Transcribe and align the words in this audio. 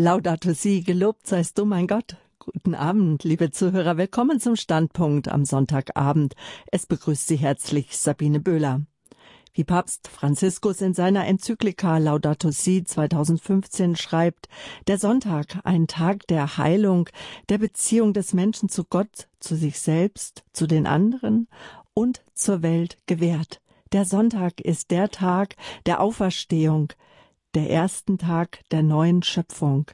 Laudato 0.00 0.52
si, 0.52 0.82
gelobt 0.82 1.26
seist 1.26 1.58
du, 1.58 1.64
mein 1.64 1.88
Gott. 1.88 2.18
Guten 2.38 2.76
Abend, 2.76 3.24
liebe 3.24 3.50
Zuhörer. 3.50 3.96
Willkommen 3.96 4.38
zum 4.38 4.54
Standpunkt 4.54 5.26
am 5.26 5.44
Sonntagabend. 5.44 6.36
Es 6.70 6.86
begrüßt 6.86 7.26
Sie 7.26 7.34
herzlich 7.34 7.96
Sabine 7.96 8.38
Böhler. 8.38 8.82
Wie 9.54 9.64
Papst 9.64 10.06
Franziskus 10.06 10.82
in 10.82 10.94
seiner 10.94 11.26
Enzyklika 11.26 11.98
Laudato 11.98 12.52
Si 12.52 12.84
2015 12.84 13.96
schreibt, 13.96 14.48
der 14.86 14.98
Sonntag 14.98 15.58
ein 15.64 15.88
Tag 15.88 16.28
der 16.28 16.58
Heilung, 16.58 17.08
der 17.48 17.58
Beziehung 17.58 18.12
des 18.12 18.32
Menschen 18.34 18.68
zu 18.68 18.84
Gott, 18.84 19.26
zu 19.40 19.56
sich 19.56 19.80
selbst, 19.80 20.44
zu 20.52 20.68
den 20.68 20.86
anderen 20.86 21.48
und 21.92 22.22
zur 22.34 22.62
Welt 22.62 22.98
gewährt. 23.06 23.60
Der 23.90 24.04
Sonntag 24.04 24.60
ist 24.60 24.92
der 24.92 25.08
Tag 25.08 25.56
der 25.86 26.00
Auferstehung, 26.00 26.92
der 27.54 27.70
ersten 27.70 28.18
Tag 28.18 28.60
der 28.70 28.82
neuen 28.82 29.22
Schöpfung. 29.22 29.86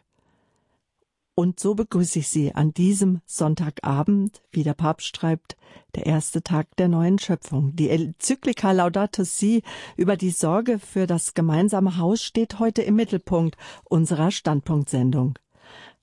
Und 1.36 1.58
so 1.58 1.74
begrüße 1.74 2.20
ich 2.20 2.28
Sie 2.28 2.54
an 2.54 2.72
diesem 2.72 3.20
Sonntagabend, 3.26 4.42
wie 4.52 4.62
der 4.62 4.74
Papst 4.74 5.16
schreibt, 5.16 5.56
der 5.96 6.06
erste 6.06 6.42
Tag 6.42 6.76
der 6.76 6.86
neuen 6.86 7.18
Schöpfung. 7.18 7.74
Die 7.74 7.90
Enzyklika 7.90 8.70
Laudato 8.70 9.24
Si 9.24 9.62
über 9.96 10.16
die 10.16 10.30
Sorge 10.30 10.78
für 10.78 11.08
das 11.08 11.34
gemeinsame 11.34 11.98
Haus 11.98 12.22
steht 12.22 12.60
heute 12.60 12.82
im 12.82 12.94
Mittelpunkt 12.94 13.56
unserer 13.84 14.30
Standpunktsendung. 14.30 15.38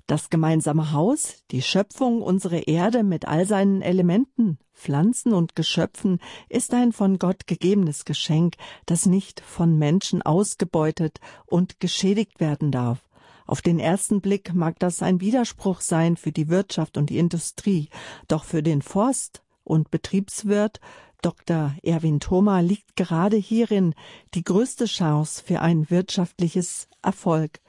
Das 0.08 0.30
gemeinsame 0.30 0.92
Haus, 0.92 1.44
die 1.52 1.62
Schöpfung, 1.62 2.22
unsere 2.22 2.60
Erde 2.60 3.04
mit 3.04 3.28
all 3.28 3.46
seinen 3.46 3.82
Elementen, 3.82 4.58
Pflanzen 4.74 5.34
und 5.34 5.56
Geschöpfen, 5.56 6.20
ist 6.50 6.74
ein 6.74 6.92
von 6.92 7.20
Gott 7.20 7.48
gegebenes 7.48 8.06
Geschenk, 8.06 8.56
das 8.86 9.06
nicht 9.06 9.42
von 9.42 9.78
Menschen 9.78 10.22
ausgebeutet 10.22 11.20
und 11.46 11.80
geschädigt 11.80 12.40
werden 12.40 12.72
darf. 12.72 13.00
Auf 13.46 13.62
den 13.62 13.80
ersten 13.80 14.22
Blick 14.22 14.54
mag 14.54 14.80
das 14.80 15.02
ein 15.02 15.20
Widerspruch 15.20 15.82
sein 15.82 16.18
für 16.18 16.32
die 16.32 16.50
Wirtschaft 16.50 16.98
und 16.98 17.10
die 17.10 17.18
Industrie, 17.18 17.90
doch 18.28 18.44
für 18.44 18.64
den 18.64 18.82
Forst 18.82 19.44
und 19.64 19.92
Betriebswirt 19.92 20.80
Dr. 21.22 21.76
Erwin 21.84 22.20
Thoma 22.20 22.62
liegt 22.62 22.96
gerade 22.96 23.38
hierin 23.38 23.94
die 24.34 24.44
größte 24.44 24.86
Chance 24.86 25.44
für 25.46 25.62
ein 25.62 25.90
wirtschaftliches 25.92 26.88
Erfolg. 27.04 27.60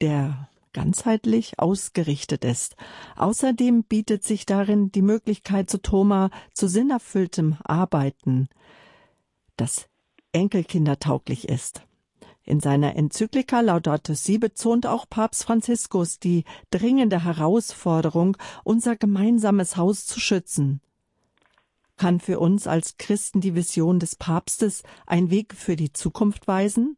Der 0.00 0.48
ganzheitlich 0.72 1.58
ausgerichtet 1.58 2.44
ist. 2.44 2.76
Außerdem 3.16 3.84
bietet 3.84 4.24
sich 4.24 4.46
darin 4.46 4.92
die 4.92 5.02
Möglichkeit 5.02 5.70
zu 5.70 5.80
Thoma 5.80 6.30
zu 6.52 6.68
sinnerfülltem 6.68 7.56
Arbeiten, 7.64 8.48
das 9.56 9.88
enkelkindertauglich 10.32 11.48
ist. 11.48 11.82
In 12.44 12.60
seiner 12.60 12.96
Enzyklika 12.96 13.60
Laudato 13.60 14.14
Si 14.14 14.38
betont 14.38 14.86
auch 14.86 15.06
Papst 15.08 15.44
Franziskus 15.44 16.18
die 16.18 16.44
dringende 16.70 17.24
Herausforderung, 17.24 18.36
unser 18.64 18.96
gemeinsames 18.96 19.76
Haus 19.76 20.06
zu 20.06 20.18
schützen. 20.18 20.80
Kann 21.98 22.20
für 22.20 22.38
uns 22.38 22.66
als 22.66 22.96
Christen 22.96 23.40
die 23.40 23.54
Vision 23.54 23.98
des 23.98 24.14
Papstes 24.14 24.82
ein 25.06 25.30
Weg 25.30 25.54
für 25.54 25.74
die 25.74 25.92
Zukunft 25.92 26.46
weisen? 26.46 26.96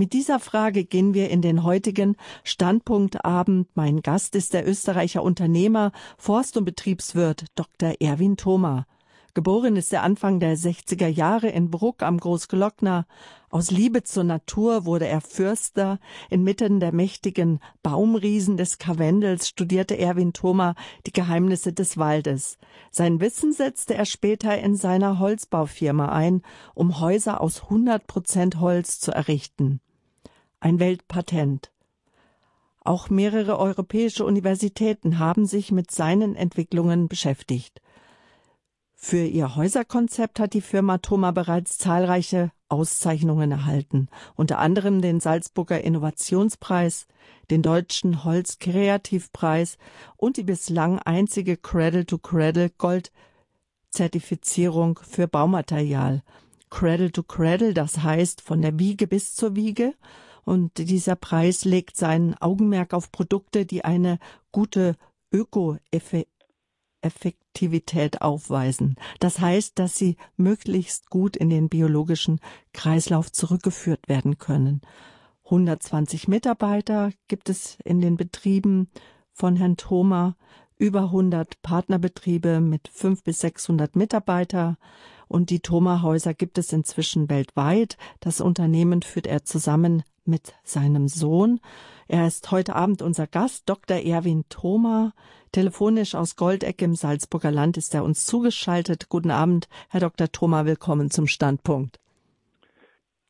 Mit 0.00 0.12
dieser 0.12 0.38
Frage 0.38 0.84
gehen 0.84 1.12
wir 1.12 1.28
in 1.28 1.42
den 1.42 1.64
heutigen 1.64 2.14
Standpunktabend. 2.44 3.66
Mein 3.74 4.00
Gast 4.00 4.36
ist 4.36 4.54
der 4.54 4.64
Österreicher 4.64 5.24
Unternehmer, 5.24 5.90
Forst- 6.16 6.56
und 6.56 6.64
Betriebswirt 6.64 7.46
Dr. 7.56 7.94
Erwin 7.98 8.36
Thoma. 8.36 8.86
Geboren 9.34 9.74
ist 9.74 9.92
er 9.92 10.04
Anfang 10.04 10.38
der 10.38 10.56
60er 10.56 11.08
Jahre 11.08 11.48
in 11.48 11.72
Bruck 11.72 12.04
am 12.04 12.18
Großglockner. 12.18 13.06
Aus 13.50 13.72
Liebe 13.72 14.04
zur 14.04 14.22
Natur 14.22 14.84
wurde 14.84 15.08
er 15.08 15.20
Fürster. 15.20 15.98
Inmitten 16.30 16.78
der 16.78 16.94
mächtigen 16.94 17.58
Baumriesen 17.82 18.56
des 18.56 18.78
Karwendels 18.78 19.48
studierte 19.48 19.98
Erwin 19.98 20.32
Thoma 20.32 20.76
die 21.08 21.12
Geheimnisse 21.12 21.72
des 21.72 21.98
Waldes. 21.98 22.56
Sein 22.92 23.20
Wissen 23.20 23.52
setzte 23.52 23.96
er 23.96 24.04
später 24.04 24.56
in 24.56 24.76
seiner 24.76 25.18
Holzbaufirma 25.18 26.10
ein, 26.10 26.42
um 26.74 27.00
Häuser 27.00 27.40
aus 27.40 27.64
100 27.64 28.06
Prozent 28.06 28.60
Holz 28.60 29.00
zu 29.00 29.10
errichten 29.10 29.80
ein 30.60 30.80
Weltpatent. 30.80 31.70
Auch 32.80 33.10
mehrere 33.10 33.58
europäische 33.58 34.24
Universitäten 34.24 35.18
haben 35.18 35.46
sich 35.46 35.72
mit 35.72 35.90
seinen 35.90 36.34
Entwicklungen 36.34 37.08
beschäftigt. 37.08 37.82
Für 38.94 39.24
ihr 39.24 39.54
Häuserkonzept 39.54 40.40
hat 40.40 40.54
die 40.54 40.60
Firma 40.60 40.98
Thoma 40.98 41.30
bereits 41.30 41.78
zahlreiche 41.78 42.50
Auszeichnungen 42.68 43.52
erhalten, 43.52 44.08
unter 44.34 44.58
anderem 44.58 45.00
den 45.00 45.20
Salzburger 45.20 45.82
Innovationspreis, 45.82 47.06
den 47.50 47.62
Deutschen 47.62 48.24
Holzkreativpreis 48.24 49.78
und 50.16 50.36
die 50.36 50.42
bislang 50.42 50.98
einzige 50.98 51.56
Cradle-to-Cradle 51.56 52.70
Gold 52.70 53.12
Zertifizierung 53.90 54.98
für 55.02 55.28
Baumaterial. 55.28 56.22
Cradle 56.70 57.10
to 57.10 57.22
Cradle, 57.22 57.72
das 57.72 58.02
heißt 58.02 58.42
von 58.42 58.60
der 58.60 58.78
Wiege 58.78 59.06
bis 59.06 59.34
zur 59.34 59.56
Wiege 59.56 59.94
und 60.48 60.78
dieser 60.78 61.14
Preis 61.14 61.64
legt 61.66 61.98
sein 61.98 62.34
Augenmerk 62.40 62.94
auf 62.94 63.12
Produkte, 63.12 63.66
die 63.66 63.84
eine 63.84 64.18
gute 64.50 64.96
Öko-Effektivität 65.30 68.22
aufweisen. 68.22 68.96
Das 69.20 69.40
heißt, 69.40 69.78
dass 69.78 69.98
sie 69.98 70.16
möglichst 70.38 71.10
gut 71.10 71.36
in 71.36 71.50
den 71.50 71.68
biologischen 71.68 72.40
Kreislauf 72.72 73.30
zurückgeführt 73.30 74.08
werden 74.08 74.38
können. 74.38 74.80
120 75.44 76.28
Mitarbeiter 76.28 77.10
gibt 77.28 77.50
es 77.50 77.76
in 77.84 78.00
den 78.00 78.16
Betrieben 78.16 78.88
von 79.34 79.54
Herrn 79.54 79.76
Thoma, 79.76 80.34
über 80.78 81.02
100 81.02 81.60
Partnerbetriebe 81.60 82.60
mit 82.60 82.88
500 82.88 83.24
bis 83.24 83.40
600 83.40 83.96
Mitarbeiter. 83.96 84.78
Und 85.26 85.50
die 85.50 85.60
Thoma-Häuser 85.60 86.32
gibt 86.32 86.56
es 86.56 86.72
inzwischen 86.72 87.28
weltweit. 87.28 87.98
Das 88.20 88.40
Unternehmen 88.40 89.02
führt 89.02 89.26
er 89.26 89.44
zusammen 89.44 90.04
mit 90.28 90.54
seinem 90.62 91.08
Sohn. 91.08 91.60
Er 92.06 92.26
ist 92.26 92.50
heute 92.50 92.76
Abend 92.76 93.02
unser 93.02 93.26
Gast, 93.26 93.68
Dr. 93.68 93.96
Erwin 93.96 94.44
Thoma. 94.48 95.12
Telefonisch 95.52 96.14
aus 96.14 96.36
Goldeck 96.36 96.80
im 96.82 96.94
Salzburger 96.94 97.50
Land 97.50 97.76
ist 97.76 97.94
er 97.94 98.04
uns 98.04 98.26
zugeschaltet. 98.26 99.08
Guten 99.08 99.30
Abend, 99.30 99.68
Herr 99.88 100.00
Dr. 100.00 100.30
Thoma, 100.30 100.66
willkommen 100.66 101.10
zum 101.10 101.26
Standpunkt. 101.26 101.98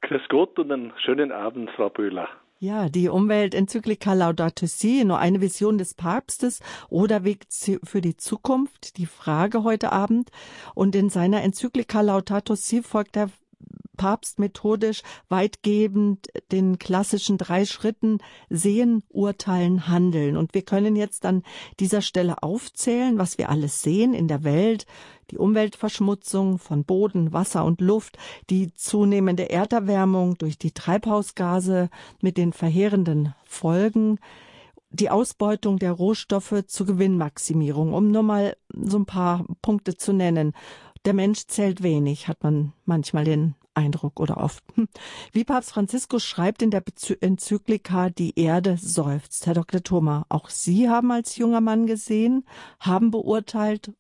Grüß 0.03 0.23
Gott 0.29 0.59
und 0.59 0.71
einen 0.71 0.93
schönen 1.05 1.33
Abend, 1.33 1.71
Frau 1.77 1.89
Böhler. 1.89 2.29
Ja, 2.61 2.89
die 2.89 3.09
Umweltenzyklika 3.09 4.15
Laudato 4.15 4.67
Si, 4.67 5.05
nur 5.05 5.19
eine 5.19 5.41
Vision 5.41 5.79
des 5.79 5.95
Papstes 5.95 6.61
oder 6.89 7.23
Weg 7.23 7.47
für 7.85 8.01
die 8.01 8.17
Zukunft, 8.17 8.97
die 8.97 9.07
Frage 9.07 9.63
heute 9.63 9.93
Abend. 9.93 10.31
Und 10.75 10.97
in 10.97 11.09
seiner 11.09 11.43
Enzyklika 11.43 12.01
Laudato 12.01 12.57
Si 12.57 12.83
folgt 12.83 13.17
er 13.17 13.31
Papst 13.97 14.39
methodisch 14.39 15.03
weitgehend 15.29 16.29
den 16.53 16.79
klassischen 16.79 17.37
drei 17.37 17.67
Schritten 17.67 18.19
sehen, 18.49 19.03
urteilen, 19.11 19.89
handeln. 19.89 20.37
Und 20.37 20.55
wir 20.55 20.63
können 20.63 20.97
jetzt 20.97 21.27
an 21.27 21.43
dieser 21.81 22.01
Stelle 22.01 22.43
aufzählen, 22.43 23.19
was 23.19 23.37
wir 23.37 23.51
alles 23.51 23.83
sehen 23.83 24.15
in 24.15 24.29
der 24.29 24.45
Welt, 24.45 24.87
die 25.31 25.37
Umweltverschmutzung 25.37 26.59
von 26.59 26.85
Boden, 26.85 27.35
Wasser 27.35 27.65
und 27.65 27.83
Luft, 27.83 28.17
die 28.49 28.73
zunehmende 28.73 29.51
Erderwärmung 29.51 30.39
durch 30.39 30.57
die 30.57 30.73
Treibhausgase 30.73 31.91
mit 32.23 32.39
den 32.39 32.55
verheerenden 32.55 33.35
Folgen, 33.45 34.19
die 34.91 35.11
Ausbeutung 35.11 35.79
der 35.79 35.93
Rohstoffe 35.93 36.65
zur 36.67 36.87
Gewinnmaximierung, 36.87 37.93
um 37.93 38.11
nur 38.11 38.23
mal 38.23 38.57
so 38.73 38.99
ein 38.99 39.07
paar 39.07 39.45
Punkte 39.61 39.97
zu 39.97 40.13
nennen. 40.13 40.55
Der 41.05 41.15
Mensch 41.15 41.47
zählt 41.47 41.83
wenig, 41.83 42.29
hat 42.29 42.43
man 42.43 42.73
manchmal 42.85 43.25
den 43.25 43.55
Eindruck 43.75 44.21
oder 44.21 44.39
oft. 44.39 44.65
Hm. 44.75 44.89
Wie 45.33 45.45
Papst 45.45 45.73
Franziskus 45.73 46.25
schreibt 46.25 46.63
in 46.63 46.71
der 46.71 46.83
Enzyklika, 47.21 48.11
die 48.11 48.39
Erde 48.39 48.77
seufzt. 48.77 49.47
Herr 49.47 49.55
Dr. 49.55 49.83
Thoma, 49.83 50.27
auch 50.29 50.49
Sie 50.49 50.89
haben 50.89 51.13
als 51.13 51.37
junger 51.37 51.61
Mann 51.61 51.87
gesehen, 51.87 52.45
haben 52.81 53.11
beurteilt 53.11 53.93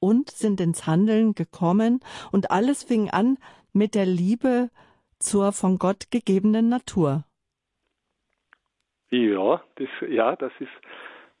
und 0.00 0.30
sind 0.30 0.60
ins 0.60 0.86
Handeln 0.86 1.34
gekommen 1.34 2.00
und 2.32 2.50
alles 2.50 2.84
fing 2.84 3.10
an 3.10 3.38
mit 3.72 3.94
der 3.94 4.06
Liebe 4.06 4.70
zur 5.18 5.52
von 5.52 5.78
Gott 5.78 6.10
gegebenen 6.10 6.68
Natur. 6.68 7.24
Ja, 9.10 9.62
das, 9.76 9.88
ja, 10.08 10.36
das 10.36 10.52
ist, 10.58 10.72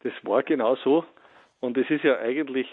das 0.02 0.12
war 0.22 0.42
genau 0.42 0.76
so. 0.76 1.04
Und 1.60 1.76
es 1.78 1.88
ist 1.90 2.04
ja 2.04 2.18
eigentlich 2.18 2.68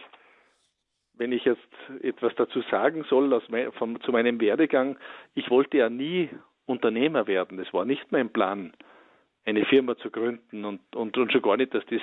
wenn 1.16 1.32
ich 1.32 1.46
jetzt 1.46 1.62
etwas 2.02 2.34
dazu 2.36 2.62
sagen 2.72 3.04
soll 3.10 3.42
mein, 3.50 3.72
vom, 3.74 4.02
zu 4.02 4.12
meinem 4.12 4.40
Werdegang, 4.42 4.98
ich 5.36 5.50
wollte 5.50 5.78
ja 5.78 5.90
nie 5.90 6.30
Unternehmer 6.66 7.28
werden. 7.28 7.58
Das 7.58 7.74
war 7.74 7.86
nicht 7.86 8.12
mein 8.12 8.32
Plan, 8.32 8.74
eine 9.46 9.66
Firma 9.66 9.98
zu 9.98 10.10
gründen 10.10 10.66
und, 10.66 10.96
und, 10.96 11.18
und 11.18 11.32
schon 11.32 11.42
gar 11.42 11.58
nicht, 11.58 11.74
dass 11.74 11.86
das 11.86 12.02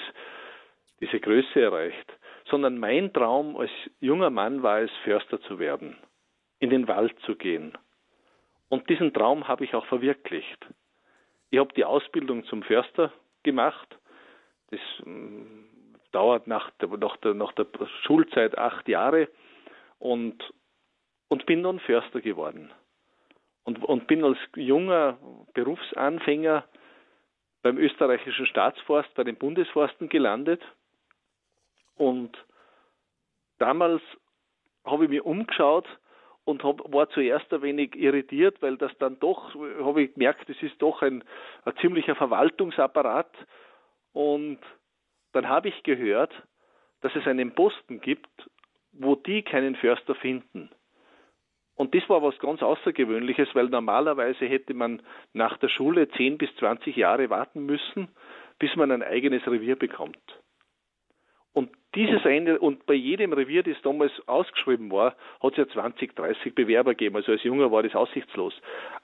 diese 1.01 1.19
Größe 1.19 1.61
erreicht, 1.61 2.13
sondern 2.49 2.79
mein 2.79 3.13
Traum 3.13 3.57
als 3.57 3.71
junger 4.01 4.31
Mann 4.31 4.63
war 4.63 4.81
es, 4.81 4.91
Förster 5.05 5.41
zu 5.43 5.59
werden, 5.59 5.97
in 6.59 6.71
den 6.71 6.89
Wald 6.89 7.19
zu 7.21 7.37
gehen. 7.37 7.77
Und 8.69 8.89
diesen 8.89 9.13
Traum 9.15 9.49
habe 9.49 9.65
ich 9.65 9.75
auch 9.75 9.87
verwirklicht. 9.87 10.67
Ich 11.51 11.59
habe 11.59 11.73
die 11.75 11.85
Ausbildung 11.85 12.45
zum 12.45 12.63
Förster 12.63 13.13
gemacht 13.43 13.99
Das 14.71 14.81
ähm, 15.07 15.70
dauert 16.13 16.47
nach 16.47 16.71
der, 16.81 16.89
nach, 16.89 17.17
der, 17.19 17.35
nach 17.35 17.53
der 17.53 17.67
Schulzeit 18.03 18.59
acht 18.59 18.89
Jahre 18.89 19.29
und, 19.99 20.37
und 21.29 21.47
bin 21.47 21.63
dann 21.63 21.81
Förster 21.81 22.21
geworden. 22.21 22.71
Und, 23.65 23.85
und 23.85 24.07
bin 24.07 24.25
als 24.25 24.39
junger 24.57 25.19
Berufsanfänger 25.55 26.65
beim 27.63 27.77
österreichischen 27.79 28.47
Staatsforst, 28.47 29.13
bei 29.15 29.25
den 29.25 29.37
Bundesforsten 29.37 30.09
gelandet. 30.09 30.63
Und 31.97 32.37
damals 33.59 34.03
habe 34.85 35.05
ich 35.05 35.11
mich 35.11 35.23
umgeschaut 35.23 35.87
und 36.45 36.65
hab, 36.65 36.93
war 36.93 37.09
zuerst 37.11 37.53
ein 37.53 37.63
wenig 37.63 37.95
irritiert, 37.95 38.61
weil 38.63 38.77
das 38.79 38.93
dann 38.99 39.21
doch, 39.21 39.55
habe 39.55 40.03
ich 40.03 40.15
gemerkt, 40.15 40.49
es 40.49 40.61
ist 40.63 40.81
doch 40.81 41.03
ein, 41.03 41.23
ein 41.65 41.77
ziemlicher 41.81 42.17
Verwaltungsapparat. 42.17 43.31
Und 44.13 44.59
dann 45.33 45.49
habe 45.49 45.69
ich 45.69 45.83
gehört, 45.83 46.33
dass 47.01 47.15
es 47.17 47.27
einen 47.27 47.55
Posten 47.55 48.01
gibt, 48.01 48.29
wo 48.93 49.15
die 49.15 49.43
keinen 49.43 49.77
Förster 49.77 50.15
finden. 50.15 50.71
Und 51.77 51.95
das 51.95 52.07
war 52.11 52.23
was 52.23 52.39
ganz 52.41 52.63
Außergewöhnliches, 52.63 53.55
weil 53.55 53.69
normalerweise 53.69 54.45
hätte 54.45 54.75
man 54.75 55.01
nach 55.33 55.57
der 55.59 55.69
Schule 55.69 56.09
10 56.11 56.37
bis 56.37 56.55
20 56.57 56.95
Jahre 56.95 57.31
warten 57.31 57.65
müssen, 57.65 58.09
bis 58.59 58.77
man 58.77 58.91
ein 58.91 59.03
eigenes 59.03 59.47
Revier 59.47 59.77
bekommt. 59.77 60.19
Und 61.53 61.71
dieses 61.95 62.25
eine, 62.27 62.59
und 62.59 62.87
bei 62.87 62.95
jedem 62.95 63.33
Revier, 63.33 63.63
das 63.63 63.81
damals 63.83 64.13
ausgeschrieben 64.29 64.91
war, 64.93 65.17
hat 65.43 65.53
es 65.53 65.57
ja 65.57 65.69
20, 65.69 66.15
30 66.15 66.55
Bewerber 66.55 66.91
gegeben. 66.91 67.17
Also 67.17 67.33
als 67.33 67.43
Junger 67.43 67.73
war 67.73 67.83
das 67.83 67.95
aussichtslos. 67.95 68.55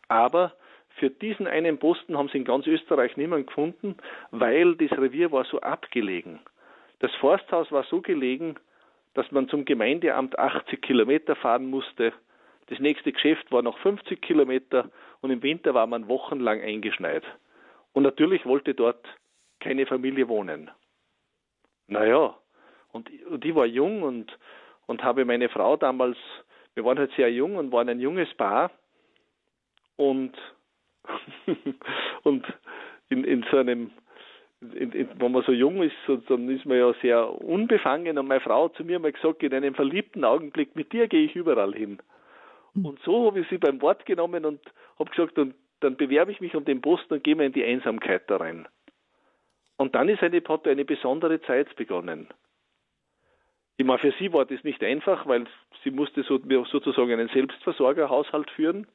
Aber 0.08 0.52
für 0.96 1.10
diesen 1.10 1.46
einen 1.46 1.78
Posten 1.78 2.16
haben 2.16 2.28
sie 2.28 2.38
in 2.38 2.44
ganz 2.44 2.66
Österreich 2.66 3.16
niemanden 3.16 3.46
gefunden, 3.46 3.96
weil 4.31 4.76
das 4.76 4.96
Revier 4.98 5.31
war 5.31 5.44
so 5.44 5.60
abgelegen. 5.60 6.40
Das 7.00 7.14
Forsthaus 7.16 7.70
war 7.70 7.84
so 7.84 8.00
gelegen, 8.00 8.56
dass 9.14 9.31
man 9.31 9.48
zum 9.48 9.64
Gemeindeamt 9.64 10.38
80 10.38 10.81
Kilometer 10.81 11.37
fahren 11.37 11.66
musste. 11.66 12.12
Das 12.69 12.78
nächste 12.81 13.12
Geschäft 13.12 13.50
war 13.52 13.62
noch 13.62 13.78
50 13.78 14.20
Kilometer 14.20 14.90
und 15.20 15.31
im 15.31 15.43
Winter 15.43 15.75
war 15.75 15.87
man 15.87 16.08
wochenlang 16.08 16.60
eingeschneit. 16.60 17.22
Und 17.92 18.02
natürlich 18.02 18.44
wollte 18.44 18.75
dort 18.75 19.04
keine 19.60 19.87
Familie 19.87 20.28
wohnen. 20.28 20.70
Naja, 21.88 22.34
und, 22.92 23.10
und 23.26 23.44
ich 23.44 23.54
war 23.54 23.66
jung 23.66 24.02
und, 24.02 24.37
und 24.87 25.02
habe 25.02 25.25
meine 25.25 25.49
Frau 25.49 25.76
damals, 25.76 26.16
wir 26.75 26.84
waren 26.84 26.99
halt 26.99 27.12
sehr 27.16 27.31
jung 27.31 27.56
und 27.56 27.72
waren 27.72 27.88
ein 27.88 28.00
junges 28.00 28.32
Paar 28.34 28.70
und, 29.96 30.37
und 32.22 32.44
in, 33.08 33.24
in 33.24 33.44
so 33.50 33.58
einem, 33.58 33.90
in, 34.60 34.92
in, 34.92 35.08
wenn 35.18 35.32
man 35.32 35.42
so 35.44 35.52
jung 35.52 35.82
ist, 35.82 35.94
so, 36.06 36.16
dann 36.16 36.48
ist 36.48 36.66
man 36.66 36.78
ja 36.78 36.92
sehr 37.02 37.42
unbefangen 37.42 38.18
und 38.18 38.26
meine 38.26 38.40
Frau 38.40 38.64
hat 38.64 38.76
zu 38.76 38.84
mir 38.84 38.98
mal 38.98 39.12
gesagt, 39.12 39.42
in 39.42 39.54
einem 39.54 39.74
verliebten 39.74 40.24
Augenblick, 40.24 40.74
mit 40.76 40.92
dir 40.92 41.08
gehe 41.08 41.24
ich 41.24 41.36
überall 41.36 41.74
hin. 41.74 41.98
Hm. 42.74 42.86
Und 42.86 43.00
so 43.04 43.26
habe 43.26 43.40
ich 43.40 43.48
sie 43.48 43.58
beim 43.58 43.80
Wort 43.82 44.06
genommen 44.06 44.44
und 44.44 44.60
habe 44.98 45.10
gesagt, 45.10 45.38
und 45.38 45.54
dann 45.80 45.96
bewerbe 45.96 46.32
ich 46.32 46.40
mich 46.40 46.54
um 46.54 46.64
den 46.64 46.80
Posten 46.80 47.14
und 47.14 47.24
gehe 47.24 47.36
mal 47.36 47.46
in 47.46 47.52
die 47.52 47.64
Einsamkeit 47.64 48.28
da 48.28 48.36
rein. 48.36 48.66
Und 49.76 49.94
dann 49.94 50.08
ist 50.08 50.22
eine, 50.22 50.42
hat 50.48 50.66
eine 50.66 50.84
besondere 50.84 51.40
Zeit 51.42 51.74
begonnen. 51.76 52.28
Ich 53.76 53.84
meine, 53.84 53.98
für 53.98 54.12
sie 54.18 54.32
war 54.32 54.46
das 54.46 54.64
nicht 54.64 54.82
einfach, 54.82 55.26
weil 55.26 55.46
sie 55.84 55.90
musste 55.90 56.22
so, 56.22 56.40
sozusagen 56.70 57.12
einen 57.12 57.28
Selbstversorgerhaushalt 57.28 58.50
führen. 58.50 58.86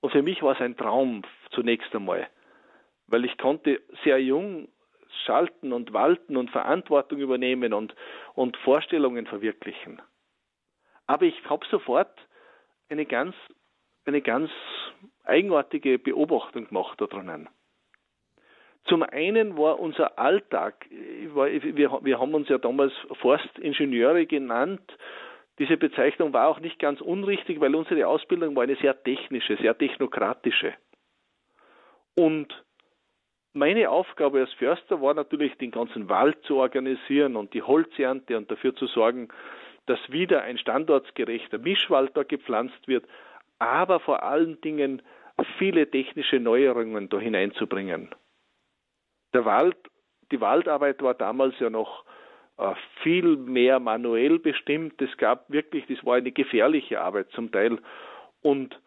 Und 0.00 0.10
für 0.10 0.22
mich 0.22 0.42
war 0.42 0.54
es 0.54 0.60
ein 0.60 0.76
Traum 0.76 1.22
zunächst 1.50 1.94
einmal, 1.94 2.28
weil 3.06 3.24
ich 3.24 3.36
konnte 3.38 3.80
sehr 4.04 4.18
jung 4.22 4.68
schalten 5.24 5.72
und 5.72 5.92
walten 5.92 6.36
und 6.36 6.50
Verantwortung 6.50 7.18
übernehmen 7.18 7.72
und, 7.72 7.94
und 8.34 8.56
Vorstellungen 8.58 9.26
verwirklichen. 9.26 10.00
Aber 11.06 11.24
ich 11.24 11.34
habe 11.48 11.66
sofort 11.70 12.12
eine 12.88 13.06
ganz, 13.06 13.34
eine 14.04 14.20
ganz 14.22 14.50
eigenartige 15.24 15.98
Beobachtung 15.98 16.68
gemacht 16.68 17.00
da 17.00 17.06
drinnen. 17.06 17.48
Zum 18.84 19.02
einen 19.02 19.58
war 19.58 19.80
unser 19.80 20.18
Alltag, 20.18 20.86
wir, 20.90 22.00
wir 22.02 22.20
haben 22.20 22.34
uns 22.34 22.48
ja 22.48 22.56
damals 22.56 22.92
Forstingenieure 23.20 24.26
genannt, 24.26 24.96
diese 25.58 25.76
Bezeichnung 25.76 26.32
war 26.32 26.48
auch 26.48 26.60
nicht 26.60 26.78
ganz 26.78 27.00
unrichtig, 27.00 27.60
weil 27.60 27.74
unsere 27.74 28.06
Ausbildung 28.06 28.54
war 28.54 28.62
eine 28.62 28.76
sehr 28.76 29.02
technische, 29.02 29.56
sehr 29.56 29.76
technokratische. 29.76 30.74
Und 32.14 32.64
meine 33.52 33.90
Aufgabe 33.90 34.40
als 34.40 34.52
Förster 34.52 35.00
war 35.00 35.14
natürlich, 35.14 35.56
den 35.56 35.70
ganzen 35.70 36.08
Wald 36.08 36.42
zu 36.44 36.56
organisieren 36.56 37.36
und 37.36 37.54
die 37.54 37.62
Holzernte 37.62 38.36
und 38.36 38.50
dafür 38.50 38.74
zu 38.74 38.86
sorgen, 38.86 39.28
dass 39.86 39.98
wieder 40.10 40.42
ein 40.42 40.58
standortsgerechter 40.58 41.58
Mischwald 41.58 42.16
da 42.16 42.22
gepflanzt 42.22 42.86
wird, 42.86 43.06
aber 43.58 44.00
vor 44.00 44.22
allen 44.22 44.60
Dingen 44.60 45.02
viele 45.58 45.90
technische 45.90 46.38
Neuerungen 46.38 47.08
da 47.08 47.18
hineinzubringen. 47.18 48.14
Der 49.32 49.44
Wald, 49.44 49.76
die 50.30 50.40
Waldarbeit 50.40 51.02
war 51.02 51.14
damals 51.14 51.58
ja 51.58 51.70
noch 51.70 52.04
viel 53.02 53.36
mehr 53.36 53.78
manuell 53.78 54.38
bestimmt. 54.38 55.00
Es 55.00 55.16
gab 55.16 55.50
wirklich, 55.50 55.86
das 55.86 56.04
war 56.04 56.16
eine 56.16 56.32
gefährliche 56.32 57.00
Arbeit 57.00 57.30
zum 57.30 57.52
Teil. 57.52 57.78
Und 58.42 58.78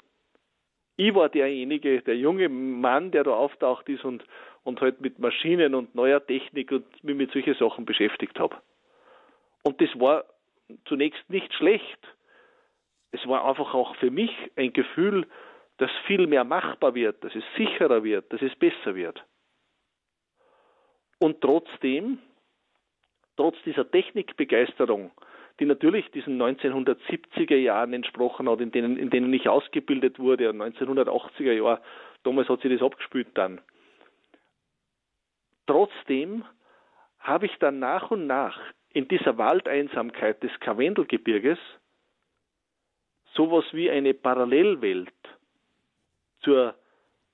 ich 0.98 1.16
war 1.16 1.30
derjenige, 1.30 2.02
der 2.02 2.18
junge 2.18 2.50
Mann, 2.50 3.12
der 3.12 3.24
da 3.24 3.32
auftaucht 3.32 3.88
ist 3.90 4.04
und, 4.04 4.24
und 4.64 4.82
halt 4.82 5.02
mit 5.02 5.20
Maschinen 5.20 5.74
und 5.74 5.96
neuer 5.96 6.26
Technik 6.26 6.72
und 6.72 7.04
mich 7.04 7.16
mit 7.16 7.32
solchen 7.32 7.56
Sachen 7.56 7.86
beschäftigt 7.86 8.40
habe. 8.40 8.58
Und 9.64 9.80
das 9.82 9.90
war 10.00 10.26
zunächst 10.86 11.30
nicht 11.30 11.54
schlecht. 11.54 12.00
Es 13.12 13.26
war 13.28 13.48
einfach 13.48 13.74
auch 13.74 13.96
für 13.98 14.12
mich 14.12 14.32
ein 14.56 14.74
Gefühl, 14.74 15.28
dass 15.78 15.92
viel 16.06 16.28
mehr 16.28 16.44
machbar 16.44 16.94
wird, 16.94 17.24
dass 17.24 17.34
es 17.36 17.44
sicherer 17.58 18.04
wird, 18.04 18.32
dass 18.32 18.42
es 18.42 18.56
besser 18.56 18.96
wird. 18.96 19.24
Und 21.20 21.42
trotzdem, 21.42 22.20
trotz 23.38 23.56
dieser 23.66 23.90
Technikbegeisterung, 23.90 25.12
die 25.60 25.66
natürlich 25.66 26.10
diesen 26.12 26.42
1970er 26.42 27.56
Jahren 27.56 27.94
entsprochen 27.94 28.50
hat, 28.50 28.62
in 28.62 28.72
denen, 28.72 28.98
in 28.98 29.10
denen 29.10 29.34
ich 29.34 29.48
ausgebildet 29.48 30.20
wurde, 30.20 30.50
1980er 30.50 31.54
Jahr, 31.54 31.82
damals 32.24 32.50
hat 32.50 32.62
sich 32.62 32.72
das 32.72 32.82
abgespült 32.82 33.30
dann. 33.36 33.62
Trotzdem 35.68 36.44
habe 37.20 37.46
ich 37.46 37.56
dann 37.60 37.80
nach 37.80 38.12
und 38.12 38.28
nach 38.28 38.60
in 38.90 39.08
dieser 39.08 39.38
Waldeinsamkeit 39.38 40.42
des 40.44 40.52
Karwendelgebirges 40.60 41.60
sowas 43.34 43.66
wie 43.72 43.90
eine 43.90 44.14
Parallelwelt 44.14 45.14
zur 46.42 46.76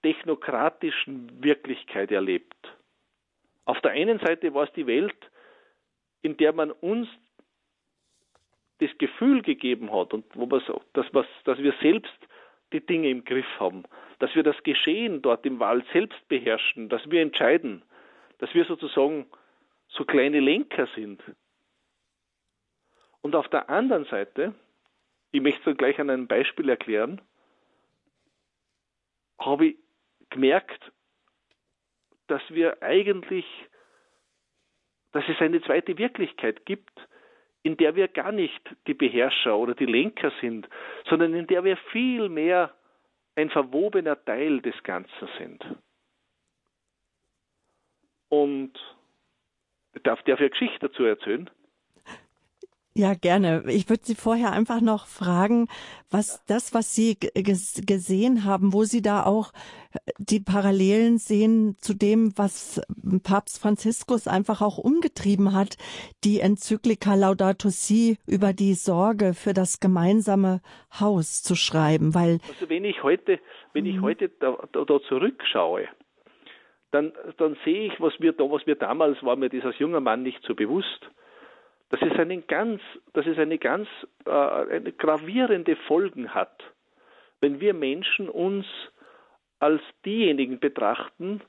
technokratischen 0.03 1.43
Wirklichkeit 1.43 2.11
erlebt. 2.11 2.55
Auf 3.65 3.81
der 3.81 3.91
einen 3.91 4.19
Seite 4.19 4.53
war 4.53 4.65
es 4.65 4.73
die 4.73 4.87
Welt, 4.87 5.15
in 6.27 6.35
der 6.35 6.51
man 6.51 6.71
uns 6.71 7.07
das 8.79 8.89
Gefühl 8.97 9.41
gegeben 9.41 9.93
hat 9.93 10.13
und 10.13 10.25
wo 10.35 10.45
man 10.45 10.61
so, 10.67 10.81
dass, 10.91 11.05
was, 11.13 11.25
dass 11.45 11.57
wir 11.59 11.73
selbst 11.81 12.19
die 12.73 12.85
Dinge 12.85 13.09
im 13.09 13.23
Griff 13.23 13.47
haben, 13.59 13.85
dass 14.19 14.35
wir 14.35 14.43
das 14.43 14.61
Geschehen 14.63 15.21
dort 15.21 15.45
im 15.45 15.59
Wald 15.61 15.85
selbst 15.93 16.27
beherrschen, 16.27 16.89
dass 16.89 17.09
wir 17.09 17.21
entscheiden, 17.21 17.81
dass 18.39 18.53
wir 18.53 18.65
sozusagen 18.65 19.25
so 19.87 20.03
kleine 20.03 20.41
Lenker 20.41 20.89
sind. 20.95 21.23
Und 23.21 23.33
auf 23.33 23.47
der 23.47 23.69
anderen 23.69 24.03
Seite, 24.05 24.53
ich 25.31 25.41
möchte 25.41 25.71
es 25.71 25.77
gleich 25.77 25.97
an 25.97 26.09
einem 26.09 26.27
Beispiel 26.27 26.67
erklären, 26.67 27.21
habe 29.39 29.67
ich 29.67 29.77
gemerkt, 30.29 30.91
dass 32.27 32.41
wir 32.49 32.83
eigentlich, 32.83 33.45
dass 35.11 35.23
es 35.27 35.39
eine 35.39 35.61
zweite 35.61 35.97
Wirklichkeit 35.97 36.65
gibt, 36.65 36.91
in 37.63 37.77
der 37.77 37.95
wir 37.95 38.07
gar 38.07 38.31
nicht 38.31 38.61
die 38.87 38.93
Beherrscher 38.93 39.57
oder 39.57 39.73
die 39.73 39.85
Lenker 39.85 40.31
sind, 40.41 40.67
sondern 41.09 41.33
in 41.33 41.47
der 41.47 41.63
wir 41.63 41.77
viel 41.91 42.29
mehr 42.29 42.73
ein 43.35 43.49
verwobener 43.49 44.23
Teil 44.23 44.61
des 44.61 44.75
Ganzen 44.83 45.29
sind. 45.37 45.63
Und 48.29 48.73
darf 50.03 50.21
der 50.23 50.37
für 50.37 50.49
Geschichte 50.49 50.87
dazu 50.87 51.03
erzählen? 51.03 51.49
Ja, 52.97 53.13
gerne. 53.13 53.63
Ich 53.67 53.91
würde 53.91 54.01
Sie 54.03 54.15
vorher 54.15 54.51
einfach 54.53 54.81
noch 54.81 55.05
fragen, 55.05 55.67
was 56.09 56.43
das, 56.47 56.73
was 56.73 56.95
Sie 56.95 57.15
gesehen 57.19 58.43
haben, 58.43 58.73
wo 58.73 58.85
Sie 58.85 59.03
da 59.03 59.23
auch 59.23 59.53
äh, 59.93 59.99
die 60.17 60.39
Parallelen 60.39 61.19
sehen 61.19 61.75
zu 61.77 61.93
dem, 61.93 62.35
was 62.39 62.81
Papst 63.21 63.61
Franziskus 63.61 64.27
einfach 64.27 64.63
auch 64.63 64.79
umgetrieben 64.79 65.53
hat, 65.53 65.77
die 66.23 66.39
Enzyklika 66.39 67.13
Laudato 67.13 67.69
Si 67.69 68.17
über 68.25 68.51
die 68.51 68.73
Sorge 68.73 69.35
für 69.35 69.53
das 69.53 69.79
gemeinsame 69.79 70.61
Haus 70.99 71.43
zu 71.43 71.53
schreiben, 71.53 72.15
weil 72.15 72.39
also 72.49 72.67
wenn 72.67 72.83
ich 72.83 73.03
heute, 73.03 73.39
wenn 73.73 73.85
ich 73.85 73.97
mhm. 73.97 74.01
heute 74.01 74.29
da, 74.39 74.57
da, 74.71 74.85
da 74.85 74.99
zurückschaue, 75.07 75.87
dann, 76.89 77.13
dann 77.37 77.55
sehe 77.63 77.93
ich, 77.93 78.01
was 78.01 78.17
mir, 78.17 78.33
was 78.39 78.65
mir 78.65 78.75
damals 78.75 79.21
war 79.21 79.35
mir 79.35 79.49
dieses 79.49 79.77
junger 79.77 79.99
Mann 79.99 80.23
nicht 80.23 80.41
so 80.47 80.55
bewusst, 80.55 81.11
dass 81.89 82.01
es 82.01 82.17
einen 82.19 82.45
ganz, 82.47 82.81
dass 83.13 83.25
es 83.25 83.37
eine 83.37 83.57
ganz 83.57 83.87
äh, 84.25 84.31
eine 84.31 84.91
gravierende 84.91 85.75
Folgen 85.75 86.33
hat, 86.33 86.63
wenn 87.39 87.59
wir 87.59 87.73
Menschen 87.73 88.29
uns 88.29 88.65
als 89.59 89.81
diejenigen 90.05 90.59
betrachten, 90.59 91.41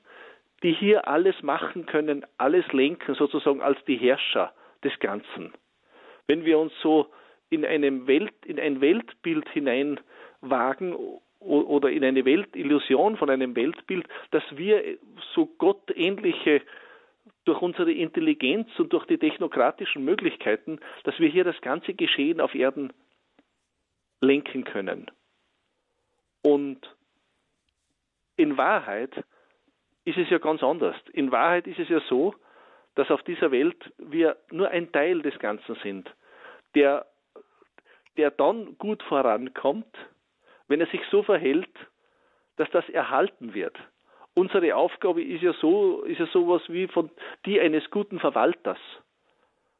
die 0.63 0.73
hier 0.73 1.07
alles 1.07 1.41
machen 1.41 1.85
können, 1.85 2.25
alles 2.37 2.65
lenken, 2.73 3.15
sozusagen 3.15 3.61
als 3.61 3.77
die 3.85 3.97
Herrscher 3.97 4.53
des 4.83 4.97
Ganzen. 4.99 5.53
Wenn 6.27 6.45
wir 6.45 6.59
uns 6.59 6.73
so 6.81 7.07
in, 7.49 7.65
einem 7.65 8.07
Welt, 8.07 8.33
in 8.45 8.59
ein 8.59 8.81
Weltbild 8.81 9.47
hineinwagen 9.49 10.95
oder 11.39 11.89
in 11.89 12.03
eine 12.03 12.25
Weltillusion 12.25 13.17
von 13.17 13.29
einem 13.29 13.55
Weltbild, 13.55 14.05
dass 14.31 14.43
wir 14.51 14.97
so 15.33 15.45
gottähnliche 15.45 16.61
durch 17.49 17.63
unsere 17.63 17.91
Intelligenz 17.91 18.69
und 18.77 18.93
durch 18.93 19.07
die 19.07 19.17
technokratischen 19.17 20.05
Möglichkeiten, 20.05 20.79
dass 21.03 21.19
wir 21.19 21.29
hier 21.29 21.43
das 21.43 21.59
ganze 21.61 21.95
Geschehen 21.95 22.39
auf 22.41 22.53
Erden 22.53 22.93
lenken 24.21 24.65
können. 24.65 25.09
Und 26.43 26.79
in 28.35 28.55
Wahrheit 28.55 29.15
ist 30.05 30.19
es 30.19 30.29
ja 30.29 30.37
ganz 30.37 30.61
anders. 30.61 30.95
In 31.11 31.31
Wahrheit 31.31 31.65
ist 31.65 31.79
es 31.79 31.89
ja 31.89 31.99
so, 32.07 32.35
dass 32.93 33.09
auf 33.09 33.23
dieser 33.23 33.51
Welt 33.51 33.91
wir 33.97 34.37
nur 34.51 34.69
ein 34.69 34.91
Teil 34.91 35.23
des 35.23 35.39
Ganzen 35.39 35.75
sind, 35.81 36.07
der, 36.75 37.07
der 38.15 38.29
dann 38.29 38.77
gut 38.77 39.01
vorankommt, 39.01 39.97
wenn 40.67 40.81
er 40.81 40.87
sich 40.87 41.01
so 41.09 41.23
verhält, 41.23 41.73
dass 42.57 42.69
das 42.69 42.87
erhalten 42.89 43.55
wird. 43.55 43.75
Unsere 44.39 44.73
Aufgabe 44.73 45.21
ist 45.21 45.43
ja 45.43 45.51
so, 45.51 46.03
ist 46.03 46.17
ja 46.19 46.27
sowas 46.27 46.61
wie 46.69 46.87
von 46.87 47.11
die 47.45 47.59
eines 47.59 47.89
guten 47.91 48.19
Verwalters, 48.19 48.79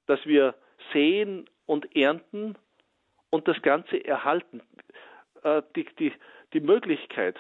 dass 0.06 0.26
wir 0.26 0.54
sehen 0.92 1.50
und 1.66 1.96
ernten 1.96 2.58
und 3.30 3.48
das 3.48 3.62
Ganze 3.62 4.04
erhalten. 4.04 4.62
Äh, 5.44 5.62
die, 5.78 5.86
die, 5.98 6.12
die 6.52 6.60
Möglichkeit, 6.60 7.38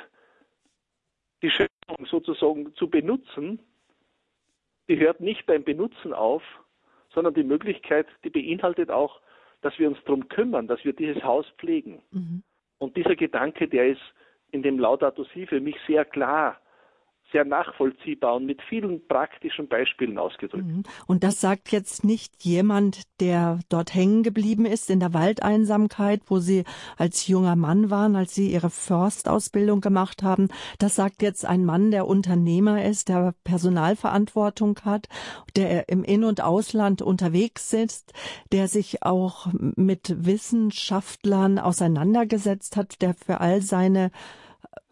die 1.41 1.51
Schöpfung 1.51 2.05
sozusagen 2.05 2.73
zu 2.75 2.89
benutzen, 2.89 3.61
die 4.87 4.97
hört 4.97 5.19
nicht 5.19 5.45
beim 5.45 5.65
Benutzen 5.65 6.13
auf, 6.13 6.43
sondern 7.09 7.33
die 7.33 7.43
Möglichkeit, 7.43 8.07
die 8.23 8.29
beinhaltet 8.29 8.89
auch, 8.89 9.19
dass 9.59 9.77
wir 9.77 9.89
uns 9.89 10.01
darum 10.05 10.29
kümmern, 10.29 10.67
dass 10.67 10.85
wir 10.85 10.93
dieses 10.93 11.21
Haus 11.21 11.45
pflegen. 11.57 12.01
Mhm. 12.11 12.43
Und 12.77 12.95
dieser 12.95 13.17
Gedanke, 13.17 13.67
der 13.67 13.89
ist 13.89 14.13
in 14.51 14.63
dem 14.63 14.79
Laudato 14.79 15.25
Si 15.33 15.45
für 15.47 15.59
mich 15.59 15.75
sehr 15.85 16.05
klar 16.05 16.61
sehr 17.31 17.45
nachvollziehbar 17.45 18.35
und 18.35 18.45
mit 18.45 18.61
vielen 18.63 19.05
praktischen 19.07 19.67
Beispielen 19.67 20.17
ausgedrückt. 20.17 20.65
Mhm. 20.65 20.83
Und 21.07 21.23
das 21.23 21.41
sagt 21.41 21.71
jetzt 21.71 22.03
nicht 22.03 22.43
jemand, 22.43 23.03
der 23.19 23.59
dort 23.69 23.93
hängen 23.93 24.23
geblieben 24.23 24.65
ist 24.65 24.89
in 24.89 24.99
der 24.99 25.13
Waldeinsamkeit, 25.13 26.21
wo 26.27 26.39
Sie 26.39 26.63
als 26.97 27.27
junger 27.27 27.55
Mann 27.55 27.89
waren, 27.89 28.15
als 28.15 28.33
Sie 28.33 28.51
Ihre 28.51 28.69
Forstausbildung 28.69 29.81
gemacht 29.81 30.23
haben. 30.23 30.47
Das 30.79 30.95
sagt 30.95 31.21
jetzt 31.21 31.45
ein 31.45 31.65
Mann, 31.65 31.91
der 31.91 32.07
Unternehmer 32.07 32.83
ist, 32.83 33.09
der 33.09 33.33
Personalverantwortung 33.43 34.79
hat, 34.83 35.07
der 35.55 35.89
im 35.89 36.03
In- 36.03 36.23
und 36.23 36.41
Ausland 36.41 37.01
unterwegs 37.01 37.73
ist, 37.73 38.13
der 38.51 38.67
sich 38.67 39.03
auch 39.03 39.47
mit 39.53 40.25
Wissenschaftlern 40.25 41.59
auseinandergesetzt 41.59 42.75
hat, 42.75 43.01
der 43.01 43.13
für 43.13 43.39
all 43.41 43.61
seine 43.61 44.11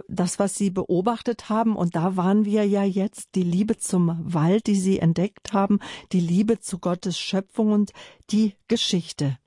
das, 0.07 0.39
was 0.39 0.55
Sie 0.55 0.69
beobachtet 0.69 1.49
haben, 1.49 1.75
und 1.75 1.95
da 1.95 2.15
waren 2.15 2.45
wir 2.45 2.65
ja 2.65 2.83
jetzt, 2.83 3.35
die 3.35 3.43
Liebe 3.43 3.77
zum 3.77 4.17
Wald, 4.21 4.67
die 4.67 4.75
Sie 4.75 4.99
entdeckt 4.99 5.53
haben, 5.53 5.79
die 6.11 6.19
Liebe 6.19 6.59
zu 6.59 6.79
Gottes 6.79 7.19
Schöpfung 7.19 7.71
und 7.71 7.91
die 8.31 8.53
Geschichte. 8.67 9.37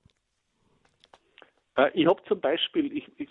Äh, 1.76 1.90
ich 1.94 2.06
habe 2.06 2.22
zum 2.28 2.40
Beispiel, 2.40 2.96
ich, 2.96 3.08
ich, 3.16 3.28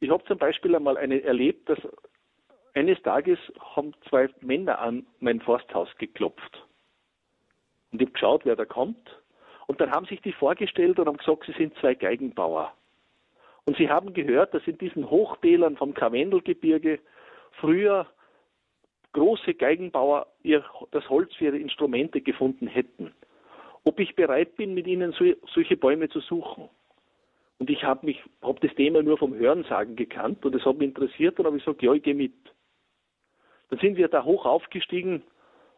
ich 0.00 0.10
habe 0.10 0.24
zum 0.24 0.38
Beispiel 0.38 0.74
einmal 0.76 0.96
eine 0.96 1.22
erlebt, 1.22 1.68
dass 1.68 1.78
eines 2.74 3.00
Tages 3.02 3.38
haben 3.74 3.92
zwei 4.08 4.28
Männer 4.40 4.78
an 4.78 5.06
mein 5.20 5.40
Forsthaus 5.40 5.88
geklopft. 5.98 6.66
Und 7.90 8.00
ich 8.00 8.06
habe 8.06 8.12
geschaut, 8.12 8.44
wer 8.44 8.56
da 8.56 8.64
kommt. 8.64 9.20
Und 9.66 9.80
dann 9.80 9.90
haben 9.90 10.06
sich 10.06 10.20
die 10.22 10.32
vorgestellt 10.32 10.98
und 10.98 11.06
haben 11.06 11.18
gesagt, 11.18 11.44
sie 11.46 11.52
sind 11.52 11.76
zwei 11.78 11.94
Geigenbauer. 11.94 12.72
Und 13.64 13.76
Sie 13.76 13.88
haben 13.88 14.12
gehört, 14.12 14.54
dass 14.54 14.66
in 14.66 14.78
diesen 14.78 15.08
Hochtälern 15.08 15.76
vom 15.76 15.94
Karwendelgebirge 15.94 16.98
früher 17.52 18.06
große 19.12 19.54
Geigenbauer 19.54 20.26
ihr, 20.42 20.64
das 20.90 21.08
Holz 21.08 21.34
für 21.34 21.46
ihre 21.46 21.58
Instrumente 21.58 22.20
gefunden 22.20 22.66
hätten. 22.66 23.14
Ob 23.84 24.00
ich 24.00 24.14
bereit 24.14 24.56
bin, 24.56 24.74
mit 24.74 24.86
ihnen 24.86 25.12
so, 25.12 25.24
solche 25.52 25.76
Bäume 25.76 26.08
zu 26.08 26.20
suchen. 26.20 26.68
Und 27.58 27.70
ich 27.70 27.84
habe 27.84 28.06
mich, 28.06 28.20
das 28.40 28.74
Thema 28.74 29.02
nur 29.02 29.18
vom 29.18 29.34
Hörensagen 29.34 29.94
gekannt 29.94 30.44
und 30.44 30.54
es 30.54 30.64
hat 30.64 30.78
mich 30.78 30.88
interessiert 30.88 31.38
und 31.38 31.46
habe 31.46 31.56
ich 31.58 31.64
gesagt, 31.64 31.82
ja, 31.82 31.92
ich 31.92 32.02
gehe 32.02 32.14
mit. 32.14 32.32
Dann 33.70 33.78
sind 33.78 33.96
wir 33.96 34.08
da 34.08 34.24
hoch 34.24 34.44
aufgestiegen 34.46 35.22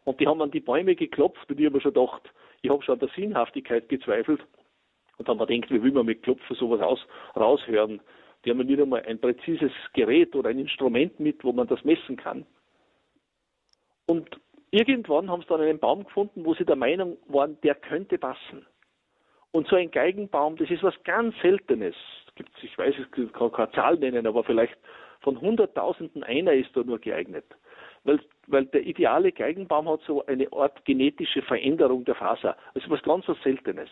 und 0.03 0.19
die 0.19 0.27
haben 0.27 0.41
an 0.41 0.51
die 0.51 0.59
Bäume 0.59 0.95
geklopft 0.95 1.49
und 1.49 1.59
ich 1.59 1.65
habe 1.65 1.79
schon 1.81 1.93
gedacht, 1.93 2.33
ich 2.61 2.71
habe 2.71 2.81
schon 2.83 2.93
an 2.93 2.99
der 2.99 3.09
Sinnhaftigkeit 3.09 3.87
gezweifelt 3.89 4.41
und 5.17 5.27
dann 5.27 5.39
wir 5.39 5.45
gedacht, 5.45 5.71
wie 5.71 5.81
will 5.81 5.91
man 5.91 6.05
mit 6.05 6.23
Klopfen 6.23 6.55
sowas 6.55 6.81
aus, 6.81 6.99
raushören? 7.35 8.01
Die 8.43 8.51
haben 8.51 8.59
ja 8.59 8.65
nicht 8.65 8.81
einmal 8.81 9.03
ein 9.03 9.19
präzises 9.19 9.71
Gerät 9.93 10.35
oder 10.35 10.49
ein 10.49 10.59
Instrument 10.59 11.19
mit, 11.19 11.43
wo 11.43 11.51
man 11.51 11.67
das 11.67 11.83
messen 11.83 12.15
kann. 12.15 12.45
Und 14.05 14.39
irgendwann 14.71 15.31
haben 15.31 15.41
sie 15.41 15.47
dann 15.47 15.61
einen 15.61 15.79
Baum 15.79 16.03
gefunden, 16.03 16.45
wo 16.45 16.53
sie 16.53 16.65
der 16.65 16.75
Meinung 16.75 17.17
waren, 17.27 17.59
der 17.61 17.75
könnte 17.75 18.17
passen. 18.17 18.65
Und 19.51 19.67
so 19.67 19.77
ein 19.77 19.89
Geigenbaum, 19.89 20.57
das 20.57 20.69
ist 20.69 20.83
was 20.83 20.93
ganz 21.05 21.33
Seltenes. 21.41 21.95
Ich 22.61 22.77
weiß, 22.77 22.93
ich 22.99 23.31
kann 23.31 23.51
keine 23.51 23.71
Zahl 23.71 23.95
nennen, 23.97 24.27
aber 24.27 24.43
vielleicht 24.43 24.77
von 25.21 25.39
Hunderttausenden 25.39 26.23
einer 26.23 26.53
ist 26.53 26.75
da 26.75 26.83
nur 26.83 26.99
geeignet. 26.99 27.45
Weil, 28.03 28.19
weil 28.47 28.65
der 28.65 28.85
ideale 28.85 29.31
Geigenbaum 29.31 29.89
hat 29.89 30.01
so 30.05 30.25
eine 30.25 30.51
Art 30.51 30.83
genetische 30.85 31.41
Veränderung 31.41 32.03
der 32.05 32.15
Faser. 32.15 32.57
Also 32.75 32.89
was 32.89 33.01
ganz 33.01 33.27
was 33.27 33.41
Seltenes. 33.41 33.89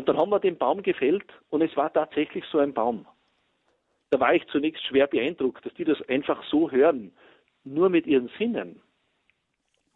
Und 0.00 0.08
dann 0.08 0.16
haben 0.16 0.30
wir 0.30 0.40
den 0.40 0.56
Baum 0.56 0.82
gefällt 0.82 1.26
und 1.50 1.60
es 1.60 1.76
war 1.76 1.92
tatsächlich 1.92 2.42
so 2.46 2.58
ein 2.58 2.72
Baum. 2.72 3.06
Da 4.08 4.18
war 4.18 4.34
ich 4.34 4.46
zunächst 4.46 4.82
schwer 4.86 5.06
beeindruckt, 5.06 5.66
dass 5.66 5.74
die 5.74 5.84
das 5.84 6.00
einfach 6.08 6.42
so 6.44 6.70
hören, 6.70 7.12
nur 7.64 7.90
mit 7.90 8.06
ihren 8.06 8.30
Sinnen. 8.38 8.80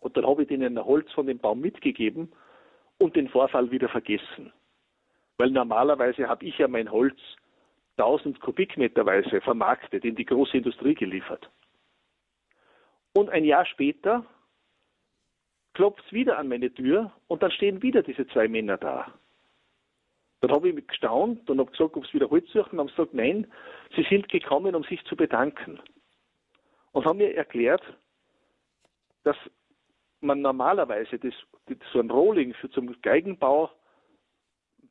Und 0.00 0.14
dann 0.14 0.26
habe 0.26 0.42
ich 0.42 0.48
denen 0.48 0.84
Holz 0.84 1.10
von 1.12 1.26
dem 1.26 1.38
Baum 1.38 1.62
mitgegeben 1.62 2.30
und 2.98 3.16
den 3.16 3.30
Vorfall 3.30 3.70
wieder 3.70 3.88
vergessen. 3.88 4.52
Weil 5.38 5.48
normalerweise 5.48 6.28
habe 6.28 6.44
ich 6.44 6.58
ja 6.58 6.68
mein 6.68 6.92
Holz 6.92 7.18
1000 7.96 8.38
Kubikmeterweise 8.40 9.40
vermarktet, 9.40 10.04
in 10.04 10.16
die 10.16 10.26
große 10.26 10.58
Industrie 10.58 10.94
geliefert. 10.94 11.48
Und 13.14 13.30
ein 13.30 13.44
Jahr 13.44 13.64
später 13.64 14.26
klopft 15.72 16.04
es 16.04 16.12
wieder 16.12 16.36
an 16.36 16.48
meine 16.48 16.74
Tür 16.74 17.10
und 17.26 17.42
dann 17.42 17.52
stehen 17.52 17.80
wieder 17.80 18.02
diese 18.02 18.26
zwei 18.26 18.48
Männer 18.48 18.76
da. 18.76 19.10
Dann 20.44 20.56
habe 20.56 20.68
ich 20.68 20.86
gestaunt 20.86 21.48
und 21.48 21.58
habe 21.58 21.70
gesagt, 21.70 21.96
ob 21.96 22.06
sie 22.06 22.14
wieder 22.14 22.28
Holz 22.28 22.46
suchen. 22.52 22.72
Und 22.72 22.80
haben 22.80 22.88
gesagt, 22.88 23.14
nein, 23.14 23.46
sie 23.96 24.02
sind 24.10 24.28
gekommen, 24.28 24.74
um 24.74 24.84
sich 24.84 25.02
zu 25.04 25.16
bedanken. 25.16 25.80
Und 26.92 27.06
haben 27.06 27.16
mir 27.16 27.34
erklärt, 27.34 27.82
dass 29.22 29.38
man 30.20 30.42
normalerweise 30.42 31.18
das, 31.18 31.32
so 31.94 31.98
ein 31.98 32.10
Rolling 32.10 32.52
für 32.52 32.68
zum 32.68 32.94
Geigenbau 33.00 33.70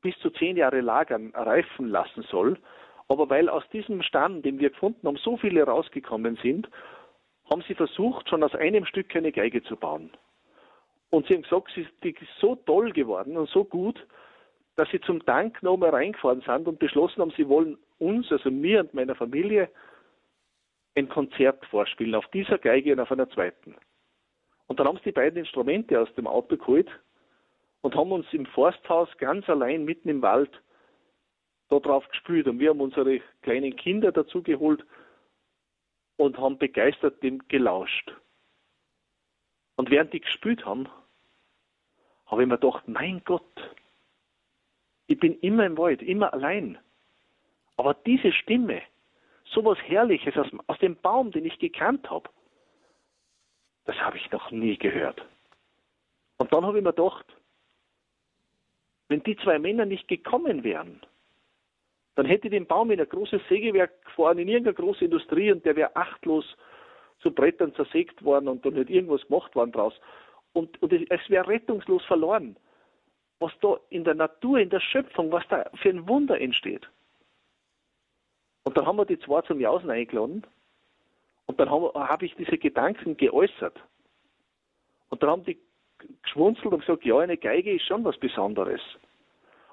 bis 0.01 0.17
zu 0.22 0.31
zehn 0.31 0.57
Jahre 0.57 0.81
lagern, 0.81 1.31
reifen 1.36 1.88
lassen 1.88 2.24
soll. 2.31 2.57
Aber 3.07 3.29
weil 3.29 3.48
aus 3.48 3.63
diesem 3.69 4.01
Stand, 4.01 4.43
den 4.43 4.57
wir 4.57 4.72
gefunden 4.72 5.05
haben, 5.05 5.17
so 5.17 5.38
viele 5.38 5.65
rausgekommen 5.65 6.36
sind, 6.41 6.67
haben 7.51 7.63
sie 7.67 7.75
versucht, 7.75 8.27
schon 8.27 8.41
aus 8.41 8.55
einem 8.55 8.88
Stück 8.88 9.15
eine 9.15 9.31
Geige 9.31 9.62
zu 9.62 9.75
bauen. 9.75 10.10
Und 11.12 11.27
sie 11.27 11.36
haben 11.36 11.43
gesagt, 11.43 11.72
sie 11.75 12.10
ist 12.10 12.39
so 12.39 12.55
toll 12.55 12.91
geworden 12.91 13.38
und 13.38 13.48
so 13.50 13.63
gut, 13.63 14.03
dass 14.75 14.89
sie 14.89 15.01
zum 15.01 15.24
Dank 15.25 15.62
nochmal 15.62 15.92
reingefahren 15.92 16.42
sind 16.42 16.68
und 16.68 16.80
beschlossen 16.80 17.22
haben, 17.22 17.34
sie 17.38 17.48
wollen 17.48 17.77
uns, 18.00 18.32
also 18.32 18.50
mir 18.50 18.82
und 18.82 18.94
meiner 18.94 19.15
Familie, 19.15 19.70
ein 20.96 21.10
Konzert 21.10 21.65
vorspielen 21.68 22.15
auf 22.15 22.27
dieser 22.27 22.58
Geige 22.58 22.94
und 22.94 23.00
auf 23.00 23.12
einer 23.12 23.30
zweiten. 23.30 23.75
Und 24.68 24.80
dann 24.80 24.88
haben 24.88 24.98
sie 24.98 25.06
die 25.06 25.12
beiden 25.12 25.39
Instrumente 25.39 26.00
aus 26.00 26.13
dem 26.15 26.27
Auto 26.27 26.58
geholt 26.58 26.89
und 27.82 27.96
haben 27.96 28.12
uns 28.12 28.25
im 28.32 28.46
Forsthaus 28.46 29.10
ganz 29.18 29.48
allein 29.50 29.86
mitten 29.86 30.10
im 30.10 30.22
Wald 30.22 30.62
darauf 31.70 32.08
gespielt. 32.10 32.48
Und 32.48 32.60
wir 32.60 32.70
haben 32.70 32.82
unsere 32.82 33.20
kleinen 33.42 33.75
Kinder 33.75 34.12
dazu 34.12 34.42
geholt 34.42 34.86
und 36.18 36.38
haben 36.38 36.58
begeistert 36.58 37.22
dem 37.24 37.48
gelauscht. 37.48 38.13
Und 39.75 39.89
während 39.89 40.13
die 40.13 40.22
gespielt 40.22 40.65
haben, 40.65 40.88
habe 42.27 42.44
ich 42.44 42.48
mir 42.48 42.58
gedacht, 42.58 42.88
mein 42.88 43.22
Gott, 43.25 43.75
ich 45.07 45.19
bin 45.19 45.39
immer 45.39 45.65
im 45.65 45.77
Wald, 45.77 46.01
immer 46.01 46.33
allein. 46.33 46.77
Aber 47.77 47.93
diese 47.93 48.31
Stimme, 48.31 48.81
sowas 49.45 49.77
Herrliches 49.86 50.38
aus, 50.38 50.48
aus 50.67 50.79
dem 50.79 50.95
Baum, 50.98 51.31
den 51.31 51.45
ich 51.45 51.60
gekannt 51.60 52.10
habe. 52.10 52.29
Das 53.86 53.95
habe 53.98 54.17
ich 54.17 54.31
noch 54.31 54.51
nie 54.51 54.77
gehört. 54.77 55.24
Und 56.38 56.51
dann 56.53 56.65
habe 56.65 56.77
ich 56.77 56.83
mir 56.83 56.93
gedacht, 56.93 57.25
wenn 59.10 59.24
die 59.24 59.36
zwei 59.38 59.60
Männer 59.60 59.86
nicht 59.86 60.07
gekommen 60.07 60.63
wären, 60.63 61.01
dann 62.15 62.25
hätte 62.25 62.50
den 62.50 62.65
Baum 62.65 62.91
in 62.91 63.00
ein 63.00 63.10
großes 63.10 63.41
Sägewerk 63.50 64.05
gefahren, 64.05 64.38
in 64.38 64.48
irgendeine 64.48 64.75
große 64.75 65.05
Industrie 65.05 65.51
und 65.51 65.65
der 65.65 65.75
wäre 65.75 65.95
achtlos 65.95 66.45
zu 67.19 67.31
Brettern 67.31 67.74
zersägt 67.75 68.24
worden 68.24 68.48
und 68.48 68.65
dann 68.65 68.75
hätte 68.75 68.91
irgendwas 68.91 69.25
gemacht 69.27 69.55
worden 69.55 69.72
draus. 69.72 69.93
Und, 70.53 70.81
und 70.81 70.93
es 70.93 71.29
wäre 71.29 71.48
rettungslos 71.48 72.03
verloren, 72.05 72.55
was 73.43 73.51
da 73.59 73.77
in 73.89 74.05
der 74.05 74.15
Natur, 74.15 74.59
in 74.59 74.69
der 74.69 74.79
Schöpfung, 74.79 75.31
was 75.31 75.43
da 75.50 75.69
für 75.75 75.89
ein 75.89 76.07
Wunder 76.07 76.39
entsteht. 76.39 76.89
Und 78.63 78.77
dann 78.77 78.85
haben 78.85 78.95
wir 78.95 79.05
die 79.05 79.19
zwei 79.19 79.41
zum 79.41 79.59
Jausen 79.59 79.89
eingeladen 79.89 80.47
und 81.45 81.59
dann 81.59 81.69
habe 81.69 81.91
hab 81.93 82.23
ich 82.23 82.33
diese 82.35 82.57
Gedanken 82.57 83.17
geäußert. 83.17 83.77
Und 85.09 85.21
dann 85.21 85.29
haben 85.29 85.43
die 85.43 85.59
geschwunzelt 86.23 86.73
und 86.73 86.79
gesagt, 86.79 87.03
ja, 87.05 87.19
eine 87.19 87.38
Geige 87.38 87.73
ist 87.73 87.85
schon 87.85 88.03
was 88.05 88.17
Besonderes. 88.17 88.81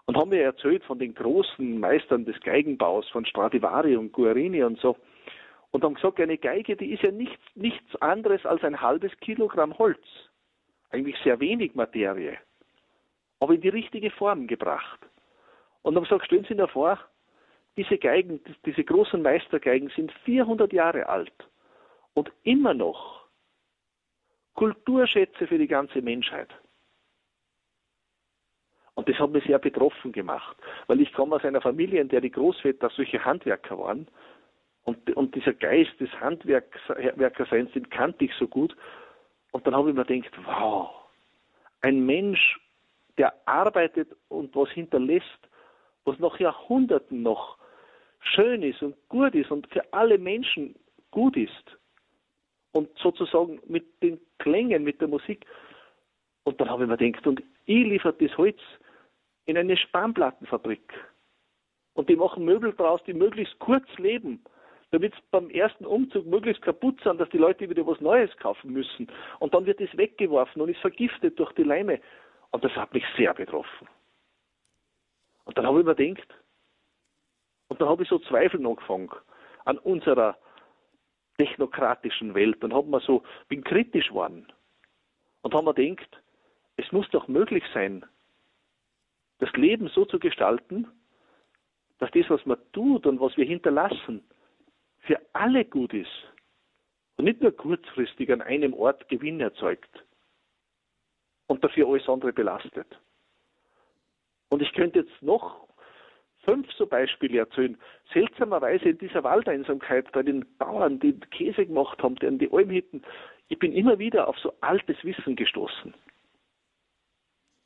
Und 0.07 0.17
haben 0.17 0.31
mir 0.31 0.43
erzählt 0.43 0.83
von 0.85 0.99
den 0.99 1.15
großen 1.15 1.79
Meistern 1.79 2.25
des 2.25 2.41
Geigenbaus, 2.41 3.09
von 3.11 3.25
Stradivari 3.25 3.97
und 3.97 4.13
Guarini 4.13 4.65
und 4.65 4.81
so. 4.81 4.97
Und 5.71 5.85
haben 5.85 5.95
gesagt, 5.95 6.21
eine 6.21 6.39
Geige, 6.39 6.77
die 6.77 6.93
ist 6.93 7.05
ja 7.05 7.13
nichts, 7.13 7.43
nichts 7.55 7.95
anderes 8.03 8.45
als 8.45 8.65
ein 8.65 8.81
halbes 8.81 9.17
Kilogramm 9.21 9.79
Holz. 9.79 10.03
Eigentlich 10.91 11.17
sehr 11.23 11.39
wenig 11.39 11.77
Materie. 11.77 12.39
Aber 13.41 13.55
in 13.55 13.61
die 13.61 13.69
richtige 13.69 14.11
Form 14.11 14.47
gebracht. 14.47 15.01
Und 15.83 15.97
haben 15.97 16.05
gesagt, 16.05 16.27
stellen 16.27 16.47
Sie 16.49 16.55
sich 16.55 16.71
vor, 16.71 16.99
diese 17.77 17.99
Geigen, 17.99 18.41
diese 18.65 18.85
großen 18.85 19.23
Meistergeigen 19.23 19.91
sind 19.97 20.13
400 20.25 20.73
Jahre 20.73 21.09
alt 21.09 21.33
und 22.15 22.31
immer 22.43 22.75
noch 22.75 23.25
Kulturschätze 24.55 25.47
für 25.47 25.59
die 25.59 25.69
ganze 25.69 26.03
Menschheit. 26.03 26.49
Und 28.95 29.09
das 29.09 29.19
hat 29.19 29.31
mich 29.31 29.45
sehr 29.45 29.59
betroffen 29.59 30.13
gemacht, 30.13 30.57
weil 30.87 31.01
ich 31.01 31.13
komme 31.15 31.37
aus 31.37 31.45
einer 31.45 31.63
Familie, 31.63 32.03
in 32.03 32.09
der 32.09 32.21
die 32.21 32.31
Großväter 32.31 32.91
solche 32.91 33.25
Handwerker 33.25 33.79
waren. 33.79 34.09
Und, 34.85 35.17
und 35.17 35.35
dieser 35.35 35.55
Geist 35.55 35.99
des 36.01 36.11
Handwerkerseins, 36.21 37.73
den 37.73 37.89
kannte 37.89 38.27
ich 38.27 38.35
so 38.35 38.47
gut. 38.47 38.77
Und 39.53 39.67
dann 39.67 39.75
habe 39.75 39.89
ich 39.89 39.97
mir 39.97 40.05
gedacht, 40.05 40.39
wow, 40.45 40.91
ein 41.81 42.05
Mensch, 42.05 42.61
der 43.19 43.35
arbeitet 43.47 44.15
und 44.29 44.55
was 44.55 44.71
hinterlässt, 44.71 45.49
was 46.05 46.19
nach 46.19 46.39
Jahrhunderten 46.39 47.23
noch 47.23 47.59
schön 48.21 48.63
ist 48.63 48.83
und 48.83 48.97
gut 49.09 49.35
ist 49.35 49.51
und 49.51 49.67
für 49.73 49.93
alle 49.93 50.19
Menschen 50.19 50.75
gut 51.11 51.37
ist. 51.37 51.79
Und 52.73 52.89
sozusagen 52.99 53.61
mit 53.67 53.85
den 54.03 54.21
Klängen, 54.39 54.85
mit 54.85 55.01
der 55.01 55.09
Musik. 55.09 55.45
Und 56.45 56.61
dann 56.61 56.71
habe 56.71 56.85
ich 56.85 56.89
mir 56.89 56.97
gedacht, 56.97 57.27
und 57.27 57.43
ich 57.67 57.85
liefere 57.85 58.13
das 58.13 58.37
Holz 58.39 58.59
in 59.47 59.57
eine 59.57 59.77
Spanplattenfabrik. 59.77 60.93
Und 61.95 62.09
die 62.09 62.17
machen 62.17 62.45
Möbel 62.45 62.73
draus, 62.73 63.01
die 63.07 63.13
möglichst 63.13 63.59
kurz 63.59 63.87
leben, 63.99 64.43
damit 64.93 65.15
es 65.15 65.21
beim 65.31 65.51
ersten 65.51 65.85
Umzug 65.85 66.27
möglichst 66.27 66.63
kaputt 66.63 67.01
sind, 67.03 67.21
dass 67.21 67.29
die 67.31 67.39
Leute 67.39 67.69
wieder 67.69 67.87
was 67.87 68.01
Neues 68.01 68.35
kaufen 68.37 68.73
müssen. 68.73 69.09
Und 69.41 69.53
dann 69.53 69.67
wird 69.67 69.81
es 69.81 69.97
weggeworfen 69.97 70.63
und 70.63 70.69
ist 70.69 70.81
vergiftet 70.81 71.39
durch 71.39 71.53
die 71.53 71.65
Leime. 71.65 72.01
Und 72.51 72.65
das 72.65 72.73
hat 72.73 72.93
mich 72.93 73.05
sehr 73.17 73.33
betroffen. 73.35 73.89
Und 75.45 75.57
dann 75.57 75.67
habe 75.67 75.81
ich 75.81 75.87
mir 75.87 75.95
gedacht, 75.95 76.29
und 77.69 77.81
dann 77.81 77.89
habe 77.89 78.03
ich 78.03 78.09
so 78.09 78.19
Zweifel 78.19 78.65
angefangen 78.67 79.11
an 79.65 79.79
unserer 79.79 80.37
technokratischen 81.39 82.35
Welt 82.35 82.63
und 82.63 82.75
habe 82.75 82.89
mir 82.89 83.01
so, 83.01 83.23
bin 83.49 83.65
kritisch 83.65 84.09
geworden 84.09 84.47
und 85.43 85.55
habe 85.55 85.67
mir 85.67 85.75
gedacht, 85.75 86.21
es 86.77 86.91
muss 86.93 87.09
doch 87.11 87.29
möglich 87.29 87.65
sein, 87.73 88.05
das 89.39 89.51
Leben 89.53 89.89
so 89.89 90.05
zu 90.05 90.19
gestalten, 90.19 90.87
dass 91.99 92.11
das, 92.11 92.29
was 92.29 92.45
man 92.47 92.59
tut 92.73 93.07
und 93.07 93.21
was 93.21 93.37
wir 93.37 93.45
hinterlassen, 93.45 94.23
für 95.01 95.21
alle 95.33 95.65
gut 95.65 95.95
ist 95.95 96.11
und 97.17 97.25
nicht 97.25 97.41
nur 97.41 97.53
kurzfristig 97.53 98.33
an 98.33 98.43
einem 98.43 98.75
Ort 98.75 99.09
Gewinn 99.09 99.41
erzeugt 99.41 100.05
und 101.51 101.65
dafür 101.65 101.89
alles 101.89 102.09
andere 102.09 102.33
belastet. 102.33 102.87
Und 104.51 104.63
ich 104.63 104.73
könnte 104.73 105.01
jetzt 105.01 105.21
noch 105.21 105.67
fünf 106.45 106.71
so 106.75 106.87
Beispiele 106.87 107.39
erzählen. 107.39 107.77
Seltsamerweise 108.13 108.91
in 108.91 108.99
dieser 108.99 109.25
Waldeinsamkeit 109.25 110.13
bei 110.13 110.23
den 110.23 110.47
Bauern, 110.59 111.01
die 111.01 111.19
Käse 111.19 111.67
gemacht 111.67 112.01
haben, 112.05 112.15
die 112.17 112.29
an 112.29 112.39
die 112.39 112.53
Almhütten, 112.53 113.03
ich 113.49 113.59
bin 113.59 113.73
immer 113.73 113.99
wieder 113.99 114.29
auf 114.29 114.39
so 114.39 114.55
altes 114.61 115.03
Wissen 115.03 115.35
gestoßen. 115.35 115.93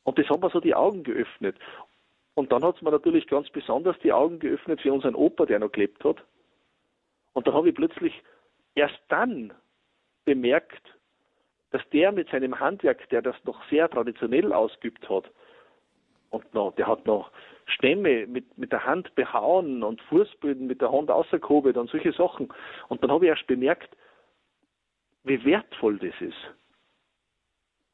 Und 0.04 0.18
das 0.18 0.30
hat 0.30 0.40
mir 0.40 0.48
so 0.48 0.60
die 0.60 0.74
Augen 0.74 1.02
geöffnet. 1.02 1.56
Und 2.32 2.52
dann 2.52 2.64
hat 2.64 2.76
es 2.76 2.82
mir 2.82 2.90
natürlich 2.90 3.26
ganz 3.26 3.50
besonders 3.50 3.98
die 3.98 4.14
Augen 4.14 4.38
geöffnet 4.38 4.80
für 4.80 4.94
unseren 4.94 5.14
Opa, 5.14 5.44
der 5.44 5.58
noch 5.58 5.72
gelebt 5.72 6.02
hat. 6.04 6.24
Und 7.34 7.46
da 7.46 7.52
habe 7.52 7.68
ich 7.68 7.74
plötzlich 7.74 8.14
erst 8.74 8.98
dann 9.08 9.52
bemerkt, 10.24 10.93
dass 11.74 11.82
der 11.90 12.12
mit 12.12 12.28
seinem 12.28 12.60
Handwerk, 12.60 13.08
der 13.08 13.20
das 13.20 13.34
noch 13.42 13.60
sehr 13.68 13.90
traditionell 13.90 14.52
ausgeübt 14.52 15.08
hat, 15.08 15.28
und 16.30 16.54
noch, 16.54 16.72
der 16.76 16.86
hat 16.86 17.04
noch 17.04 17.32
Stämme 17.66 18.28
mit, 18.28 18.56
mit 18.56 18.70
der 18.70 18.84
Hand 18.84 19.12
behauen 19.16 19.82
und 19.82 20.00
Fußböden 20.02 20.68
mit 20.68 20.80
der 20.80 20.92
Hand 20.92 21.10
ausgehobelt 21.10 21.76
und 21.76 21.90
solche 21.90 22.12
Sachen. 22.12 22.52
Und 22.88 23.02
dann 23.02 23.10
habe 23.10 23.24
ich 23.24 23.30
erst 23.30 23.48
bemerkt, 23.48 23.96
wie 25.24 25.44
wertvoll 25.44 25.98
das 25.98 26.14
ist 26.20 26.36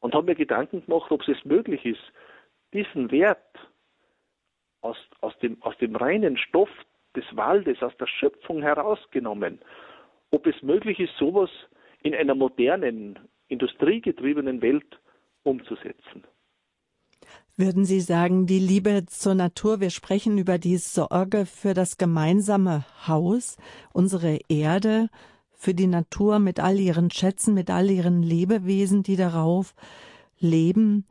und 0.00 0.14
habe 0.14 0.26
mir 0.26 0.34
Gedanken 0.34 0.84
gemacht, 0.84 1.10
ob 1.10 1.26
es 1.26 1.42
möglich 1.46 1.86
ist, 1.86 2.02
diesen 2.74 3.10
Wert 3.10 3.38
aus, 4.82 4.98
aus, 5.22 5.38
dem, 5.38 5.56
aus 5.62 5.76
dem 5.78 5.96
reinen 5.96 6.36
Stoff 6.36 6.70
des 7.16 7.24
Waldes, 7.34 7.82
aus 7.82 7.96
der 7.96 8.06
Schöpfung 8.06 8.60
herausgenommen, 8.60 9.58
ob 10.32 10.46
es 10.46 10.60
möglich 10.60 11.00
ist, 11.00 11.16
sowas 11.16 11.48
in 12.02 12.14
einer 12.14 12.34
modernen, 12.34 13.18
industriegetriebenen 13.50 14.62
Welt 14.62 15.00
umzusetzen. 15.42 16.24
Würden 17.56 17.84
Sie 17.84 18.00
sagen, 18.00 18.46
die 18.46 18.58
Liebe 18.58 19.04
zur 19.06 19.34
Natur, 19.34 19.80
wir 19.80 19.90
sprechen 19.90 20.38
über 20.38 20.58
die 20.58 20.78
Sorge 20.78 21.44
für 21.44 21.74
das 21.74 21.98
gemeinsame 21.98 22.86
Haus, 23.06 23.58
unsere 23.92 24.38
Erde, 24.48 25.10
für 25.52 25.74
die 25.74 25.86
Natur 25.86 26.38
mit 26.38 26.58
all 26.58 26.80
ihren 26.80 27.10
Schätzen, 27.10 27.52
mit 27.52 27.68
all 27.68 27.90
ihren 27.90 28.22
Lebewesen, 28.22 29.02
die 29.02 29.16
darauf 29.16 29.74
leben. 30.38 31.06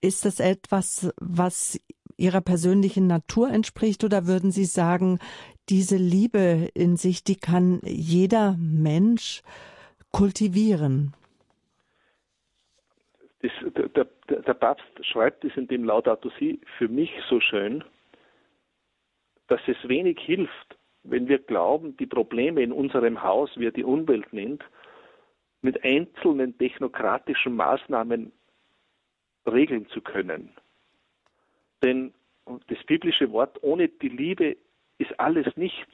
Ist 0.00 0.24
das 0.24 0.40
etwas, 0.40 1.10
was 1.20 1.78
Ihrer 2.16 2.40
persönlichen 2.40 3.06
Natur 3.06 3.50
entspricht 3.50 4.02
oder 4.02 4.26
würden 4.26 4.50
Sie 4.50 4.64
sagen, 4.64 5.18
diese 5.68 5.96
Liebe 5.96 6.70
in 6.72 6.96
sich, 6.96 7.22
die 7.24 7.36
kann 7.36 7.80
jeder 7.84 8.56
Mensch 8.58 9.42
kultivieren? 10.10 11.12
Das, 13.46 13.72
der, 13.74 13.88
der, 13.88 14.42
der, 14.42 14.54
Papst 14.54 15.06
schreibt 15.06 15.44
es 15.44 15.56
in 15.56 15.68
dem 15.68 15.84
Laudato 15.84 16.30
Si 16.38 16.60
für 16.78 16.88
mich 16.88 17.12
so 17.28 17.40
schön, 17.40 17.84
dass 19.46 19.60
es 19.68 19.76
wenig 19.88 20.18
hilft, 20.18 20.76
wenn 21.04 21.28
wir 21.28 21.38
glauben, 21.38 21.96
die 21.96 22.06
Probleme 22.06 22.62
in 22.62 22.72
unserem 22.72 23.22
Haus, 23.22 23.50
wie 23.56 23.66
er 23.66 23.72
die 23.72 23.84
Umwelt 23.84 24.32
nennt, 24.32 24.64
mit 25.62 25.84
einzelnen 25.84 26.58
technokratischen 26.58 27.54
Maßnahmen 27.54 28.32
regeln 29.46 29.86
zu 29.90 30.00
können. 30.00 30.52
Denn 31.84 32.12
das 32.66 32.82
biblische 32.84 33.30
Wort, 33.30 33.62
ohne 33.62 33.88
die 33.88 34.08
Liebe 34.08 34.56
ist 34.98 35.20
alles 35.20 35.56
nichts. 35.56 35.92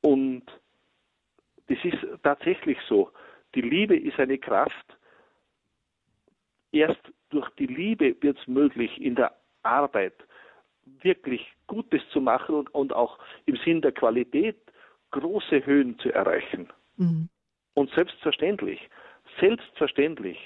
Und 0.00 0.44
das 1.66 1.78
ist 1.82 1.98
tatsächlich 2.22 2.78
so. 2.88 3.10
Die 3.56 3.62
Liebe 3.62 3.96
ist 3.96 4.20
eine 4.20 4.38
Kraft. 4.38 4.96
Erst 6.76 7.00
durch 7.30 7.48
die 7.58 7.66
Liebe 7.66 8.14
wird 8.20 8.38
es 8.38 8.46
möglich, 8.46 9.00
in 9.00 9.14
der 9.14 9.34
Arbeit, 9.62 10.12
wirklich 11.02 11.40
Gutes 11.66 12.02
zu 12.12 12.20
machen 12.20 12.54
und, 12.54 12.74
und 12.74 12.92
auch 12.92 13.18
im 13.46 13.56
Sinn 13.64 13.80
der 13.80 13.92
Qualität 13.92 14.56
große 15.10 15.64
Höhen 15.64 15.98
zu 15.98 16.12
erreichen. 16.12 16.68
Mhm. 16.98 17.30
Und 17.72 17.90
selbstverständlich, 17.92 18.78
selbstverständlich 19.40 20.38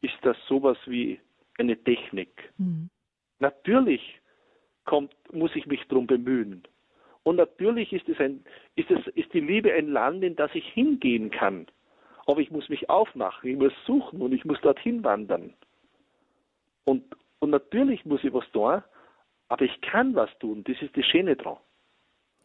ist 0.00 0.18
das 0.22 0.36
sowas 0.48 0.76
wie 0.86 1.20
eine 1.58 1.76
Technik. 1.76 2.52
Mhm. 2.58 2.90
Natürlich 3.38 4.20
kommt, 4.84 5.14
muss 5.32 5.54
ich 5.54 5.66
mich 5.66 5.82
darum 5.88 6.08
bemühen. 6.08 6.64
Und 7.22 7.36
natürlich 7.36 7.92
ist, 7.92 8.08
es 8.08 8.18
ein, 8.18 8.44
ist, 8.74 8.90
es, 8.90 9.06
ist 9.14 9.32
die 9.32 9.40
Liebe 9.40 9.72
ein 9.72 9.88
Land, 9.88 10.24
in 10.24 10.34
das 10.34 10.50
ich 10.54 10.66
hingehen 10.72 11.30
kann. 11.30 11.66
Aber 12.26 12.40
ich 12.40 12.50
muss 12.50 12.68
mich 12.68 12.88
aufmachen, 12.88 13.50
ich 13.50 13.56
muss 13.56 13.72
suchen 13.86 14.22
und 14.22 14.32
ich 14.32 14.44
muss 14.44 14.60
dorthin 14.60 15.02
wandern. 15.02 15.54
Und, 16.84 17.04
und 17.40 17.50
natürlich 17.50 18.04
muss 18.04 18.22
ich 18.24 18.32
was 18.32 18.44
tun, 18.52 18.82
aber 19.48 19.64
ich 19.64 19.80
kann 19.80 20.14
was 20.14 20.30
tun, 20.38 20.64
das 20.64 20.80
ist 20.80 20.96
das 20.96 21.04
Schöne 21.06 21.36
dran. 21.36 21.56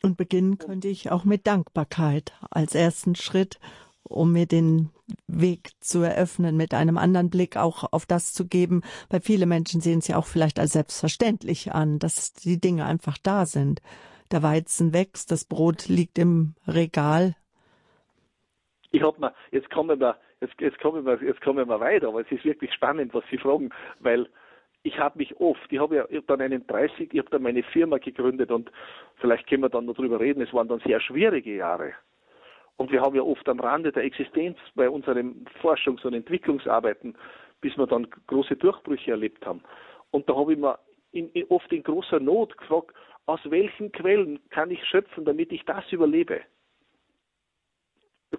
Und 0.03 0.17
beginnen 0.17 0.57
könnte 0.57 0.87
ich 0.87 1.11
auch 1.11 1.23
mit 1.23 1.47
Dankbarkeit 1.47 2.33
als 2.51 2.75
ersten 2.75 3.15
Schritt, 3.15 3.59
um 4.03 4.31
mir 4.31 4.45
den 4.45 4.89
Weg 5.27 5.71
zu 5.79 6.01
eröffnen, 6.01 6.55
mit 6.55 6.73
einem 6.73 6.97
anderen 6.97 7.29
Blick 7.29 7.57
auch 7.57 7.91
auf 7.91 8.05
das 8.05 8.33
zu 8.33 8.47
geben. 8.47 8.81
Weil 9.09 9.21
viele 9.21 9.45
Menschen 9.45 9.81
sehen 9.81 9.99
es 9.99 10.07
ja 10.07 10.17
auch 10.17 10.25
vielleicht 10.25 10.59
als 10.59 10.73
selbstverständlich 10.73 11.73
an, 11.73 11.99
dass 11.99 12.33
die 12.33 12.59
Dinge 12.59 12.85
einfach 12.85 13.17
da 13.17 13.45
sind. 13.45 13.81
Der 14.31 14.43
Weizen 14.43 14.93
wächst, 14.93 15.31
das 15.31 15.45
Brot 15.45 15.87
liegt 15.87 16.19
im 16.19 16.55
Regal. 16.67 17.35
Ich 18.91 19.01
hab 19.01 19.19
mal, 19.19 19.33
jetzt 19.51 19.69
kommen 19.69 19.99
wir, 19.99 20.17
jetzt, 20.41 20.59
jetzt 20.59 20.79
kommen 20.79 21.05
wir, 21.05 21.21
jetzt 21.21 21.41
kommen 21.41 21.67
wir 21.67 21.79
weiter, 21.79 22.07
aber 22.07 22.21
es 22.21 22.31
ist 22.31 22.45
wirklich 22.45 22.73
spannend, 22.73 23.13
was 23.13 23.23
Sie 23.29 23.37
fragen, 23.37 23.69
weil 23.99 24.27
ich 24.83 24.97
habe 24.97 25.17
mich 25.17 25.35
oft, 25.39 25.71
ich 25.71 25.79
habe 25.79 25.97
ja 25.97 26.05
ich 26.09 26.17
hab 26.17 26.27
dann 26.27 26.41
einen 26.41 26.65
30, 26.65 27.13
ich 27.13 27.19
habe 27.19 27.29
dann 27.29 27.43
meine 27.43 27.63
Firma 27.63 27.97
gegründet 27.97 28.51
und 28.51 28.71
vielleicht 29.17 29.47
können 29.47 29.63
wir 29.63 29.69
dann 29.69 29.85
noch 29.85 29.95
drüber 29.95 30.19
reden, 30.19 30.41
es 30.41 30.53
waren 30.53 30.67
dann 30.67 30.79
sehr 30.79 31.01
schwierige 31.01 31.55
Jahre. 31.55 31.93
Und 32.77 32.91
wir 32.91 33.01
haben 33.01 33.15
ja 33.15 33.23
oft 33.23 33.47
am 33.49 33.59
Rande 33.59 33.91
der 33.91 34.03
Existenz 34.03 34.57
bei 34.75 34.89
unseren 34.89 35.45
Forschungs- 35.61 36.05
und 36.05 36.13
Entwicklungsarbeiten, 36.13 37.17
bis 37.59 37.75
wir 37.77 37.87
dann 37.87 38.07
große 38.27 38.55
Durchbrüche 38.55 39.11
erlebt 39.11 39.45
haben. 39.45 39.61
Und 40.11 40.29
da 40.29 40.35
habe 40.35 40.53
ich 40.53 40.59
mir 40.59 40.77
in, 41.11 41.29
in, 41.31 41.45
oft 41.49 41.71
in 41.73 41.83
großer 41.83 42.19
Not 42.19 42.57
gefragt, 42.57 42.93
aus 43.25 43.39
welchen 43.45 43.91
Quellen 43.91 44.39
kann 44.51 44.71
ich 44.71 44.83
schöpfen, 44.85 45.25
damit 45.25 45.51
ich 45.51 45.65
das 45.65 45.91
überlebe? 45.91 46.41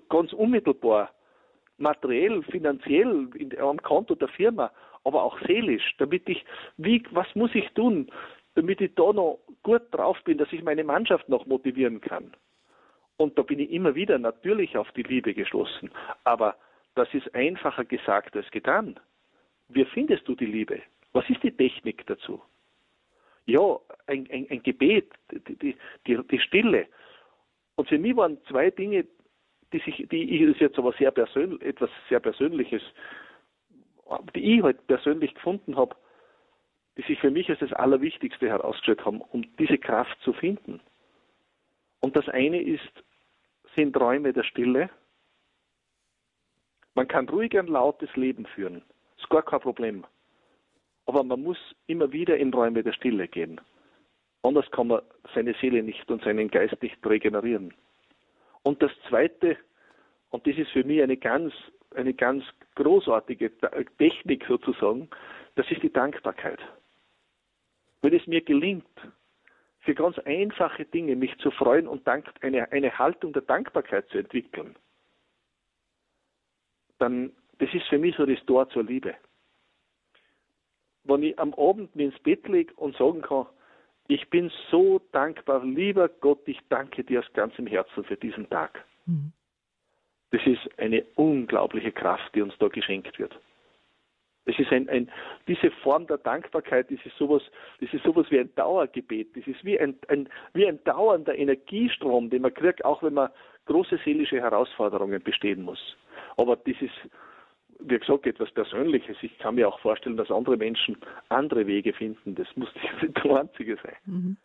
Ganz 0.08 0.32
unmittelbar, 0.32 1.10
materiell, 1.78 2.42
finanziell, 2.44 3.28
in, 3.34 3.58
am 3.58 3.80
Konto 3.82 4.14
der 4.14 4.28
Firma, 4.28 4.70
aber 5.04 5.22
auch 5.22 5.38
seelisch, 5.46 5.94
damit 5.98 6.28
ich, 6.28 6.44
wie, 6.76 7.02
was 7.10 7.26
muss 7.34 7.54
ich 7.54 7.68
tun, 7.70 8.10
damit 8.54 8.80
ich 8.80 8.94
da 8.94 9.12
noch 9.12 9.38
gut 9.62 9.82
drauf 9.92 10.18
bin, 10.24 10.38
dass 10.38 10.52
ich 10.52 10.62
meine 10.62 10.84
Mannschaft 10.84 11.28
noch 11.28 11.46
motivieren 11.46 12.00
kann. 12.00 12.32
Und 13.16 13.36
da 13.38 13.42
bin 13.42 13.58
ich 13.58 13.70
immer 13.70 13.94
wieder 13.94 14.18
natürlich 14.18 14.76
auf 14.76 14.90
die 14.92 15.02
Liebe 15.02 15.34
geschlossen. 15.34 15.90
Aber 16.24 16.56
das 16.94 17.12
ist 17.14 17.34
einfacher 17.34 17.84
gesagt 17.84 18.36
als 18.36 18.50
getan. 18.50 18.98
Wie 19.68 19.84
findest 19.84 20.26
du 20.26 20.34
die 20.34 20.46
Liebe? 20.46 20.80
Was 21.12 21.28
ist 21.28 21.42
die 21.42 21.50
Technik 21.50 22.06
dazu? 22.06 22.40
Ja, 23.46 23.78
ein, 24.06 24.28
ein, 24.30 24.46
ein 24.50 24.62
Gebet, 24.62 25.12
die, 25.30 25.76
die, 26.06 26.18
die, 26.28 26.38
Stille. 26.38 26.86
Und 27.76 27.88
für 27.88 27.98
mich 27.98 28.16
waren 28.16 28.38
zwei 28.48 28.70
Dinge, 28.70 29.06
die 29.72 29.80
sich, 29.80 30.06
die 30.10 30.34
ich 30.34 30.42
ist 30.42 30.60
jetzt 30.60 30.78
aber 30.78 30.92
sehr 30.92 31.10
persönlich, 31.10 31.60
etwas 31.62 31.90
sehr 32.08 32.20
Persönliches, 32.20 32.82
die 34.34 34.56
ich 34.56 34.62
halt 34.62 34.86
persönlich 34.86 35.34
gefunden 35.34 35.76
habe, 35.76 35.94
die 36.96 37.02
sich 37.02 37.18
für 37.20 37.30
mich 37.30 37.48
als 37.50 37.60
das 37.60 37.72
Allerwichtigste 37.72 38.48
herausgestellt 38.48 39.04
haben, 39.04 39.20
um 39.20 39.44
diese 39.56 39.78
Kraft 39.78 40.18
zu 40.22 40.32
finden. 40.32 40.80
Und 42.00 42.16
das 42.16 42.28
eine 42.28 42.60
ist 42.62 43.04
sind 43.76 43.96
Räume 43.98 44.32
der 44.32 44.42
Stille. 44.42 44.90
Man 46.94 47.06
kann 47.06 47.28
ruhig 47.28 47.56
ein 47.56 47.68
lautes 47.68 48.14
Leben 48.16 48.46
führen. 48.46 48.82
Ist 49.16 49.28
gar 49.28 49.42
kein 49.42 49.60
Problem. 49.60 50.04
Aber 51.06 51.22
man 51.22 51.42
muss 51.42 51.58
immer 51.86 52.12
wieder 52.12 52.36
in 52.36 52.52
Räume 52.52 52.82
der 52.82 52.92
Stille 52.92 53.28
gehen. 53.28 53.60
Anders 54.42 54.68
kann 54.70 54.88
man 54.88 55.02
seine 55.34 55.54
Seele 55.54 55.82
nicht 55.82 56.10
und 56.10 56.22
seinen 56.24 56.50
Geist 56.50 56.82
nicht 56.82 56.98
regenerieren. 57.06 57.72
Und 58.68 58.82
das 58.82 58.92
Zweite, 59.08 59.56
und 60.28 60.46
das 60.46 60.58
ist 60.58 60.70
für 60.72 60.84
mich 60.84 61.00
eine 61.00 61.16
ganz, 61.16 61.54
eine 61.94 62.12
ganz 62.12 62.44
großartige 62.74 63.50
Technik 63.96 64.44
sozusagen, 64.46 65.08
das 65.54 65.70
ist 65.70 65.82
die 65.82 65.90
Dankbarkeit. 65.90 66.58
Wenn 68.02 68.12
es 68.12 68.26
mir 68.26 68.42
gelingt, 68.42 68.84
für 69.80 69.94
ganz 69.94 70.18
einfache 70.18 70.84
Dinge 70.84 71.16
mich 71.16 71.34
zu 71.38 71.50
freuen 71.50 71.88
und 71.88 72.06
eine, 72.06 72.70
eine 72.70 72.98
Haltung 72.98 73.32
der 73.32 73.40
Dankbarkeit 73.40 74.06
zu 74.10 74.18
entwickeln, 74.18 74.76
dann, 76.98 77.32
das 77.60 77.72
ist 77.72 77.86
für 77.86 77.96
mich 77.96 78.16
so 78.16 78.26
das 78.26 78.44
Tor 78.44 78.68
zur 78.68 78.84
Liebe. 78.84 79.14
Wenn 81.04 81.22
ich 81.22 81.38
am 81.38 81.54
Abend 81.54 81.96
mir 81.96 82.08
ins 82.08 82.18
Bett 82.18 82.46
lege 82.46 82.74
und 82.74 82.94
sagen 82.98 83.22
kann, 83.22 83.46
ich 84.08 84.28
bin 84.30 84.50
so 84.70 85.00
dankbar, 85.12 85.64
lieber 85.64 86.08
Gott, 86.08 86.40
ich 86.46 86.58
danke 86.68 87.04
dir 87.04 87.20
aus 87.20 87.32
ganzem 87.34 87.66
Herzen 87.66 88.04
für 88.04 88.16
diesen 88.16 88.48
Tag. 88.48 88.84
Mhm. 89.06 89.32
Das 90.30 90.40
ist 90.46 90.68
eine 90.78 91.04
unglaubliche 91.14 91.92
Kraft, 91.92 92.34
die 92.34 92.42
uns 92.42 92.54
da 92.58 92.68
geschenkt 92.68 93.18
wird. 93.18 93.38
Das 94.46 94.58
ist 94.58 94.72
ein, 94.72 94.88
ein, 94.88 95.10
diese 95.46 95.70
Form 95.82 96.06
der 96.06 96.16
Dankbarkeit, 96.16 96.90
das 96.90 96.98
ist 97.04 97.16
sowas, 97.18 97.42
das 97.82 97.92
ist 97.92 98.02
sowas 98.02 98.26
wie 98.30 98.40
ein 98.40 98.54
Dauergebet. 98.54 99.36
Das 99.36 99.46
ist 99.46 99.62
wie 99.62 99.78
ein, 99.78 99.94
ein, 100.08 100.26
wie 100.54 100.66
ein 100.66 100.82
dauernder 100.84 101.36
Energiestrom, 101.36 102.30
den 102.30 102.42
man 102.42 102.54
kriegt, 102.54 102.82
auch 102.82 103.02
wenn 103.02 103.12
man 103.12 103.28
große 103.66 103.98
seelische 104.04 104.40
Herausforderungen 104.40 105.22
bestehen 105.22 105.62
muss. 105.62 105.96
Aber 106.38 106.56
das 106.56 106.80
ist, 106.80 106.94
wie 107.80 107.98
gesagt, 107.98 108.26
etwas 108.26 108.50
Persönliches. 108.52 109.16
Ich 109.22 109.38
kann 109.38 109.54
mir 109.54 109.68
auch 109.68 109.78
vorstellen, 109.80 110.16
dass 110.16 110.30
andere 110.30 110.56
Menschen 110.56 110.96
andere 111.28 111.66
Wege 111.66 111.92
finden. 111.92 112.34
Das 112.34 112.48
muss 112.56 112.68
nicht 113.02 113.24
der 113.24 113.36
einzige 113.36 113.76
sein. 113.76 113.96
Mhm. 114.04 114.36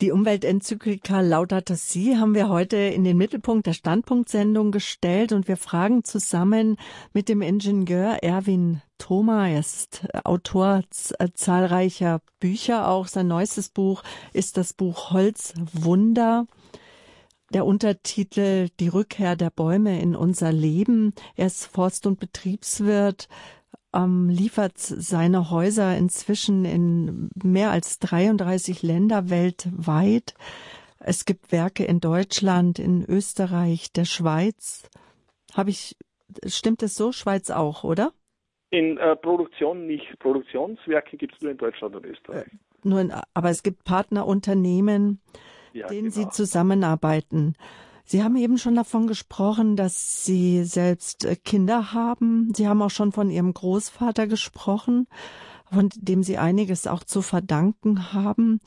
Die 0.00 0.10
Umweltenzyklika 0.10 1.20
Laudato 1.20 1.74
Si 1.74 2.16
haben 2.16 2.34
wir 2.34 2.48
heute 2.48 2.76
in 2.76 3.04
den 3.04 3.16
Mittelpunkt 3.16 3.66
der 3.66 3.74
Standpunktsendung 3.74 4.72
gestellt 4.72 5.32
und 5.32 5.46
wir 5.46 5.56
fragen 5.56 6.02
zusammen 6.02 6.76
mit 7.12 7.28
dem 7.28 7.40
Ingenieur 7.40 8.18
Erwin 8.20 8.82
Thoma. 8.98 9.48
Er 9.48 9.60
ist 9.60 10.06
Autor 10.24 10.82
zahlreicher 10.90 12.20
Bücher. 12.40 12.88
Auch 12.88 13.06
sein 13.06 13.28
neuestes 13.28 13.70
Buch 13.70 14.02
ist 14.32 14.56
das 14.56 14.72
Buch 14.72 15.12
Holzwunder. 15.12 16.46
Der 17.54 17.64
Untertitel 17.64 18.68
Die 18.80 18.88
Rückkehr 18.88 19.36
der 19.36 19.50
Bäume 19.50 20.00
in 20.00 20.16
unser 20.16 20.50
Leben. 20.50 21.14
Er 21.36 21.46
ist 21.46 21.66
Forst- 21.66 22.04
und 22.04 22.18
Betriebswirt, 22.18 23.28
ähm, 23.94 24.28
liefert 24.28 24.76
seine 24.76 25.50
Häuser 25.50 25.96
inzwischen 25.96 26.64
in 26.64 27.30
mehr 27.40 27.70
als 27.70 28.00
33 28.00 28.82
Länder 28.82 29.30
weltweit. 29.30 30.34
Es 30.98 31.26
gibt 31.26 31.52
Werke 31.52 31.84
in 31.84 32.00
Deutschland, 32.00 32.80
in 32.80 33.04
Österreich, 33.08 33.92
der 33.92 34.04
Schweiz. 34.04 34.90
Habe 35.54 35.70
ich, 35.70 35.96
stimmt 36.46 36.82
es 36.82 36.96
so? 36.96 37.12
Schweiz 37.12 37.50
auch, 37.50 37.84
oder? 37.84 38.12
In 38.70 38.98
äh, 38.98 39.14
Produktion 39.14 39.86
nicht. 39.86 40.18
Produktionswerke 40.18 41.16
gibt 41.16 41.36
es 41.36 41.40
nur 41.40 41.52
in 41.52 41.58
Deutschland 41.58 41.94
und 41.94 42.04
Österreich. 42.04 42.48
Äh, 42.48 42.56
nur 42.82 43.00
in, 43.00 43.12
aber 43.32 43.50
es 43.50 43.62
gibt 43.62 43.84
Partnerunternehmen, 43.84 45.20
ja, 45.74 45.88
denen 45.88 46.10
genau. 46.10 46.14
Sie 46.14 46.28
zusammenarbeiten. 46.30 47.54
Sie 48.06 48.22
haben 48.22 48.36
eben 48.36 48.58
schon 48.58 48.74
davon 48.74 49.06
gesprochen, 49.06 49.76
dass 49.76 50.24
Sie 50.24 50.64
selbst 50.64 51.24
äh, 51.24 51.36
Kinder 51.36 51.92
haben. 51.92 52.52
Sie 52.54 52.68
haben 52.68 52.82
auch 52.82 52.90
schon 52.90 53.12
von 53.12 53.30
Ihrem 53.30 53.52
Großvater 53.52 54.26
gesprochen, 54.26 55.08
von 55.70 55.88
dem 55.94 56.22
Sie 56.22 56.38
einiges 56.38 56.86
auch 56.86 57.02
zu 57.02 57.22
verdanken 57.22 58.12
haben. 58.12 58.60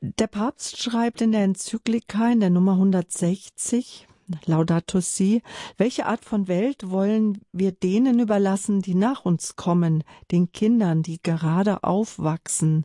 Der 0.00 0.26
Papst 0.26 0.80
schreibt 0.80 1.20
in 1.22 1.32
der 1.32 1.42
Enzyklika 1.42 2.30
in 2.30 2.40
der 2.40 2.50
Nummer 2.50 2.72
160, 2.72 4.06
Laudato 4.44 5.00
Si, 5.00 5.42
welche 5.76 6.06
Art 6.06 6.24
von 6.24 6.48
Welt 6.48 6.90
wollen 6.90 7.40
wir 7.52 7.72
denen 7.72 8.20
überlassen, 8.20 8.82
die 8.82 8.94
nach 8.94 9.24
uns 9.24 9.56
kommen, 9.56 10.04
den 10.30 10.52
Kindern, 10.52 11.02
die 11.02 11.20
gerade 11.22 11.82
aufwachsen? 11.82 12.84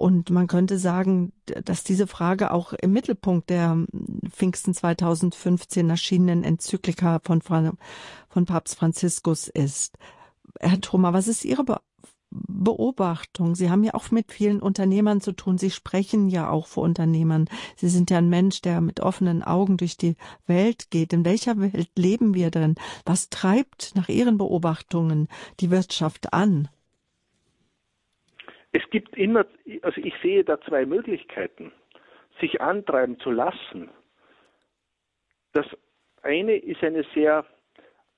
Und 0.00 0.30
man 0.30 0.46
könnte 0.46 0.78
sagen, 0.78 1.34
dass 1.44 1.84
diese 1.84 2.06
Frage 2.06 2.52
auch 2.52 2.72
im 2.72 2.90
Mittelpunkt 2.90 3.50
der 3.50 3.84
Pfingsten 4.30 4.72
2015 4.72 5.90
erschienenen 5.90 6.42
Enzyklika 6.42 7.20
von, 7.22 7.42
von 7.42 8.46
Papst 8.46 8.76
Franziskus 8.76 9.48
ist. 9.48 9.98
Herr 10.58 10.80
Thoma, 10.80 11.12
was 11.12 11.28
ist 11.28 11.44
Ihre 11.44 11.64
Be 11.64 11.80
Beobachtung? 12.30 13.54
Sie 13.54 13.68
haben 13.68 13.84
ja 13.84 13.92
auch 13.92 14.10
mit 14.10 14.32
vielen 14.32 14.62
Unternehmern 14.62 15.20
zu 15.20 15.32
tun. 15.32 15.58
Sie 15.58 15.70
sprechen 15.70 16.30
ja 16.30 16.48
auch 16.48 16.66
vor 16.66 16.84
Unternehmern. 16.84 17.44
Sie 17.76 17.90
sind 17.90 18.10
ja 18.10 18.16
ein 18.18 18.30
Mensch, 18.30 18.62
der 18.62 18.80
mit 18.80 19.00
offenen 19.00 19.42
Augen 19.42 19.76
durch 19.76 19.98
die 19.98 20.16
Welt 20.46 20.90
geht. 20.90 21.12
In 21.12 21.26
welcher 21.26 21.58
Welt 21.58 21.90
leben 21.98 22.32
wir 22.32 22.50
denn? 22.50 22.76
Was 23.04 23.28
treibt 23.28 23.92
nach 23.96 24.08
Ihren 24.08 24.38
Beobachtungen 24.38 25.28
die 25.60 25.70
Wirtschaft 25.70 26.32
an? 26.32 26.68
Es 28.72 28.88
gibt 28.90 29.16
immer, 29.16 29.46
also 29.82 30.00
ich 30.00 30.14
sehe 30.22 30.44
da 30.44 30.60
zwei 30.60 30.86
Möglichkeiten, 30.86 31.72
sich 32.40 32.60
antreiben 32.60 33.18
zu 33.18 33.30
lassen. 33.30 33.90
Das 35.52 35.66
eine 36.22 36.56
ist 36.56 36.82
eine 36.84 37.04
sehr, 37.14 37.44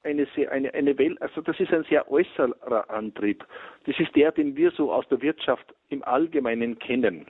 eine 0.03 0.27
sehr, 0.35 0.53
eine, 0.53 0.75
eine 0.75 0.99
Welt, 0.99 1.21
also 1.23 1.41
das 1.41 1.59
ist 1.59 1.73
ein 1.73 1.85
sehr 1.85 2.11
äußerer 2.11 2.91
Antrieb. 2.91 3.47
Das 3.85 3.99
ist 3.99 4.15
der, 4.15 4.33
den 4.33 4.57
wir 4.57 4.71
so 4.73 4.93
aus 4.93 5.09
der 5.09 5.23
Wirtschaft 5.23 5.75
im 5.89 6.03
Allgemeinen 6.03 6.79
kennen. 6.79 7.27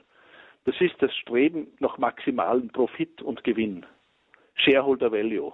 Das 0.65 0.79
ist 0.79 0.95
das 0.99 1.13
Streben 1.15 1.67
nach 1.79 1.97
maximalen 1.97 2.69
Profit 2.69 3.21
und 3.21 3.43
Gewinn. 3.43 3.85
Shareholder 4.55 5.11
Value. 5.11 5.53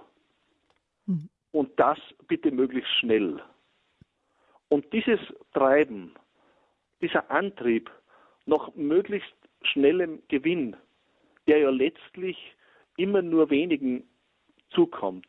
Mhm. 1.06 1.28
Und 1.52 1.78
das 1.78 1.98
bitte 2.28 2.50
möglichst 2.50 2.92
schnell. 2.98 3.42
Und 4.68 4.92
dieses 4.92 5.18
Treiben 5.52 6.14
dieser 7.00 7.30
Antrieb 7.30 7.90
noch 8.46 8.74
möglichst 8.74 9.34
schnellem 9.62 10.22
Gewinn, 10.28 10.76
der 11.46 11.58
ja 11.58 11.70
letztlich 11.70 12.36
immer 12.96 13.22
nur 13.22 13.50
wenigen 13.50 14.08
zukommt. 14.70 15.26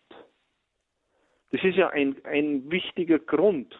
Das 1.51 1.63
ist 1.63 1.75
ja 1.75 1.89
ein, 1.89 2.15
ein 2.25 2.69
wichtiger 2.71 3.19
Grund 3.19 3.77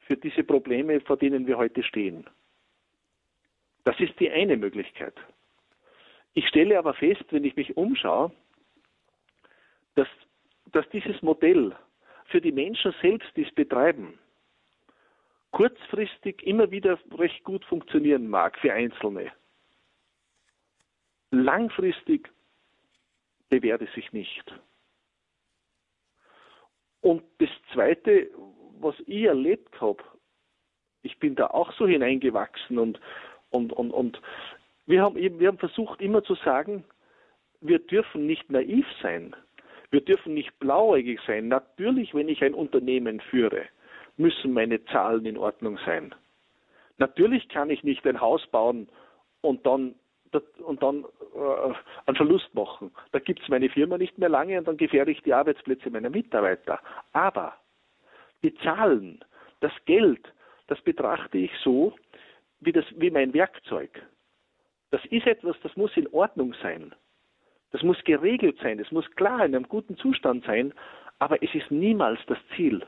für 0.00 0.16
diese 0.16 0.44
Probleme, 0.44 1.00
vor 1.00 1.16
denen 1.16 1.46
wir 1.46 1.56
heute 1.56 1.82
stehen. 1.82 2.26
Das 3.84 3.98
ist 4.00 4.18
die 4.20 4.30
eine 4.30 4.56
Möglichkeit. 4.56 5.14
Ich 6.34 6.46
stelle 6.48 6.78
aber 6.78 6.94
fest, 6.94 7.24
wenn 7.30 7.44
ich 7.44 7.56
mich 7.56 7.76
umschaue, 7.76 8.30
dass, 9.94 10.08
dass 10.72 10.88
dieses 10.90 11.20
Modell 11.22 11.74
für 12.26 12.40
die 12.40 12.52
Menschen 12.52 12.94
selbst, 13.00 13.28
die 13.36 13.44
es 13.44 13.54
betreiben, 13.54 14.18
kurzfristig 15.50 16.42
immer 16.46 16.70
wieder 16.70 16.98
recht 17.16 17.42
gut 17.44 17.64
funktionieren 17.64 18.28
mag 18.28 18.58
für 18.58 18.72
Einzelne. 18.72 19.32
Langfristig 21.30 22.30
bewährt 23.48 23.82
es 23.82 23.92
sich 23.94 24.12
nicht. 24.12 24.54
Und 27.00 27.22
das 27.38 27.50
Zweite, 27.72 28.30
was 28.80 28.94
ich 29.06 29.24
erlebt 29.24 29.80
habe, 29.80 30.02
ich 31.02 31.18
bin 31.18 31.34
da 31.34 31.48
auch 31.48 31.72
so 31.72 31.86
hineingewachsen 31.86 32.78
und, 32.78 33.00
und, 33.50 33.72
und, 33.72 33.90
und 33.92 34.20
wir, 34.86 35.02
haben, 35.02 35.16
wir 35.16 35.48
haben 35.48 35.58
versucht 35.58 36.00
immer 36.00 36.22
zu 36.24 36.34
sagen, 36.34 36.84
wir 37.60 37.78
dürfen 37.78 38.26
nicht 38.26 38.50
naiv 38.50 38.86
sein. 39.02 39.34
Wir 39.90 40.00
dürfen 40.00 40.34
nicht 40.34 40.58
blauäugig 40.58 41.20
sein. 41.26 41.48
Natürlich, 41.48 42.14
wenn 42.14 42.28
ich 42.28 42.42
ein 42.42 42.54
Unternehmen 42.54 43.20
führe, 43.20 43.64
müssen 44.18 44.52
meine 44.52 44.84
Zahlen 44.86 45.24
in 45.26 45.38
Ordnung 45.38 45.78
sein. 45.84 46.14
Natürlich 46.98 47.48
kann 47.48 47.70
ich 47.70 47.84
nicht 47.84 48.06
ein 48.06 48.20
Haus 48.20 48.46
bauen 48.48 48.88
und 49.40 49.64
dann, 49.64 49.94
und 50.64 50.82
dann 50.82 51.04
äh, 51.34 51.74
einen 52.06 52.16
Verlust 52.16 52.52
machen. 52.54 52.90
Da 53.12 53.20
gibt 53.20 53.40
es 53.40 53.48
meine 53.48 53.68
Firma 53.70 53.96
nicht 53.96 54.18
mehr 54.18 54.28
lange 54.28 54.58
und 54.58 54.66
dann 54.66 54.76
gefährde 54.76 55.12
ich 55.12 55.22
die 55.22 55.32
Arbeitsplätze 55.32 55.90
meiner 55.90 56.10
Mitarbeiter. 56.10 56.80
Aber 57.12 57.54
die 58.42 58.54
Zahlen, 58.56 59.24
das 59.60 59.72
Geld, 59.86 60.26
das 60.66 60.80
betrachte 60.82 61.38
ich 61.38 61.52
so 61.62 61.94
wie, 62.60 62.72
das, 62.72 62.84
wie 62.96 63.10
mein 63.10 63.32
Werkzeug. 63.32 64.02
Das 64.90 65.04
ist 65.06 65.26
etwas, 65.26 65.56
das 65.62 65.76
muss 65.76 65.96
in 65.96 66.08
Ordnung 66.08 66.54
sein. 66.62 66.94
Das 67.70 67.82
muss 67.82 68.02
geregelt 68.04 68.58
sein, 68.62 68.80
es 68.80 68.90
muss 68.90 69.08
klar 69.12 69.44
in 69.44 69.54
einem 69.54 69.68
guten 69.68 69.96
Zustand 69.98 70.44
sein, 70.44 70.72
aber 71.18 71.42
es 71.42 71.54
ist 71.54 71.70
niemals 71.70 72.18
das 72.26 72.38
Ziel. 72.56 72.84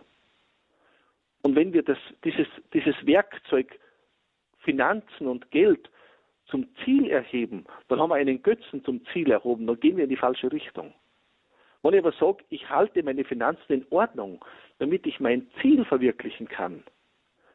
Und 1.42 1.56
wenn 1.56 1.72
wir 1.72 1.82
das, 1.82 1.98
dieses, 2.24 2.46
dieses 2.74 2.94
Werkzeug 3.06 3.78
Finanzen 4.58 5.26
und 5.26 5.50
Geld 5.50 5.90
zum 6.46 6.68
Ziel 6.84 7.08
erheben, 7.08 7.64
dann 7.88 8.00
haben 8.00 8.10
wir 8.10 8.16
einen 8.16 8.42
Götzen 8.42 8.84
zum 8.84 9.04
Ziel 9.06 9.30
erhoben, 9.30 9.66
dann 9.66 9.80
gehen 9.80 9.96
wir 9.96 10.04
in 10.04 10.10
die 10.10 10.16
falsche 10.16 10.52
Richtung. 10.52 10.92
Wenn 11.82 11.94
ich 11.94 12.00
aber 12.00 12.12
sage, 12.12 12.44
ich 12.50 12.68
halte 12.68 13.02
meine 13.02 13.24
Finanzen 13.24 13.72
in 13.72 13.86
Ordnung, 13.90 14.44
damit 14.78 15.06
ich 15.06 15.18
mein 15.20 15.48
Ziel 15.60 15.84
verwirklichen 15.84 16.46
kann, 16.48 16.82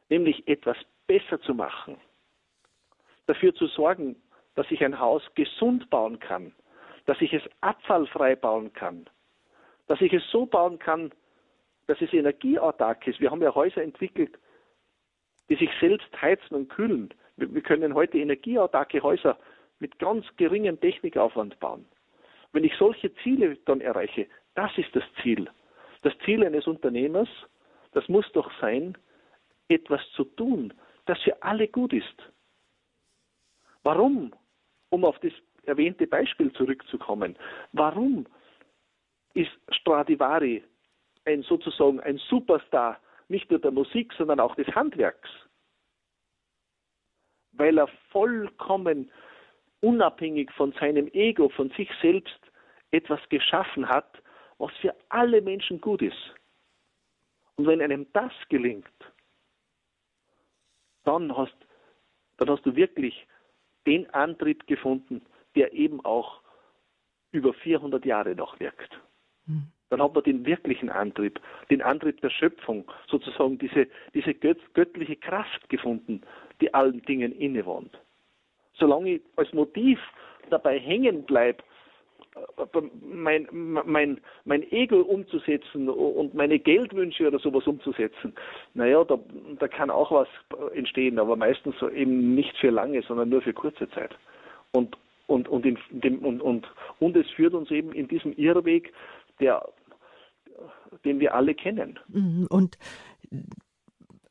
nämlich 0.09 0.47
etwas 0.47 0.77
besser 1.05 1.39
zu 1.41 1.53
machen, 1.53 1.97
dafür 3.27 3.53
zu 3.53 3.67
sorgen, 3.67 4.15
dass 4.55 4.69
ich 4.71 4.83
ein 4.83 4.99
Haus 4.99 5.21
gesund 5.35 5.89
bauen 5.89 6.19
kann, 6.19 6.53
dass 7.05 7.21
ich 7.21 7.33
es 7.33 7.43
abfallfrei 7.61 8.35
bauen 8.35 8.73
kann, 8.73 9.07
dass 9.87 10.01
ich 10.01 10.13
es 10.13 10.23
so 10.31 10.45
bauen 10.45 10.79
kann, 10.79 11.11
dass 11.87 12.01
es 12.01 12.13
energieautark 12.13 13.05
ist. 13.07 13.19
Wir 13.19 13.31
haben 13.31 13.41
ja 13.41 13.53
Häuser 13.53 13.81
entwickelt, 13.81 14.37
die 15.49 15.55
sich 15.55 15.69
selbst 15.79 16.09
heizen 16.21 16.55
und 16.55 16.69
kühlen. 16.69 17.13
Wir 17.37 17.61
können 17.61 17.93
heute 17.93 18.17
energieautarke 18.17 19.01
Häuser 19.03 19.37
mit 19.79 19.99
ganz 19.99 20.25
geringem 20.37 20.79
Technikaufwand 20.79 21.59
bauen. 21.59 21.85
Wenn 22.53 22.63
ich 22.63 22.73
solche 22.77 23.13
Ziele 23.15 23.57
dann 23.65 23.81
erreiche, 23.81 24.27
das 24.55 24.71
ist 24.77 24.95
das 24.95 25.03
Ziel. 25.21 25.49
Das 26.01 26.13
Ziel 26.23 26.43
eines 26.45 26.65
Unternehmers, 26.65 27.27
das 27.91 28.07
muss 28.07 28.25
doch 28.31 28.49
sein, 28.61 28.97
etwas 29.67 30.01
zu 30.15 30.23
tun, 30.23 30.73
das 31.05 31.21
für 31.21 31.41
alle 31.43 31.67
gut 31.67 31.93
ist. 31.93 32.31
Warum? 33.83 34.33
Um 34.89 35.03
auf 35.03 35.19
das 35.19 35.33
erwähnte 35.65 36.07
Beispiel 36.07 36.51
zurückzukommen. 36.53 37.37
Warum 37.73 38.25
ist 39.33 39.51
Stradivari 39.69 40.63
ein 41.25 41.43
sozusagen 41.43 41.99
ein 41.99 42.17
Superstar 42.17 42.99
nicht 43.27 43.49
nur 43.49 43.59
der 43.59 43.71
Musik, 43.71 44.13
sondern 44.17 44.39
auch 44.39 44.55
des 44.55 44.67
Handwerks? 44.67 45.29
Weil 47.53 47.77
er 47.79 47.87
vollkommen 48.11 49.11
unabhängig 49.81 50.51
von 50.51 50.73
seinem 50.73 51.07
Ego, 51.13 51.49
von 51.49 51.69
sich 51.71 51.89
selbst 52.01 52.39
etwas 52.91 53.19
geschaffen 53.29 53.87
hat, 53.87 54.21
was 54.57 54.71
für 54.81 54.95
alle 55.09 55.41
Menschen 55.41 55.81
gut 55.81 56.01
ist. 56.01 56.33
Und 57.55 57.67
wenn 57.67 57.81
einem 57.81 58.11
das 58.13 58.31
gelingt, 58.49 58.87
dann 61.03 61.35
hast, 61.35 61.55
dann 62.37 62.49
hast 62.49 62.65
du 62.65 62.75
wirklich 62.75 63.27
den 63.85 64.09
Antrieb 64.11 64.65
gefunden, 64.67 65.25
der 65.55 65.71
eben 65.73 66.03
auch 66.03 66.41
über 67.31 67.53
400 67.53 68.05
Jahre 68.05 68.35
noch 68.35 68.59
wirkt. 68.59 68.99
Mhm. 69.45 69.71
Dann 69.89 70.01
hat 70.01 70.15
man 70.15 70.23
den 70.23 70.45
wirklichen 70.45 70.89
Antrieb, 70.89 71.39
den 71.69 71.81
Antrieb 71.81 72.19
der 72.21 72.29
Schöpfung, 72.29 72.85
sozusagen 73.07 73.57
diese, 73.57 73.87
diese 74.13 74.33
göttliche 74.33 75.15
Kraft 75.15 75.69
gefunden, 75.69 76.21
die 76.61 76.73
allen 76.73 77.01
Dingen 77.03 77.31
innewohnt. 77.31 77.99
Solange 78.73 79.15
ich 79.15 79.21
als 79.35 79.53
Motiv 79.53 79.99
dabei 80.49 80.79
hängen 80.79 81.23
bleibe, 81.23 81.63
äh, 82.35 82.81
mein, 83.01 83.47
mein, 83.51 84.19
mein 84.43 84.71
Ego 84.71 85.01
umzusetzen 85.01 85.87
und 85.87 86.33
meine 86.33 86.59
Geldwünsche 86.59 87.27
oder 87.27 87.39
sowas 87.39 87.65
umzusetzen, 87.67 88.33
naja, 88.73 89.03
da, 89.03 89.17
da 89.59 89.67
kann 89.67 89.89
auch 89.89 90.11
was 90.11 90.27
entstehen, 90.73 91.19
aber 91.19 91.35
meistens 91.35 91.75
so 91.79 91.89
eben 91.89 92.35
nicht 92.35 92.57
für 92.57 92.71
lange, 92.71 93.01
sondern 93.03 93.29
nur 93.29 93.41
für 93.41 93.53
kurze 93.53 93.89
Zeit. 93.91 94.15
Und, 94.71 94.97
und, 95.27 95.47
und, 95.47 95.65
in 95.65 95.77
dem, 95.91 96.19
und, 96.19 96.41
und, 96.41 96.67
und 96.99 97.15
es 97.15 97.29
führt 97.31 97.53
uns 97.53 97.71
eben 97.71 97.93
in 97.93 98.07
diesem 98.07 98.33
Irrweg, 98.33 98.91
der, 99.39 99.67
den 101.03 101.19
wir 101.19 101.35
alle 101.35 101.55
kennen. 101.55 101.99
Mhm. 102.07 102.47
Und 102.49 102.77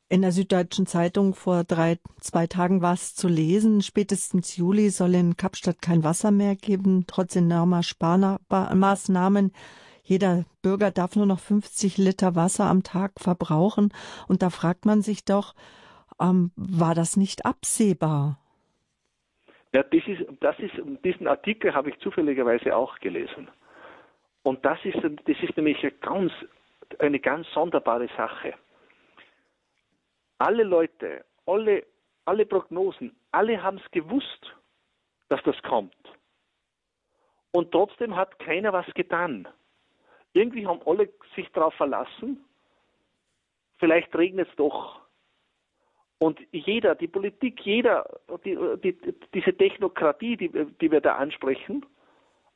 in 0.08 0.22
der 0.22 0.32
Süddeutschen 0.32 0.86
Zeitung 0.86 1.34
vor 1.34 1.64
drei, 1.64 1.98
zwei 2.20 2.46
Tagen 2.46 2.82
war 2.82 2.94
es 2.94 3.14
zu 3.14 3.26
lesen, 3.26 3.82
spätestens 3.82 4.56
Juli 4.56 4.90
soll 4.90 5.14
in 5.14 5.36
Kapstadt 5.36 5.82
kein 5.82 6.04
Wasser 6.04 6.30
mehr 6.30 6.54
geben, 6.56 7.04
trotz 7.06 7.34
enormer 7.34 7.82
Sparmaßnahmen. 7.82 9.52
Jeder 10.02 10.44
Bürger 10.62 10.90
darf 10.90 11.16
nur 11.16 11.26
noch 11.26 11.40
50 11.40 11.96
Liter 11.96 12.36
Wasser 12.36 12.66
am 12.66 12.82
Tag 12.82 13.12
verbrauchen. 13.18 13.92
Und 14.28 14.42
da 14.42 14.50
fragt 14.50 14.84
man 14.84 15.00
sich 15.00 15.24
doch, 15.24 15.54
ähm, 16.20 16.52
war 16.56 16.94
das 16.94 17.16
nicht 17.16 17.46
absehbar? 17.46 18.38
Ja, 19.72 19.82
das 19.82 20.02
ist, 20.06 20.24
das 20.40 20.56
ist, 20.60 20.74
diesen 21.04 21.26
Artikel 21.26 21.74
habe 21.74 21.90
ich 21.90 21.98
zufälligerweise 21.98 22.76
auch 22.76 22.98
gelesen. 23.00 23.48
Und 24.44 24.64
das 24.64 24.78
ist, 24.84 24.96
das 25.02 25.42
ist 25.42 25.56
nämlich 25.56 25.82
eine 25.82 25.92
ganz, 25.92 26.32
eine 26.98 27.18
ganz 27.18 27.50
sonderbare 27.52 28.08
Sache. 28.16 28.54
Alle 30.38 30.62
Leute, 30.62 31.24
alle, 31.46 31.84
alle 32.26 32.44
Prognosen, 32.46 33.16
alle 33.32 33.60
haben 33.60 33.78
es 33.78 33.90
gewusst, 33.90 34.54
dass 35.28 35.42
das 35.44 35.60
kommt. 35.62 35.96
Und 37.52 37.72
trotzdem 37.72 38.14
hat 38.14 38.38
keiner 38.38 38.72
was 38.72 38.86
getan. 38.94 39.48
Irgendwie 40.34 40.66
haben 40.66 40.80
alle 40.84 41.08
sich 41.34 41.50
darauf 41.52 41.74
verlassen, 41.74 42.44
vielleicht 43.78 44.14
regnet 44.14 44.48
es 44.50 44.56
doch. 44.56 45.00
Und 46.18 46.38
jeder, 46.52 46.94
die 46.94 47.08
Politik, 47.08 47.60
jeder, 47.64 48.20
die, 48.44 48.58
die, 48.82 49.14
diese 49.32 49.56
Technokratie, 49.56 50.36
die, 50.36 50.48
die 50.48 50.90
wir 50.90 51.00
da 51.00 51.16
ansprechen, 51.16 51.86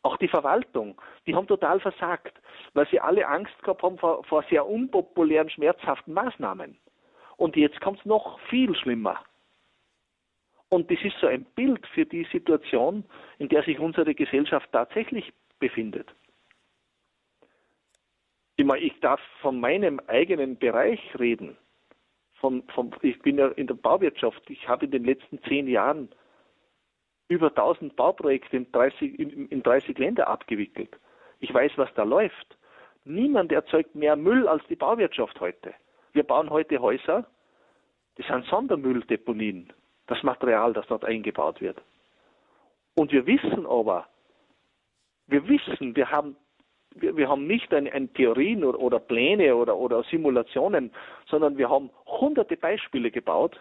auch 0.02 0.16
die 0.16 0.28
Verwaltung, 0.28 1.00
die 1.26 1.34
haben 1.34 1.46
total 1.46 1.80
versagt, 1.80 2.40
weil 2.74 2.87
sie 2.88 3.00
alle 3.00 3.26
Angst 3.26 3.58
gehabt 3.62 3.82
haben 3.82 3.98
vor, 3.98 4.24
vor 4.24 4.44
sehr 4.48 4.66
unpopulären, 4.66 5.50
schmerzhaften 5.50 6.14
Maßnahmen. 6.14 6.78
Und 7.37 7.56
jetzt 7.56 7.80
kommt 7.80 8.00
es 8.00 8.04
noch 8.04 8.38
viel 8.48 8.74
schlimmer. 8.76 9.22
Und 10.70 10.90
das 10.90 10.98
ist 11.02 11.18
so 11.20 11.26
ein 11.26 11.44
Bild 11.54 11.87
für 11.88 12.04
die 12.04 12.24
Situation, 12.30 13.04
in 13.38 13.48
der 13.48 13.62
sich 13.62 13.78
unsere 13.78 14.14
Gesellschaft 14.14 14.68
tatsächlich 14.72 15.32
befindet. 15.58 16.08
Ich, 18.56 18.64
meine, 18.64 18.82
ich 18.82 18.98
darf 19.00 19.20
von 19.40 19.61
meinem 19.61 20.00
eigenen 20.08 20.58
Bereich 20.58 21.00
reden 21.18 21.56
von, 22.40 22.62
von, 22.74 22.94
ich 23.02 23.18
bin 23.20 23.38
ja 23.38 23.48
in 23.48 23.66
der 23.66 23.74
Bauwirtschaft, 23.74 24.42
ich 24.48 24.68
habe 24.68 24.87
in 24.87 24.90
den 24.90 25.04
letzten 25.04 25.42
zehn 25.44 25.68
Jahren 25.68 26.08
über 27.28 27.48
1000 27.48 27.94
Bauprojekte 27.96 28.56
in 28.56 28.72
30, 28.72 29.18
in, 29.18 29.48
in 29.48 29.62
30 29.62 29.98
Länder 29.98 30.28
abgewickelt. 30.28 30.98
Ich 31.40 31.52
weiß, 31.52 31.72
was 31.76 31.92
da 31.94 32.02
läuft. 32.02 32.56
Niemand 33.04 33.52
erzeugt 33.52 33.94
mehr 33.94 34.16
Müll 34.16 34.48
als 34.48 34.62
die 34.68 34.76
Bauwirtschaft 34.76 35.40
heute. 35.40 35.74
Wir 36.12 36.24
bauen 36.24 36.50
heute 36.50 36.78
Häuser, 36.80 37.26
die 38.16 38.22
sind 38.22 38.44
Sondermülldeponien, 38.46 39.72
das 40.06 40.22
Material, 40.22 40.72
das 40.72 40.86
dort 40.88 41.04
eingebaut 41.04 41.60
wird. 41.60 41.80
Und 42.94 43.12
wir 43.12 43.26
wissen 43.26 43.66
aber, 43.66 44.06
wir 45.28 45.46
wissen, 45.46 45.94
wir 45.94 46.10
haben, 46.10 46.36
wir, 46.94 47.16
wir 47.16 47.28
haben 47.28 47.46
nicht 47.46 47.72
ein, 47.72 47.86
ein 47.86 48.12
Theorien 48.14 48.64
oder, 48.64 48.80
oder 48.80 48.98
Pläne 48.98 49.54
oder, 49.54 49.76
oder 49.76 50.02
Simulationen, 50.04 50.90
sondern 51.28 51.56
wir 51.58 51.68
haben 51.70 51.90
hunderte 52.06 52.56
Beispiele 52.56 53.10
gebaut. 53.10 53.60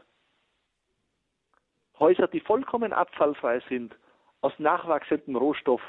Häuser, 1.99 2.27
die 2.27 2.39
vollkommen 2.39 2.93
abfallfrei 2.93 3.61
sind, 3.69 3.95
aus 4.41 4.53
nachwachsendem 4.59 5.35
Rohstoff, 5.35 5.81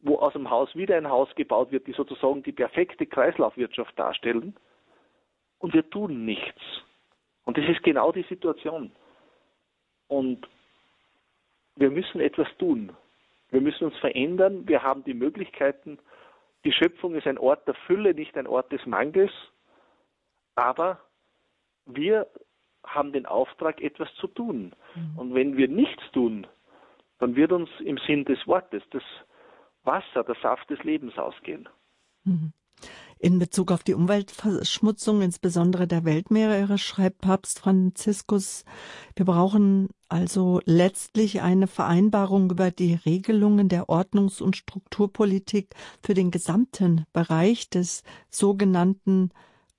wo 0.00 0.18
aus 0.18 0.32
dem 0.34 0.50
Haus 0.50 0.74
wieder 0.74 0.96
ein 0.96 1.08
Haus 1.08 1.34
gebaut 1.34 1.70
wird, 1.70 1.86
die 1.86 1.92
sozusagen 1.92 2.42
die 2.42 2.52
perfekte 2.52 3.06
Kreislaufwirtschaft 3.06 3.98
darstellen. 3.98 4.56
Und 5.58 5.74
wir 5.74 5.88
tun 5.88 6.24
nichts. 6.24 6.60
Und 7.44 7.56
das 7.56 7.64
ist 7.68 7.82
genau 7.82 8.12
die 8.12 8.24
Situation. 8.24 8.92
Und 10.08 10.46
wir 11.76 11.90
müssen 11.90 12.20
etwas 12.20 12.48
tun. 12.58 12.92
Wir 13.50 13.60
müssen 13.60 13.84
uns 13.84 13.96
verändern. 13.98 14.66
Wir 14.66 14.82
haben 14.82 15.04
die 15.04 15.14
Möglichkeiten. 15.14 15.98
Die 16.64 16.72
Schöpfung 16.72 17.14
ist 17.14 17.26
ein 17.26 17.38
Ort 17.38 17.66
der 17.66 17.74
Fülle, 17.86 18.14
nicht 18.14 18.36
ein 18.36 18.46
Ort 18.46 18.70
des 18.72 18.84
Mangels. 18.86 19.32
Aber 20.54 21.00
wir 21.86 22.26
haben 22.84 23.12
den 23.12 23.26
Auftrag, 23.26 23.80
etwas 23.80 24.08
zu 24.20 24.26
tun. 24.26 24.74
Mhm. 24.94 25.18
Und 25.18 25.34
wenn 25.34 25.56
wir 25.56 25.68
nichts 25.68 26.02
tun, 26.12 26.46
dann 27.18 27.36
wird 27.36 27.52
uns 27.52 27.70
im 27.80 27.98
Sinn 28.06 28.24
des 28.24 28.46
Wortes 28.46 28.82
das 28.90 29.02
Wasser, 29.84 30.24
der 30.24 30.36
Saft 30.42 30.68
des 30.70 30.82
Lebens 30.82 31.16
ausgehen. 31.18 31.68
Mhm. 32.24 32.52
In 33.18 33.38
Bezug 33.38 33.70
auf 33.70 33.84
die 33.84 33.94
Umweltverschmutzung, 33.94 35.22
insbesondere 35.22 35.86
der 35.86 36.04
Weltmeere, 36.04 36.76
schreibt 36.76 37.20
Papst 37.20 37.60
Franziskus, 37.60 38.64
wir 39.14 39.24
brauchen 39.24 39.90
also 40.08 40.60
letztlich 40.64 41.40
eine 41.40 41.68
Vereinbarung 41.68 42.50
über 42.50 42.72
die 42.72 42.94
Regelungen 42.94 43.68
der 43.68 43.88
Ordnungs- 43.88 44.42
und 44.42 44.56
Strukturpolitik 44.56 45.68
für 46.02 46.14
den 46.14 46.32
gesamten 46.32 47.06
Bereich 47.12 47.70
des 47.70 48.02
sogenannten 48.28 49.30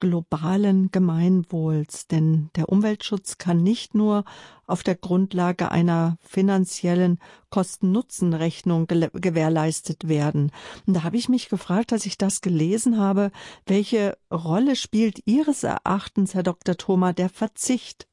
globalen 0.04 0.92
Gemeinwohls. 0.92 2.08
Denn 2.08 2.50
der 2.58 2.68
Umweltschutz 2.68 3.38
kann 3.38 3.64
nicht 3.64 3.96
nur 3.96 4.26
auf 4.68 4.84
der 4.84 4.96
Grundlage 4.96 5.72
einer 5.72 6.18
finanziellen 6.20 7.20
Kosten-Nutzen-Rechnung 7.52 8.88
gewährleistet 8.88 10.10
werden. 10.10 10.52
Und 10.86 10.96
da 10.96 11.04
habe 11.04 11.16
ich 11.16 11.30
mich 11.30 11.48
gefragt, 11.48 11.94
als 11.94 12.06
ich 12.06 12.18
das 12.18 12.42
gelesen 12.42 13.00
habe, 13.00 13.32
welche 13.66 14.18
Rolle 14.30 14.76
spielt 14.76 15.26
Ihres 15.26 15.64
Erachtens, 15.64 16.36
Herr 16.36 16.44
Dr. 16.44 16.76
Thoma, 16.76 17.14
der 17.14 17.30
Verzicht? 17.30 18.06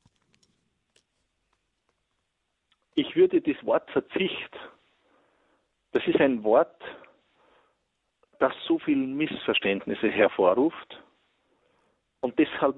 Ich 2.95 3.17
würde 3.17 3.41
das 3.41 3.57
Wort 3.65 3.91
Verzicht, 3.91 4.53
das 5.91 6.07
ist 6.07 6.21
ein 6.21 6.45
Wort, 6.45 6.81
das 8.39 8.53
so 8.69 8.79
viele 8.79 9.07
Missverständnisse 9.07 10.09
hervorruft 10.09 11.03
und 12.21 12.39
deshalb 12.39 12.77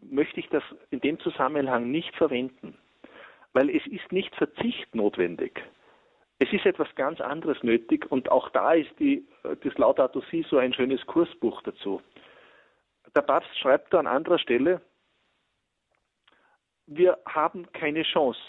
möchte 0.00 0.40
ich 0.40 0.48
das 0.48 0.62
in 0.90 1.00
dem 1.00 1.18
Zusammenhang 1.20 1.90
nicht 1.90 2.14
verwenden, 2.16 2.76
weil 3.52 3.70
es 3.70 3.86
ist 3.86 4.10
nicht 4.12 4.34
Verzicht 4.34 4.94
notwendig. 4.94 5.62
Es 6.38 6.52
ist 6.52 6.66
etwas 6.66 6.92
ganz 6.96 7.20
anderes 7.20 7.62
nötig 7.62 8.10
und 8.10 8.30
auch 8.30 8.48
da 8.50 8.72
ist 8.72 8.90
die, 8.98 9.24
das 9.42 9.78
Laudato 9.78 10.22
Si 10.30 10.44
so 10.50 10.58
ein 10.58 10.74
schönes 10.74 11.04
Kursbuch 11.06 11.62
dazu. 11.62 12.02
Der 13.14 13.22
Papst 13.22 13.56
schreibt 13.58 13.92
da 13.92 14.00
an 14.00 14.06
anderer 14.06 14.38
Stelle, 14.38 14.80
wir 16.86 17.18
haben 17.26 17.70
keine 17.72 18.02
Chance, 18.02 18.40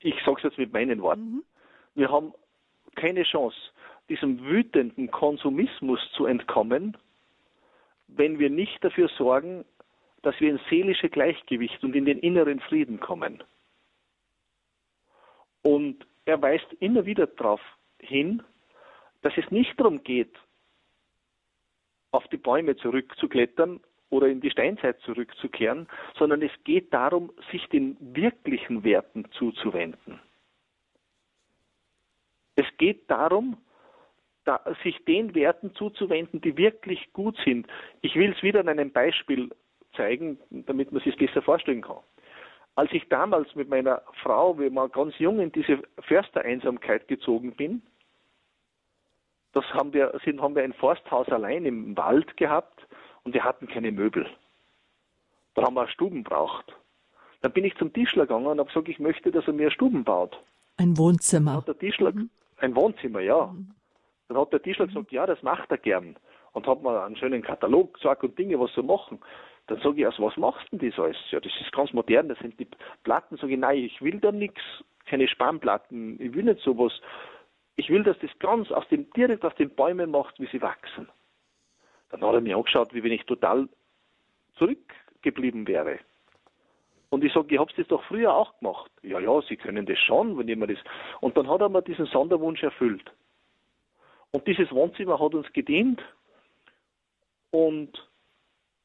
ich 0.00 0.14
sage 0.24 0.38
es 0.38 0.42
jetzt 0.44 0.58
mit 0.58 0.72
meinen 0.72 1.00
Worten, 1.00 1.36
mhm. 1.36 1.44
wir 1.94 2.10
haben 2.10 2.34
keine 2.94 3.22
Chance, 3.22 3.56
diesem 4.08 4.44
wütenden 4.44 5.10
Konsumismus 5.10 6.00
zu 6.12 6.26
entkommen, 6.26 6.96
wenn 8.16 8.38
wir 8.38 8.50
nicht 8.50 8.82
dafür 8.82 9.08
sorgen, 9.08 9.64
dass 10.22 10.38
wir 10.40 10.50
ins 10.50 10.60
seelische 10.68 11.08
Gleichgewicht 11.08 11.82
und 11.82 11.94
in 11.96 12.04
den 12.04 12.18
inneren 12.18 12.60
Frieden 12.60 13.00
kommen. 13.00 13.42
Und 15.62 16.06
er 16.24 16.40
weist 16.40 16.66
immer 16.80 17.06
wieder 17.06 17.26
darauf 17.26 17.60
hin, 17.98 18.42
dass 19.22 19.32
es 19.36 19.50
nicht 19.50 19.78
darum 19.78 20.02
geht, 20.02 20.34
auf 22.12 22.26
die 22.28 22.36
Bäume 22.36 22.76
zurückzuklettern 22.76 23.80
oder 24.10 24.26
in 24.26 24.40
die 24.40 24.50
Steinzeit 24.50 25.00
zurückzukehren, 25.00 25.88
sondern 26.18 26.42
es 26.42 26.52
geht 26.64 26.92
darum, 26.92 27.32
sich 27.52 27.66
den 27.68 27.96
wirklichen 28.00 28.82
Werten 28.82 29.30
zuzuwenden. 29.32 30.20
Es 32.56 32.66
geht 32.78 33.08
darum, 33.10 33.56
da, 34.44 34.60
sich 34.82 35.04
den 35.04 35.34
Werten 35.34 35.74
zuzuwenden, 35.74 36.40
die 36.40 36.56
wirklich 36.56 37.12
gut 37.12 37.36
sind. 37.44 37.66
Ich 38.00 38.14
will 38.14 38.32
es 38.36 38.42
wieder 38.42 38.60
an 38.60 38.68
einem 38.68 38.90
Beispiel 38.90 39.50
zeigen, 39.96 40.38
damit 40.50 40.92
man 40.92 41.02
sich 41.02 41.14
es 41.14 41.18
besser 41.18 41.42
vorstellen 41.42 41.82
kann. 41.82 41.98
Als 42.76 42.92
ich 42.92 43.08
damals 43.08 43.54
mit 43.54 43.68
meiner 43.68 44.02
Frau, 44.22 44.58
wie 44.58 44.70
mal 44.70 44.88
ganz 44.88 45.18
jung 45.18 45.40
in 45.40 45.52
diese 45.52 45.82
Förstereinsamkeit 46.00 47.08
gezogen 47.08 47.52
bin, 47.52 47.82
das 49.52 49.64
haben 49.74 49.92
wir, 49.92 50.18
sind, 50.24 50.40
haben 50.40 50.54
wir 50.54 50.62
ein 50.62 50.72
Forsthaus 50.72 51.28
allein 51.28 51.64
im 51.64 51.96
Wald 51.96 52.36
gehabt 52.36 52.86
und 53.24 53.34
wir 53.34 53.42
hatten 53.42 53.66
keine 53.66 53.90
Möbel. 53.90 54.26
Da 55.54 55.62
haben 55.62 55.74
wir 55.74 55.88
Stuben 55.88 56.22
braucht. 56.22 56.72
Dann 57.42 57.52
bin 57.52 57.64
ich 57.64 57.74
zum 57.76 57.92
Tischler 57.92 58.26
gegangen 58.26 58.46
und 58.46 58.58
habe 58.58 58.68
gesagt, 58.68 58.88
ich 58.88 59.00
möchte, 59.00 59.32
dass 59.32 59.46
er 59.46 59.52
mir 59.52 59.70
Stuben 59.70 60.04
baut. 60.04 60.38
Ein 60.76 60.96
Wohnzimmer. 60.96 61.56
Hat 61.56 61.68
der 61.68 61.78
Tischler, 61.78 62.12
mhm. 62.12 62.30
Ein 62.58 62.76
Wohnzimmer, 62.76 63.20
ja. 63.20 63.46
Mhm. 63.46 63.74
Dann 64.30 64.38
hat 64.38 64.52
der 64.52 64.62
Tischler 64.62 64.86
gesagt, 64.86 65.10
ja, 65.10 65.26
das 65.26 65.42
macht 65.42 65.72
er 65.72 65.78
gern. 65.78 66.14
Und 66.52 66.64
hat 66.68 66.84
mir 66.84 67.02
einen 67.02 67.16
schönen 67.16 67.42
Katalog 67.42 67.94
gesagt 67.94 68.22
und 68.22 68.38
Dinge, 68.38 68.60
was 68.60 68.72
sie 68.76 68.82
machen. 68.82 69.18
Dann 69.66 69.80
sage 69.80 69.98
ich, 69.98 70.06
also 70.06 70.22
was 70.22 70.36
machst 70.36 70.68
du 70.70 70.78
denn 70.78 70.90
das 70.90 71.00
alles? 71.00 71.16
Ja, 71.32 71.40
das 71.40 71.50
ist 71.60 71.72
ganz 71.72 71.92
modern, 71.92 72.28
das 72.28 72.38
sind 72.38 72.56
die 72.60 72.68
Platten. 73.02 73.38
Sage 73.38 73.54
ich, 73.54 73.58
nein, 73.58 73.78
ich 73.78 74.00
will 74.00 74.20
da 74.20 74.30
nichts, 74.30 74.60
keine 75.06 75.26
Spannplatten, 75.26 76.20
ich 76.20 76.32
will 76.32 76.44
nicht 76.44 76.60
sowas. 76.60 76.92
Ich 77.74 77.90
will, 77.90 78.04
dass 78.04 78.20
das 78.20 78.30
ganz 78.38 78.70
aus 78.70 78.86
dem, 78.86 79.10
direkt 79.14 79.44
aus 79.44 79.54
den 79.56 79.70
Bäumen 79.70 80.12
macht, 80.12 80.38
wie 80.38 80.46
sie 80.46 80.62
wachsen. 80.62 81.08
Dann 82.10 82.22
hat 82.22 82.34
er 82.34 82.40
mir 82.40 82.56
angeschaut, 82.56 82.94
wie 82.94 83.02
wenn 83.02 83.10
ich 83.10 83.26
total 83.26 83.68
zurückgeblieben 84.58 85.66
wäre. 85.66 85.98
Und 87.08 87.24
ich 87.24 87.32
sage, 87.32 87.52
ich 87.52 87.58
habe 87.58 87.72
das 87.76 87.88
doch 87.88 88.04
früher 88.04 88.32
auch 88.32 88.56
gemacht. 88.60 88.92
Ja, 89.02 89.18
ja, 89.18 89.42
Sie 89.42 89.56
können 89.56 89.86
das 89.86 89.98
schon, 89.98 90.38
wenn 90.38 90.46
ich 90.46 90.56
mir 90.56 90.68
das. 90.68 90.78
Und 91.20 91.36
dann 91.36 91.48
hat 91.48 91.62
er 91.62 91.68
mir 91.68 91.82
diesen 91.82 92.06
Sonderwunsch 92.06 92.62
erfüllt. 92.62 93.10
Und 94.32 94.46
dieses 94.46 94.70
Wohnzimmer 94.72 95.18
hat 95.18 95.34
uns 95.34 95.52
gedient. 95.52 96.00
Und 97.50 98.08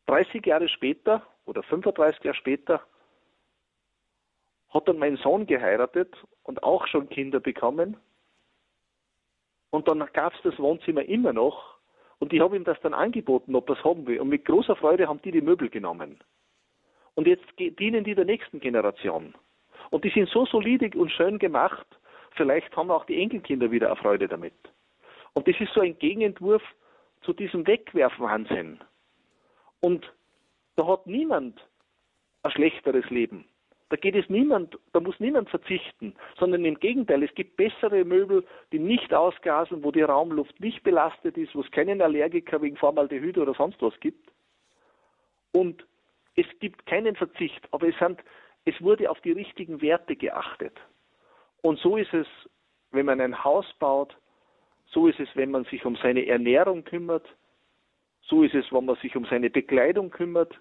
30 0.08 0.46
Jahre 0.46 0.70
später 0.70 1.26
oder 1.46 1.64
35 1.64 2.24
Jahre 2.24 2.38
später 2.38 2.82
hat 4.70 4.88
dann 4.88 4.98
mein 4.98 5.18
Sohn 5.18 5.46
geheiratet 5.46 6.14
und 6.44 6.64
auch 6.64 6.88
schon 6.88 7.10
Kinder 7.10 7.40
bekommen. 7.40 7.98
Und 9.70 9.88
dann 9.88 10.00
gab 10.14 10.34
es 10.34 10.42
das 10.44 10.60
Wohnzimmer 10.60 11.04
immer 11.04 11.34
noch. 11.34 11.76
Und 12.20 12.34
ich 12.34 12.40
habe 12.40 12.56
ihm 12.56 12.64
das 12.64 12.80
dann 12.82 12.94
angeboten, 12.94 13.56
ob 13.56 13.70
er 13.70 13.78
es 13.78 13.84
haben 13.84 14.08
will. 14.08 14.20
Und 14.20 14.30
mit 14.30 14.46
großer 14.46 14.76
Freude 14.76 15.08
haben 15.08 15.22
die 15.22 15.32
die 15.32 15.42
Möbel 15.42 15.70
genommen. 15.70 16.20
Und 17.14 17.28
jetzt 17.28 17.46
dienen 17.58 18.04
die 18.04 18.16
der 18.16 18.26
nächsten 18.26 18.60
Generation. 18.60 19.34
Und 19.90 20.04
die 20.04 20.10
sind 20.10 20.30
so 20.30 20.46
solide 20.46 20.98
und 20.98 21.12
schön 21.12 21.40
gemacht, 21.40 21.86
vielleicht 22.32 22.76
haben 22.76 22.92
auch 22.92 23.06
die 23.06 23.22
Enkelkinder 23.22 23.72
wieder 23.72 23.88
eine 23.88 23.96
Freude 23.96 24.28
damit. 24.28 24.54
Und 25.36 25.48
das 25.48 25.56
ist 25.60 25.74
so 25.74 25.82
ein 25.82 26.00
Gegenentwurf 26.00 26.64
zu 27.22 27.34
diesem 27.34 27.68
Wegwerfwahnsinn. 27.68 28.80
Und 29.82 30.12
da 30.76 30.88
hat 30.88 31.06
niemand 31.06 31.62
ein 32.44 32.52
schlechteres 32.52 33.10
Leben. 33.10 33.46
Da 33.90 33.98
geht 33.98 34.16
es 34.16 34.28
niemand, 34.30 34.80
da 34.94 35.00
muss 35.00 35.20
niemand 35.20 35.50
verzichten, 35.50 36.16
sondern 36.40 36.66
im 36.66 36.80
Gegenteil, 36.80 37.22
es 37.22 37.34
gibt 37.36 37.56
bessere 37.56 38.04
Möbel, 38.04 38.44
die 38.72 38.80
nicht 38.80 39.14
ausgasen, 39.14 39.84
wo 39.84 39.92
die 39.92 40.02
Raumluft 40.02 40.60
nicht 40.60 40.82
belastet 40.84 41.38
ist, 41.38 41.54
wo 41.54 41.62
es 41.62 41.70
keinen 41.70 42.02
Allergiker 42.02 42.62
wegen 42.62 42.78
Formaldehyd 42.78 43.38
oder 43.38 43.54
sonst 43.54 43.82
was 43.82 43.98
gibt. 44.00 44.32
Und 45.52 45.86
es 46.36 46.48
gibt 46.60 46.86
keinen 46.88 47.16
Verzicht, 47.16 47.68
aber 47.72 47.88
es, 47.88 47.98
sind, 48.00 48.24
es 48.66 48.82
wurde 48.82 49.10
auf 49.10 49.22
die 49.22 49.34
richtigen 49.34 49.82
Werte 49.82 50.16
geachtet. 50.16 50.78
Und 51.62 51.80
so 51.80 51.96
ist 51.96 52.14
es, 52.14 52.28
wenn 52.92 53.06
man 53.06 53.22
ein 53.22 53.44
Haus 53.44 53.66
baut, 53.80 54.18
so 54.88 55.08
ist 55.08 55.20
es, 55.20 55.30
wenn 55.36 55.52
man 55.52 55.66
sich 55.66 55.86
um 55.86 55.96
seine 55.98 56.26
Ernährung 56.26 56.84
kümmert, 56.84 57.28
so 58.22 58.44
ist 58.44 58.56
es, 58.56 58.72
wenn 58.72 58.86
man 58.86 58.96
sich 58.98 59.16
um 59.16 59.26
seine 59.26 59.50
Bekleidung 59.50 60.10
kümmert. 60.10 60.54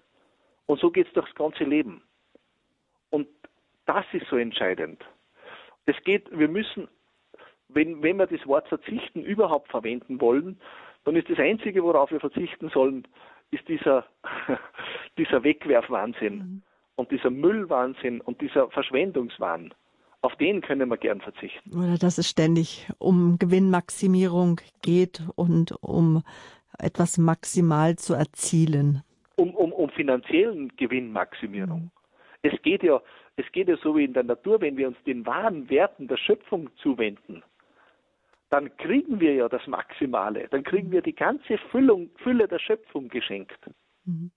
Und 0.67 0.79
so 0.79 0.91
geht 0.91 1.07
es 1.07 1.13
durchs 1.13 1.33
ganze 1.35 1.63
Leben. 1.63 2.01
Und 3.09 3.27
das 3.85 4.05
ist 4.13 4.27
so 4.27 4.37
entscheidend. 4.37 5.03
Es 5.85 5.95
geht, 6.03 6.27
wir 6.37 6.47
müssen, 6.47 6.87
wenn, 7.69 8.01
wenn 8.01 8.17
wir 8.17 8.27
das 8.27 8.45
Wort 8.47 8.67
verzichten 8.67 9.23
überhaupt 9.23 9.69
verwenden 9.69 10.19
wollen, 10.19 10.59
dann 11.03 11.15
ist 11.15 11.29
das 11.29 11.39
Einzige, 11.39 11.83
worauf 11.83 12.11
wir 12.11 12.19
verzichten 12.19 12.69
sollen, 12.69 13.07
ist 13.51 13.67
dieser, 13.67 14.05
dieser 15.17 15.43
Wegwerfwahnsinn 15.43 16.37
mhm. 16.37 16.61
und 16.95 17.11
dieser 17.11 17.29
Müllwahnsinn 17.29 18.21
und 18.21 18.41
dieser 18.41 18.69
Verschwendungswahn. 18.71 19.73
Auf 20.25 20.35
den 20.37 20.61
können 20.61 20.89
wir 20.89 20.97
gern 20.97 21.21
verzichten. 21.21 21.77
Oder 21.77 21.99
dass 21.99 22.17
es 22.17 22.27
ständig 22.27 22.89
um 22.97 23.37
Gewinnmaximierung 23.37 24.59
geht 24.81 25.21
und 25.35 25.71
um 25.83 26.23
etwas 26.79 27.19
maximal 27.19 27.95
zu 27.95 28.15
erzielen. 28.15 29.03
Um, 29.35 29.53
um, 29.53 29.71
um 29.71 29.87
finanziellen 29.91 30.75
Gewinnmaximierung. 30.77 31.79
Mhm. 31.79 31.91
Es 32.41 32.59
geht 32.63 32.81
ja, 32.81 33.03
es 33.35 33.45
geht 33.51 33.67
ja 33.67 33.77
so 33.83 33.95
wie 33.95 34.05
in 34.05 34.13
der 34.13 34.23
Natur, 34.23 34.61
wenn 34.61 34.77
wir 34.77 34.87
uns 34.87 34.97
den 35.05 35.27
wahren 35.27 35.69
Werten 35.69 36.07
der 36.07 36.17
Schöpfung 36.17 36.71
zuwenden, 36.77 37.43
dann 38.49 38.75
kriegen 38.77 39.19
wir 39.19 39.35
ja 39.35 39.47
das 39.47 39.67
Maximale, 39.67 40.47
dann 40.49 40.63
kriegen 40.63 40.91
wir 40.91 41.03
die 41.03 41.13
ganze 41.13 41.59
Füllung, 41.69 42.09
Fülle 42.23 42.47
der 42.47 42.57
Schöpfung 42.57 43.09
geschenkt. 43.09 43.59
Mhm. 44.05 44.31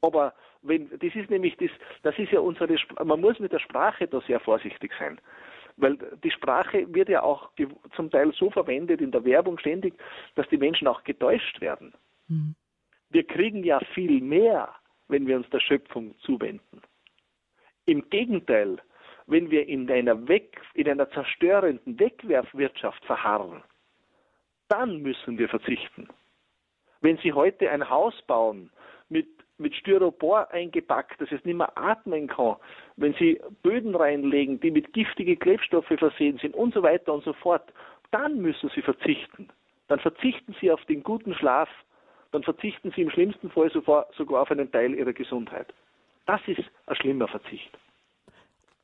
Aber 0.00 0.32
wenn, 0.68 0.90
das 0.90 1.14
ist 1.14 1.30
nämlich 1.30 1.56
das, 1.56 1.70
das 2.02 2.18
ist 2.18 2.32
ja 2.32 2.40
unsere, 2.40 2.76
man 3.04 3.20
muss 3.20 3.38
mit 3.38 3.52
der 3.52 3.58
Sprache 3.58 4.06
da 4.06 4.20
sehr 4.22 4.40
vorsichtig 4.40 4.92
sein. 4.98 5.20
Weil 5.76 5.98
die 6.24 6.30
Sprache 6.30 6.92
wird 6.94 7.08
ja 7.08 7.22
auch 7.22 7.50
zum 7.94 8.10
Teil 8.10 8.32
so 8.32 8.50
verwendet 8.50 9.00
in 9.00 9.10
der 9.10 9.24
Werbung 9.24 9.58
ständig, 9.58 9.94
dass 10.34 10.48
die 10.48 10.56
Menschen 10.56 10.88
auch 10.88 11.04
getäuscht 11.04 11.60
werden. 11.60 11.92
Mhm. 12.28 12.54
Wir 13.10 13.24
kriegen 13.24 13.62
ja 13.62 13.80
viel 13.94 14.20
mehr, 14.20 14.74
wenn 15.08 15.26
wir 15.26 15.36
uns 15.36 15.48
der 15.50 15.60
Schöpfung 15.60 16.16
zuwenden. 16.20 16.82
Im 17.84 18.08
Gegenteil, 18.10 18.78
wenn 19.26 19.50
wir 19.50 19.68
in 19.68 19.90
einer, 19.90 20.26
Weg, 20.28 20.60
in 20.74 20.88
einer 20.88 21.10
zerstörenden 21.10 21.98
Wegwerfwirtschaft 21.98 23.04
verharren, 23.04 23.62
dann 24.68 25.02
müssen 25.02 25.38
wir 25.38 25.48
verzichten. 25.48 26.08
Wenn 27.00 27.18
Sie 27.18 27.32
heute 27.32 27.70
ein 27.70 27.88
Haus 27.88 28.20
bauen 28.22 28.70
mit 29.58 29.74
Styropor 29.74 30.50
eingepackt, 30.50 31.20
dass 31.20 31.32
es 31.32 31.44
nicht 31.44 31.56
mehr 31.56 31.76
atmen 31.76 32.28
kann, 32.28 32.56
wenn 32.96 33.14
Sie 33.14 33.40
Böden 33.62 33.94
reinlegen, 33.94 34.60
die 34.60 34.70
mit 34.70 34.92
giftigen 34.92 35.38
Klebstoffe 35.38 35.92
versehen 35.98 36.38
sind 36.38 36.54
und 36.54 36.74
so 36.74 36.82
weiter 36.82 37.12
und 37.12 37.24
so 37.24 37.32
fort, 37.32 37.72
dann 38.10 38.40
müssen 38.40 38.70
Sie 38.74 38.82
verzichten. 38.82 39.48
Dann 39.88 40.00
verzichten 40.00 40.54
Sie 40.60 40.70
auf 40.70 40.84
den 40.84 41.02
guten 41.02 41.34
Schlaf, 41.34 41.68
dann 42.32 42.42
verzichten 42.42 42.92
Sie 42.94 43.02
im 43.02 43.10
schlimmsten 43.10 43.50
Fall 43.50 43.70
sogar 43.70 44.42
auf 44.42 44.50
einen 44.50 44.70
Teil 44.70 44.94
Ihrer 44.94 45.12
Gesundheit. 45.12 45.72
Das 46.26 46.40
ist 46.46 46.64
ein 46.86 46.96
schlimmer 46.96 47.28
Verzicht. 47.28 47.70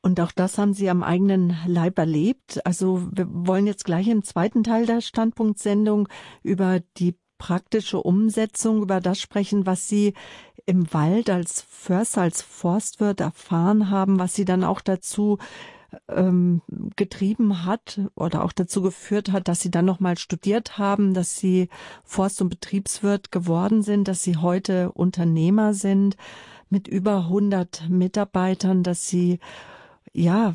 Und 0.04 0.20
auch 0.20 0.32
das 0.32 0.58
haben 0.58 0.74
Sie 0.74 0.90
am 0.90 1.04
eigenen 1.04 1.56
Leib 1.66 1.98
erlebt. 1.98 2.60
Also 2.64 3.08
wir 3.12 3.26
wollen 3.28 3.68
jetzt 3.68 3.84
gleich 3.84 4.08
im 4.08 4.24
zweiten 4.24 4.64
Teil 4.64 4.84
der 4.84 5.00
Standpunktsendung 5.00 6.08
über 6.42 6.80
die 6.96 7.14
praktische 7.42 8.00
Umsetzung, 8.00 8.82
über 8.82 9.00
das 9.00 9.20
sprechen, 9.20 9.66
was 9.66 9.88
Sie 9.88 10.14
im 10.64 10.94
Wald 10.94 11.28
als 11.28 11.62
Förster, 11.62 12.20
als 12.20 12.40
Forstwirt 12.40 13.18
erfahren 13.18 13.90
haben, 13.90 14.20
was 14.20 14.34
Sie 14.34 14.44
dann 14.44 14.62
auch 14.62 14.80
dazu 14.80 15.38
ähm, 16.06 16.62
getrieben 16.94 17.64
hat 17.64 18.00
oder 18.14 18.44
auch 18.44 18.52
dazu 18.52 18.80
geführt 18.80 19.32
hat, 19.32 19.48
dass 19.48 19.60
Sie 19.60 19.72
dann 19.72 19.86
nochmal 19.86 20.18
studiert 20.18 20.78
haben, 20.78 21.14
dass 21.14 21.36
Sie 21.36 21.68
Forst- 22.04 22.40
und 22.40 22.48
Betriebswirt 22.48 23.32
geworden 23.32 23.82
sind, 23.82 24.06
dass 24.06 24.22
Sie 24.22 24.36
heute 24.36 24.92
Unternehmer 24.92 25.74
sind 25.74 26.16
mit 26.70 26.86
über 26.86 27.24
100 27.24 27.88
Mitarbeitern, 27.88 28.84
dass 28.84 29.08
Sie 29.08 29.40
ja, 30.12 30.54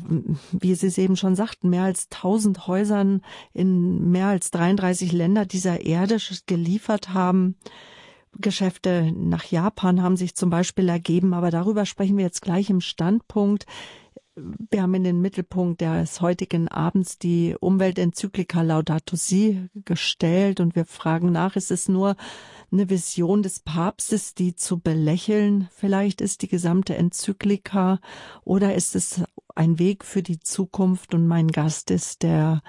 wie 0.52 0.74
Sie 0.74 0.86
es 0.86 0.98
eben 0.98 1.16
schon 1.16 1.34
sagten, 1.34 1.70
mehr 1.70 1.82
als 1.84 2.08
1000 2.12 2.66
Häusern 2.66 3.22
in 3.52 4.10
mehr 4.10 4.28
als 4.28 4.50
33 4.50 5.12
Länder 5.12 5.46
dieser 5.46 5.80
Erde 5.80 6.18
geliefert 6.46 7.12
haben. 7.12 7.56
Geschäfte 8.36 9.12
nach 9.12 9.44
Japan 9.44 10.02
haben 10.02 10.16
sich 10.16 10.34
zum 10.34 10.50
Beispiel 10.50 10.88
ergeben, 10.88 11.34
aber 11.34 11.50
darüber 11.50 11.86
sprechen 11.86 12.16
wir 12.16 12.24
jetzt 12.24 12.42
gleich 12.42 12.70
im 12.70 12.80
Standpunkt. 12.80 13.66
Wir 14.70 14.82
haben 14.82 14.94
in 14.94 15.02
den 15.02 15.20
Mittelpunkt 15.20 15.80
des 15.80 16.20
heutigen 16.20 16.68
Abends 16.68 17.18
die 17.18 17.56
Umweltenzyklika 17.58 18.62
Laudato 18.62 19.16
Si 19.16 19.68
gestellt 19.84 20.60
und 20.60 20.76
wir 20.76 20.84
fragen 20.84 21.32
nach, 21.32 21.56
ist 21.56 21.72
es 21.72 21.88
nur 21.88 22.14
eine 22.70 22.88
Vision 22.88 23.42
des 23.42 23.58
Papstes, 23.58 24.34
die 24.34 24.54
zu 24.54 24.78
belächeln 24.78 25.68
vielleicht 25.74 26.20
ist, 26.20 26.42
die 26.42 26.48
gesamte 26.48 26.94
Enzyklika, 26.94 27.98
oder 28.44 28.76
ist 28.76 28.94
es 28.94 29.22
ein 29.58 29.78
Weg 29.78 30.04
für 30.04 30.22
die 30.22 30.40
Zukunft? 30.40 31.14
Und 31.14 31.26
mein 31.26 31.48
Gast 31.48 31.90
ist 31.90 32.22
der 32.22 32.62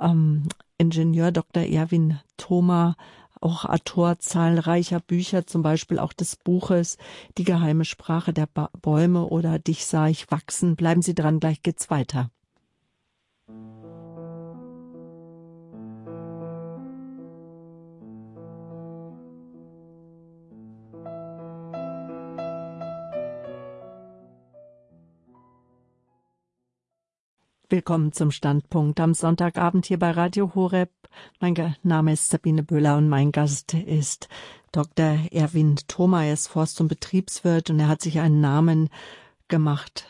ähm, 0.00 0.44
Ingenieur 0.78 1.32
Dr. 1.32 1.64
Erwin 1.64 2.20
Thoma, 2.36 2.96
auch 3.40 3.64
Autor 3.64 4.18
zahlreicher 4.18 5.00
Bücher, 5.00 5.46
zum 5.46 5.62
Beispiel 5.62 5.98
auch 5.98 6.12
des 6.12 6.36
Buches 6.36 6.98
Die 7.38 7.44
geheime 7.44 7.84
Sprache 7.84 8.32
der 8.32 8.46
ba 8.46 8.70
Bäume 8.80 9.26
oder 9.26 9.58
Dich 9.58 9.86
sah 9.86 10.08
ich 10.08 10.30
wachsen. 10.30 10.76
Bleiben 10.76 11.02
Sie 11.02 11.14
dran, 11.14 11.40
gleich 11.40 11.62
geht's 11.62 11.90
weiter. 11.90 12.30
Willkommen 27.80 28.12
zum 28.12 28.30
Standpunkt 28.30 29.00
am 29.00 29.14
Sonntagabend 29.14 29.86
hier 29.86 29.98
bei 29.98 30.10
Radio 30.10 30.54
Horeb. 30.54 30.90
Mein 31.40 31.54
Name 31.82 32.12
ist 32.12 32.28
Sabine 32.28 32.62
Böhler 32.62 32.98
und 32.98 33.08
mein 33.08 33.32
Gast 33.32 33.72
ist 33.72 34.28
Dr. 34.70 35.18
Erwin 35.30 35.76
Thoma. 35.88 36.26
Er 36.26 36.34
ist 36.34 36.48
Forst- 36.48 36.82
und 36.82 36.88
Betriebswirt 36.88 37.70
und 37.70 37.80
er 37.80 37.88
hat 37.88 38.02
sich 38.02 38.20
einen 38.20 38.42
Namen 38.42 38.90
gemacht 39.48 40.06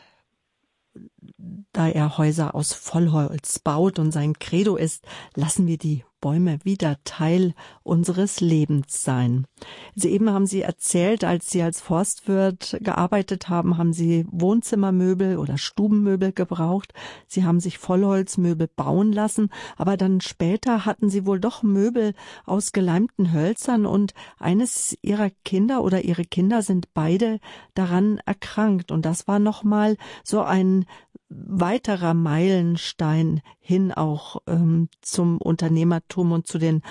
da 1.73 1.89
er 1.89 2.19
Häuser 2.19 2.57
aus 2.57 2.73
Vollholz 2.73 3.61
baut 3.61 4.01
und 4.01 4.11
sein 4.11 4.39
Credo 4.41 4.75
ist, 4.75 5.07
lassen 5.37 5.69
wir 5.69 5.79
die 5.79 6.05
Bäume 6.21 6.59
wieder 6.65 6.97
Teil 7.05 7.55
unseres 7.83 8.41
Lebens 8.41 9.03
sein. 9.03 9.47
Sie 9.95 10.11
eben 10.11 10.31
haben 10.31 10.47
Sie 10.47 10.63
erzählt, 10.63 11.25
als 11.25 11.51
Sie 11.51 11.63
als 11.63 11.81
Forstwirt 11.81 12.79
gearbeitet 12.81 13.49
haben, 13.49 13.79
haben 13.79 13.93
Sie 13.93 14.27
Wohnzimmermöbel 14.31 15.39
oder 15.39 15.59
Stubenmöbel 15.59 16.33
gebraucht. 16.33 16.93
Sie 17.27 17.45
haben 17.45 17.61
sich 17.61 17.79
Vollholzmöbel 17.79 18.69
bauen 18.69 19.13
lassen, 19.13 19.51
aber 19.77 19.97
dann 19.97 20.21
später 20.21 20.85
hatten 20.85 21.09
Sie 21.09 21.27
wohl 21.27 21.41
doch 21.41 21.63
Möbel 21.63 22.15
aus 22.45 22.73
geleimten 22.73 23.33
Hölzern 23.33 23.87
und 23.87 24.15
eines 24.39 24.97
Ihrer 25.03 25.31
Kinder 25.45 25.83
oder 25.83 26.03
Ihre 26.03 26.25
Kinder 26.25 26.63
sind 26.63 26.93
beide 26.95 27.41
daran 27.75 28.21
erkrankt 28.27 28.93
und 28.93 29.05
das 29.05 29.27
war 29.27 29.39
nochmal 29.39 29.97
so 30.23 30.43
ein 30.43 30.85
weiterer 31.31 32.13
Meilenstein 32.13 33.41
hin 33.61 33.93
auch 33.93 34.43
ähm, 34.49 34.89
zum 35.01 35.39
Unternehmertum 35.39 36.33
und 36.33 36.47
zu 36.47 36.59
den 36.59 36.83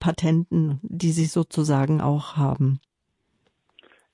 Patenten, 0.00 0.80
die 0.82 1.10
Sie 1.10 1.26
sozusagen 1.26 2.00
auch 2.00 2.36
haben. 2.36 2.80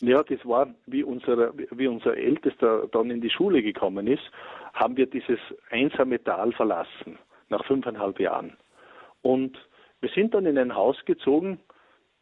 Ja, 0.00 0.22
das 0.24 0.44
war, 0.44 0.68
wie 0.86 1.04
unser, 1.04 1.52
wie 1.56 1.86
unser 1.86 2.16
Ältester 2.16 2.88
dann 2.90 3.10
in 3.10 3.20
die 3.20 3.30
Schule 3.30 3.62
gekommen 3.62 4.08
ist, 4.08 4.22
haben 4.74 4.96
wir 4.96 5.06
dieses 5.06 5.38
einsame 5.70 6.22
Tal 6.22 6.52
verlassen, 6.52 7.18
nach 7.48 7.64
fünfeinhalb 7.64 8.18
Jahren. 8.18 8.56
Und 9.22 9.56
wir 10.00 10.10
sind 10.10 10.34
dann 10.34 10.46
in 10.46 10.58
ein 10.58 10.74
Haus 10.74 10.96
gezogen, 11.04 11.60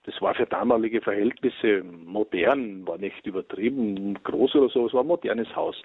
das 0.05 0.21
war 0.23 0.35
für 0.35 0.47
damalige 0.47 1.03
Verhältnisse 1.03 1.83
modern, 1.85 2.87
war 2.87 2.97
nicht 2.97 3.27
übertrieben 3.27 4.15
groß 4.23 4.55
oder 4.57 4.69
so, 4.71 4.87
es 4.87 4.95
war 4.95 5.03
ein 5.03 5.07
modernes 5.07 5.55
Haus. 5.55 5.81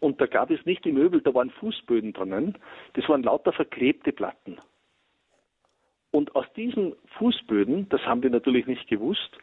Und 0.00 0.20
da 0.20 0.26
gab 0.26 0.50
es 0.50 0.64
nicht 0.64 0.84
die 0.84 0.92
Möbel, 0.92 1.20
da 1.20 1.34
waren 1.34 1.50
Fußböden 1.50 2.14
drinnen, 2.14 2.56
das 2.94 3.08
waren 3.08 3.22
lauter 3.22 3.52
verklebte 3.52 4.12
Platten. 4.12 4.58
Und 6.10 6.34
aus 6.34 6.46
diesen 6.56 6.94
Fußböden, 7.18 7.88
das 7.90 8.00
haben 8.06 8.22
wir 8.22 8.30
natürlich 8.30 8.66
nicht 8.66 8.88
gewusst, 8.88 9.36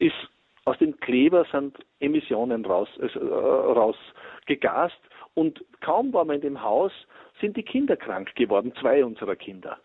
ist 0.00 0.16
aus 0.64 0.78
dem 0.78 0.98
Kleber 0.98 1.44
sind 1.52 1.76
Emissionen 2.00 2.64
raus, 2.64 2.88
äh, 2.98 3.18
rausgegast 3.18 4.98
und 5.34 5.64
kaum 5.80 6.12
war 6.12 6.24
man 6.24 6.36
in 6.36 6.42
dem 6.42 6.62
Haus, 6.62 6.92
sind 7.40 7.56
die 7.56 7.62
Kinder 7.62 7.96
krank 7.96 8.34
geworden, 8.34 8.72
zwei 8.80 9.04
unserer 9.04 9.36
Kinder 9.36 9.78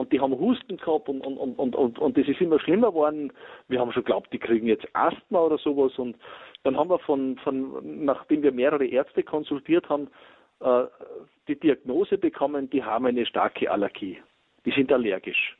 und 0.00 0.14
die 0.14 0.20
haben 0.20 0.38
Husten 0.38 0.78
gehabt 0.78 1.10
und, 1.10 1.20
und, 1.20 1.36
und, 1.36 1.76
und, 1.76 1.98
und, 1.98 2.16
das 2.16 2.26
ist 2.26 2.40
immer 2.40 2.58
schlimmer 2.58 2.88
geworden. 2.88 3.30
Wir 3.68 3.80
haben 3.80 3.92
schon 3.92 4.02
geglaubt, 4.02 4.32
die 4.32 4.38
kriegen 4.38 4.66
jetzt 4.66 4.86
Asthma 4.94 5.40
oder 5.40 5.58
sowas 5.58 5.92
und 5.98 6.16
dann 6.62 6.74
haben 6.78 6.88
wir 6.88 6.98
von, 7.00 7.36
von 7.44 8.06
nachdem 8.06 8.42
wir 8.42 8.50
mehrere 8.50 8.86
Ärzte 8.86 9.22
konsultiert 9.22 9.90
haben, 9.90 10.08
äh, 10.60 10.84
die 11.48 11.60
Diagnose 11.60 12.16
bekommen, 12.16 12.70
die 12.70 12.82
haben 12.82 13.04
eine 13.04 13.26
starke 13.26 13.70
Allergie. 13.70 14.16
Die 14.64 14.70
sind 14.70 14.90
allergisch. 14.90 15.58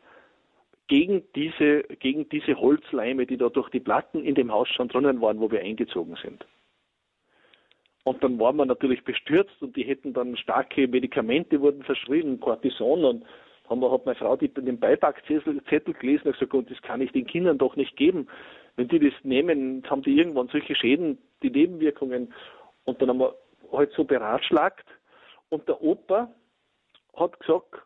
Gegen 0.89 1.23
diese, 1.35 1.83
gegen 1.99 2.27
diese 2.31 2.59
Holzleime, 2.59 3.27
die 3.27 3.37
da 3.37 3.51
durch 3.51 3.69
die 3.69 3.81
Platten 3.81 4.25
in 4.25 4.35
dem 4.35 4.51
Haus 4.51 4.69
schon 4.71 4.89
drinnen 4.89 5.21
waren, 5.21 5.39
wo 5.39 5.51
wir 5.51 5.61
eingezogen 5.61 6.17
sind. 6.23 6.47
Und 8.05 8.25
dann 8.25 8.41
waren 8.41 8.57
wir 8.57 8.65
natürlich 8.65 9.05
bestürzt 9.05 9.61
und 9.61 9.77
die 9.77 9.83
hätten 9.83 10.15
dann 10.15 10.39
starke 10.39 10.89
Medikamente 10.89 11.61
wurden 11.61 11.83
verschrieben, 11.83 12.41
Cortison 12.41 13.05
und 13.05 13.25
haben 13.71 13.91
hat 13.91 14.05
meine 14.05 14.19
Frau 14.19 14.37
die, 14.37 14.53
den 14.53 14.81
Beipackzettel 14.81 15.95
gelesen 15.95 16.27
und 16.27 16.33
gesagt, 16.33 16.55
und 16.55 16.71
das 16.71 16.83
kann 16.83 17.01
ich 17.01 17.13
den 17.13 17.27
Kindern 17.27 17.57
doch 17.57 17.77
nicht 17.77 17.97
geben. 17.97 18.29
Wenn 18.77 18.89
die 18.89 18.99
das 18.99 19.13
nehmen, 19.23 19.83
haben 19.89 20.03
die 20.03 20.17
irgendwann 20.17 20.49
solche 20.49 20.75
Schäden, 20.75 21.19
die 21.43 21.51
Nebenwirkungen. 21.51 22.35
Und 22.85 23.01
dann 23.01 23.11
haben 23.11 23.21
wir 23.21 23.35
halt 23.73 23.93
so 23.93 24.05
beratschlagt 24.05 24.87
Und 25.51 25.69
der 25.69 25.81
Opa 25.81 26.31
hat 27.17 27.39
gesagt, 27.39 27.83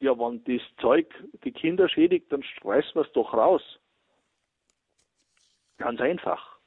ja, 0.00 0.18
wenn 0.18 0.42
das 0.44 0.62
Zeug 0.80 1.12
die 1.44 1.52
Kinder 1.52 1.88
schädigt, 1.88 2.32
dann 2.32 2.42
streißen 2.42 2.94
wir 2.94 3.02
es 3.02 3.12
doch 3.12 3.34
raus. 3.34 3.62
Ganz 5.76 6.00
einfach. 6.00 6.58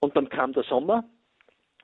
Und 0.00 0.16
dann 0.16 0.28
kam 0.28 0.52
der 0.52 0.62
Sommer, 0.64 1.04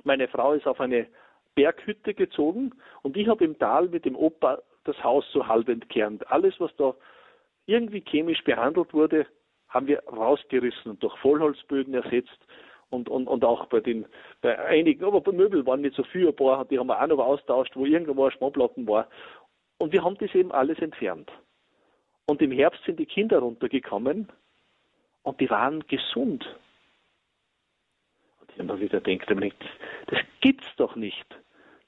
meine 0.05 0.29
Frau 0.29 0.53
ist 0.53 0.67
auf 0.67 0.81
eine 0.81 1.09
Berghütte 1.55 2.15
gezogen 2.15 2.73
und 3.03 3.17
ich 3.17 3.27
habe 3.29 3.45
im 3.45 3.59
Tal 3.59 3.89
mit 3.89 4.05
dem 4.05 4.17
Opa 4.17 4.62
das 4.85 5.03
Haus 5.03 5.24
so 5.32 5.47
halb 5.47 5.68
entkernt. 5.68 6.30
Alles, 6.30 6.55
was 6.59 6.74
da 6.76 6.95
irgendwie 7.66 8.01
chemisch 8.01 8.43
behandelt 8.45 8.93
wurde, 8.93 9.26
haben 9.68 9.87
wir 9.87 10.03
rausgerissen 10.07 10.93
und 10.93 11.03
durch 11.03 11.16
Vollholzböden 11.18 11.95
ersetzt. 11.95 12.39
Und, 12.91 13.09
und, 13.09 13.26
und 13.26 13.45
auch 13.45 13.66
bei 13.66 13.80
den, 13.80 14.07
bei 14.41 14.57
einigen, 14.57 15.05
aber 15.05 15.20
bei 15.20 15.32
Möbel 15.32 15.66
waren 15.66 15.80
nicht 15.80 15.97
so 15.97 16.05
viele, 16.05 16.28
ein 16.28 16.37
paar, 16.37 16.64
die 16.64 16.78
haben 16.78 16.87
wir 16.87 17.03
auch 17.03 17.07
noch 17.09 17.18
austauscht, 17.18 17.74
wo 17.74 17.87
irgendwo 17.87 18.26
ein 18.26 18.30
Schmauplatten 18.30 18.87
war. 18.87 19.09
Und 19.78 19.93
wir 19.93 20.05
haben 20.05 20.16
das 20.18 20.32
eben 20.35 20.53
alles 20.53 20.78
entfernt. 20.78 21.32
Und 22.26 22.41
im 22.41 22.53
Herbst 22.53 22.85
sind 22.85 23.01
die 23.01 23.07
Kinder 23.07 23.41
runtergekommen 23.41 24.30
und 25.24 25.41
die 25.41 25.51
waren 25.51 25.85
gesund. 25.89 26.47
Und 28.41 28.51
ich 28.57 28.62
mir 28.62 28.80
wieder 28.80 29.01
gedacht, 29.01 29.55
das 30.07 30.20
gibt's 30.41 30.76
doch 30.76 30.95
nicht, 30.95 31.26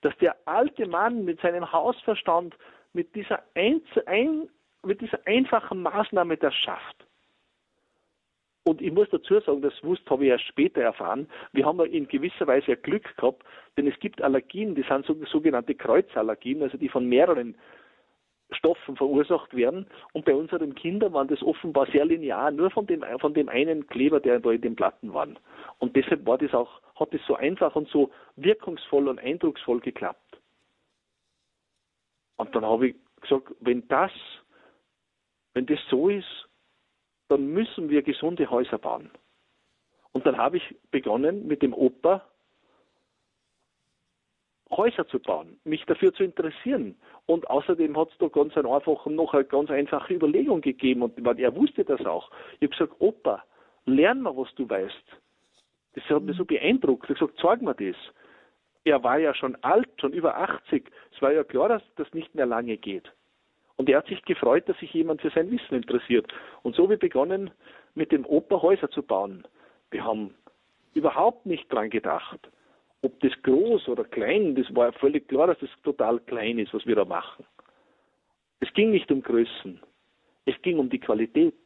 dass 0.01 0.17
der 0.19 0.37
alte 0.47 0.87
Mann 0.87 1.25
mit 1.25 1.41
seinem 1.41 1.71
Hausverstand 1.71 2.57
mit 2.97 3.15
dieser, 3.15 3.43
ein, 3.55 3.83
ein, 4.07 4.49
mit 4.83 5.01
dieser 5.01 5.21
einfachen 5.27 5.83
Maßnahme 5.83 6.37
das 6.39 6.55
schafft. 6.55 7.07
Und 8.65 8.83
ich 8.83 8.91
muss 8.91 9.09
dazu 9.11 9.39
sagen, 9.39 9.63
das 9.63 9.75
wusste, 9.85 10.11
habe 10.11 10.25
ich 10.25 10.31
erst 10.31 10.47
später 10.47 10.81
erfahren. 10.81 11.29
Wir 11.53 11.67
haben 11.67 11.79
in 11.87 12.09
gewisser 12.09 12.49
Weise 12.49 12.77
Glück 12.77 13.17
gehabt, 13.17 13.45
denn 13.77 13.87
es 13.87 13.97
gibt 14.01 14.21
Allergien, 14.21 14.75
die 14.75 14.83
sind 14.83 15.07
sogenannte 15.29 15.77
Kreuzallergien, 15.77 16.63
also 16.63 16.77
die 16.77 16.89
von 16.89 17.07
mehreren 17.07 17.55
Stoffen 18.51 18.97
verursacht 18.97 19.55
werden. 19.55 19.87
Und 20.15 20.25
bei 20.25 20.35
unseren 20.35 20.75
Kindern 20.75 21.13
waren 21.13 21.29
das 21.29 21.43
offenbar 21.43 21.87
sehr 21.93 22.07
linear, 22.07 22.51
nur 22.51 22.71
von 22.71 22.87
dem, 22.87 23.05
von 23.21 23.35
dem 23.35 23.49
einen 23.49 23.87
Kleber, 23.87 24.19
der 24.19 24.41
da 24.41 24.51
in 24.51 24.63
den 24.63 24.75
Platten 24.75 25.15
war. 25.15 25.29
Und 25.79 25.95
deshalb 25.95 26.27
war 26.27 26.39
das 26.39 26.55
auch, 26.55 26.81
hat 26.99 27.13
es 27.15 27.21
so 27.27 27.37
einfach 27.37 27.77
und 27.77 27.89
so 27.89 28.11
wirkungsvoll 28.37 29.07
und 29.07 29.21
eindrucksvoll 29.21 29.81
geklappt. 29.81 30.26
Und 32.37 32.55
dann 32.55 32.65
habe 32.65 32.89
ich 32.89 32.97
gesagt, 33.21 33.55
wenn 33.61 33.87
das, 33.89 34.13
wenn 35.55 35.67
das 35.67 35.79
so 35.91 36.09
ist, 36.09 36.49
dann 37.29 37.47
müssen 37.47 37.89
wir 37.89 38.03
gesunde 38.03 38.49
Häuser 38.51 38.79
bauen. 38.79 39.11
Und 40.13 40.27
dann 40.27 40.37
habe 40.37 40.59
ich 40.59 40.77
begonnen, 40.91 41.47
mit 41.47 41.63
dem 41.63 41.75
Opa 41.75 42.25
Häuser 44.71 45.07
zu 45.07 45.21
bauen, 45.21 45.61
mich 45.65 45.85
dafür 45.85 46.13
zu 46.13 46.25
interessieren. 46.25 46.97
Und 47.27 47.49
außerdem 47.49 47.97
hat 47.97 48.11
es 48.11 48.19
da 48.19 48.29
ganz 48.29 48.57
einen 48.57 48.67
einfachen, 48.67 49.15
noch 49.15 49.33
eine 49.33 49.45
ganz 49.45 49.71
einfache 49.71 50.15
Überlegung 50.15 50.61
gegeben 50.61 51.03
und 51.03 51.19
er 51.39 51.55
wusste 51.55 51.85
das 51.85 52.05
auch. 52.05 52.31
Ich 52.59 52.69
habe 52.69 52.69
gesagt, 52.69 52.95
Opa, 53.01 53.45
lern 53.85 54.23
mal, 54.23 54.37
was 54.37 54.53
du 54.57 54.69
weißt. 54.69 55.05
Das 55.95 56.05
hat 56.05 56.23
mich 56.23 56.37
so 56.37 56.45
beeindruckt. 56.45 57.09
Ich 57.09 57.21
habe 57.21 57.33
gesagt, 57.33 57.39
zeig 57.41 57.63
mir 57.63 57.75
das. 57.75 57.97
Er 58.87 59.03
war 59.03 59.19
ja 59.19 59.35
schon 59.35 59.57
alt, 59.63 59.89
schon 60.01 60.13
über 60.13 60.37
80. 60.37 60.89
Es 61.13 61.21
war 61.21 61.33
ja 61.33 61.43
klar, 61.43 61.69
dass 61.69 61.83
das 61.97 62.07
nicht 62.15 62.37
mehr 62.37 62.47
lange 62.47 62.77
geht. 62.77 63.13
Und 63.75 63.89
er 63.89 63.99
hat 63.99 64.07
sich 64.07 64.23
gefreut, 64.23 64.69
dass 64.69 64.79
sich 64.79 64.95
jemand 64.95 65.21
für 65.21 65.31
sein 65.31 65.51
Wissen 65.51 65.75
interessiert. 65.75 66.33
Und 66.63 66.77
so 66.77 66.89
ich 66.89 67.01
begonnen, 67.01 67.51
mit 67.97 68.13
dem 68.13 68.25
Opa 68.25 68.63
Häuser 68.63 68.89
zu 68.89 69.03
bauen. 69.03 69.45
Wir 69.91 70.05
haben 70.05 70.37
überhaupt 70.95 71.47
nicht 71.47 71.71
dran 71.73 71.91
gedacht, 71.91 72.39
ob 73.03 73.19
das 73.21 73.33
groß 73.43 73.89
oder 73.89 74.05
klein, 74.05 74.55
das 74.55 74.73
war 74.73 74.93
völlig 74.93 75.27
klar, 75.27 75.49
dass 75.49 75.59
das 75.59 75.71
total 75.83 76.21
klein 76.21 76.61
ist, 76.61 76.73
was 76.73 76.87
wir 76.87 76.95
da 76.95 77.05
machen. 77.05 77.45
Es 78.61 78.73
ging 78.73 78.93
nicht 78.93 79.11
um 79.11 79.21
Größen, 79.21 79.81
es 80.45 80.55
ging 80.63 80.79
um 80.79 80.91
die 80.91 81.01
Qualität. 81.01 81.59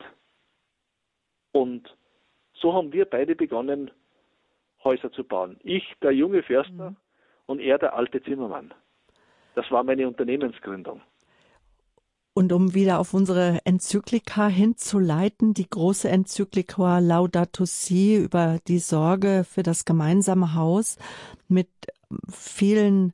Und 1.52 1.94
so 2.54 2.72
haben 2.72 2.94
wir 2.94 3.04
beide 3.04 3.36
begonnen, 3.36 3.90
Häuser 4.82 5.12
zu 5.12 5.22
bauen. 5.22 5.60
Ich, 5.62 5.84
der 6.02 6.12
junge 6.12 6.42
Förster, 6.42 6.90
mhm. 6.92 6.96
Und 7.50 7.60
er, 7.60 7.78
der 7.78 7.94
alte 7.94 8.22
Zimmermann. 8.22 8.72
Das 9.56 9.68
war 9.72 9.82
meine 9.82 10.06
Unternehmensgründung. 10.06 11.02
Und 12.32 12.52
um 12.52 12.74
wieder 12.74 13.00
auf 13.00 13.12
unsere 13.12 13.58
Enzyklika 13.64 14.46
hinzuleiten, 14.46 15.52
die 15.52 15.68
große 15.68 16.08
Enzyklika 16.08 17.00
Laudato 17.00 17.64
Si 17.64 18.16
über 18.16 18.60
die 18.68 18.78
Sorge 18.78 19.44
für 19.44 19.64
das 19.64 19.84
gemeinsame 19.84 20.54
Haus 20.54 20.96
mit 21.48 21.68
vielen 22.30 23.12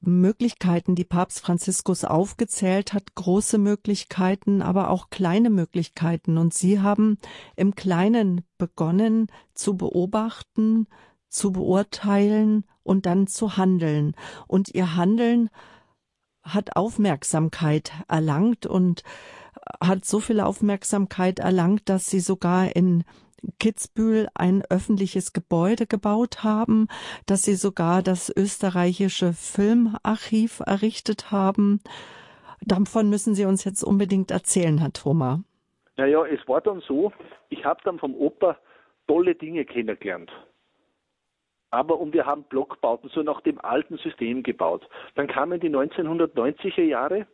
Möglichkeiten, 0.00 0.96
die 0.96 1.04
Papst 1.04 1.40
Franziskus 1.40 2.04
aufgezählt 2.04 2.92
hat, 2.92 3.14
große 3.14 3.58
Möglichkeiten, 3.58 4.62
aber 4.62 4.90
auch 4.90 5.10
kleine 5.10 5.48
Möglichkeiten. 5.48 6.38
Und 6.38 6.52
Sie 6.52 6.80
haben 6.80 7.18
im 7.54 7.76
Kleinen 7.76 8.44
begonnen 8.58 9.28
zu 9.54 9.76
beobachten, 9.76 10.88
zu 11.34 11.52
beurteilen 11.52 12.64
und 12.84 13.06
dann 13.06 13.26
zu 13.26 13.56
handeln. 13.56 14.14
Und 14.46 14.74
Ihr 14.74 14.96
Handeln 14.96 15.50
hat 16.42 16.76
Aufmerksamkeit 16.76 17.92
erlangt 18.08 18.66
und 18.66 19.02
hat 19.82 20.04
so 20.04 20.20
viel 20.20 20.40
Aufmerksamkeit 20.40 21.40
erlangt, 21.40 21.88
dass 21.88 22.08
sie 22.08 22.20
sogar 22.20 22.76
in 22.76 23.04
Kitzbühel 23.58 24.28
ein 24.34 24.62
öffentliches 24.70 25.32
Gebäude 25.32 25.86
gebaut 25.86 26.44
haben, 26.44 26.88
dass 27.26 27.42
sie 27.42 27.54
sogar 27.54 28.02
das 28.02 28.32
österreichische 28.34 29.32
Filmarchiv 29.32 30.60
errichtet 30.60 31.30
haben. 31.30 31.80
Davon 32.60 33.10
müssen 33.10 33.34
Sie 33.34 33.44
uns 33.44 33.64
jetzt 33.64 33.82
unbedingt 33.82 34.30
erzählen, 34.30 34.78
Herr 34.78 34.92
Thoma. 34.92 35.42
Naja, 35.96 36.24
es 36.26 36.46
war 36.48 36.60
dann 36.60 36.80
so, 36.86 37.12
ich 37.50 37.64
habe 37.64 37.80
dann 37.84 37.98
vom 37.98 38.14
Opa 38.14 38.56
tolle 39.06 39.34
Dinge 39.34 39.64
kennengelernt 39.64 40.30
aber 41.74 41.98
und 41.98 42.14
wir 42.14 42.24
haben 42.24 42.44
Blockbauten 42.44 43.10
so 43.10 43.22
nach 43.22 43.40
dem 43.40 43.60
alten 43.60 43.96
System 43.98 44.42
gebaut. 44.42 44.88
Dann 45.16 45.26
kamen 45.26 45.58
die 45.58 45.68
1990er 45.68 46.82
Jahre 46.82 47.26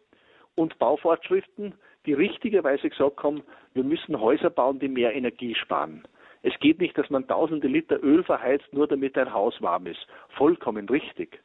und 0.54 0.78
Bauvorschriften, 0.78 1.74
die 2.06 2.14
richtigerweise 2.14 2.88
gesagt 2.88 3.22
haben, 3.22 3.42
wir 3.74 3.84
müssen 3.84 4.18
Häuser 4.18 4.48
bauen, 4.48 4.78
die 4.78 4.88
mehr 4.88 5.14
Energie 5.14 5.54
sparen. 5.54 6.02
Es 6.42 6.58
geht 6.60 6.80
nicht, 6.80 6.96
dass 6.96 7.10
man 7.10 7.28
tausende 7.28 7.68
Liter 7.68 8.02
Öl 8.02 8.24
verheizt, 8.24 8.72
nur 8.72 8.88
damit 8.88 9.18
ein 9.18 9.32
Haus 9.32 9.60
warm 9.60 9.86
ist. 9.86 10.06
Vollkommen 10.30 10.88
richtig. 10.88 11.42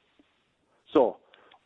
So, 0.86 1.18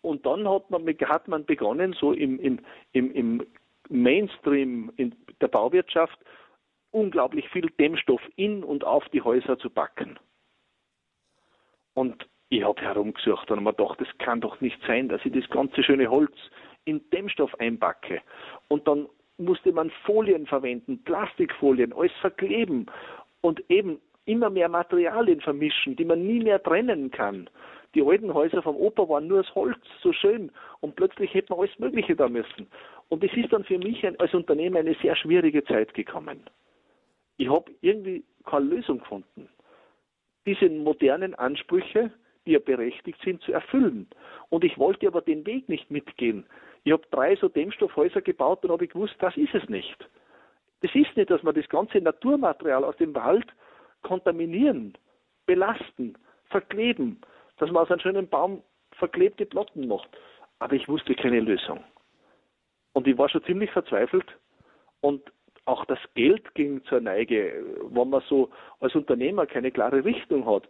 und 0.01 0.25
dann 0.25 0.49
hat 0.49 0.71
man, 0.71 0.87
hat 0.87 1.27
man 1.27 1.45
begonnen, 1.45 1.93
so 1.93 2.11
im, 2.11 2.39
im, 2.39 2.59
im, 2.93 3.11
im 3.11 3.45
Mainstream 3.89 4.91
in 4.95 5.15
der 5.41 5.47
Bauwirtschaft 5.47 6.17
unglaublich 6.89 7.47
viel 7.49 7.69
Dämmstoff 7.79 8.21
in 8.35 8.63
und 8.63 8.83
auf 8.83 9.07
die 9.09 9.21
Häuser 9.21 9.59
zu 9.59 9.69
packen. 9.69 10.17
Und 11.93 12.27
ich 12.49 12.63
habe 12.63 12.81
herumgesucht 12.81 13.51
und 13.51 13.63
mir 13.63 13.73
gedacht, 13.73 14.01
das 14.01 14.07
kann 14.17 14.41
doch 14.41 14.59
nicht 14.61 14.79
sein, 14.87 15.07
dass 15.07 15.23
ich 15.23 15.31
das 15.33 15.47
ganze 15.49 15.83
schöne 15.83 16.09
Holz 16.09 16.33
in 16.85 17.01
Dämmstoff 17.11 17.53
einpacke. 17.59 18.21
Und 18.67 18.87
dann 18.87 19.07
musste 19.37 19.71
man 19.71 19.91
Folien 20.03 20.47
verwenden, 20.47 21.03
Plastikfolien, 21.03 21.93
alles 21.93 22.11
verkleben 22.21 22.87
und 23.41 23.63
eben 23.69 23.99
immer 24.25 24.49
mehr 24.49 24.69
Materialien 24.69 25.41
vermischen, 25.41 25.95
die 25.95 26.05
man 26.05 26.25
nie 26.25 26.39
mehr 26.39 26.61
trennen 26.61 27.11
kann. 27.11 27.49
Die 27.95 28.03
alten 28.03 28.33
Häuser 28.33 28.61
vom 28.61 28.75
Opa 28.75 29.07
waren 29.07 29.27
nur 29.27 29.39
aus 29.39 29.55
Holz, 29.55 29.79
so 30.01 30.13
schön, 30.13 30.51
und 30.81 30.95
plötzlich 30.95 31.33
hätte 31.33 31.51
man 31.51 31.61
alles 31.61 31.79
Mögliche 31.79 32.15
da 32.15 32.27
müssen. 32.27 32.67
Und 33.07 33.23
es 33.23 33.33
ist 33.33 33.51
dann 33.51 33.63
für 33.63 33.79
mich 33.79 34.05
als 34.19 34.33
Unternehmer 34.33 34.79
eine 34.79 34.95
sehr 35.01 35.15
schwierige 35.15 35.63
Zeit 35.63 35.93
gekommen. 35.93 36.41
Ich 37.37 37.49
habe 37.49 37.71
irgendwie 37.81 38.23
keine 38.45 38.65
Lösung 38.65 38.99
gefunden 38.99 39.49
diese 40.49 40.67
modernen 40.69 41.35
Ansprüche, 41.35 42.11
die 42.45 42.53
ja 42.53 42.59
berechtigt 42.59 43.19
sind, 43.23 43.41
zu 43.43 43.51
erfüllen. 43.51 44.07
Und 44.49 44.63
ich 44.63 44.79
wollte 44.79 45.05
aber 45.05 45.21
den 45.21 45.45
Weg 45.45 45.69
nicht 45.69 45.91
mitgehen. 45.91 46.45
Ich 46.83 46.91
habe 46.91 47.03
drei 47.11 47.35
so 47.35 47.49
Dämmstoffhäuser 47.49 48.21
gebaut 48.21 48.63
und 48.63 48.71
habe 48.71 48.87
gewusst, 48.87 49.15
das 49.19 49.37
ist 49.37 49.53
es 49.53 49.69
nicht. 49.69 50.09
Das 50.81 50.95
ist 50.95 51.15
nicht, 51.15 51.29
dass 51.29 51.43
man 51.43 51.53
das 51.53 51.69
ganze 51.69 51.99
Naturmaterial 51.99 52.83
aus 52.83 52.97
dem 52.97 53.13
Wald 53.13 53.45
kontaminieren, 54.01 54.97
belasten, 55.45 56.17
verkleben, 56.45 57.21
dass 57.57 57.69
man 57.69 57.83
aus 57.83 57.91
einem 57.91 57.99
schönen 57.99 58.27
Baum 58.27 58.63
verklebte 58.93 59.45
Platten 59.45 59.87
macht. 59.87 60.09
Aber 60.57 60.73
ich 60.73 60.87
wusste 60.87 61.13
keine 61.13 61.41
Lösung. 61.41 61.83
Und 62.93 63.07
ich 63.07 63.17
war 63.19 63.29
schon 63.29 63.43
ziemlich 63.43 63.69
verzweifelt 63.69 64.25
und 65.01 65.21
auch 65.69 65.85
das 65.85 65.99
Geld 66.15 66.55
ging 66.55 66.83
zur 66.85 66.99
Neige, 66.99 67.63
wenn 67.91 68.09
man 68.09 68.23
so 68.27 68.49
als 68.79 68.95
Unternehmer 68.95 69.45
keine 69.45 69.71
klare 69.71 70.03
Richtung 70.03 70.45
hat. 70.45 70.67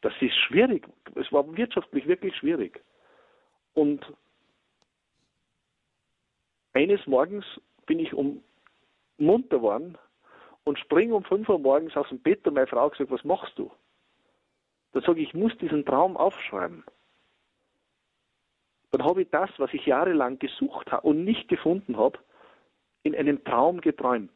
Das 0.00 0.12
ist 0.20 0.34
schwierig. 0.34 0.86
Es 1.14 1.30
war 1.32 1.56
wirtschaftlich 1.56 2.06
wirklich 2.06 2.34
schwierig. 2.36 2.80
Und 3.74 4.04
eines 6.72 7.06
Morgens 7.06 7.44
bin 7.86 8.00
ich 8.00 8.12
um 8.12 8.42
munter 9.18 9.58
geworden 9.58 9.96
und 10.64 10.78
springe 10.78 11.14
um 11.14 11.24
5 11.24 11.48
Uhr 11.48 11.58
morgens 11.58 11.96
aus 11.96 12.08
dem 12.08 12.18
Bett 12.18 12.46
und 12.46 12.54
meine 12.54 12.66
Frau 12.66 12.88
gesagt, 12.90 13.10
was 13.10 13.24
machst 13.24 13.56
du? 13.56 13.70
Da 14.92 15.00
sage 15.00 15.20
ich, 15.20 15.28
ich 15.28 15.34
muss 15.34 15.56
diesen 15.58 15.84
Traum 15.84 16.16
aufschreiben. 16.16 16.84
dann 18.90 19.04
habe 19.04 19.22
ich 19.22 19.30
das, 19.30 19.50
was 19.58 19.72
ich 19.72 19.86
jahrelang 19.86 20.40
gesucht 20.40 20.90
habe 20.90 21.06
und 21.06 21.24
nicht 21.24 21.48
gefunden 21.48 21.96
habe, 21.96 22.18
in 23.02 23.14
einem 23.14 23.42
Traum 23.44 23.80
geträumt. 23.80 24.30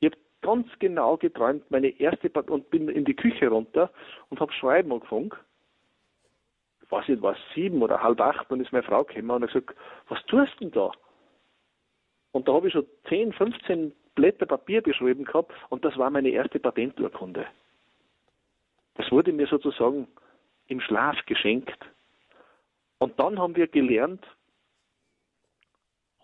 Ich 0.00 0.06
habe 0.06 0.18
ganz 0.40 0.66
genau 0.78 1.16
geträumt, 1.16 1.70
meine 1.70 1.88
erste 1.88 2.30
Part 2.30 2.50
und 2.50 2.70
bin 2.70 2.88
in 2.88 3.04
die 3.04 3.16
Küche 3.16 3.48
runter 3.48 3.90
und 4.30 4.40
habe 4.40 4.52
schreiben 4.52 4.92
angefangen. 4.92 5.32
Ich 6.82 6.90
weiß 6.90 7.08
nicht, 7.08 7.22
was 7.22 7.36
sieben 7.54 7.82
oder 7.82 8.02
halb 8.02 8.20
acht, 8.20 8.50
dann 8.50 8.60
ist 8.60 8.72
meine 8.72 8.84
Frau 8.84 9.04
gekommen 9.04 9.30
und 9.30 9.42
hat 9.42 9.52
gesagt, 9.52 9.76
was 10.08 10.24
tust 10.26 10.54
du 10.54 10.64
denn 10.64 10.70
da? 10.70 10.90
Und 12.32 12.48
da 12.48 12.52
habe 12.54 12.68
ich 12.68 12.72
schon 12.72 12.86
10, 13.08 13.32
15 13.32 13.92
Blätter 14.14 14.46
Papier 14.46 14.82
beschrieben 14.82 15.24
gehabt 15.24 15.52
und 15.68 15.84
das 15.84 15.96
war 15.96 16.10
meine 16.10 16.30
erste 16.30 16.58
Patenturkunde. 16.58 17.46
Das 18.94 19.10
wurde 19.12 19.32
mir 19.32 19.46
sozusagen 19.46 20.08
im 20.66 20.80
Schlaf 20.80 21.16
geschenkt. 21.26 21.78
Und 22.98 23.18
dann 23.18 23.38
haben 23.38 23.54
wir 23.54 23.68
gelernt, 23.68 24.24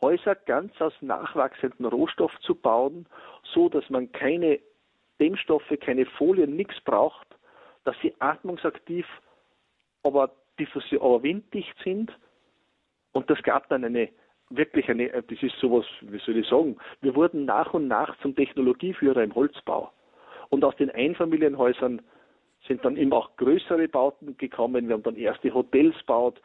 Häuser 0.04 0.34
ganz 0.34 0.78
aus 0.82 0.92
nachwachsendem 1.00 1.86
Rohstoff 1.86 2.32
zu 2.40 2.54
bauen, 2.54 3.06
so 3.42 3.70
dass 3.70 3.88
man 3.88 4.12
keine 4.12 4.60
Dämmstoffe, 5.18 5.72
keine 5.80 6.04
Folien, 6.04 6.56
nichts 6.56 6.78
braucht, 6.82 7.26
dass 7.84 7.96
sie 8.02 8.14
atmungsaktiv, 8.18 9.06
aber, 10.02 10.30
diffusion, 10.58 11.00
aber 11.00 11.22
winddicht 11.22 11.74
sind. 11.82 12.12
Und 13.12 13.30
das 13.30 13.42
gab 13.42 13.68
dann 13.70 13.84
eine 13.84 14.10
wirklich 14.50 14.90
eine, 14.90 15.08
das 15.08 15.42
ist 15.42 15.56
sowas, 15.58 15.86
wie 16.02 16.18
soll 16.18 16.36
ich 16.36 16.48
sagen, 16.48 16.76
wir 17.00 17.14
wurden 17.14 17.46
nach 17.46 17.72
und 17.72 17.88
nach 17.88 18.14
zum 18.20 18.36
Technologieführer 18.36 19.22
im 19.22 19.34
Holzbau. 19.34 19.90
Und 20.50 20.64
aus 20.64 20.76
den 20.76 20.90
Einfamilienhäusern 20.90 22.02
sind 22.68 22.84
dann 22.84 22.96
immer 22.96 23.16
auch 23.16 23.36
größere 23.36 23.88
Bauten 23.88 24.36
gekommen. 24.36 24.86
Wir 24.88 24.94
haben 24.94 25.02
dann 25.02 25.16
erste 25.16 25.52
Hotels 25.52 25.96
gebaut. 25.98 26.40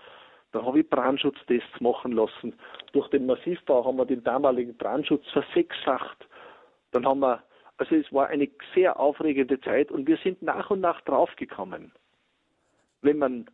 Da 0.52 0.64
habe 0.64 0.80
ich 0.80 0.90
Brandschutztests 0.90 1.80
machen 1.80 2.14
lassen. 2.14 2.56
Durch 2.92 3.08
den 3.10 3.26
Massivbau 3.26 3.86
haben 3.86 3.98
wir 3.98 4.06
den 4.06 4.24
damaligen 4.24 4.76
Brandschutz 4.76 5.28
versechsfacht. 5.32 6.28
Dann 6.92 7.06
haben 7.06 7.20
wir, 7.20 7.44
also 7.78 7.96
es 7.96 8.12
war 8.12 8.28
eine 8.28 8.50
sehr 8.74 9.00
aufregende 9.00 9.60
Zeit 9.62 9.92
und 9.92 10.08
wir 10.08 10.18
sind 10.18 10.42
nach 10.42 10.72
und 10.72 10.82
nach 10.82 11.02
draufgekommen. 11.02 11.92
Wenn 13.02 13.20
man 13.20 13.50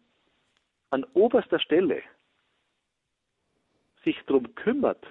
an 0.92 1.06
oberster 1.14 1.60
Stelle 1.60 2.02
sich 4.06 4.18
darum 4.28 4.56
kümmert, 4.56 5.06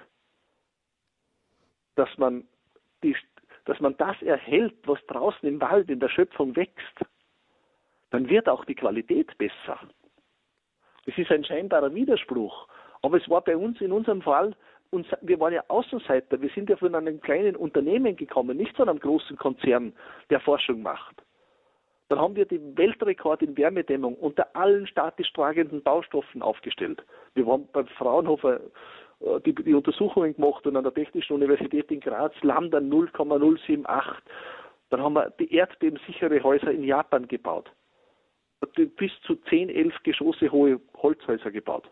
dass 1.95 2.09
man, 2.17 2.47
die, 3.03 3.15
dass 3.65 3.79
man 3.79 3.95
das 3.97 4.19
erhält, 4.21 4.75
was 4.87 4.99
draußen 5.05 5.47
im 5.47 5.61
Wald 5.61 5.89
in 5.89 5.99
der 5.99 6.09
Schöpfung 6.09 6.55
wächst, 6.55 7.05
dann 8.09 8.27
wird 8.29 8.49
auch 8.49 8.65
die 8.65 8.75
Qualität 8.75 9.37
besser. 9.37 9.79
Das 11.05 11.17
ist 11.17 11.31
ein 11.31 11.43
scheinbarer 11.43 11.93
Widerspruch. 11.93 12.67
Aber 13.01 13.17
es 13.17 13.29
war 13.29 13.41
bei 13.41 13.55
uns 13.55 13.79
in 13.81 13.91
unserem 13.91 14.21
Fall, 14.21 14.55
wir 15.21 15.39
waren 15.39 15.53
ja 15.53 15.63
Außenseiter, 15.67 16.41
wir 16.41 16.49
sind 16.49 16.69
ja 16.69 16.77
von 16.77 16.95
einem 16.95 17.19
kleinen 17.19 17.55
Unternehmen 17.55 18.15
gekommen, 18.15 18.57
nicht 18.57 18.75
von 18.75 18.87
einem 18.87 18.99
großen 18.99 19.37
Konzern, 19.37 19.93
der 20.29 20.39
Forschung 20.39 20.81
macht. 20.81 21.21
Dann 22.07 22.19
haben 22.19 22.35
wir 22.35 22.45
den 22.45 22.77
Weltrekord 22.77 23.41
in 23.41 23.57
Wärmedämmung 23.57 24.15
unter 24.15 24.55
allen 24.55 24.85
statisch 24.85 25.31
tragenden 25.33 25.81
Baustoffen 25.81 26.41
aufgestellt. 26.41 27.03
Wir 27.33 27.45
haben 27.47 27.67
beim 27.73 27.87
Fraunhofer 27.87 28.59
äh, 29.21 29.39
die, 29.45 29.55
die 29.55 29.73
Untersuchungen 29.73 30.35
gemacht 30.35 30.65
und 30.67 30.77
an 30.77 30.83
der 30.83 30.93
Technischen 30.93 31.33
Universität 31.33 31.91
in 31.91 31.99
Graz 31.99 32.33
Lambda 32.43 32.79
0,078. 32.79 33.85
Dann 34.91 35.01
haben 35.01 35.13
wir 35.13 35.31
die 35.39 35.51
erdbebensichere 35.53 36.43
Häuser 36.43 36.71
in 36.71 36.83
Japan 36.83 37.27
gebaut. 37.27 37.71
Bis 38.65 39.11
zu 39.21 39.35
10, 39.35 39.69
11 39.69 40.03
Geschosse 40.03 40.51
hohe 40.51 40.79
Holzhäuser 40.97 41.51
gebaut. 41.51 41.89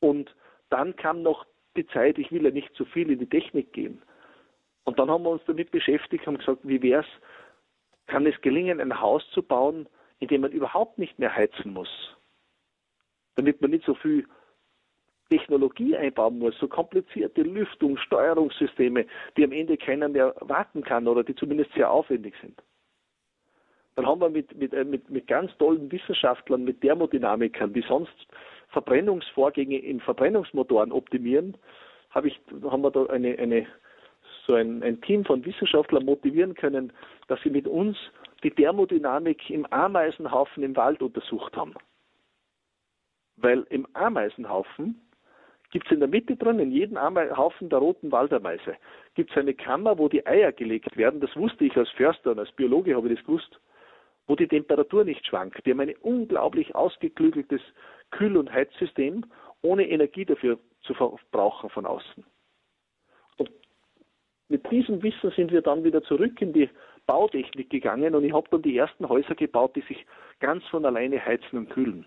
Und 0.00 0.34
dann 0.70 0.96
kam 0.96 1.22
noch 1.22 1.46
die 1.76 1.86
Zeit, 1.88 2.18
ich 2.18 2.32
will 2.32 2.44
ja 2.44 2.50
nicht 2.50 2.74
zu 2.74 2.84
viel 2.84 3.10
in 3.10 3.18
die 3.18 3.28
Technik 3.28 3.72
gehen. 3.72 4.02
Und 4.84 4.98
dann 4.98 5.10
haben 5.10 5.24
wir 5.24 5.30
uns 5.30 5.42
damit 5.46 5.70
beschäftigt, 5.70 6.26
haben 6.26 6.38
gesagt, 6.38 6.60
wie 6.62 6.82
wäre 6.82 7.02
es, 7.02 7.06
kann 8.06 8.26
es 8.26 8.40
gelingen, 8.40 8.80
ein 8.80 9.00
Haus 9.00 9.22
zu 9.30 9.42
bauen, 9.42 9.88
in 10.18 10.28
dem 10.28 10.40
man 10.40 10.52
überhaupt 10.52 10.98
nicht 10.98 11.18
mehr 11.18 11.34
heizen 11.34 11.72
muss. 11.72 12.16
Damit 13.36 13.60
man 13.60 13.70
nicht 13.70 13.84
so 13.84 13.94
viel 13.94 14.26
Technologie 15.30 15.96
einbauen 15.96 16.38
muss, 16.38 16.58
so 16.58 16.66
komplizierte 16.66 17.42
Lüftung, 17.42 17.96
Steuerungssysteme, 17.98 19.06
die 19.36 19.44
am 19.44 19.52
Ende 19.52 19.76
keiner 19.76 20.08
mehr 20.08 20.34
warten 20.40 20.82
kann 20.82 21.06
oder 21.06 21.22
die 21.22 21.36
zumindest 21.36 21.72
sehr 21.74 21.90
aufwendig 21.90 22.34
sind. 22.40 22.60
Dann 24.00 24.08
haben 24.08 24.20
wir 24.22 24.30
mit, 24.30 24.56
mit, 24.56 24.72
äh, 24.72 24.82
mit, 24.82 25.10
mit 25.10 25.26
ganz 25.26 25.54
tollen 25.58 25.92
Wissenschaftlern, 25.92 26.64
mit 26.64 26.80
Thermodynamikern, 26.80 27.74
die 27.74 27.82
sonst 27.82 28.14
Verbrennungsvorgänge 28.68 29.76
in 29.76 30.00
Verbrennungsmotoren 30.00 30.90
optimieren, 30.90 31.54
habe 32.08 32.28
ich, 32.28 32.40
haben 32.62 32.80
wir 32.82 32.90
da 32.90 33.04
eine, 33.06 33.38
eine 33.38 33.66
so 34.46 34.54
ein, 34.54 34.82
ein 34.82 35.02
Team 35.02 35.26
von 35.26 35.44
Wissenschaftlern 35.44 36.06
motivieren 36.06 36.54
können, 36.54 36.94
dass 37.28 37.42
sie 37.42 37.50
mit 37.50 37.68
uns 37.68 37.98
die 38.42 38.50
Thermodynamik 38.50 39.50
im 39.50 39.66
Ameisenhaufen 39.66 40.62
im 40.62 40.74
Wald 40.76 41.02
untersucht 41.02 41.54
haben. 41.54 41.74
Weil 43.36 43.66
im 43.68 43.86
Ameisenhaufen 43.92 44.98
gibt 45.72 45.84
es 45.86 45.92
in 45.92 46.00
der 46.00 46.08
Mitte 46.08 46.36
drin, 46.36 46.58
in 46.58 46.72
jedem 46.72 46.98
Haufen 47.36 47.68
der 47.68 47.80
roten 47.80 48.10
Waldameise, 48.10 48.76
gibt 49.14 49.30
es 49.30 49.36
eine 49.36 49.52
Kammer, 49.52 49.98
wo 49.98 50.08
die 50.08 50.26
Eier 50.26 50.52
gelegt 50.52 50.96
werden. 50.96 51.20
Das 51.20 51.36
wusste 51.36 51.66
ich 51.66 51.76
als 51.76 51.90
Förster 51.90 52.30
und 52.30 52.38
als 52.38 52.50
Biologe 52.52 52.96
habe 52.96 53.08
ich 53.08 53.16
das 53.16 53.26
gewusst, 53.26 53.60
wo 54.30 54.36
die 54.36 54.48
Temperatur 54.48 55.04
nicht 55.04 55.26
schwankt. 55.26 55.66
Die 55.66 55.70
haben 55.70 55.80
ein 55.80 55.94
unglaublich 56.00 56.74
ausgeklügeltes 56.74 57.60
Kühl- 58.10 58.36
und 58.36 58.52
Heizsystem, 58.52 59.26
ohne 59.62 59.88
Energie 59.88 60.24
dafür 60.24 60.58
zu 60.82 60.94
verbrauchen 60.94 61.68
von 61.70 61.84
außen 61.84 62.24
mit 64.50 64.68
diesem 64.70 65.02
Wissen 65.02 65.30
sind 65.30 65.52
wir 65.52 65.62
dann 65.62 65.84
wieder 65.84 66.02
zurück 66.02 66.42
in 66.42 66.52
die 66.52 66.68
Bautechnik 67.06 67.70
gegangen 67.70 68.14
und 68.14 68.24
ich 68.24 68.32
habe 68.32 68.48
dann 68.50 68.62
die 68.62 68.76
ersten 68.76 69.08
Häuser 69.08 69.34
gebaut, 69.34 69.76
die 69.76 69.82
sich 69.82 70.04
ganz 70.40 70.64
von 70.66 70.84
alleine 70.84 71.24
heizen 71.24 71.56
und 71.56 71.70
kühlen. 71.70 72.04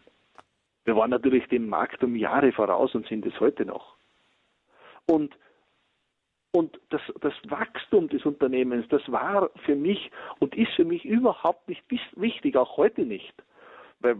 Wir 0.83 0.95
waren 0.97 1.09
natürlich 1.09 1.47
dem 1.47 1.67
Markt 1.69 2.03
um 2.03 2.15
Jahre 2.15 2.51
voraus 2.51 2.93
und 2.93 3.07
sind 3.07 3.25
es 3.25 3.39
heute 3.39 3.65
noch. 3.65 3.95
Und, 5.05 5.33
und 6.55 6.79
das, 6.89 7.01
das 7.21 7.33
Wachstum 7.45 8.09
des 8.09 8.25
Unternehmens, 8.25 8.87
das 8.89 9.01
war 9.11 9.49
für 9.65 9.75
mich 9.75 10.11
und 10.39 10.55
ist 10.55 10.71
für 10.73 10.85
mich 10.85 11.03
überhaupt 11.03 11.67
nicht 11.67 11.83
wichtig, 12.15 12.55
auch 12.55 12.77
heute 12.77 13.01
nicht. 13.01 13.33
Weil, 14.01 14.17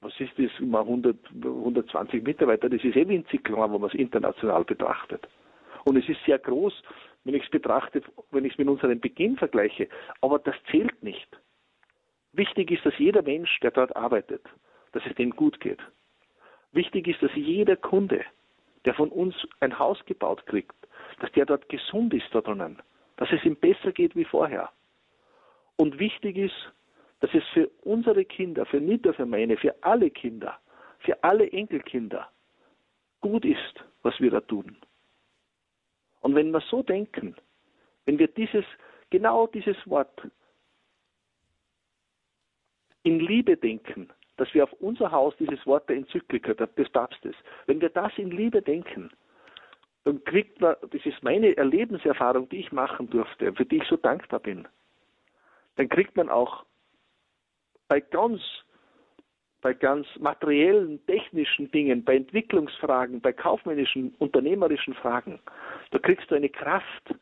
was 0.00 0.12
ist 0.20 0.32
das, 0.38 0.50
mal 0.60 0.82
100, 0.82 1.16
120 1.34 2.22
Mitarbeiter, 2.22 2.68
das 2.68 2.84
ist 2.84 2.96
eh 2.96 3.08
winzig 3.08 3.42
wenn 3.50 3.58
man 3.58 3.82
es 3.82 3.94
international 3.94 4.64
betrachtet. 4.64 5.28
Und 5.84 5.96
es 5.96 6.08
ist 6.08 6.24
sehr 6.24 6.38
groß, 6.38 6.72
wenn 7.24 7.34
ich 7.34 7.42
es 7.42 7.50
betrachte, 7.50 8.02
wenn 8.30 8.44
ich 8.44 8.52
es 8.52 8.58
mit 8.58 8.68
unserem 8.68 9.00
Beginn 9.00 9.36
vergleiche. 9.36 9.88
Aber 10.20 10.38
das 10.38 10.54
zählt 10.70 11.02
nicht. 11.02 11.28
Wichtig 12.32 12.70
ist, 12.70 12.86
dass 12.86 12.96
jeder 12.98 13.22
Mensch, 13.22 13.58
der 13.60 13.72
dort 13.72 13.96
arbeitet, 13.96 14.42
dass 14.92 15.02
es 15.06 15.14
dem 15.16 15.30
gut 15.30 15.58
geht. 15.58 15.80
Wichtig 16.70 17.08
ist, 17.08 17.20
dass 17.20 17.34
jeder 17.34 17.74
Kunde, 17.74 18.24
der 18.84 18.94
von 18.94 19.08
uns 19.08 19.34
ein 19.58 19.76
Haus 19.76 19.98
gebaut 20.04 20.46
kriegt, 20.46 20.76
dass 21.20 21.32
der 21.32 21.46
dort 21.46 21.68
gesund 21.68 22.14
ist 22.14 22.26
da 22.32 22.40
drinnen, 22.40 22.80
dass 23.16 23.30
es 23.32 23.44
ihm 23.44 23.56
besser 23.56 23.92
geht 23.92 24.14
wie 24.16 24.24
vorher. 24.24 24.70
Und 25.76 25.98
wichtig 25.98 26.36
ist, 26.36 26.72
dass 27.20 27.32
es 27.34 27.44
für 27.52 27.68
unsere 27.82 28.24
Kinder, 28.24 28.64
für 28.66 28.80
Nita, 28.80 29.12
für 29.12 29.26
meine, 29.26 29.56
für 29.56 29.74
alle 29.82 30.10
Kinder, 30.10 30.58
für 31.00 31.22
alle 31.22 31.50
Enkelkinder 31.50 32.28
gut 33.20 33.44
ist, 33.44 33.84
was 34.02 34.18
wir 34.20 34.30
da 34.30 34.40
tun. 34.40 34.76
Und 36.20 36.34
wenn 36.34 36.50
wir 36.50 36.60
so 36.60 36.82
denken, 36.82 37.34
wenn 38.04 38.18
wir 38.18 38.28
dieses, 38.28 38.64
genau 39.10 39.46
dieses 39.46 39.76
Wort 39.86 40.22
in 43.02 43.20
Liebe 43.20 43.56
denken, 43.56 44.10
dass 44.36 44.52
wir 44.54 44.64
auf 44.64 44.72
unser 44.74 45.10
Haus 45.10 45.34
dieses 45.38 45.64
Wort 45.66 45.88
der 45.88 45.96
Enzyklika 45.96 46.54
des 46.54 46.88
Papstes, 46.90 47.34
wenn 47.66 47.80
wir 47.80 47.90
das 47.90 48.12
in 48.16 48.30
Liebe 48.30 48.62
denken, 48.62 49.10
dann 50.08 50.24
kriegt 50.24 50.58
man, 50.62 50.74
das 50.90 51.04
ist 51.04 51.22
meine 51.22 51.54
Erlebenserfahrung, 51.54 52.48
die 52.48 52.60
ich 52.60 52.72
machen 52.72 53.10
durfte, 53.10 53.52
für 53.52 53.66
die 53.66 53.76
ich 53.76 53.84
so 53.88 53.98
dankbar 53.98 54.40
bin, 54.40 54.66
dann 55.76 55.90
kriegt 55.90 56.16
man 56.16 56.30
auch 56.30 56.64
bei 57.88 58.00
ganz 58.00 58.40
bei 59.60 59.74
ganz 59.74 60.06
materiellen, 60.18 61.04
technischen 61.06 61.70
Dingen, 61.72 62.04
bei 62.04 62.16
Entwicklungsfragen, 62.16 63.20
bei 63.20 63.34
kaufmännischen, 63.34 64.14
unternehmerischen 64.18 64.94
Fragen, 64.94 65.40
da 65.90 65.98
kriegst 65.98 66.30
du 66.30 66.36
eine 66.36 66.48
Kraft, 66.48 67.14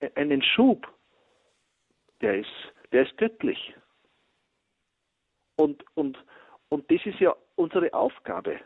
e-, 0.00 0.10
einen 0.14 0.42
Schub, 0.42 0.86
der 2.20 2.38
ist, 2.38 2.72
der 2.92 3.08
ist 3.08 3.16
göttlich. 3.16 3.74
Und, 5.56 5.82
und, 5.94 6.22
und 6.68 6.88
das 6.88 7.04
ist 7.04 7.18
ja 7.18 7.34
unsere 7.56 7.92
Aufgabe, 7.94 8.60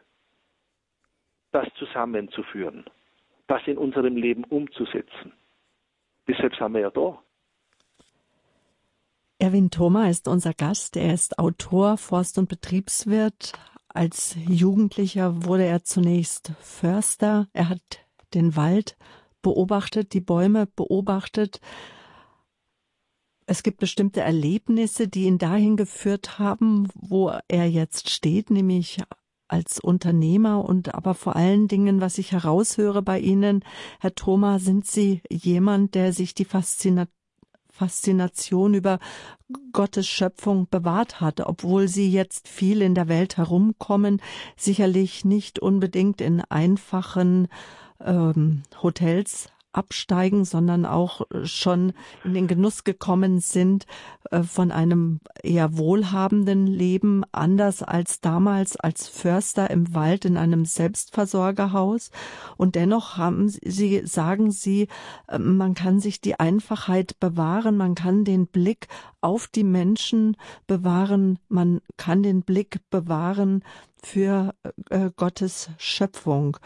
das 1.52 1.72
zusammenzuführen, 1.78 2.84
das 3.50 3.66
in 3.66 3.76
unserem 3.76 4.16
Leben 4.16 4.44
umzusetzen. 4.44 5.32
Deshalb 6.28 6.54
sind 6.54 6.72
wir 6.72 6.80
ja 6.80 6.90
da. 6.90 7.20
Erwin 9.40 9.70
Thoma 9.70 10.08
ist 10.08 10.28
unser 10.28 10.54
Gast. 10.54 10.96
Er 10.96 11.12
ist 11.12 11.38
Autor, 11.38 11.96
Forst- 11.96 12.38
und 12.38 12.48
Betriebswirt, 12.48 13.54
als 13.88 14.36
Jugendlicher 14.48 15.44
wurde 15.44 15.64
er 15.64 15.82
zunächst 15.82 16.52
Förster. 16.60 17.48
Er 17.52 17.68
hat 17.68 17.80
den 18.34 18.54
Wald 18.54 18.96
beobachtet, 19.42 20.12
die 20.12 20.20
Bäume 20.20 20.66
beobachtet. 20.66 21.60
Es 23.46 23.64
gibt 23.64 23.78
bestimmte 23.78 24.20
Erlebnisse, 24.20 25.08
die 25.08 25.24
ihn 25.24 25.38
dahin 25.38 25.76
geführt 25.76 26.38
haben, 26.38 26.88
wo 26.94 27.32
er 27.48 27.68
jetzt 27.68 28.10
steht, 28.10 28.50
nämlich 28.50 28.98
als 29.50 29.80
Unternehmer 29.80 30.64
und 30.64 30.94
aber 30.94 31.14
vor 31.14 31.36
allen 31.36 31.68
Dingen, 31.68 32.00
was 32.00 32.18
ich 32.18 32.32
heraushöre 32.32 33.02
bei 33.02 33.18
Ihnen, 33.18 33.64
Herr 33.98 34.14
Thoma, 34.14 34.58
sind 34.58 34.86
Sie 34.86 35.22
jemand, 35.30 35.94
der 35.94 36.12
sich 36.12 36.34
die 36.34 36.44
Faszination 36.44 37.08
Faszination 37.72 38.74
über 38.74 38.98
Gottes 39.72 40.06
Schöpfung 40.06 40.68
bewahrt 40.70 41.22
hat, 41.22 41.40
obwohl 41.40 41.88
sie 41.88 42.10
jetzt 42.10 42.46
viel 42.46 42.82
in 42.82 42.94
der 42.94 43.08
Welt 43.08 43.38
herumkommen, 43.38 44.20
sicherlich 44.54 45.24
nicht 45.24 45.60
unbedingt 45.60 46.20
in 46.20 46.42
einfachen 46.42 47.48
ähm, 48.04 48.64
Hotels 48.82 49.48
absteigen, 49.72 50.44
sondern 50.44 50.84
auch 50.84 51.22
schon 51.44 51.92
in 52.24 52.34
den 52.34 52.46
Genuss 52.48 52.84
gekommen 52.84 53.40
sind 53.40 53.86
äh, 54.30 54.42
von 54.42 54.70
einem 54.70 55.20
eher 55.42 55.76
wohlhabenden 55.76 56.66
Leben, 56.66 57.22
anders 57.32 57.82
als 57.82 58.20
damals 58.20 58.76
als 58.76 59.08
Förster 59.08 59.70
im 59.70 59.94
Wald 59.94 60.24
in 60.24 60.36
einem 60.36 60.64
Selbstversorgerhaus. 60.64 62.10
Und 62.56 62.74
dennoch 62.74 63.16
haben 63.16 63.48
sie, 63.48 64.02
sagen 64.04 64.50
sie, 64.50 64.88
äh, 65.28 65.38
man 65.38 65.74
kann 65.74 66.00
sich 66.00 66.20
die 66.20 66.38
Einfachheit 66.38 67.18
bewahren, 67.20 67.76
man 67.76 67.94
kann 67.94 68.24
den 68.24 68.46
Blick 68.46 68.88
auf 69.20 69.46
die 69.46 69.64
Menschen 69.64 70.36
bewahren, 70.66 71.38
man 71.48 71.80
kann 71.96 72.22
den 72.22 72.42
Blick 72.42 72.80
bewahren 72.90 73.62
für 74.02 74.54
äh, 74.88 75.10
Gottes 75.14 75.70
Schöpfung. 75.78 76.56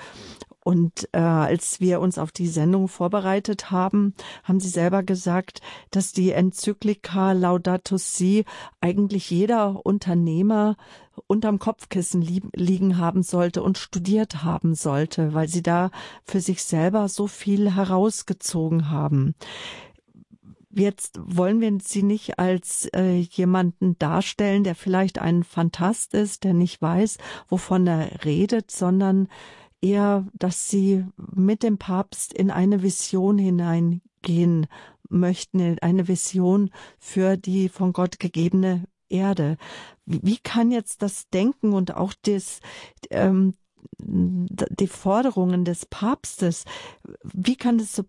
Und 0.65 1.11
äh, 1.13 1.19
als 1.19 1.81
wir 1.81 2.01
uns 2.01 2.17
auf 2.17 2.33
die 2.33 2.49
Sendung 2.49 2.89
vorbereitet 2.89 3.71
haben, 3.71 4.15
haben 4.45 4.61
Sie 4.61 4.71
selber 4.71 5.03
gesagt, 5.03 5.61
dass 5.91 6.13
die 6.13 6.33
Enzyklika 6.33 7.33
Laudato 7.33 7.99
Si 7.99 8.47
eigentlich 8.81 9.31
jeder 9.31 9.85
Unternehmer 9.85 10.77
unterm 11.27 11.59
Kopfkissen 11.59 12.23
li 12.23 12.41
liegen 12.57 12.97
haben 12.97 13.23
sollte 13.23 13.63
und 13.63 13.77
studiert 13.77 14.43
haben 14.43 14.75
sollte, 14.75 15.35
weil 15.35 15.49
sie 15.49 15.63
da 15.63 15.91
für 16.25 16.41
sich 16.41 16.65
selber 16.65 17.09
so 17.09 17.27
viel 17.27 17.75
herausgezogen 17.75 18.91
haben. 18.91 19.35
Jetzt 20.71 21.21
wollen 21.23 21.61
wir 21.61 21.79
sie 21.83 22.03
nicht 22.03 22.39
als 22.39 22.89
äh, 22.97 23.19
jemanden 23.19 23.97
darstellen, 23.99 24.65
der 24.65 24.75
vielleicht 24.75 25.21
ein 25.21 25.45
Fantast 25.45 26.15
ist, 26.15 26.43
der 26.43 26.53
nicht 26.53 26.83
weiß, 26.83 27.19
wovon 27.49 27.87
er 27.87 28.25
redet, 28.25 28.73
sondern 28.73 29.29
eher, 29.85 30.27
dass 30.33 30.71
sie 30.71 31.05
mit 31.35 31.63
dem 31.63 31.79
Papst 31.79 32.33
in 32.33 32.51
eine 32.51 32.83
Vision 32.83 33.37
hineingehen 33.37 34.67
möchten, 35.11 35.61
in 35.61 35.79
eine 35.81 36.09
Vision 36.09 36.71
für 36.99 37.37
die 37.37 37.69
von 37.69 37.93
Gott 37.93 38.19
gegebene 38.19 38.85
Erde. 39.11 39.59
Wie 40.07 40.39
kann 40.39 40.71
jetzt 40.71 41.03
das 41.03 41.29
Denken 41.29 41.75
und 41.75 41.95
auch 41.95 42.15
das, 42.23 42.61
ähm, 43.11 43.55
die 43.99 44.87
Forderungen 44.87 45.65
des 45.65 45.85
Papstes, 45.87 46.65
wie 47.23 47.57
kann 47.57 47.77
das 47.77 47.95
so 47.95 48.05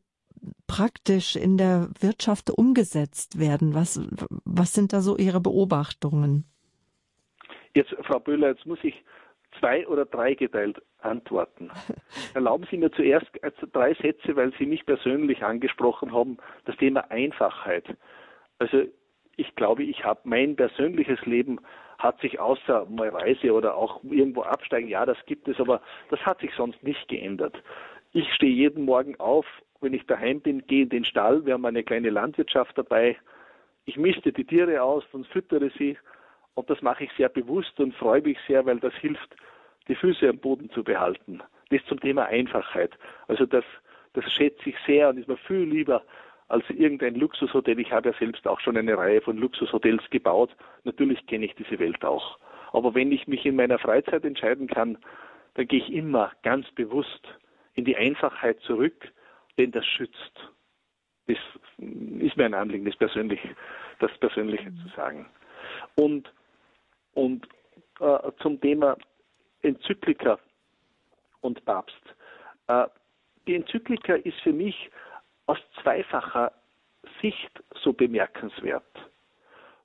praktisch 0.68 1.36
in 1.36 1.58
der 1.58 1.90
Wirtschaft 2.00 2.50
umgesetzt 2.50 3.38
werden? 3.38 3.74
Was, 3.74 4.00
was 4.46 4.74
sind 4.74 4.94
da 4.94 5.02
so 5.02 5.18
Ihre 5.18 5.42
Beobachtungen? 5.42 6.46
Jetzt, 7.74 7.94
Frau 8.04 8.20
Böhler, 8.20 8.50
jetzt 8.50 8.66
muss 8.66 8.80
ich 8.84 8.96
zwei 9.60 9.88
oder 9.88 10.06
drei 10.06 10.34
geteilt 10.34 10.82
antworten. 11.02 11.72
Erlauben 12.34 12.66
Sie 12.70 12.78
mir 12.78 12.92
zuerst 12.92 13.28
drei 13.74 13.94
Sätze, 13.96 14.36
weil 14.36 14.54
Sie 14.58 14.66
mich 14.66 14.86
persönlich 14.86 15.44
angesprochen 15.44 16.14
haben, 16.14 16.38
das 16.66 16.76
Thema 16.78 17.10
Einfachheit. 17.12 17.86
Also 18.60 18.84
ich 19.38 19.56
glaube, 19.56 19.84
ich 19.84 20.04
habe 20.04 20.22
mein 20.24 20.56
persönliches 20.56 21.26
Leben 21.26 21.60
hat 21.98 22.20
sich 22.20 22.40
außer 22.40 22.86
mal 22.90 23.10
Reise 23.10 23.54
oder 23.54 23.76
auch 23.76 24.04
irgendwo 24.04 24.44
absteigen, 24.44 24.90
ja, 24.90 25.06
das 25.06 25.18
gibt 25.26 25.48
es, 25.48 25.60
aber 25.60 25.82
das 26.10 26.20
hat 26.26 26.40
sich 26.42 26.52
sonst 26.56 26.82
nicht 26.84 27.08
geändert. 27.08 27.62
Ich 28.14 28.32
stehe 28.34 28.52
jeden 28.52 28.86
Morgen 28.86 29.20
auf, 29.20 29.46
wenn 29.82 29.94
ich 29.94 30.06
daheim 30.06 30.42
bin, 30.42 30.66
gehe 30.68 30.84
in 30.84 30.90
den 30.90 31.06
Stall, 31.06 31.46
wir 31.46 31.54
haben 31.54 31.66
eine 31.66 31.84
kleine 31.84 32.10
Landwirtschaft 32.10 32.78
dabei. 32.78 33.18
Ich 33.86 33.98
misste 33.98 34.32
die 34.32 34.46
Tiere 34.46 34.82
aus 34.82 35.04
und 35.12 35.28
füttere 35.28 35.70
sie 35.78 35.98
und 36.56 36.70
das 36.70 36.82
mache 36.82 37.04
ich 37.06 37.12
sehr 37.18 37.30
bewusst 37.30 37.80
und 37.80 37.94
freue 37.96 38.22
mich 38.22 38.38
sehr, 38.48 38.66
weil 38.66 38.80
das 38.80 38.94
hilft, 38.96 39.36
die 39.88 39.96
Füße 39.96 40.28
am 40.28 40.40
Boden 40.40 40.70
zu 40.72 40.84
behalten. 40.84 41.42
Das 41.70 41.86
zum 41.86 42.00
Thema 42.00 42.26
Einfachheit. 42.26 42.92
Also 43.28 43.46
das, 43.46 43.64
das 44.14 44.26
schätze 44.32 44.70
ich 44.70 44.76
sehr 44.86 45.10
und 45.10 45.18
ist 45.18 45.28
mir 45.28 45.38
viel 45.38 45.64
lieber 45.64 46.04
als 46.48 46.64
irgendein 46.70 47.16
Luxushotel. 47.16 47.80
Ich 47.80 47.92
habe 47.92 48.10
ja 48.10 48.18
selbst 48.18 48.48
auch 48.48 48.60
schon 48.60 48.78
eine 48.78 48.98
Reihe 48.98 49.22
von 49.22 49.38
Luxushotels 49.38 50.04
gebaut. 50.10 50.56
Natürlich 50.84 51.26
kenne 51.28 51.46
ich 51.46 51.56
diese 51.56 51.80
Welt 51.80 52.04
auch. 52.06 52.38
Aber 52.72 52.94
wenn 52.94 53.12
ich 53.12 53.28
mich 53.28 53.46
in 53.46 53.56
meiner 53.56 53.80
Freizeit 53.80 54.26
entscheiden 54.26 54.68
kann, 54.68 54.98
dann 55.56 55.68
gehe 55.68 55.80
ich 55.80 55.92
immer 55.92 56.32
ganz 56.44 56.70
bewusst 56.72 57.28
in 57.74 57.86
die 57.86 57.96
Einfachheit 57.96 58.60
zurück, 58.62 59.12
denn 59.58 59.72
das 59.72 59.86
schützt. 59.86 60.52
Das 61.28 61.38
ist 61.78 62.38
mir 62.38 62.46
ein 62.46 62.54
Anliegen, 62.54 62.86
das 62.86 62.96
Persönliche, 62.96 63.56
das 64.00 64.12
Persönliche 64.20 64.72
zu 64.76 64.88
sagen. 64.96 65.26
Und, 65.96 66.32
und 67.16 67.48
äh, 68.00 68.32
zum 68.42 68.62
Thema 68.62 68.96
Enzyklika 69.62 70.40
und 71.42 71.64
Papst. 71.66 72.02
Äh, 72.68 72.86
die 73.48 73.56
Enzyklika 73.56 74.14
ist 74.14 74.40
für 74.42 74.54
mich 74.54 74.90
aus 75.48 75.58
zweifacher 75.82 76.52
Sicht 77.22 77.64
so 77.82 77.94
bemerkenswert. 77.94 78.84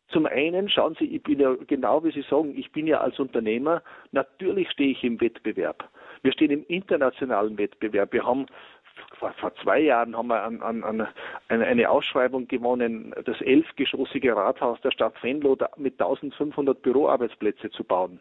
Zum 0.09 0.27
einen, 0.27 0.69
schauen 0.69 0.97
Sie, 0.99 1.05
ich 1.05 1.23
bin 1.23 1.39
ja 1.39 1.55
genau 1.67 2.03
wie 2.03 2.11
Sie 2.11 2.23
sagen, 2.23 2.57
ich 2.59 2.73
bin 2.73 2.87
ja 2.87 3.01
als 3.01 3.19
Unternehmer, 3.21 3.83
natürlich 4.11 4.69
stehe 4.71 4.91
ich 4.91 5.05
im 5.05 5.21
Wettbewerb. 5.21 5.89
Wir 6.23 6.33
stehen 6.33 6.51
im 6.51 6.67
internationalen 6.67 7.57
Wettbewerb. 7.57 8.13
Wir 8.13 8.27
haben 8.27 8.47
vor, 9.19 9.33
vor 9.35 9.55
zwei 9.57 9.81
Jahren 9.81 10.17
haben 10.17 10.29
wir 10.29 10.43
an, 10.43 10.63
an, 10.63 10.83
an 10.83 11.09
eine 11.49 11.91
Ausschreibung 11.91 12.49
gewonnen, 12.49 13.15
das 13.25 13.41
elfgeschossige 13.41 14.35
Rathaus 14.37 14.81
der 14.81 14.91
Stadt 14.91 15.15
Venlo 15.23 15.57
mit 15.77 16.01
1500 16.01 16.81
Büroarbeitsplätze 16.83 17.71
zu 17.71 17.85
bauen. 17.85 18.21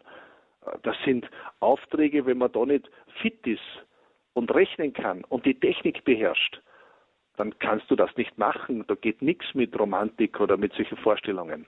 Das 0.83 0.95
sind 1.05 1.29
Aufträge, 1.59 2.25
wenn 2.25 2.37
man 2.37 2.51
da 2.51 2.65
nicht 2.65 2.89
fit 3.21 3.45
ist 3.47 3.85
und 4.33 4.53
rechnen 4.53 4.93
kann 4.93 5.23
und 5.25 5.45
die 5.45 5.59
Technik 5.59 6.03
beherrscht, 6.03 6.61
dann 7.37 7.57
kannst 7.59 7.89
du 7.89 7.95
das 7.95 8.15
nicht 8.17 8.37
machen. 8.37 8.83
Da 8.87 8.95
geht 8.95 9.21
nichts 9.21 9.53
mit 9.53 9.77
Romantik 9.79 10.39
oder 10.39 10.57
mit 10.57 10.73
solchen 10.73 10.97
Vorstellungen. 10.97 11.65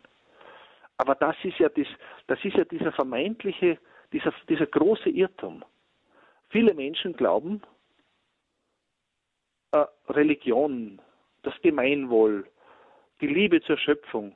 Aber 0.98 1.16
das 1.16 1.36
ist 1.44 1.58
ja, 1.58 1.70
das, 1.70 1.88
das 2.28 2.44
ist 2.44 2.58
ja 2.58 2.66
dieser 2.66 2.92
vermeintliche, 2.92 3.78
dieser, 4.14 4.34
dieser 4.50 4.68
große 4.68 5.10
Irrtum. 5.10 5.64
Viele 6.50 6.74
Menschen 6.74 7.14
glauben, 7.14 7.62
äh, 9.72 9.86
Religion, 10.10 11.02
das 11.44 11.54
Gemeinwohl, 11.62 12.48
die 13.22 13.28
Liebe 13.28 13.62
zur 13.62 13.78
Schöpfung, 13.78 14.36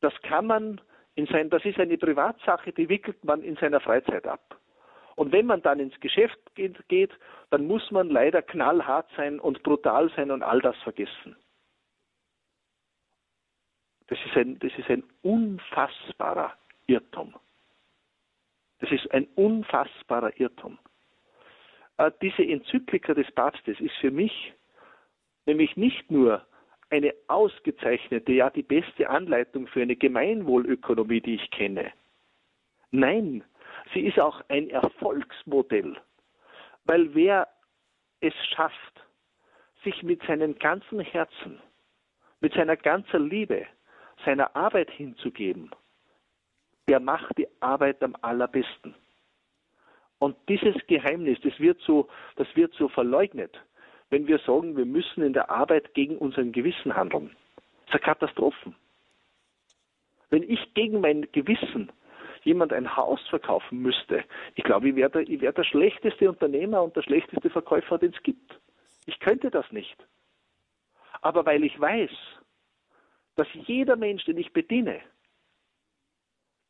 das 0.00 0.12
kann 0.22 0.46
man 0.46 0.80
in 1.14 1.26
sein, 1.26 1.50
das 1.50 1.64
ist 1.64 1.78
eine 1.78 1.98
Privatsache, 1.98 2.72
die 2.72 2.88
wickelt 2.88 3.22
man 3.24 3.42
in 3.42 3.56
seiner 3.56 3.80
Freizeit 3.80 4.26
ab. 4.26 4.58
Und 5.14 5.30
wenn 5.32 5.46
man 5.46 5.62
dann 5.62 5.78
ins 5.78 5.98
Geschäft 6.00 6.38
geht, 6.54 7.12
dann 7.50 7.66
muss 7.66 7.90
man 7.90 8.08
leider 8.08 8.42
knallhart 8.42 9.10
sein 9.16 9.38
und 9.38 9.62
brutal 9.62 10.10
sein 10.16 10.30
und 10.30 10.42
all 10.42 10.60
das 10.60 10.76
vergessen. 10.78 11.36
Das 14.08 14.18
ist 14.26 14.36
ein, 14.36 14.58
das 14.58 14.72
ist 14.76 14.88
ein 14.90 15.04
unfassbarer 15.22 16.52
Irrtum. 16.86 17.34
Das 18.80 18.90
ist 18.90 19.10
ein 19.12 19.26
unfassbarer 19.36 20.38
Irrtum. 20.40 20.78
Äh, 22.02 22.10
diese 22.20 22.42
Enzyklika 22.42 23.14
des 23.14 23.30
Papstes 23.32 23.78
ist 23.80 23.94
für 24.00 24.10
mich 24.10 24.52
nämlich 25.46 25.76
nicht 25.76 26.10
nur 26.10 26.44
eine 26.90 27.14
ausgezeichnete, 27.28 28.32
ja 28.32 28.50
die 28.50 28.62
beste 28.62 29.08
Anleitung 29.08 29.66
für 29.66 29.82
eine 29.82 29.96
Gemeinwohlökonomie, 29.96 31.20
die 31.20 31.36
ich 31.36 31.50
kenne. 31.50 31.92
Nein, 32.90 33.44
sie 33.94 34.00
ist 34.00 34.18
auch 34.18 34.42
ein 34.48 34.68
Erfolgsmodell, 34.70 35.96
weil 36.84 37.14
wer 37.14 37.48
es 38.20 38.34
schafft, 38.54 39.04
sich 39.84 40.02
mit 40.02 40.22
seinem 40.24 40.58
ganzen 40.58 41.00
Herzen, 41.00 41.60
mit 42.40 42.52
seiner 42.54 42.76
ganzen 42.76 43.28
Liebe, 43.30 43.66
seiner 44.24 44.54
Arbeit 44.54 44.90
hinzugeben, 44.90 45.70
der 46.88 47.00
macht 47.00 47.38
die 47.38 47.48
Arbeit 47.60 48.02
am 48.02 48.16
allerbesten. 48.20 48.94
Und 50.22 50.36
dieses 50.48 50.76
Geheimnis, 50.86 51.38
das 51.42 51.58
wird 51.58 51.80
so, 51.80 52.08
das 52.36 52.46
wird 52.54 52.72
so 52.74 52.88
verleugnet 52.88 53.58
wenn 54.12 54.26
wir 54.26 54.38
sagen, 54.40 54.76
wir 54.76 54.84
müssen 54.84 55.22
in 55.22 55.32
der 55.32 55.50
Arbeit 55.50 55.94
gegen 55.94 56.18
unseren 56.18 56.52
Gewissen 56.52 56.94
handeln. 56.94 57.34
Das 57.56 57.86
ist 57.86 57.92
eine 57.94 58.00
Katastrophe. 58.00 58.74
Wenn 60.28 60.42
ich 60.42 60.74
gegen 60.74 61.00
mein 61.00 61.26
Gewissen 61.32 61.90
jemand 62.44 62.74
ein 62.74 62.94
Haus 62.94 63.26
verkaufen 63.28 63.80
müsste, 63.80 64.22
ich 64.54 64.64
glaube, 64.64 64.90
ich 64.90 64.96
wäre 64.96 65.08
der, 65.08 65.40
wär 65.40 65.52
der 65.52 65.64
schlechteste 65.64 66.28
Unternehmer 66.28 66.82
und 66.82 66.94
der 66.94 67.02
schlechteste 67.02 67.48
Verkäufer, 67.48 67.96
den 67.96 68.12
es 68.12 68.22
gibt. 68.22 68.60
Ich 69.06 69.18
könnte 69.18 69.50
das 69.50 69.72
nicht. 69.72 69.96
Aber 71.22 71.46
weil 71.46 71.64
ich 71.64 71.80
weiß, 71.80 72.10
dass 73.36 73.48
jeder 73.66 73.96
Mensch, 73.96 74.26
den 74.26 74.36
ich 74.36 74.52
bediene, 74.52 75.00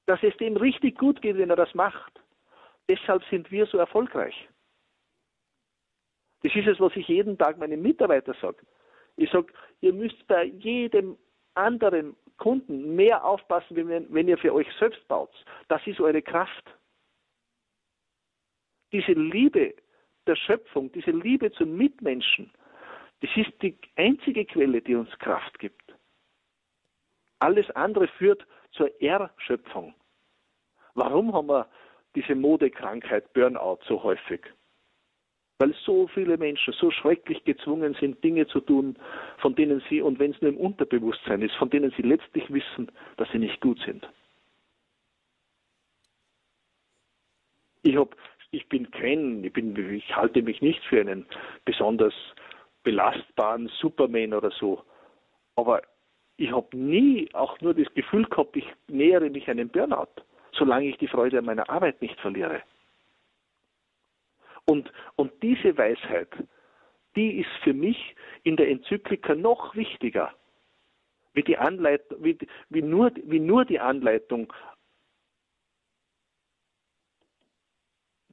dass 0.06 0.22
es 0.22 0.36
dem 0.36 0.56
richtig 0.56 0.96
gut 0.96 1.20
geht, 1.22 1.38
wenn 1.38 1.50
er 1.50 1.56
das 1.56 1.74
macht. 1.74 2.21
Deshalb 2.88 3.22
sind 3.24 3.50
wir 3.50 3.66
so 3.66 3.78
erfolgreich. 3.78 4.48
Das 6.42 6.54
ist 6.54 6.66
es, 6.66 6.80
was 6.80 6.94
ich 6.96 7.06
jeden 7.08 7.38
Tag 7.38 7.58
meinen 7.58 7.80
Mitarbeitern 7.82 8.36
sage. 8.40 8.66
Ich 9.16 9.30
sage, 9.30 9.52
ihr 9.80 9.92
müsst 9.92 10.26
bei 10.26 10.44
jedem 10.44 11.16
anderen 11.54 12.16
Kunden 12.38 12.96
mehr 12.96 13.24
aufpassen, 13.24 13.76
wenn, 13.76 14.28
ihr 14.28 14.38
für 14.38 14.52
euch 14.52 14.66
selbst 14.78 15.06
baut. 15.06 15.32
Das 15.68 15.86
ist 15.86 16.00
eure 16.00 16.22
Kraft. 16.22 16.64
Diese 18.90 19.12
Liebe 19.12 19.74
der 20.26 20.36
Schöpfung, 20.36 20.90
diese 20.92 21.12
Liebe 21.12 21.52
zum 21.52 21.76
Mitmenschen, 21.76 22.50
das 23.20 23.30
ist 23.36 23.52
die 23.62 23.78
einzige 23.96 24.44
Quelle, 24.44 24.82
die 24.82 24.96
uns 24.96 25.10
Kraft 25.18 25.58
gibt. 25.58 25.94
Alles 27.38 27.70
andere 27.70 28.08
führt 28.08 28.44
zur 28.72 28.90
Erschöpfung. 29.00 29.94
Warum 30.94 31.32
haben 31.32 31.48
wir 31.48 31.68
diese 32.14 32.34
Modekrankheit 32.34 33.32
Burnout 33.32 33.80
so 33.86 34.02
häufig? 34.02 34.40
Weil 35.58 35.74
so 35.84 36.08
viele 36.08 36.36
Menschen 36.38 36.74
so 36.74 36.90
schrecklich 36.90 37.44
gezwungen 37.44 37.94
sind, 38.00 38.22
Dinge 38.24 38.46
zu 38.48 38.60
tun, 38.60 38.96
von 39.38 39.54
denen 39.54 39.82
sie, 39.88 40.00
und 40.00 40.18
wenn 40.18 40.32
es 40.32 40.40
nur 40.40 40.50
im 40.50 40.56
Unterbewusstsein 40.56 41.42
ist, 41.42 41.54
von 41.54 41.70
denen 41.70 41.92
sie 41.96 42.02
letztlich 42.02 42.52
wissen, 42.52 42.90
dass 43.16 43.30
sie 43.30 43.38
nicht 43.38 43.60
gut 43.60 43.80
sind. 43.84 44.08
Ich, 47.82 47.96
hab, 47.96 48.16
ich 48.50 48.68
bin 48.68 48.90
kein, 48.90 49.44
ich, 49.44 49.52
bin, 49.52 49.76
ich 49.94 50.16
halte 50.16 50.42
mich 50.42 50.62
nicht 50.62 50.82
für 50.84 51.00
einen 51.00 51.26
besonders 51.64 52.14
belastbaren 52.82 53.68
Superman 53.80 54.34
oder 54.34 54.50
so. 54.50 54.82
Aber 55.56 55.82
ich 56.36 56.50
habe 56.50 56.76
nie 56.76 57.28
auch 57.34 57.60
nur 57.60 57.74
das 57.74 57.92
Gefühl 57.94 58.24
gehabt, 58.24 58.56
ich 58.56 58.66
nähere 58.88 59.30
mich 59.30 59.48
einem 59.48 59.68
Burnout, 59.68 60.22
solange 60.52 60.88
ich 60.88 60.98
die 60.98 61.08
Freude 61.08 61.38
an 61.38 61.44
meiner 61.44 61.68
Arbeit 61.68 62.00
nicht 62.02 62.20
verliere. 62.20 62.62
Und, 64.64 64.92
und 65.16 65.32
diese 65.42 65.76
Weisheit, 65.76 66.28
die 67.16 67.40
ist 67.40 67.50
für 67.62 67.74
mich 67.74 68.14
in 68.44 68.56
der 68.56 68.68
Enzyklika 68.68 69.34
noch 69.34 69.74
wichtiger, 69.74 70.32
wie, 71.34 71.42
die 71.42 71.58
Anleitung, 71.58 72.22
wie, 72.22 72.38
wie, 72.68 72.82
nur, 72.82 73.10
wie 73.24 73.40
nur 73.40 73.64
die 73.64 73.80
Anleitung 73.80 74.52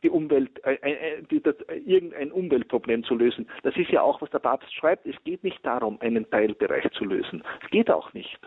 die 0.04 0.10
Umwelt, 0.10 0.64
äh, 0.66 0.76
äh, 0.76 1.24
die, 1.24 1.42
das, 1.42 1.56
äh, 1.68 1.76
irgendein 1.78 2.32
Umweltproblem 2.32 3.04
zu 3.04 3.16
lösen. 3.16 3.50
Das 3.64 3.76
ist 3.76 3.90
ja 3.90 4.02
auch, 4.02 4.22
was 4.22 4.30
der 4.30 4.40
Papst 4.40 4.74
schreibt. 4.74 5.06
Es 5.06 5.22
geht 5.24 5.44
nicht 5.44 5.66
darum, 5.66 6.00
einen 6.02 6.30
Teilbereich 6.30 6.90
zu 6.92 7.06
lösen. 7.06 7.44
Es 7.64 7.70
geht 7.70 7.92
auch 7.92 8.14
nicht. 8.14 8.40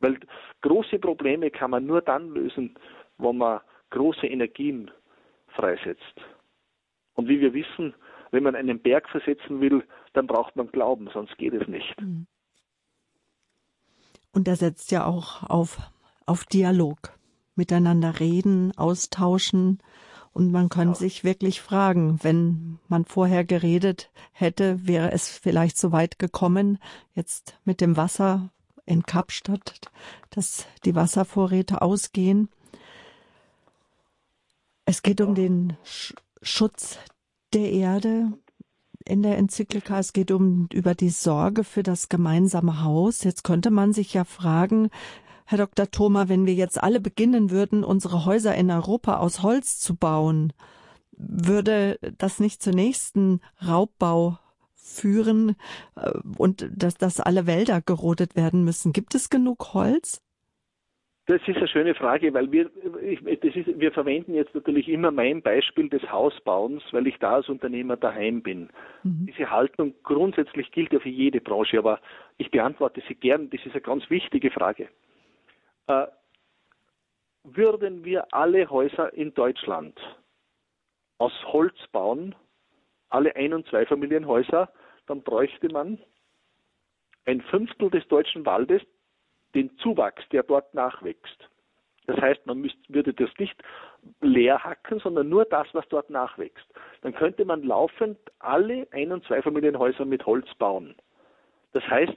Weil 0.00 0.18
große 0.62 0.98
Probleme 0.98 1.50
kann 1.50 1.70
man 1.70 1.86
nur 1.86 2.02
dann 2.02 2.30
lösen, 2.30 2.74
wo 3.18 3.32
man 3.32 3.60
große 3.90 4.26
Energien 4.26 4.90
freisetzt. 5.48 6.20
Und 7.14 7.28
wie 7.28 7.40
wir 7.40 7.54
wissen, 7.54 7.94
wenn 8.30 8.42
man 8.42 8.54
einen 8.54 8.80
Berg 8.80 9.08
versetzen 9.08 9.60
will, 9.60 9.82
dann 10.12 10.26
braucht 10.26 10.56
man 10.56 10.70
Glauben, 10.70 11.08
sonst 11.12 11.36
geht 11.38 11.54
es 11.54 11.66
nicht. 11.68 12.00
Mhm. 12.00 12.26
Und 14.32 14.48
er 14.48 14.56
setzt 14.56 14.90
ja 14.90 15.06
auch 15.06 15.48
auf, 15.48 15.78
auf 16.26 16.44
Dialog. 16.44 16.98
Miteinander 17.54 18.20
reden, 18.20 18.76
austauschen, 18.76 19.80
und 20.36 20.52
man 20.52 20.68
kann 20.68 20.88
ja. 20.88 20.94
sich 20.94 21.24
wirklich 21.24 21.62
fragen, 21.62 22.18
wenn 22.20 22.78
man 22.88 23.06
vorher 23.06 23.42
geredet 23.42 24.10
hätte, 24.32 24.86
wäre 24.86 25.10
es 25.10 25.30
vielleicht 25.38 25.78
so 25.78 25.92
weit 25.92 26.18
gekommen, 26.18 26.78
jetzt 27.14 27.58
mit 27.64 27.80
dem 27.80 27.96
Wasser 27.96 28.50
in 28.86 29.02
Kapstadt, 29.02 29.80
dass 30.30 30.66
die 30.84 30.94
Wasservorräte 30.94 31.82
ausgehen. 31.82 32.48
Es 34.84 35.02
geht 35.02 35.20
um 35.20 35.34
den 35.34 35.76
Sch 35.84 36.14
Schutz 36.42 36.98
der 37.52 37.72
Erde 37.72 38.32
in 39.04 39.22
der 39.22 39.38
Enzyklika. 39.38 39.98
Es 39.98 40.12
geht 40.12 40.30
um 40.30 40.68
über 40.72 40.94
die 40.94 41.10
Sorge 41.10 41.64
für 41.64 41.82
das 41.82 42.08
gemeinsame 42.08 42.82
Haus. 42.82 43.24
Jetzt 43.24 43.42
könnte 43.42 43.70
man 43.70 43.92
sich 43.92 44.14
ja 44.14 44.24
fragen, 44.24 44.90
Herr 45.44 45.58
Dr. 45.58 45.90
Thoma, 45.90 46.28
wenn 46.28 46.46
wir 46.46 46.54
jetzt 46.54 46.82
alle 46.82 47.00
beginnen 47.00 47.50
würden, 47.50 47.84
unsere 47.84 48.24
Häuser 48.24 48.54
in 48.54 48.70
Europa 48.70 49.18
aus 49.18 49.42
Holz 49.42 49.78
zu 49.78 49.94
bauen, 49.94 50.52
würde 51.12 51.98
das 52.18 52.40
nicht 52.40 52.62
zur 52.62 52.74
nächsten 52.74 53.40
Raubbau 53.66 54.38
führen 54.86 55.56
äh, 55.96 56.12
und 56.38 56.68
dass, 56.74 56.96
dass 56.96 57.20
alle 57.20 57.46
Wälder 57.46 57.80
gerodet 57.80 58.36
werden 58.36 58.64
müssen? 58.64 58.92
Gibt 58.92 59.14
es 59.14 59.30
genug 59.30 59.74
Holz? 59.74 60.22
Das 61.28 61.40
ist 61.44 61.56
eine 61.56 61.66
schöne 61.66 61.94
Frage, 61.96 62.32
weil 62.34 62.52
wir, 62.52 62.70
ich, 63.02 63.20
ist, 63.26 63.80
wir 63.80 63.90
verwenden 63.90 64.34
jetzt 64.34 64.54
natürlich 64.54 64.88
immer 64.88 65.10
mein 65.10 65.42
Beispiel 65.42 65.88
des 65.88 66.02
Hausbauens, 66.12 66.84
weil 66.92 67.08
ich 67.08 67.18
da 67.18 67.34
als 67.34 67.48
Unternehmer 67.48 67.96
daheim 67.96 68.42
bin. 68.42 68.68
Mhm. 69.02 69.26
Diese 69.26 69.50
Haltung 69.50 69.94
grundsätzlich 70.04 70.70
gilt 70.70 70.92
ja 70.92 71.00
für 71.00 71.08
jede 71.08 71.40
Branche, 71.40 71.78
aber 71.78 71.98
ich 72.38 72.52
beantworte 72.52 73.02
sie 73.08 73.16
gern. 73.16 73.50
Das 73.50 73.60
ist 73.66 73.72
eine 73.72 73.80
ganz 73.80 74.08
wichtige 74.08 74.52
Frage 74.52 74.88
äh, 75.86 76.06
würden 77.44 78.04
wir 78.04 78.32
alle 78.32 78.68
Häuser 78.70 79.12
in 79.14 79.32
Deutschland 79.34 79.98
aus 81.18 81.32
Holz 81.46 81.76
bauen, 81.92 82.34
alle 83.08 83.34
Ein- 83.36 83.54
und 83.54 83.66
Zweifamilienhäuser, 83.68 84.70
dann 85.06 85.22
bräuchte 85.22 85.68
man 85.72 85.98
ein 87.24 87.40
Fünftel 87.42 87.90
des 87.90 88.06
deutschen 88.08 88.46
Waldes, 88.46 88.82
den 89.54 89.76
Zuwachs, 89.78 90.22
der 90.30 90.42
dort 90.42 90.74
nachwächst. 90.74 91.48
Das 92.06 92.20
heißt, 92.20 92.46
man 92.46 92.58
müsste, 92.58 92.78
würde 92.88 93.12
das 93.12 93.30
nicht 93.38 93.60
leer 94.20 94.62
hacken, 94.62 95.00
sondern 95.00 95.28
nur 95.28 95.44
das, 95.44 95.66
was 95.72 95.86
dort 95.88 96.08
nachwächst. 96.08 96.66
Dann 97.02 97.14
könnte 97.14 97.44
man 97.44 97.62
laufend 97.64 98.18
alle 98.38 98.86
Ein- 98.92 99.12
und 99.12 99.24
Zweifamilienhäuser 99.24 100.04
mit 100.04 100.24
Holz 100.24 100.46
bauen. 100.54 100.94
Das 101.72 101.82
heißt, 101.88 102.16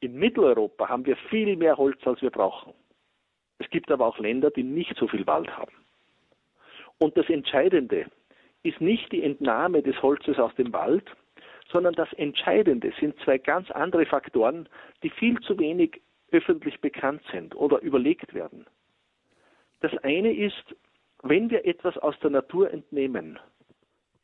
in 0.00 0.14
Mitteleuropa 0.14 0.88
haben 0.88 1.04
wir 1.04 1.16
viel 1.28 1.56
mehr 1.56 1.76
Holz, 1.76 1.98
als 2.06 2.22
wir 2.22 2.30
brauchen. 2.30 2.72
Es 3.58 3.68
gibt 3.70 3.90
aber 3.90 4.06
auch 4.06 4.18
Länder, 4.18 4.50
die 4.50 4.62
nicht 4.62 4.96
so 4.96 5.08
viel 5.08 5.26
Wald 5.26 5.50
haben. 5.56 5.72
Und 6.98 7.16
das 7.16 7.28
Entscheidende 7.28 8.06
ist 8.62 8.80
nicht 8.80 9.12
die 9.12 9.22
Entnahme 9.22 9.82
des 9.82 10.00
Holzes 10.02 10.38
aus 10.38 10.54
dem 10.56 10.72
Wald, 10.72 11.04
sondern 11.70 11.94
das 11.94 12.12
Entscheidende 12.14 12.92
sind 13.00 13.18
zwei 13.20 13.38
ganz 13.38 13.70
andere 13.70 14.06
Faktoren, 14.06 14.68
die 15.02 15.10
viel 15.10 15.38
zu 15.40 15.58
wenig 15.58 16.00
öffentlich 16.30 16.80
bekannt 16.80 17.22
sind 17.32 17.54
oder 17.54 17.80
überlegt 17.80 18.34
werden. 18.34 18.66
Das 19.80 19.96
eine 19.98 20.32
ist, 20.32 20.74
wenn 21.22 21.50
wir 21.50 21.64
etwas 21.66 21.96
aus 21.98 22.18
der 22.20 22.30
Natur 22.30 22.70
entnehmen, 22.70 23.38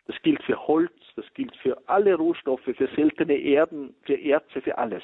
das 0.06 0.20
gilt 0.22 0.42
für 0.42 0.66
Holz, 0.66 0.92
das 1.16 1.24
gilt 1.34 1.56
für 1.56 1.80
alle 1.88 2.14
Rohstoffe, 2.14 2.62
für 2.62 2.88
seltene 2.94 3.36
Erden, 3.36 3.94
für 4.02 4.14
Erze, 4.14 4.60
für 4.60 4.76
alles, 4.76 5.02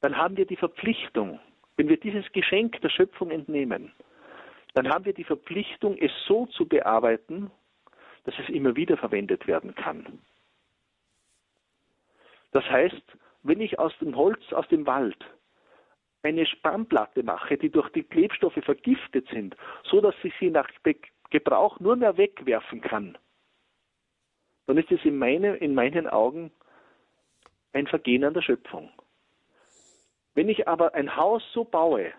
dann 0.00 0.16
haben 0.16 0.36
wir 0.36 0.46
die 0.46 0.56
Verpflichtung, 0.56 1.40
wenn 1.76 1.88
wir 1.88 1.98
dieses 1.98 2.30
Geschenk 2.32 2.80
der 2.80 2.88
Schöpfung 2.88 3.30
entnehmen, 3.30 3.92
dann 4.74 4.88
haben 4.88 5.04
wir 5.04 5.12
die 5.12 5.24
Verpflichtung, 5.24 5.96
es 5.98 6.10
so 6.26 6.46
zu 6.46 6.66
bearbeiten, 6.66 7.50
dass 8.24 8.34
es 8.38 8.48
immer 8.48 8.74
wieder 8.76 8.96
verwendet 8.96 9.46
werden 9.46 9.74
kann. 9.74 10.18
Das 12.52 12.64
heißt, 12.64 13.02
wenn 13.42 13.60
ich 13.60 13.78
aus 13.78 13.92
dem 13.98 14.16
Holz, 14.16 14.40
aus 14.52 14.66
dem 14.68 14.86
Wald 14.86 15.18
eine 16.22 16.46
Spannplatte 16.46 17.22
mache, 17.22 17.58
die 17.58 17.70
durch 17.70 17.90
die 17.90 18.02
Klebstoffe 18.02 18.58
vergiftet 18.64 19.28
sind, 19.28 19.54
so 19.84 20.00
dass 20.00 20.14
ich 20.22 20.32
sie 20.40 20.50
nach 20.50 20.68
Gebrauch 21.30 21.80
nur 21.80 21.96
mehr 21.96 22.16
wegwerfen 22.16 22.80
kann, 22.80 23.18
dann 24.66 24.78
ist 24.78 24.90
es 24.90 25.04
in, 25.04 25.18
meine, 25.18 25.56
in 25.56 25.74
meinen 25.74 26.06
Augen 26.06 26.50
ein 27.72 27.86
Vergehen 27.86 28.24
an 28.24 28.34
der 28.34 28.40
Schöpfung. 28.40 28.90
Wenn 30.34 30.48
ich 30.48 30.66
aber 30.66 30.94
ein 30.94 31.14
Haus 31.16 31.42
so 31.52 31.64
baue, 31.64 32.12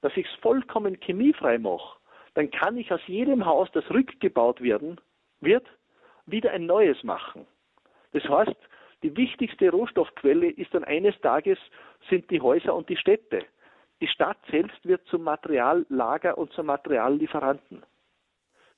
dass 0.00 0.16
ich 0.16 0.26
es 0.26 0.40
vollkommen 0.40 0.98
chemiefrei 1.00 1.58
mache, 1.58 1.98
dann 2.34 2.50
kann 2.50 2.76
ich 2.76 2.90
aus 2.92 3.06
jedem 3.06 3.44
Haus, 3.44 3.70
das 3.72 3.88
rückgebaut 3.90 4.62
werden 4.62 5.00
wird, 5.42 5.66
wieder 6.26 6.52
ein 6.52 6.66
neues 6.66 7.02
machen. 7.02 7.46
Das 8.12 8.24
heißt, 8.24 8.56
die 9.02 9.16
wichtigste 9.16 9.70
Rohstoffquelle 9.70 10.50
ist 10.50 10.72
dann 10.74 10.84
eines 10.84 11.18
Tages 11.20 11.58
sind 12.08 12.30
die 12.30 12.40
Häuser 12.40 12.74
und 12.74 12.88
die 12.88 12.96
Städte. 12.96 13.44
Die 14.00 14.06
Stadt 14.06 14.38
selbst 14.50 14.84
wird 14.86 15.06
zum 15.06 15.22
Materiallager 15.22 16.38
und 16.38 16.52
zum 16.52 16.66
Materiallieferanten. 16.66 17.82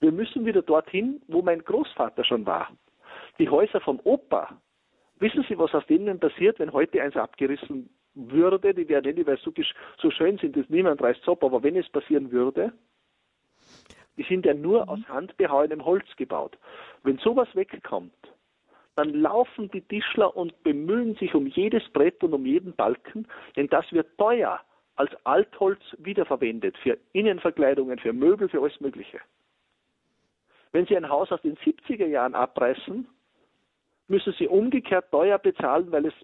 Wir 0.01 0.12
müssen 0.12 0.45
wieder 0.45 0.62
dorthin, 0.62 1.23
wo 1.29 1.43
mein 1.43 1.65
Großvater 1.65 2.25
schon 2.25 2.47
war. 2.47 2.71
Die 3.39 3.49
Häuser 3.49 3.81
vom 3.81 4.01
Opa. 4.05 4.61
Wissen 5.19 5.45
Sie, 5.49 5.59
was 5.59 5.75
aus 5.75 5.87
denen 5.87 6.21
passiert, 6.21 6.59
wenn 6.59 6.73
heute 6.73 7.03
eins 7.03 7.17
abgerissen 7.17 7.89
würde, 8.15 8.75
die 8.75 8.89
werden 8.89 9.15
nicht, 9.15 9.27
weil 9.27 9.39
so, 9.39 9.53
so 9.99 10.11
schön 10.11 10.39
sind, 10.39 10.57
dass 10.57 10.69
niemand 10.69 11.03
reißt 11.03 11.27
ab, 11.29 11.43
aber 11.43 11.62
wenn 11.62 11.77
es 11.77 11.89
passieren 11.89 12.31
würde, 12.31 12.73
die 14.17 14.25
sind 14.25 14.47
ja 14.47 14.55
nur 14.55 14.89
aus 14.89 15.01
handbehauenem 15.09 15.85
Holz 15.85 16.07
gebaut. 16.17 16.57
Wenn 17.03 17.19
sowas 17.19 17.49
wegkommt, 17.55 18.12
dann 18.97 19.11
laufen 19.11 19.71
die 19.71 19.81
Tischler 19.81 20.37
und 20.37 20.62
bemühen 20.62 21.17
sich 21.17 21.35
um 21.35 21.47
jedes 21.47 21.83
Brett 21.93 22.23
und 22.23 22.33
um 22.33 22.47
jeden 22.47 22.75
Balken, 22.75 23.27
denn 23.57 23.69
das 23.69 23.91
wird 23.93 24.17
teuer 24.19 24.61
als 24.97 25.11
Altholz 25.25 25.81
wiederverwendet 25.99 26.77
für 26.79 26.97
Innenverkleidungen, 27.12 27.99
für 27.99 28.12
Möbel, 28.12 28.49
für 28.49 28.61
alles 28.61 28.81
Mögliche. 28.81 29.19
Wenn 30.73 30.87
Sie 30.87 30.97
ein 30.97 31.09
Haus 31.09 31.33
aus 31.33 31.43
den 31.43 31.57
70er 31.57 32.07
Jahren 32.07 32.35
abreißen, 32.35 33.07
müssen 34.09 34.35
Sie 34.39 34.47
umgekehrt 34.47 35.11
teuer 35.11 35.39
bezahlen, 35.39 35.91
weil 35.91 36.07
es, 36.07 36.15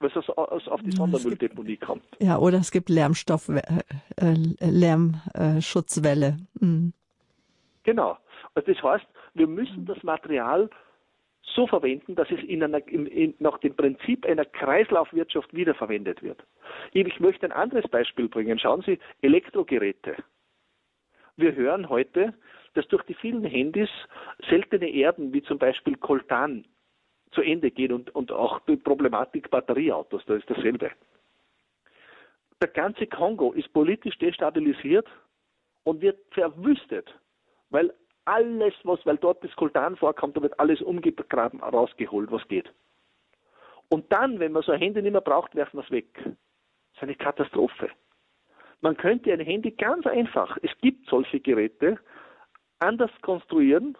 es 0.00 0.28
auf 0.68 0.80
die 0.82 0.92
Sondermülldeponie 0.92 1.76
kommt. 1.76 2.04
Ja, 2.20 2.38
oder 2.38 2.58
es 2.58 2.70
gibt 2.70 2.88
Lärmstoff, 2.88 3.48
äh, 3.48 3.62
äh 4.16 4.34
Lärmschutzwelle. 4.60 6.38
Mhm. 6.60 6.92
Genau. 7.90 8.16
Also 8.54 8.72
das 8.72 8.80
heißt, 8.84 9.06
wir 9.34 9.48
müssen 9.48 9.84
das 9.84 10.00
Material 10.04 10.70
so 11.42 11.66
verwenden, 11.66 12.14
dass 12.14 12.30
es 12.30 12.40
in 12.44 12.62
einer, 12.62 12.86
in, 12.86 13.06
in, 13.06 13.34
nach 13.40 13.58
dem 13.58 13.74
Prinzip 13.74 14.24
einer 14.26 14.44
Kreislaufwirtschaft 14.44 15.52
wiederverwendet 15.52 16.22
wird. 16.22 16.40
Ich 16.92 17.18
möchte 17.18 17.46
ein 17.46 17.52
anderes 17.52 17.90
Beispiel 17.90 18.28
bringen. 18.28 18.60
Schauen 18.60 18.82
Sie, 18.82 19.00
Elektrogeräte. 19.22 20.14
Wir 21.36 21.56
hören 21.56 21.88
heute, 21.88 22.32
dass 22.74 22.86
durch 22.86 23.02
die 23.06 23.14
vielen 23.14 23.42
Handys 23.42 23.90
seltene 24.48 24.88
Erden 24.88 25.32
wie 25.32 25.42
zum 25.42 25.58
Beispiel 25.58 25.96
Coltan 25.96 26.64
zu 27.32 27.42
Ende 27.42 27.72
gehen 27.72 27.92
und, 27.92 28.14
und 28.14 28.30
auch 28.30 28.60
die 28.68 28.76
Problematik 28.76 29.50
Batterieautos, 29.50 30.24
das 30.26 30.38
ist 30.38 30.50
dasselbe. 30.50 30.92
Der 32.62 32.68
ganze 32.68 33.08
Kongo 33.08 33.50
ist 33.50 33.72
politisch 33.72 34.16
destabilisiert 34.18 35.08
und 35.82 36.00
wird 36.00 36.18
verwüstet, 36.30 37.12
weil 37.70 37.92
alles, 38.24 38.74
was, 38.84 39.04
weil 39.06 39.16
dort 39.16 39.42
das 39.42 39.54
Koltan 39.56 39.96
vorkommt, 39.96 40.36
da 40.36 40.42
wird 40.42 40.58
alles 40.60 40.80
umgegraben, 40.82 41.60
rausgeholt, 41.60 42.30
was 42.30 42.46
geht. 42.48 42.70
Und 43.88 44.10
dann, 44.12 44.38
wenn 44.38 44.52
man 44.52 44.62
so 44.62 44.72
ein 44.72 44.78
Handy 44.78 45.02
nicht 45.02 45.12
mehr 45.12 45.20
braucht, 45.20 45.54
werfen 45.54 45.78
wir 45.78 45.84
es 45.84 45.90
weg. 45.90 46.08
Das 46.14 46.34
ist 46.96 47.02
eine 47.02 47.16
Katastrophe. 47.16 47.90
Man 48.82 48.96
könnte 48.96 49.32
ein 49.32 49.40
Handy 49.40 49.72
ganz 49.72 50.06
einfach, 50.06 50.56
es 50.62 50.70
gibt 50.80 51.08
solche 51.08 51.40
Geräte, 51.40 51.98
anders 52.78 53.10
konstruieren, 53.20 53.96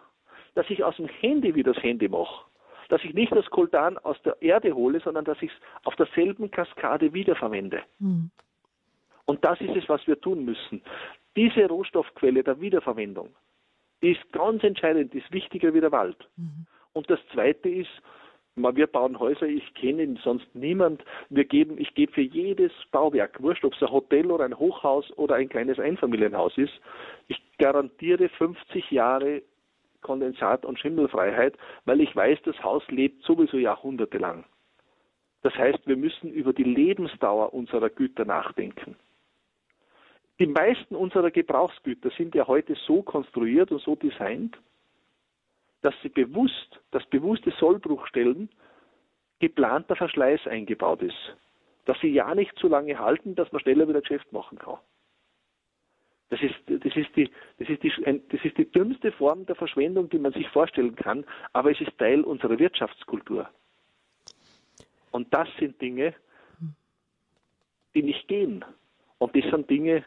dass 0.55 0.69
ich 0.71 0.83
aus 0.83 0.97
dem 0.97 1.09
Handy 1.09 1.55
wieder 1.55 1.73
das 1.73 1.83
Handy 1.83 2.09
mache. 2.09 2.45
Dass 2.89 3.05
ich 3.05 3.15
nicht 3.15 3.33
das 3.33 3.49
Koltan 3.51 3.99
aus 3.99 4.21
der 4.23 4.41
Erde 4.43 4.75
hole, 4.75 5.01
sondern 5.01 5.25
dass 5.25 5.41
ich 5.43 5.51
es 5.51 5.57
auf 5.85 5.95
derselben 5.97 6.51
Kaskade 6.51 7.13
wiederverwende. 7.13 7.83
Mhm. 7.99 8.31
Und 9.27 9.45
das 9.45 9.61
ist 9.61 9.77
es, 9.77 9.89
was 9.89 10.05
wir 10.07 10.21
tun 10.21 10.45
müssen. 10.45 10.83
Diese 11.37 11.67
Rohstoffquelle 11.67 12.43
der 12.43 12.61
Wiederverwendung, 12.61 13.29
ist 14.01 14.33
ganz 14.33 14.63
entscheidend, 14.65 15.13
die 15.13 15.19
ist 15.19 15.33
wichtiger 15.33 15.75
wie 15.75 15.81
der 15.81 15.93
Wald. 15.93 16.17
Mhm. 16.37 16.67
Und 16.93 17.11
das 17.11 17.21
Zweite 17.33 17.69
ist, 17.69 17.91
wir 18.57 18.87
bauen 18.87 19.19
Häuser, 19.19 19.47
ich 19.47 19.75
kenne 19.75 20.17
sonst 20.23 20.47
niemand. 20.55 21.05
Wir 21.29 21.45
geben, 21.45 21.79
ich 21.79 21.95
gebe 21.95 22.13
für 22.13 22.21
jedes 22.21 22.73
Bauwerk, 22.91 23.41
wurscht, 23.43 23.65
ob 23.65 23.75
es 23.75 23.83
ein 23.83 23.91
Hotel 23.91 24.31
oder 24.31 24.45
ein 24.45 24.59
Hochhaus 24.59 25.11
oder 25.17 25.37
ein 25.37 25.49
kleines 25.49 25.79
Einfamilienhaus 25.79 26.57
ist, 26.59 26.73
ich 27.29 27.41
garantiere 27.59 28.29
50 28.29 28.91
Jahre 28.91 29.43
Kondensat- 30.03 30.65
und 30.65 30.79
Schimmelfreiheit, 30.79 31.57
weil 31.85 32.01
ich 32.01 32.15
weiß, 32.15 32.39
das 32.45 32.61
Haus 32.63 32.83
lebt 32.89 33.23
sowieso 33.23 33.59
jahrhundertelang. 33.59 34.45
Das 35.43 35.55
heißt, 35.55 35.87
wir 35.87 35.97
müssen 35.97 36.31
über 36.33 36.53
die 36.53 36.65
Lebensdauer 36.65 37.55
unserer 37.55 37.89
Güter 37.89 38.25
nachdenken. 38.25 38.97
Die 40.41 40.47
meisten 40.47 40.97
unserer 40.97 41.31
Gebrauchsgüter 41.31 42.11
sind 42.17 42.35
ja 42.35 42.47
heute 42.47 42.75
so 42.87 43.03
konstruiert 43.03 43.71
und 43.71 43.83
so 43.83 43.95
designt, 43.95 44.57
dass 45.83 45.95
sie 46.03 46.09
bewusst, 46.09 46.81
dass 46.93 47.05
bewusste 47.07 47.51
Sollbruchstellen 47.53 48.49
geplanter 49.39 49.97
Verschleiß 49.97 50.47
eingebaut 50.47 51.03
ist. 51.03 51.37
Dass 51.85 52.01
sie 52.01 52.09
ja 52.09 52.35
nicht 52.35 52.59
so 52.59 52.69
lange 52.69 52.99
halten, 52.99 53.35
dass 53.35 53.53
man 53.53 53.61
schneller 53.61 53.87
wieder 53.87 54.01
Geschäft 54.01 54.33
machen 54.33 54.59
kann. 54.59 54.79
Das 56.31 56.41
ist, 56.41 56.55
das, 56.67 56.97
ist 56.97 57.15
die, 57.17 57.31
das, 57.59 57.69
ist 57.69 57.83
die, 57.83 57.93
das 58.31 58.45
ist 58.45 58.57
die 58.57 58.71
dümmste 58.71 59.13
Form 59.13 59.45
der 59.45 59.57
Verschwendung, 59.57 60.09
die 60.09 60.19
man 60.19 60.33
sich 60.33 60.49
vorstellen 60.49 60.97
kann, 60.97 61.27
aber 61.53 61.71
es 61.71 61.81
ist 61.83 61.99
Teil 61.99 62.23
unserer 62.23 62.59
Wirtschaftskultur. 62.59 63.47
Und 65.11 65.35
das 65.35 65.49
sind 65.59 65.81
Dinge, 65.83 66.15
die 67.95 68.05
nicht 68.05 68.27
gehen. 68.29 68.65
Und 69.19 69.37
das 69.37 69.45
sind 69.51 69.69
Dinge, 69.69 70.05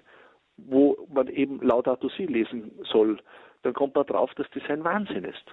wo 0.57 1.07
man 1.13 1.27
eben 1.27 1.61
Laudato 1.61 2.09
Si 2.09 2.25
lesen 2.25 2.71
soll, 2.91 3.19
dann 3.63 3.73
kommt 3.73 3.95
man 3.95 4.05
drauf, 4.05 4.31
dass 4.35 4.47
das 4.53 4.63
ein 4.69 4.83
Wahnsinn 4.83 5.23
ist. 5.23 5.43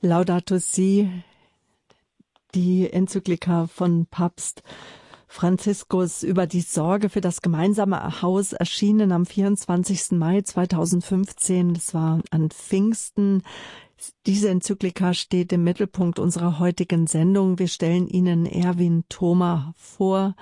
Laudato 0.00 0.58
Si, 0.58 1.08
die 2.54 2.90
Enzyklika 2.92 3.66
von 3.66 4.06
Papst 4.06 4.62
Franziskus 5.34 6.22
über 6.22 6.46
die 6.46 6.60
Sorge 6.60 7.08
für 7.08 7.20
das 7.20 7.42
gemeinsame 7.42 8.22
Haus 8.22 8.52
erschienen 8.52 9.10
am 9.10 9.26
24. 9.26 10.12
Mai 10.12 10.42
2015. 10.42 11.74
Das 11.74 11.92
war 11.92 12.20
an 12.30 12.50
Pfingsten. 12.50 13.42
Diese 14.26 14.48
Enzyklika 14.48 15.12
steht 15.12 15.52
im 15.52 15.64
Mittelpunkt 15.64 16.20
unserer 16.20 16.60
heutigen 16.60 17.08
Sendung. 17.08 17.58
Wir 17.58 17.66
stellen 17.66 18.06
Ihnen 18.06 18.46
Erwin 18.46 19.02
Thoma 19.08 19.74
vor 19.76 20.36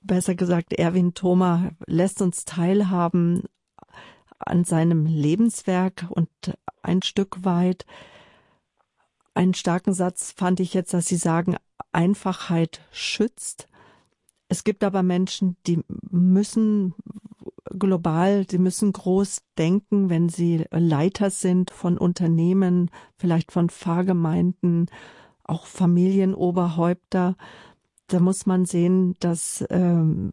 besser 0.00 0.34
gesagt, 0.34 0.72
Erwin 0.72 1.14
Thoma 1.14 1.70
lässt 1.86 2.22
uns 2.22 2.44
teilhaben 2.44 3.44
an 4.38 4.64
seinem 4.64 5.06
Lebenswerk 5.06 6.06
und 6.10 6.28
ein 6.82 7.02
Stück 7.02 7.44
weit 7.44 7.84
einen 9.34 9.54
starken 9.54 9.92
Satz 9.92 10.32
fand 10.32 10.58
ich 10.58 10.74
jetzt, 10.74 10.92
dass 10.92 11.06
Sie 11.06 11.16
sagen, 11.16 11.56
Einfachheit 11.92 12.80
schützt. 12.90 13.68
Es 14.48 14.64
gibt 14.64 14.82
aber 14.82 15.02
Menschen, 15.02 15.56
die 15.66 15.80
müssen 16.10 16.94
global, 17.78 18.44
die 18.44 18.58
müssen 18.58 18.92
groß 18.92 19.42
denken, 19.56 20.10
wenn 20.10 20.28
sie 20.28 20.64
Leiter 20.70 21.30
sind 21.30 21.70
von 21.70 21.98
Unternehmen, 21.98 22.90
vielleicht 23.16 23.52
von 23.52 23.68
Pfarrgemeinden, 23.68 24.86
auch 25.44 25.66
Familienoberhäupter 25.66 27.36
da 28.08 28.20
muss 28.20 28.46
man 28.46 28.64
sehen, 28.64 29.16
dass 29.20 29.64
ähm, 29.70 30.32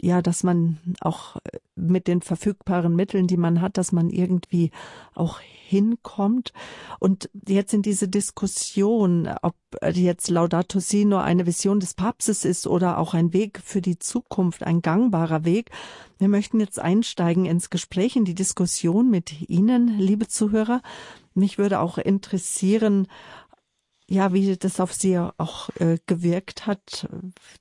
ja, 0.00 0.22
dass 0.22 0.44
man 0.44 0.78
auch 1.00 1.38
mit 1.74 2.06
den 2.06 2.22
verfügbaren 2.22 2.94
Mitteln, 2.94 3.26
die 3.26 3.36
man 3.36 3.60
hat, 3.60 3.76
dass 3.78 3.90
man 3.90 4.10
irgendwie 4.10 4.70
auch 5.14 5.40
hinkommt. 5.40 6.52
Und 7.00 7.28
jetzt 7.48 7.74
in 7.74 7.82
diese 7.82 8.08
Diskussion, 8.08 9.28
ob 9.42 9.56
jetzt 9.92 10.30
Laudato 10.30 10.78
Si 10.78 11.04
nur 11.04 11.22
eine 11.24 11.46
Vision 11.46 11.80
des 11.80 11.94
Papstes 11.94 12.44
ist 12.44 12.68
oder 12.68 12.98
auch 12.98 13.12
ein 13.12 13.32
Weg 13.32 13.60
für 13.64 13.82
die 13.82 13.98
Zukunft, 13.98 14.62
ein 14.62 14.82
gangbarer 14.82 15.44
Weg. 15.44 15.72
Wir 16.18 16.28
möchten 16.28 16.60
jetzt 16.60 16.78
einsteigen 16.78 17.44
ins 17.44 17.68
Gespräch, 17.68 18.14
in 18.14 18.24
die 18.24 18.36
Diskussion 18.36 19.10
mit 19.10 19.50
Ihnen, 19.50 19.98
liebe 19.98 20.28
Zuhörer. 20.28 20.80
Mich 21.34 21.58
würde 21.58 21.80
auch 21.80 21.98
interessieren, 21.98 23.08
ja, 24.08 24.32
wie 24.32 24.56
das 24.56 24.80
auf 24.80 24.94
Sie 24.94 25.18
auch 25.18 25.68
äh, 25.76 25.98
gewirkt 26.06 26.66
hat, 26.66 27.08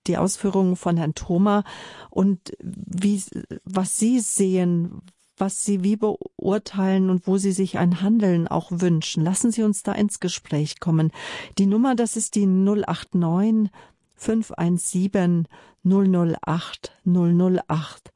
die 0.07 0.17
Ausführungen 0.17 0.77
von 0.77 0.95
Herrn 0.95 1.13
Thoma 1.13 1.63
und 2.09 2.53
wie, 2.61 3.21
was 3.65 3.99
Sie 3.99 4.19
sehen, 4.21 5.01
was 5.35 5.63
Sie 5.63 5.83
wie 5.83 5.97
beurteilen 5.97 7.09
und 7.09 7.27
wo 7.27 7.37
Sie 7.37 7.51
sich 7.51 7.77
ein 7.77 8.01
Handeln 8.01 8.47
auch 8.47 8.71
wünschen. 8.71 9.23
Lassen 9.23 9.51
Sie 9.51 9.63
uns 9.63 9.83
da 9.83 9.91
ins 9.91 10.21
Gespräch 10.21 10.79
kommen. 10.79 11.11
Die 11.57 11.65
Nummer, 11.67 11.95
das 11.95 12.15
ist 12.15 12.35
die 12.35 12.45
089 12.45 13.69
517 14.15 15.47
008 15.83 16.91
008 17.05 18.13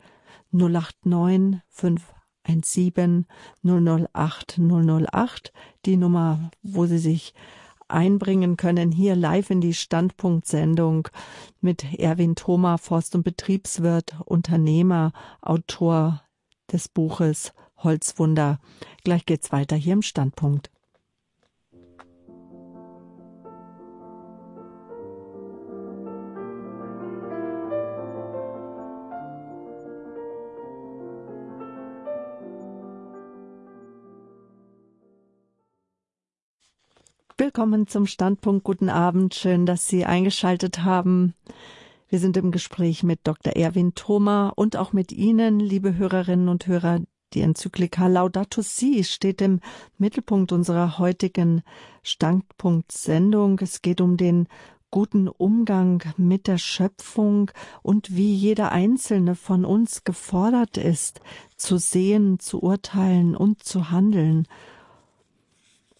089 0.51 1.61
517 1.69 3.25
008 3.63 4.59
008, 4.59 5.53
die 5.85 5.97
Nummer, 5.97 6.49
wo 6.63 6.85
Sie 6.85 6.97
sich 6.97 7.33
einbringen 7.91 8.57
können, 8.57 8.91
hier 8.91 9.15
live 9.15 9.49
in 9.49 9.61
die 9.61 9.73
Standpunktsendung 9.73 11.07
mit 11.59 11.99
Erwin 11.99 12.35
Thoma, 12.35 12.77
Forst- 12.77 13.15
und 13.15 13.23
Betriebswirt, 13.23 14.15
Unternehmer, 14.25 15.13
Autor 15.41 16.21
des 16.71 16.87
Buches 16.87 17.53
Holzwunder. 17.77 18.59
Gleich 19.03 19.25
geht's 19.25 19.51
weiter 19.51 19.75
hier 19.75 19.93
im 19.93 20.01
Standpunkt. 20.01 20.69
Willkommen 37.41 37.87
zum 37.87 38.05
Standpunkt. 38.05 38.63
Guten 38.63 38.87
Abend. 38.87 39.33
Schön, 39.33 39.65
dass 39.65 39.87
Sie 39.87 40.05
eingeschaltet 40.05 40.83
haben. 40.83 41.33
Wir 42.07 42.19
sind 42.19 42.37
im 42.37 42.51
Gespräch 42.51 43.01
mit 43.01 43.21
Dr. 43.23 43.53
Erwin 43.53 43.95
Thoma 43.95 44.49
und 44.55 44.77
auch 44.77 44.93
mit 44.93 45.11
Ihnen, 45.11 45.59
liebe 45.59 45.97
Hörerinnen 45.97 46.49
und 46.49 46.67
Hörer. 46.67 46.99
Die 47.33 47.41
Enzyklika 47.41 48.05
Laudato 48.05 48.61
Si 48.61 49.03
steht 49.03 49.41
im 49.41 49.59
Mittelpunkt 49.97 50.51
unserer 50.51 50.99
heutigen 50.99 51.63
Standpunkt-Sendung. 52.03 53.57
Es 53.59 53.81
geht 53.81 54.01
um 54.01 54.17
den 54.17 54.47
guten 54.91 55.27
Umgang 55.27 56.03
mit 56.17 56.45
der 56.45 56.59
Schöpfung 56.59 57.49
und 57.81 58.15
wie 58.15 58.35
jeder 58.35 58.71
einzelne 58.71 59.33
von 59.33 59.65
uns 59.65 60.03
gefordert 60.03 60.77
ist, 60.77 61.21
zu 61.57 61.79
sehen, 61.79 62.37
zu 62.37 62.61
urteilen 62.61 63.35
und 63.35 63.63
zu 63.63 63.89
handeln. 63.89 64.45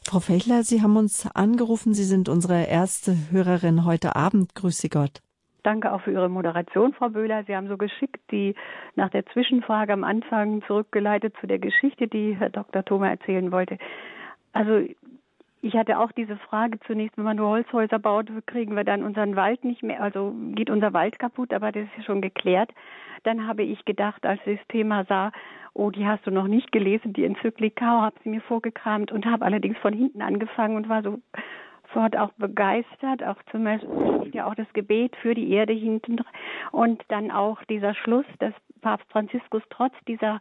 Frau 0.03 0.19
Fechler, 0.19 0.63
Sie 0.63 0.81
haben 0.81 0.97
uns 0.97 1.29
angerufen. 1.35 1.93
Sie 1.93 2.03
sind 2.03 2.27
unsere 2.27 2.65
erste 2.65 3.15
Hörerin 3.31 3.85
heute 3.85 4.15
Abend. 4.15 4.55
Grüße 4.55 4.89
Gott. 4.89 5.21
Danke 5.63 5.91
auch 5.93 6.01
für 6.01 6.11
Ihre 6.11 6.27
Moderation, 6.27 6.93
Frau 6.93 7.09
Böhler. 7.09 7.43
Sie 7.45 7.55
haben 7.55 7.67
so 7.67 7.77
geschickt 7.77 8.19
die 8.31 8.55
nach 8.95 9.09
der 9.11 9.25
Zwischenfrage 9.27 9.93
am 9.93 10.03
Anfang 10.03 10.63
zurückgeleitet 10.65 11.35
zu 11.39 11.45
der 11.45 11.59
Geschichte, 11.59 12.07
die 12.07 12.35
Herr 12.35 12.49
Dr. 12.49 12.83
Thoma 12.83 13.09
erzählen 13.09 13.51
wollte. 13.51 13.77
Also 14.53 14.87
ich 15.61 15.75
hatte 15.75 15.99
auch 15.99 16.11
diese 16.11 16.37
Frage 16.37 16.79
zunächst, 16.81 17.17
wenn 17.17 17.25
man 17.25 17.37
nur 17.37 17.49
Holzhäuser 17.49 17.99
baut, 17.99 18.27
kriegen 18.47 18.75
wir 18.75 18.83
dann 18.83 19.03
unseren 19.03 19.35
Wald 19.35 19.63
nicht 19.63 19.83
mehr, 19.83 20.01
also 20.01 20.33
geht 20.53 20.69
unser 20.69 20.93
Wald 20.93 21.19
kaputt, 21.19 21.53
aber 21.53 21.71
das 21.71 21.83
ist 21.83 21.97
ja 21.97 22.03
schon 22.03 22.21
geklärt. 22.21 22.71
Dann 23.23 23.47
habe 23.47 23.63
ich 23.63 23.85
gedacht, 23.85 24.25
als 24.25 24.39
ich 24.45 24.57
das 24.57 24.67
Thema 24.67 25.05
sah, 25.05 25.31
oh, 25.73 25.91
die 25.91 26.07
hast 26.07 26.25
du 26.25 26.31
noch 26.31 26.47
nicht 26.47 26.71
gelesen, 26.71 27.13
die 27.13 27.25
Enzyklika, 27.25 28.01
habe 28.01 28.15
sie 28.23 28.29
mir 28.29 28.41
vorgekramt 28.41 29.11
und 29.11 29.25
habe 29.25 29.45
allerdings 29.45 29.77
von 29.77 29.93
hinten 29.93 30.21
angefangen 30.21 30.75
und 30.75 30.89
war 30.89 31.03
so 31.03 31.19
sofort 31.91 32.17
auch 32.17 32.31
begeistert, 32.33 33.23
auch 33.23 33.37
zum 33.51 33.63
Beispiel 33.63 34.31
ja 34.33 34.45
auch 34.47 34.55
das 34.55 34.71
Gebet 34.73 35.15
für 35.17 35.33
die 35.33 35.51
Erde 35.51 35.73
hinten 35.73 36.17
und 36.71 37.03
dann 37.09 37.31
auch 37.31 37.63
dieser 37.65 37.93
Schluss, 37.93 38.25
dass 38.39 38.53
Papst 38.81 39.09
Franziskus 39.11 39.61
trotz 39.69 39.93
dieser 40.07 40.39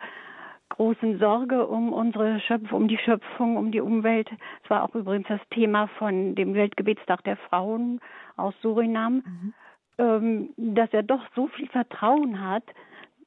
großen 0.70 1.18
Sorge 1.18 1.66
um 1.66 1.92
unsere 1.92 2.40
Schöpfung, 2.40 2.82
um 2.82 2.88
die 2.88 2.98
Schöpfung, 2.98 3.56
um 3.56 3.70
die 3.70 3.80
Umwelt. 3.80 4.28
Es 4.64 4.70
war 4.70 4.82
auch 4.82 4.94
übrigens 4.94 5.28
das 5.28 5.40
Thema 5.50 5.88
von 5.98 6.34
dem 6.34 6.54
Weltgebetstag 6.54 7.22
der 7.24 7.36
Frauen 7.36 8.00
aus 8.36 8.54
Surinam, 8.62 9.22
mhm. 9.24 9.54
ähm, 9.98 10.50
dass 10.56 10.92
er 10.92 11.02
doch 11.02 11.22
so 11.34 11.48
viel 11.48 11.68
Vertrauen 11.68 12.40
hat, 12.40 12.64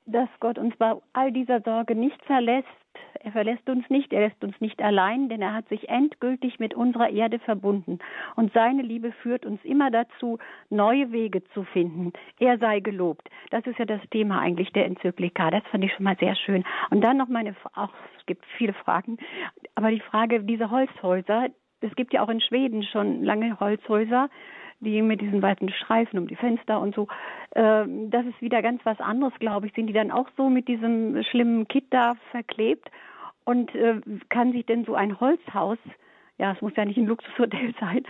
dass 0.06 0.30
Gott 0.40 0.58
uns 0.58 0.76
bei 0.78 0.94
all 1.14 1.32
dieser 1.32 1.62
Sorge 1.62 1.96
nicht 1.96 2.24
verlässt. 2.26 2.68
Er 3.20 3.32
verlässt 3.32 3.70
uns 3.70 3.90
nicht, 3.90 4.12
er 4.12 4.22
lässt 4.22 4.44
uns 4.44 4.60
nicht 4.60 4.82
allein, 4.82 5.30
denn 5.30 5.42
er 5.42 5.54
hat 5.54 5.68
sich 5.70 5.88
endgültig 5.90 6.60
mit 6.60 6.74
unserer 6.74 7.10
Erde 7.10 7.40
verbunden. 7.40 8.00
Und 8.36 8.52
seine 8.54 8.82
Liebe 8.82 9.12
führt 9.12 9.46
uns 9.46 9.64
immer 9.64 9.92
dazu, 9.92 10.40
neue 10.70 11.12
Wege 11.12 11.44
zu 11.54 11.64
finden. 11.64 12.12
Er 12.40 12.58
sei 12.58 12.82
gelobt. 12.82 13.30
Das 13.50 13.66
ist 13.66 13.80
ja 13.80 13.86
das 13.86 14.02
Thema 14.12 14.40
eigentlich 14.40 14.72
der 14.74 14.86
Enzyklika. 14.86 15.52
Das 15.52 15.64
fand 15.72 15.84
ich 15.86 15.94
schon 15.94 16.04
mal 16.04 16.18
sehr 16.20 16.36
schön. 16.36 16.64
Und 16.90 17.02
dann 17.02 17.18
noch 17.18 17.30
meine, 17.30 17.56
auch, 17.76 17.94
es 18.20 18.26
gibt 18.26 18.46
viele 18.58 18.74
Fragen, 18.74 19.18
aber 19.76 19.90
die 19.90 20.02
Frage, 20.02 20.44
diese 20.44 20.70
Holzhäuser, 20.70 21.48
es 21.82 21.96
gibt 21.96 22.14
ja 22.14 22.24
auch 22.24 22.30
in 22.30 22.42
Schweden 22.42 22.84
schon 22.84 23.24
lange 23.24 23.60
Holzhäuser, 23.60 24.30
die 24.84 25.02
mit 25.02 25.22
diesen 25.22 25.42
weißen 25.42 25.70
Streifen 25.72 26.20
um 26.20 26.28
die 26.28 26.36
Fenster 26.36 26.80
und 26.80 26.96
so. 26.96 27.08
Äh, 27.52 27.86
das 28.10 28.26
ist 28.26 28.42
wieder 28.42 28.62
ganz 28.62 28.82
was 28.86 29.00
anderes, 29.00 29.34
glaube 29.40 29.68
ich. 29.68 29.74
Sind 29.74 29.88
die 29.88 29.94
dann 29.94 30.12
auch 30.12 30.28
so 30.38 30.50
mit 30.50 30.68
diesem 30.68 31.24
schlimmen 31.24 31.68
Kit 31.68 31.86
da 31.90 32.16
verklebt? 32.32 32.90
Und 33.46 33.74
äh, 33.76 34.00
kann 34.30 34.54
sich 34.54 34.66
denn 34.66 34.86
so 34.86 34.96
ein 34.96 35.20
Holzhaus, 35.20 35.78
ja, 36.38 36.54
es 36.54 36.62
muss 36.62 36.76
ja 36.76 36.86
nicht 36.86 36.98
ein 36.98 37.08
Luxushotel 37.08 37.74
sein, 37.80 38.04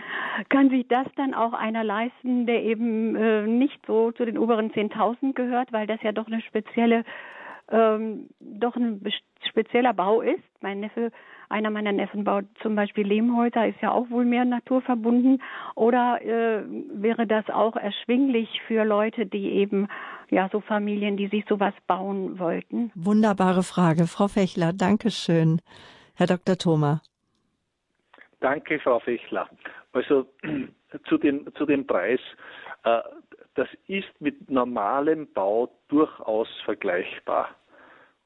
kann 0.48 0.70
sich 0.70 0.86
das 0.88 1.06
dann 1.16 1.34
auch 1.34 1.52
einer 1.52 1.84
leisten, 1.84 2.46
der 2.46 2.62
eben 2.62 3.16
äh, 3.16 3.46
nicht 3.46 3.84
so 3.86 4.12
zu 4.12 4.24
den 4.24 4.38
oberen 4.38 4.70
10.000 4.70 5.34
gehört, 5.34 5.72
weil 5.72 5.86
das 5.86 6.02
ja 6.02 6.12
doch 6.12 6.26
eine 6.26 6.40
spezielle 6.40 7.04
ähm, 7.70 8.28
doch 8.40 8.76
ein 8.76 9.00
spezieller 9.48 9.94
Bau 9.94 10.20
ist. 10.20 10.42
Mein 10.60 10.80
Neffe, 10.80 11.10
einer 11.48 11.70
meiner 11.70 11.92
Neffen 11.92 12.24
baut 12.24 12.44
zum 12.62 12.74
Beispiel 12.74 13.06
Lehmhäuser, 13.06 13.66
ist 13.66 13.80
ja 13.80 13.92
auch 13.92 14.10
wohl 14.10 14.24
mehr 14.24 14.44
naturverbunden. 14.44 15.42
Oder 15.74 16.20
äh, 16.22 16.62
wäre 16.92 17.26
das 17.26 17.48
auch 17.50 17.76
erschwinglich 17.76 18.48
für 18.66 18.84
Leute, 18.84 19.26
die 19.26 19.50
eben, 19.52 19.88
ja, 20.30 20.48
so 20.50 20.60
Familien, 20.60 21.16
die 21.16 21.28
sich 21.28 21.44
sowas 21.48 21.74
bauen 21.86 22.38
wollten? 22.38 22.90
Wunderbare 22.94 23.62
Frage, 23.62 24.06
Frau 24.06 24.28
Fechler. 24.28 24.72
Dankeschön. 24.72 25.60
Herr 26.14 26.26
Dr. 26.26 26.56
Thoma. 26.56 27.02
Danke, 28.40 28.78
Frau 28.78 28.98
Fechler. 29.00 29.48
Also 29.92 30.26
zu 31.08 31.18
dem, 31.18 31.52
zu 31.54 31.66
dem 31.66 31.86
Preis. 31.86 32.20
Äh, 32.84 33.00
das 33.54 33.68
ist 33.86 34.20
mit 34.20 34.50
normalem 34.50 35.32
Bau 35.32 35.70
durchaus 35.88 36.48
vergleichbar. 36.64 37.48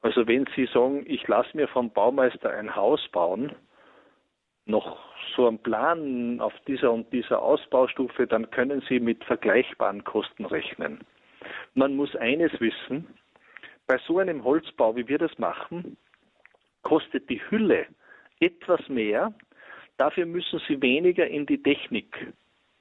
Also 0.01 0.27
wenn 0.27 0.45
Sie 0.55 0.65
sagen, 0.67 1.03
ich 1.07 1.27
lasse 1.27 1.55
mir 1.55 1.67
vom 1.67 1.91
Baumeister 1.91 2.51
ein 2.51 2.75
Haus 2.75 3.05
bauen, 3.11 3.51
noch 4.65 4.99
so 5.35 5.47
einen 5.47 5.59
Plan 5.59 6.39
auf 6.39 6.53
dieser 6.67 6.91
und 6.91 7.11
dieser 7.11 7.41
Ausbaustufe, 7.41 8.27
dann 8.27 8.49
können 8.51 8.81
Sie 8.87 8.99
mit 8.99 9.23
vergleichbaren 9.23 10.03
Kosten 10.03 10.45
rechnen. 10.45 10.99
Man 11.73 11.95
muss 11.95 12.15
eines 12.15 12.51
wissen, 12.59 13.07
bei 13.87 13.97
so 14.05 14.19
einem 14.19 14.43
Holzbau, 14.43 14.95
wie 14.95 15.07
wir 15.07 15.17
das 15.17 15.37
machen, 15.39 15.97
kostet 16.83 17.29
die 17.29 17.41
Hülle 17.49 17.87
etwas 18.39 18.87
mehr, 18.87 19.33
dafür 19.97 20.25
müssen 20.25 20.61
Sie 20.67 20.81
weniger 20.81 21.27
in 21.27 21.45
die 21.45 21.61
Technik, 21.61 22.33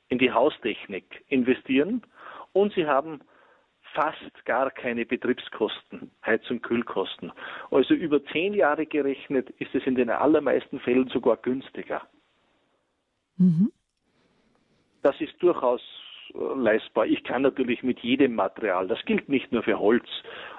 in 0.08 0.18
die 0.18 0.30
Haustechnik 0.30 1.24
investieren 1.28 2.02
und 2.52 2.72
sie 2.74 2.86
haben 2.86 3.20
fast 3.94 4.44
gar 4.44 4.70
keine 4.70 5.06
Betriebskosten, 5.06 6.10
Heiz- 6.24 6.50
und 6.50 6.62
Kühlkosten. 6.62 7.32
Also 7.70 7.94
über 7.94 8.24
zehn 8.26 8.54
Jahre 8.54 8.86
gerechnet 8.86 9.50
ist 9.58 9.74
es 9.74 9.86
in 9.86 9.94
den 9.94 10.10
allermeisten 10.10 10.80
Fällen 10.80 11.08
sogar 11.08 11.36
günstiger. 11.36 12.02
Mhm. 13.36 13.72
Das 15.02 15.20
ist 15.20 15.34
durchaus 15.40 15.80
äh, 16.34 16.38
leistbar. 16.56 17.06
Ich 17.06 17.22
kann 17.24 17.42
natürlich 17.42 17.82
mit 17.82 18.00
jedem 18.00 18.34
Material, 18.34 18.88
das 18.88 19.04
gilt 19.04 19.28
nicht 19.28 19.52
nur 19.52 19.62
für 19.62 19.78
Holz, 19.78 20.06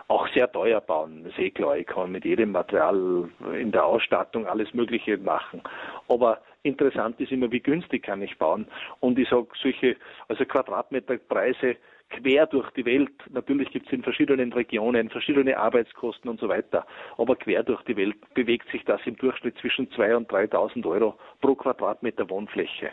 auch 0.08 0.28
sehr 0.30 0.52
teuer 0.52 0.82
bauen. 0.82 1.24
Das 1.24 1.34
ist 1.34 1.40
eh 1.40 1.52
klar, 1.52 1.78
ich 1.78 1.86
kann 1.86 2.12
mit 2.12 2.26
jedem 2.26 2.52
Material 2.52 3.30
in 3.54 3.72
der 3.72 3.86
Ausstattung 3.86 4.48
alles 4.48 4.74
Mögliche 4.74 5.18
machen. 5.18 5.62
Aber 6.08 6.42
interessant 6.64 7.20
ist 7.20 7.32
immer, 7.32 7.52
wie 7.52 7.60
günstig 7.60 8.04
kann 8.04 8.24
ich 8.24 8.36
bauen. 8.40 8.68
Und 9.02 9.20
ich 9.20 9.30
sage, 9.30 9.48
solche, 9.62 9.98
also 10.28 10.46
Quadratmeterpreise 10.46 11.78
quer 12.10 12.48
durch 12.48 12.70
die 12.72 12.86
Welt, 12.86 13.12
natürlich 13.30 13.70
gibt 13.72 13.88
es 13.88 13.94
in 13.94 14.04
verschiedenen 14.04 14.52
Regionen 14.54 15.10
verschiedene 15.10 15.58
Arbeitskosten 15.58 16.30
und 16.30 16.40
so 16.40 16.50
weiter, 16.50 16.86
aber 17.18 17.36
quer 17.36 17.64
durch 17.64 17.82
die 17.84 17.98
Welt 17.98 18.18
bewegt 18.34 18.70
sich 18.72 18.84
das 18.86 19.02
im 19.06 19.16
Durchschnitt 19.18 19.58
zwischen 19.60 19.90
2.000 19.90 20.16
und 20.16 20.32
3.000 20.32 20.86
Euro 20.88 21.16
pro 21.42 21.56
Quadratmeter 21.56 22.30
Wohnfläche. 22.30 22.92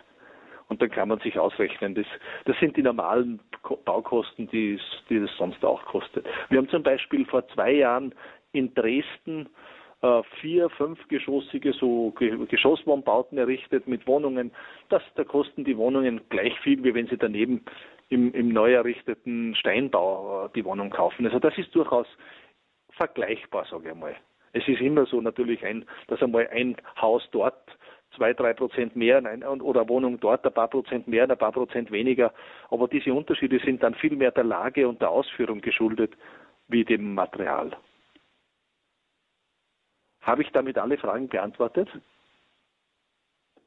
Und 0.68 0.82
dann 0.82 0.90
kann 0.90 1.08
man 1.08 1.20
sich 1.20 1.38
ausrechnen, 1.38 1.94
das, 1.94 2.06
das 2.44 2.58
sind 2.58 2.76
die 2.76 2.82
normalen 2.82 3.40
Baukosten, 3.84 4.48
die 4.48 4.74
es, 4.74 4.80
die 5.08 5.16
es 5.16 5.30
sonst 5.36 5.64
auch 5.64 5.84
kostet. 5.84 6.26
Wir 6.48 6.58
haben 6.58 6.68
zum 6.68 6.82
Beispiel 6.82 7.24
vor 7.24 7.46
zwei 7.48 7.72
Jahren 7.72 8.14
in 8.52 8.74
Dresden 8.74 9.48
äh, 10.02 10.22
vier, 10.40 10.68
fünfgeschossige 10.70 11.72
so 11.72 12.12
Geschosswohnbauten 12.48 13.38
errichtet 13.38 13.86
mit 13.86 14.06
Wohnungen. 14.06 14.50
Das, 14.88 15.02
da 15.14 15.24
kosten 15.24 15.64
die 15.64 15.76
Wohnungen 15.76 16.20
gleich 16.28 16.58
viel, 16.60 16.82
wie 16.84 16.94
wenn 16.94 17.06
sie 17.06 17.16
daneben 17.16 17.64
im, 18.08 18.32
im 18.32 18.48
neu 18.48 18.72
errichteten 18.74 19.54
Steinbau 19.56 20.46
äh, 20.46 20.48
die 20.54 20.64
Wohnung 20.64 20.90
kaufen. 20.90 21.26
Also 21.26 21.38
das 21.38 21.56
ist 21.58 21.74
durchaus 21.74 22.06
vergleichbar, 22.90 23.66
sage 23.70 23.90
ich 23.90 23.94
mal. 23.94 24.16
Es 24.52 24.66
ist 24.68 24.80
immer 24.80 25.06
so 25.06 25.20
natürlich 25.20 25.64
ein, 25.64 25.84
dass 26.08 26.22
einmal 26.22 26.48
ein 26.48 26.76
Haus 27.00 27.28
dort 27.30 27.76
zwei, 28.14 28.32
drei 28.32 28.54
Prozent 28.54 28.96
mehr 28.96 29.18
oder 29.18 29.80
eine 29.80 29.88
Wohnung 29.88 30.18
dort 30.20 30.46
ein 30.46 30.54
paar 30.54 30.68
Prozent 30.68 31.06
mehr, 31.06 31.28
ein 31.28 31.36
paar 31.36 31.52
Prozent 31.52 31.90
weniger. 31.90 32.32
Aber 32.70 32.88
diese 32.88 33.12
Unterschiede 33.12 33.58
sind 33.58 33.82
dann 33.82 33.94
viel 33.94 34.16
mehr 34.16 34.30
der 34.30 34.44
Lage 34.44 34.88
und 34.88 35.02
der 35.02 35.10
Ausführung 35.10 35.60
geschuldet 35.60 36.16
wie 36.68 36.84
dem 36.84 37.14
Material. 37.14 37.76
Habe 40.22 40.42
ich 40.42 40.50
damit 40.52 40.78
alle 40.78 40.98
Fragen 40.98 41.28
beantwortet? 41.28 41.88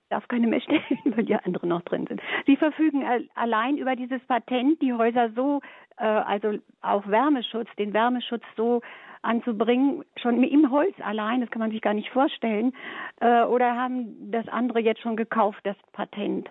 Darf 0.10 0.28
keine 0.28 0.48
mehr 0.48 0.62
stellen, 0.62 0.84
weil 1.06 1.26
die 1.26 1.36
anderen 1.36 1.70
noch 1.70 1.82
drin 1.84 2.08
sind. 2.08 2.22
Sie 2.46 2.56
verfügen 2.56 3.04
allein 3.36 3.78
über 3.78 3.96
dieses 3.96 4.22
Patent, 4.26 4.82
die 4.82 4.94
Häuser 4.94 5.32
so, 5.36 5.62
äh, 5.98 6.04
also 6.04 6.58
auch 6.82 7.08
Wärmeschutz, 7.08 7.68
den 7.78 7.94
Wärmeschutz 7.94 8.44
so 8.56 8.82
anzubringen, 9.22 10.04
schon 10.22 10.44
im 10.44 10.72
Holz 10.72 10.96
allein, 11.02 11.42
das 11.42 11.52
kann 11.52 11.60
man 11.60 11.72
sich 11.72 11.82
gar 11.82 11.94
nicht 11.94 12.10
vorstellen, 12.10 12.74
äh, 13.20 13.44
oder 13.44 13.76
haben 13.76 14.32
das 14.32 14.48
andere 14.48 14.80
jetzt 14.80 15.02
schon 15.02 15.16
gekauft, 15.16 15.60
das 15.64 15.76
Patent? 15.92 16.50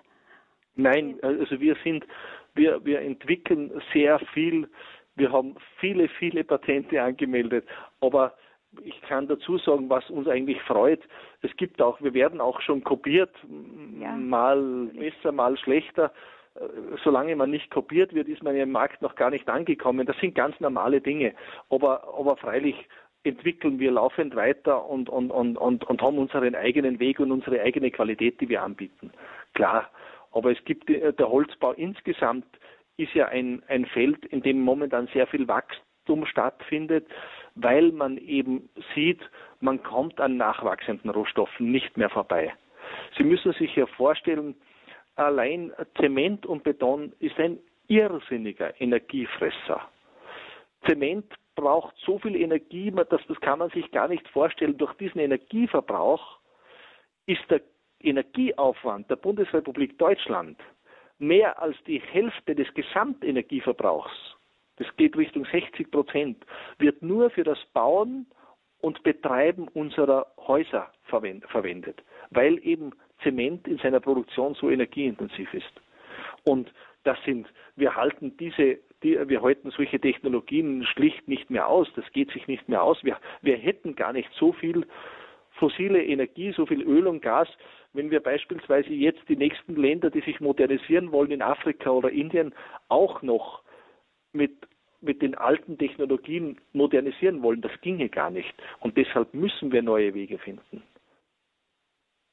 Nein, 0.76 1.18
also 1.22 1.60
wir 1.60 1.76
sind, 1.82 2.06
wir, 2.54 2.84
wir 2.84 3.00
entwickeln 3.00 3.72
sehr 3.92 4.18
viel, 4.32 4.68
wir 5.16 5.32
haben 5.32 5.56
viele, 5.80 6.08
viele 6.08 6.44
Patente 6.44 7.02
angemeldet, 7.02 7.66
aber 8.00 8.34
ich 8.82 9.00
kann 9.02 9.28
dazu 9.28 9.58
sagen, 9.58 9.88
was 9.88 10.08
uns 10.10 10.28
eigentlich 10.28 10.60
freut. 10.62 11.00
Es 11.42 11.54
gibt 11.56 11.80
auch, 11.80 12.00
wir 12.00 12.14
werden 12.14 12.40
auch 12.40 12.60
schon 12.60 12.84
kopiert, 12.84 13.34
ja. 14.00 14.12
mal 14.12 14.90
besser, 14.94 15.32
mal 15.32 15.56
schlechter. 15.56 16.12
Äh, 16.54 16.60
solange 17.02 17.34
man 17.36 17.50
nicht 17.50 17.70
kopiert 17.70 18.14
wird, 18.14 18.28
ist 18.28 18.42
man 18.42 18.56
ja 18.56 18.64
im 18.64 18.72
Markt 18.72 19.02
noch 19.02 19.14
gar 19.14 19.30
nicht 19.30 19.48
angekommen. 19.48 20.06
Das 20.06 20.18
sind 20.18 20.34
ganz 20.34 20.58
normale 20.60 21.00
Dinge. 21.00 21.34
Aber, 21.70 22.14
aber 22.14 22.36
freilich 22.36 22.76
entwickeln 23.24 23.78
wir 23.78 23.90
laufend 23.90 24.36
weiter 24.36 24.86
und, 24.86 25.08
und, 25.08 25.30
und, 25.30 25.56
und, 25.56 25.84
und 25.84 26.02
haben 26.02 26.18
unseren 26.18 26.54
eigenen 26.54 27.00
Weg 27.00 27.20
und 27.20 27.32
unsere 27.32 27.60
eigene 27.60 27.90
Qualität, 27.90 28.40
die 28.40 28.48
wir 28.48 28.62
anbieten. 28.62 29.12
Klar. 29.54 29.90
Aber 30.30 30.52
es 30.52 30.62
gibt, 30.64 30.90
äh, 30.90 31.12
der 31.12 31.28
Holzbau 31.28 31.72
insgesamt 31.72 32.46
ist 32.96 33.14
ja 33.14 33.28
ein, 33.28 33.62
ein 33.68 33.86
Feld, 33.86 34.24
in 34.26 34.42
dem 34.42 34.60
momentan 34.60 35.08
sehr 35.12 35.26
viel 35.26 35.48
Wachstum 35.48 36.26
stattfindet 36.26 37.06
weil 37.62 37.92
man 37.92 38.16
eben 38.18 38.68
sieht, 38.94 39.20
man 39.60 39.82
kommt 39.82 40.20
an 40.20 40.36
nachwachsenden 40.36 41.10
Rohstoffen 41.10 41.70
nicht 41.70 41.96
mehr 41.96 42.10
vorbei. 42.10 42.52
Sie 43.16 43.24
müssen 43.24 43.52
sich 43.52 43.74
ja 43.76 43.86
vorstellen, 43.86 44.54
allein 45.16 45.72
Zement 46.00 46.46
und 46.46 46.62
Beton 46.62 47.12
ist 47.18 47.38
ein 47.38 47.58
irrsinniger 47.88 48.80
Energiefresser. 48.80 49.88
Zement 50.86 51.26
braucht 51.56 51.96
so 52.04 52.18
viel 52.18 52.36
Energie, 52.36 52.90
dass 52.92 53.26
das 53.26 53.40
kann 53.40 53.58
man 53.58 53.70
sich 53.70 53.90
gar 53.90 54.08
nicht 54.08 54.26
vorstellen. 54.28 54.76
Durch 54.78 54.94
diesen 54.94 55.20
Energieverbrauch 55.20 56.38
ist 57.26 57.42
der 57.50 57.62
Energieaufwand 58.00 59.10
der 59.10 59.16
Bundesrepublik 59.16 59.98
Deutschland 59.98 60.60
mehr 61.18 61.60
als 61.60 61.76
die 61.86 62.00
Hälfte 62.00 62.54
des 62.54 62.72
Gesamtenergieverbrauchs 62.74 64.37
das 64.78 64.86
geht 64.96 65.16
Richtung 65.16 65.44
60 65.44 65.90
Prozent, 65.90 66.44
wird 66.78 67.02
nur 67.02 67.30
für 67.30 67.44
das 67.44 67.58
Bauen 67.72 68.26
und 68.80 69.02
Betreiben 69.02 69.68
unserer 69.68 70.26
Häuser 70.38 70.90
verwendet, 71.04 72.02
weil 72.30 72.58
eben 72.64 72.92
Zement 73.22 73.66
in 73.66 73.78
seiner 73.78 74.00
Produktion 74.00 74.54
so 74.54 74.70
energieintensiv 74.70 75.52
ist. 75.52 75.72
Und 76.44 76.72
das 77.04 77.18
sind, 77.24 77.48
wir 77.76 77.96
halten 77.96 78.36
diese, 78.36 78.78
die, 79.02 79.18
wir 79.28 79.42
halten 79.42 79.70
solche 79.70 80.00
Technologien 80.00 80.84
schlicht 80.84 81.26
nicht 81.28 81.50
mehr 81.50 81.66
aus. 81.68 81.88
Das 81.96 82.04
geht 82.12 82.30
sich 82.30 82.46
nicht 82.46 82.68
mehr 82.68 82.82
aus. 82.82 83.02
Wir, 83.02 83.16
wir 83.42 83.56
hätten 83.56 83.96
gar 83.96 84.12
nicht 84.12 84.30
so 84.34 84.52
viel 84.52 84.86
fossile 85.52 86.04
Energie, 86.04 86.52
so 86.52 86.66
viel 86.66 86.82
Öl 86.82 87.06
und 87.06 87.20
Gas, 87.20 87.48
wenn 87.92 88.10
wir 88.10 88.20
beispielsweise 88.20 88.90
jetzt 88.90 89.28
die 89.28 89.36
nächsten 89.36 89.74
Länder, 89.74 90.10
die 90.10 90.20
sich 90.20 90.40
modernisieren 90.40 91.10
wollen 91.10 91.32
in 91.32 91.42
Afrika 91.42 91.90
oder 91.90 92.10
Indien, 92.10 92.54
auch 92.88 93.22
noch 93.22 93.62
mit, 94.32 94.67
mit 95.00 95.22
den 95.22 95.34
alten 95.36 95.78
Technologien 95.78 96.58
modernisieren 96.72 97.42
wollen. 97.42 97.60
Das 97.60 97.72
ginge 97.80 98.08
gar 98.08 98.30
nicht. 98.30 98.52
Und 98.80 98.96
deshalb 98.96 99.32
müssen 99.34 99.72
wir 99.72 99.82
neue 99.82 100.14
Wege 100.14 100.38
finden. 100.38 100.82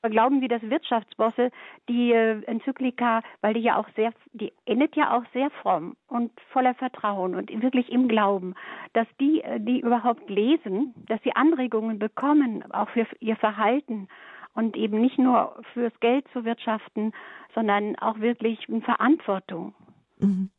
Glauben 0.10 0.40
Sie, 0.40 0.48
dass 0.48 0.62
Wirtschaftsbosse 0.62 1.50
die 1.90 2.12
äh, 2.12 2.44
Enzyklika, 2.46 3.22
weil 3.42 3.54
die 3.56 3.62
ja 3.62 3.78
auch 3.78 3.88
sehr, 3.96 4.14
die 4.34 4.54
endet 4.66 4.96
ja 4.96 5.18
auch 5.18 5.24
sehr 5.34 5.50
fromm 5.50 5.96
und 6.08 6.32
voller 6.52 6.76
Vertrauen 6.76 7.36
und 7.36 7.50
wirklich 7.62 7.92
im 7.92 8.08
Glauben, 8.08 8.54
dass 8.94 9.08
die, 9.20 9.42
äh, 9.42 9.60
die 9.60 9.80
überhaupt 9.80 10.30
lesen, 10.30 10.94
dass 11.08 11.22
sie 11.24 11.36
Anregungen 11.36 12.00
bekommen, 12.00 12.64
auch 12.72 12.90
für 12.90 13.08
ihr 13.20 13.36
Verhalten 13.36 14.08
und 14.54 14.78
eben 14.78 15.02
nicht 15.02 15.18
nur 15.18 15.60
fürs 15.74 15.98
Geld 16.00 16.28
zu 16.34 16.46
wirtschaften, 16.46 17.12
sondern 17.54 17.96
auch 17.98 18.20
wirklich 18.20 18.70
in 18.70 18.82
Verantwortung. 18.82 19.74
Mhm. 20.20 20.50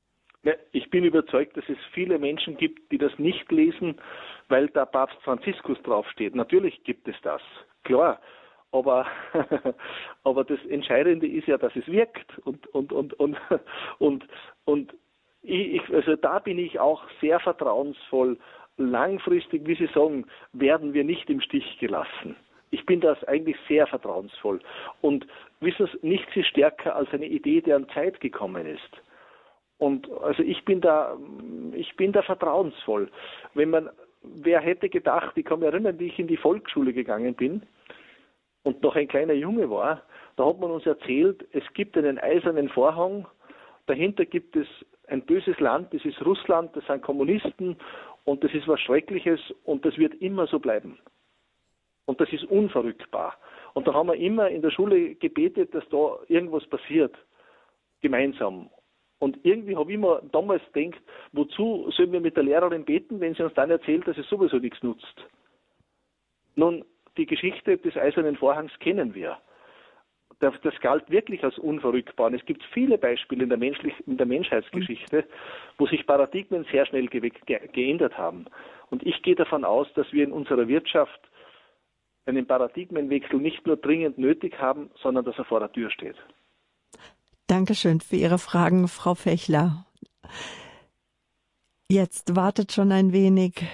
Ich 0.72 0.90
bin 0.90 1.04
überzeugt, 1.04 1.56
dass 1.56 1.68
es 1.68 1.78
viele 1.92 2.18
Menschen 2.18 2.56
gibt, 2.56 2.90
die 2.92 2.98
das 2.98 3.18
nicht 3.18 3.50
lesen, 3.50 3.96
weil 4.48 4.68
da 4.68 4.84
Papst 4.84 5.20
Franziskus 5.22 5.80
draufsteht. 5.82 6.34
Natürlich 6.34 6.82
gibt 6.84 7.08
es 7.08 7.16
das, 7.22 7.42
klar. 7.84 8.20
Aber, 8.72 9.06
aber 10.24 10.44
das 10.44 10.58
Entscheidende 10.66 11.26
ist 11.26 11.46
ja, 11.48 11.56
dass 11.56 11.74
es 11.76 11.86
wirkt. 11.86 12.38
Und, 12.40 12.66
und, 12.68 12.92
und, 12.92 13.14
und, 13.14 13.36
und, 13.98 14.26
und 14.64 14.94
ich, 15.42 15.80
also 15.92 16.16
da 16.16 16.40
bin 16.40 16.58
ich 16.58 16.78
auch 16.78 17.02
sehr 17.20 17.40
vertrauensvoll. 17.40 18.36
Langfristig, 18.76 19.66
wie 19.66 19.76
Sie 19.76 19.88
sagen, 19.94 20.26
werden 20.52 20.92
wir 20.92 21.04
nicht 21.04 21.30
im 21.30 21.40
Stich 21.40 21.78
gelassen. 21.78 22.36
Ich 22.70 22.84
bin 22.84 23.00
das 23.00 23.22
eigentlich 23.24 23.56
sehr 23.68 23.86
vertrauensvoll. 23.86 24.60
Und 25.00 25.26
wissen 25.60 25.86
Sie, 25.86 26.06
nichts 26.06 26.36
ist 26.36 26.48
stärker 26.48 26.96
als 26.96 27.10
eine 27.12 27.26
Idee, 27.26 27.62
an 27.72 27.88
Zeit 27.90 28.20
gekommen 28.20 28.66
ist. 28.66 28.90
Und 29.78 30.10
also 30.22 30.42
ich 30.42 30.64
bin 30.64 30.80
da, 30.80 31.16
ich 31.72 31.96
bin 31.96 32.12
da 32.12 32.22
vertrauensvoll. 32.22 33.10
Wenn 33.54 33.70
man, 33.70 33.90
wer 34.22 34.60
hätte 34.60 34.88
gedacht, 34.88 35.36
ich 35.36 35.44
kann 35.44 35.60
mich 35.60 35.68
erinnern, 35.68 35.98
wie 35.98 36.06
ich 36.06 36.18
in 36.18 36.26
die 36.26 36.38
Volksschule 36.38 36.92
gegangen 36.92 37.34
bin 37.34 37.62
und 38.62 38.82
noch 38.82 38.96
ein 38.96 39.08
kleiner 39.08 39.34
Junge 39.34 39.68
war, 39.70 40.02
da 40.36 40.46
hat 40.46 40.60
man 40.60 40.70
uns 40.70 40.86
erzählt, 40.86 41.46
es 41.52 41.64
gibt 41.74 41.96
einen 41.96 42.18
eisernen 42.18 42.68
Vorhang, 42.68 43.26
dahinter 43.86 44.24
gibt 44.24 44.56
es 44.56 44.66
ein 45.08 45.22
böses 45.22 45.58
Land, 45.60 45.92
das 45.94 46.04
ist 46.04 46.24
Russland, 46.24 46.74
das 46.74 46.86
sind 46.86 47.02
Kommunisten 47.02 47.76
und 48.24 48.42
das 48.42 48.52
ist 48.54 48.66
was 48.66 48.80
Schreckliches 48.80 49.40
und 49.64 49.84
das 49.84 49.96
wird 49.98 50.14
immer 50.20 50.46
so 50.46 50.58
bleiben. 50.58 50.98
Und 52.06 52.20
das 52.20 52.32
ist 52.32 52.44
unverrückbar. 52.44 53.36
Und 53.74 53.86
da 53.86 53.94
haben 53.94 54.08
wir 54.08 54.14
immer 54.14 54.48
in 54.48 54.62
der 54.62 54.70
Schule 54.70 55.16
gebetet, 55.16 55.74
dass 55.74 55.86
da 55.90 56.18
irgendwas 56.28 56.66
passiert, 56.66 57.14
gemeinsam. 58.00 58.70
Und 59.18 59.38
irgendwie 59.44 59.76
habe 59.76 59.92
ich 59.92 59.98
mir 59.98 60.22
damals 60.32 60.62
gedacht, 60.72 61.02
wozu 61.32 61.90
sollen 61.90 62.12
wir 62.12 62.20
mit 62.20 62.36
der 62.36 62.44
Lehrerin 62.44 62.84
beten, 62.84 63.20
wenn 63.20 63.34
sie 63.34 63.42
uns 63.42 63.54
dann 63.54 63.70
erzählt, 63.70 64.06
dass 64.06 64.18
es 64.18 64.28
sowieso 64.28 64.58
nichts 64.58 64.82
nutzt. 64.82 65.26
Nun, 66.54 66.84
die 67.16 67.26
Geschichte 67.26 67.78
des 67.78 67.96
Eisernen 67.96 68.36
Vorhangs 68.36 68.72
kennen 68.78 69.14
wir. 69.14 69.38
Das, 70.38 70.52
galt 70.80 71.10
wirklich 71.10 71.42
als 71.44 71.58
unverrückbar. 71.58 72.26
Und 72.26 72.34
es 72.34 72.44
gibt 72.44 72.62
viele 72.74 72.98
Beispiele 72.98 73.44
in 73.44 73.48
der, 73.48 73.58
in 74.06 74.16
der 74.18 74.26
Menschheitsgeschichte, 74.26 75.24
wo 75.78 75.86
sich 75.86 76.06
Paradigmen 76.06 76.66
sehr 76.70 76.84
schnell 76.84 77.06
ge 77.06 77.20
ge 77.20 77.68
geändert 77.68 78.18
haben. 78.18 78.44
Und 78.90 79.06
ich 79.06 79.22
gehe 79.22 79.34
davon 79.34 79.64
aus, 79.64 79.90
dass 79.94 80.12
wir 80.12 80.24
in 80.24 80.32
unserer 80.32 80.68
Wirtschaft 80.68 81.20
einen 82.26 82.46
Paradigmenwechsel 82.46 83.38
nicht 83.38 83.66
nur 83.66 83.76
dringend 83.76 84.18
nötig 84.18 84.60
haben, 84.60 84.90
sondern 85.00 85.24
dass 85.24 85.38
er 85.38 85.44
vor 85.44 85.60
der 85.60 85.72
Tür 85.72 85.90
steht. 85.90 86.16
Dankeschön 87.48 88.00
für 88.00 88.16
Ihre 88.16 88.38
Fragen, 88.38 88.88
Frau 88.88 89.14
Fechler. 89.14 89.86
Jetzt 91.88 92.34
wartet 92.34 92.72
schon 92.72 92.90
ein 92.90 93.12
wenig. 93.12 93.64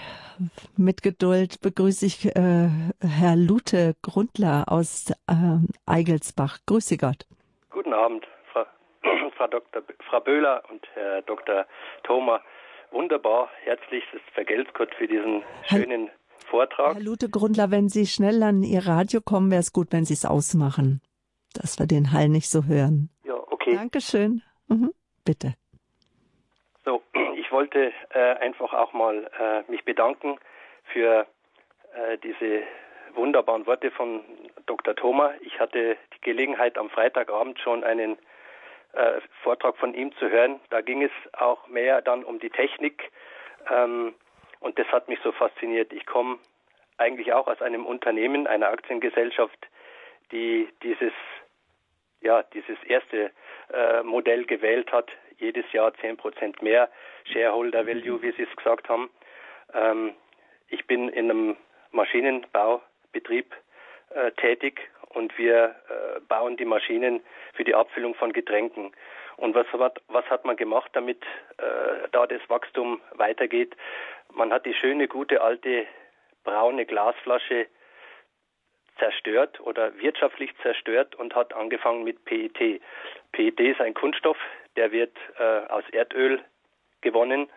Mit 0.76 1.02
Geduld 1.02 1.60
begrüße 1.62 2.04
ich 2.04 2.26
äh, 2.36 2.68
Herr 3.00 3.36
Lute 3.36 3.94
Grundler 4.02 4.64
aus 4.66 5.10
äh, 5.10 5.58
Eigelsbach. 5.86 6.58
Grüße 6.66 6.98
Gott. 6.98 7.26
Guten 7.70 7.94
Abend, 7.94 8.26
Frau, 8.52 8.64
Frau, 9.36 9.46
Dr. 9.46 9.82
Frau 10.10 10.20
Böhler 10.20 10.62
und 10.70 10.86
Herr 10.94 11.22
Dr. 11.22 11.64
Thoma. 12.02 12.40
Wunderbar, 12.90 13.48
herzlichstes 13.64 14.20
Vergelt's 14.34 14.72
Gott 14.74 14.90
für 14.98 15.06
diesen 15.06 15.42
schönen 15.66 16.08
Herr, 16.08 16.46
Vortrag. 16.50 16.94
Herr 16.94 17.02
Lute 17.02 17.30
Grundler, 17.30 17.70
wenn 17.70 17.88
Sie 17.88 18.06
schnell 18.06 18.42
an 18.42 18.62
Ihr 18.62 18.86
Radio 18.86 19.22
kommen, 19.22 19.50
wäre 19.50 19.60
es 19.60 19.72
gut, 19.72 19.88
wenn 19.92 20.04
Sie 20.04 20.14
es 20.14 20.26
ausmachen, 20.26 21.00
dass 21.54 21.78
wir 21.78 21.86
den 21.86 22.12
Hall 22.12 22.28
nicht 22.28 22.50
so 22.50 22.64
hören. 22.64 23.08
Okay. 23.72 23.78
Dankeschön. 23.78 24.42
Mhm. 24.68 24.92
Bitte. 25.24 25.54
So, 26.84 27.02
ich 27.36 27.50
wollte 27.50 27.92
äh, 28.10 28.18
einfach 28.18 28.74
auch 28.74 28.92
mal 28.92 29.30
äh, 29.38 29.70
mich 29.70 29.84
bedanken 29.84 30.38
für 30.92 31.26
äh, 31.94 32.18
diese 32.18 32.62
wunderbaren 33.14 33.66
Worte 33.66 33.90
von 33.90 34.20
Dr. 34.66 34.94
Thoma. 34.94 35.32
Ich 35.40 35.58
hatte 35.58 35.96
die 36.14 36.20
Gelegenheit, 36.20 36.76
am 36.76 36.90
Freitagabend 36.90 37.58
schon 37.60 37.82
einen 37.82 38.18
äh, 38.92 39.20
Vortrag 39.42 39.76
von 39.78 39.94
ihm 39.94 40.14
zu 40.16 40.28
hören. 40.28 40.60
Da 40.70 40.82
ging 40.82 41.02
es 41.02 41.12
auch 41.32 41.66
mehr 41.68 42.02
dann 42.02 42.24
um 42.24 42.40
die 42.40 42.50
Technik 42.50 43.10
ähm, 43.70 44.14
und 44.60 44.78
das 44.78 44.86
hat 44.88 45.08
mich 45.08 45.18
so 45.22 45.32
fasziniert. 45.32 45.92
Ich 45.92 46.04
komme 46.04 46.38
eigentlich 46.98 47.32
auch 47.32 47.46
aus 47.46 47.62
einem 47.62 47.86
Unternehmen, 47.86 48.46
einer 48.46 48.68
Aktiengesellschaft, 48.68 49.66
die 50.30 50.68
dieses 50.82 51.12
ja, 52.22 52.42
dieses 52.42 52.82
erste 52.84 53.30
äh, 53.72 54.02
Modell 54.02 54.44
gewählt 54.44 54.92
hat, 54.92 55.10
jedes 55.38 55.70
Jahr 55.72 55.92
10 55.94 56.16
Prozent 56.16 56.62
mehr 56.62 56.88
Shareholder 57.32 57.86
Value, 57.86 58.22
wie 58.22 58.32
Sie 58.32 58.42
es 58.42 58.56
gesagt 58.56 58.88
haben. 58.88 59.10
Ähm, 59.74 60.14
ich 60.68 60.86
bin 60.86 61.08
in 61.08 61.30
einem 61.30 61.56
Maschinenbaubetrieb 61.90 63.54
äh, 64.14 64.30
tätig 64.32 64.80
und 65.10 65.36
wir 65.38 65.74
äh, 65.88 66.20
bauen 66.28 66.56
die 66.56 66.64
Maschinen 66.64 67.20
für 67.54 67.64
die 67.64 67.74
Abfüllung 67.74 68.14
von 68.14 68.32
Getränken. 68.32 68.92
Und 69.36 69.54
was 69.54 69.66
hat, 69.72 70.00
was 70.08 70.24
hat 70.26 70.44
man 70.44 70.56
gemacht, 70.56 70.90
damit 70.94 71.22
äh, 71.58 72.08
da 72.12 72.26
das 72.26 72.40
Wachstum 72.48 73.00
weitergeht? 73.14 73.76
Man 74.32 74.52
hat 74.52 74.66
die 74.66 74.74
schöne, 74.74 75.08
gute, 75.08 75.42
alte, 75.42 75.86
braune 76.44 76.86
Glasflasche 76.86 77.66
zerstört 78.98 79.60
oder 79.60 79.98
wirtschaftlich 79.98 80.50
zerstört 80.62 81.14
und 81.14 81.34
hat 81.34 81.54
angefangen 81.54 82.04
mit 82.04 82.24
PET. 82.24 82.80
PET 83.32 83.60
ist 83.60 83.80
ein 83.80 83.94
Kunststoff, 83.94 84.36
der 84.76 84.92
wird 84.92 85.16
äh, 85.38 85.66
aus 85.68 85.84
Erdöl 85.92 86.42
gewonnen 87.00 87.48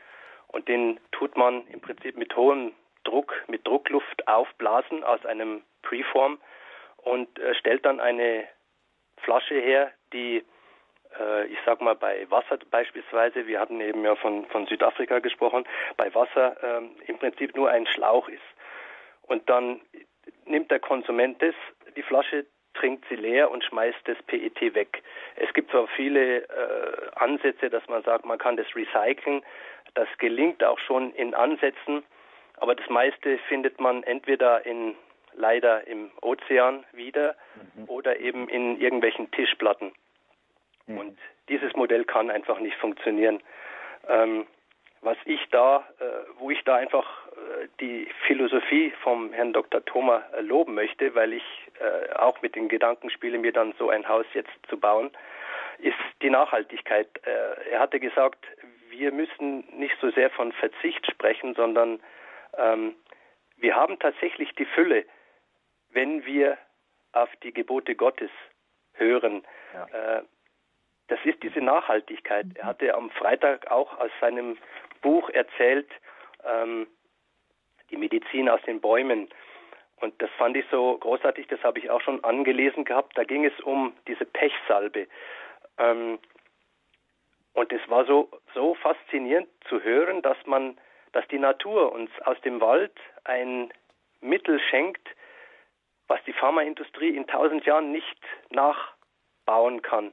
und 0.47 0.67
den 0.67 0.99
tut 1.11 1.35
man 1.37 1.67
im 1.67 1.81
Prinzip 1.81 2.17
mit 2.17 2.35
hohem 2.35 2.73
Druck, 3.03 3.33
mit 3.47 3.67
Druckluft 3.67 4.27
aufblasen 4.27 5.03
aus 5.03 5.25
einem 5.25 5.63
Preform 5.81 6.39
und 6.97 7.39
äh, 7.39 7.53
stellt 7.55 7.85
dann 7.85 7.99
eine 7.99 8.47
Flasche 9.17 9.55
her, 9.55 9.91
die 10.13 10.43
äh, 11.19 11.45
ich 11.47 11.59
sag 11.65 11.81
mal 11.81 11.95
bei 11.95 12.29
Wasser 12.29 12.57
beispielsweise, 12.71 13.47
wir 13.47 13.59
hatten 13.59 13.79
eben 13.81 14.03
ja 14.03 14.15
von, 14.15 14.45
von 14.47 14.65
Südafrika 14.67 15.19
gesprochen, 15.19 15.65
bei 15.97 16.13
Wasser 16.13 16.57
ähm, 16.63 16.91
im 17.07 17.17
Prinzip 17.17 17.55
nur 17.55 17.69
ein 17.69 17.87
Schlauch 17.87 18.27
ist. 18.27 18.41
Und 19.23 19.49
dann 19.49 19.81
nimmt 20.45 20.71
der 20.71 20.79
Konsument 20.79 21.41
das, 21.41 21.55
die 21.95 22.03
Flasche, 22.03 22.45
trinkt 22.75 23.05
sie 23.09 23.15
leer 23.15 23.51
und 23.51 23.63
schmeißt 23.63 23.99
das 24.05 24.17
PET 24.23 24.75
weg. 24.75 25.01
Es 25.35 25.53
gibt 25.53 25.71
zwar 25.71 25.87
viele 25.87 26.43
äh, 26.43 27.09
Ansätze, 27.15 27.69
dass 27.69 27.87
man 27.87 28.03
sagt, 28.03 28.25
man 28.25 28.37
kann 28.37 28.57
das 28.57 28.67
recyceln. 28.75 29.41
Das 29.93 30.07
gelingt 30.17 30.63
auch 30.63 30.79
schon 30.79 31.13
in 31.13 31.33
Ansätzen, 31.33 32.03
aber 32.57 32.75
das 32.75 32.89
meiste 32.89 33.37
findet 33.49 33.79
man 33.79 34.03
entweder 34.03 34.65
in 34.65 34.95
leider 35.37 35.85
im 35.87 36.11
Ozean 36.21 36.85
wieder 36.93 37.35
mhm. 37.75 37.85
oder 37.89 38.19
eben 38.19 38.47
in 38.47 38.79
irgendwelchen 38.79 39.29
Tischplatten. 39.31 39.91
Mhm. 40.87 40.97
Und 40.97 41.19
dieses 41.49 41.73
Modell 41.75 42.05
kann 42.05 42.29
einfach 42.29 42.59
nicht 42.59 42.77
funktionieren. 42.77 43.41
Ähm, 44.07 44.45
was 45.05 45.17
ich 45.25 45.39
da, 45.51 45.87
äh, 45.99 46.03
wo 46.39 46.49
ich 46.49 46.63
da 46.63 46.75
einfach 46.75 47.27
äh, 47.27 47.67
die 47.79 48.07
Philosophie 48.25 48.91
vom 49.03 49.31
Herrn 49.31 49.53
Dr. 49.53 49.85
Thoma 49.85 50.23
äh, 50.33 50.41
loben 50.41 50.73
möchte, 50.73 51.13
weil 51.15 51.33
ich 51.33 51.43
auch 52.17 52.41
mit 52.41 52.55
den 52.55 52.69
Gedanken 52.69 53.09
spiele, 53.09 53.37
mir 53.37 53.51
dann 53.51 53.73
so 53.77 53.89
ein 53.89 54.07
Haus 54.07 54.25
jetzt 54.33 54.53
zu 54.69 54.79
bauen, 54.79 55.11
ist 55.79 55.97
die 56.21 56.29
Nachhaltigkeit. 56.29 57.09
Er 57.69 57.81
hatte 57.81 57.99
gesagt, 57.99 58.45
wir 58.89 59.11
müssen 59.11 59.65
nicht 59.77 59.93
so 59.99 60.09
sehr 60.11 60.29
von 60.29 60.53
Verzicht 60.53 61.05
sprechen, 61.11 61.53
sondern 61.53 61.99
ähm, 62.57 62.95
wir 63.57 63.75
haben 63.75 63.99
tatsächlich 63.99 64.55
die 64.55 64.63
Fülle, 64.63 65.03
wenn 65.89 66.25
wir 66.25 66.57
auf 67.11 67.29
die 67.43 67.51
Gebote 67.51 67.93
Gottes 67.95 68.31
hören. 68.93 69.43
Ja. 69.73 70.19
Äh, 70.19 70.23
das 71.07 71.19
ist 71.23 71.43
diese 71.43 71.59
Nachhaltigkeit. 71.59 72.47
Er 72.55 72.65
hatte 72.65 72.95
am 72.95 73.09
Freitag 73.11 73.69
auch 73.69 73.99
aus 73.99 74.11
seinem 74.21 74.57
Buch 75.01 75.29
erzählt, 75.29 75.89
ähm, 76.43 76.87
die 77.89 77.97
Medizin 77.97 78.49
aus 78.49 78.61
den 78.63 78.81
Bäumen. 78.81 79.29
Und 79.97 80.21
das 80.21 80.29
fand 80.37 80.57
ich 80.57 80.65
so 80.69 80.97
großartig, 80.97 81.47
das 81.47 81.63
habe 81.63 81.79
ich 81.79 81.89
auch 81.89 82.01
schon 82.01 82.23
angelesen 82.23 82.83
gehabt. 82.83 83.17
Da 83.17 83.23
ging 83.23 83.45
es 83.45 83.57
um 83.61 83.95
diese 84.07 84.25
Pechsalbe. 84.25 85.07
Ähm, 85.77 86.19
und 87.53 87.71
es 87.71 87.81
war 87.89 88.05
so, 88.05 88.29
so 88.53 88.75
faszinierend 88.75 89.47
zu 89.69 89.81
hören, 89.81 90.21
dass 90.21 90.37
man, 90.45 90.77
dass 91.13 91.25
die 91.29 91.39
Natur 91.39 91.93
uns 91.93 92.11
aus 92.25 92.39
dem 92.41 92.59
Wald 92.59 92.93
ein 93.23 93.71
Mittel 94.19 94.59
schenkt, 94.59 95.07
was 96.07 96.21
die 96.25 96.33
Pharmaindustrie 96.33 97.15
in 97.15 97.25
tausend 97.27 97.65
Jahren 97.65 97.91
nicht 97.91 98.19
nachbauen 98.49 99.81
kann 99.81 100.11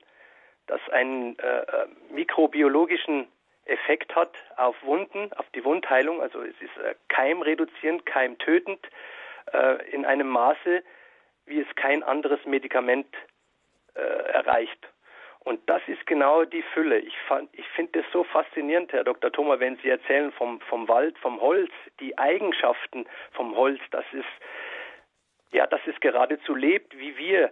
das 0.67 0.81
einen 0.91 1.39
äh, 1.39 1.61
äh, 1.61 1.87
mikrobiologischen 2.11 3.27
Effekt 3.67 4.15
hat 4.15 4.35
auf 4.57 4.77
Wunden, 4.83 5.33
auf 5.35 5.47
die 5.55 5.65
Wundheilung. 5.65 6.21
Also 6.21 6.43
es 6.43 6.61
ist 6.61 6.77
äh, 6.79 6.95
keimreduzierend, 7.09 8.05
keimtötend 8.07 8.81
äh, 9.53 9.91
in 9.91 10.05
einem 10.05 10.29
Maße, 10.29 10.83
wie 11.47 11.61
es 11.61 11.75
kein 11.77 12.03
anderes 12.03 12.45
Medikament 12.45 13.07
äh, 13.95 14.01
erreicht. 14.01 14.89
Und 15.45 15.69
das 15.69 15.83
ist 15.89 16.07
genau 16.07 16.45
die 16.45 16.63
Fülle. 16.63 16.99
Ich, 17.01 17.17
ich 17.53 17.69
finde 17.71 18.01
es 18.01 18.07
so 18.13 18.23
faszinierend, 18.23 18.93
Herr 18.93 19.03
Dr. 19.03 19.33
Thoma, 19.33 19.59
wenn 19.59 19.77
Sie 19.79 19.89
erzählen 19.89 20.31
vom, 20.33 20.61
vom 20.61 20.89
Wald, 20.89 21.19
vom 21.19 21.41
Holz, 21.41 21.71
die 21.99 22.17
Eigenschaften 22.17 23.07
vom 23.33 23.57
Holz, 23.57 23.81
das 23.91 24.05
ist, 24.13 24.25
ja, 25.51 25.67
dass 25.67 25.81
es 25.87 25.99
geradezu 25.99 26.55
lebt, 26.55 26.97
wie 26.97 27.17
wir 27.17 27.51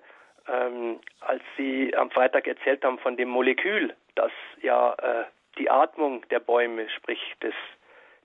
ähm, 0.48 1.00
als 1.20 1.42
Sie 1.56 1.94
am 1.96 2.10
Freitag 2.10 2.46
erzählt 2.46 2.84
haben 2.84 2.98
von 2.98 3.16
dem 3.16 3.28
Molekül, 3.28 3.94
das 4.14 4.32
ja 4.62 4.94
äh, 4.94 5.24
die 5.60 5.70
Atmung 5.70 6.26
der 6.30 6.40
Bäume, 6.40 6.88
sprich 6.90 7.20
das, 7.40 7.54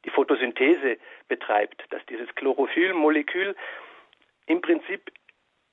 die 0.05 0.09
Photosynthese 0.09 0.97
betreibt, 1.27 1.83
dass 1.91 2.03
dieses 2.07 2.33
Chlorophyllmolekül 2.35 3.55
im 4.47 4.61
Prinzip 4.61 5.11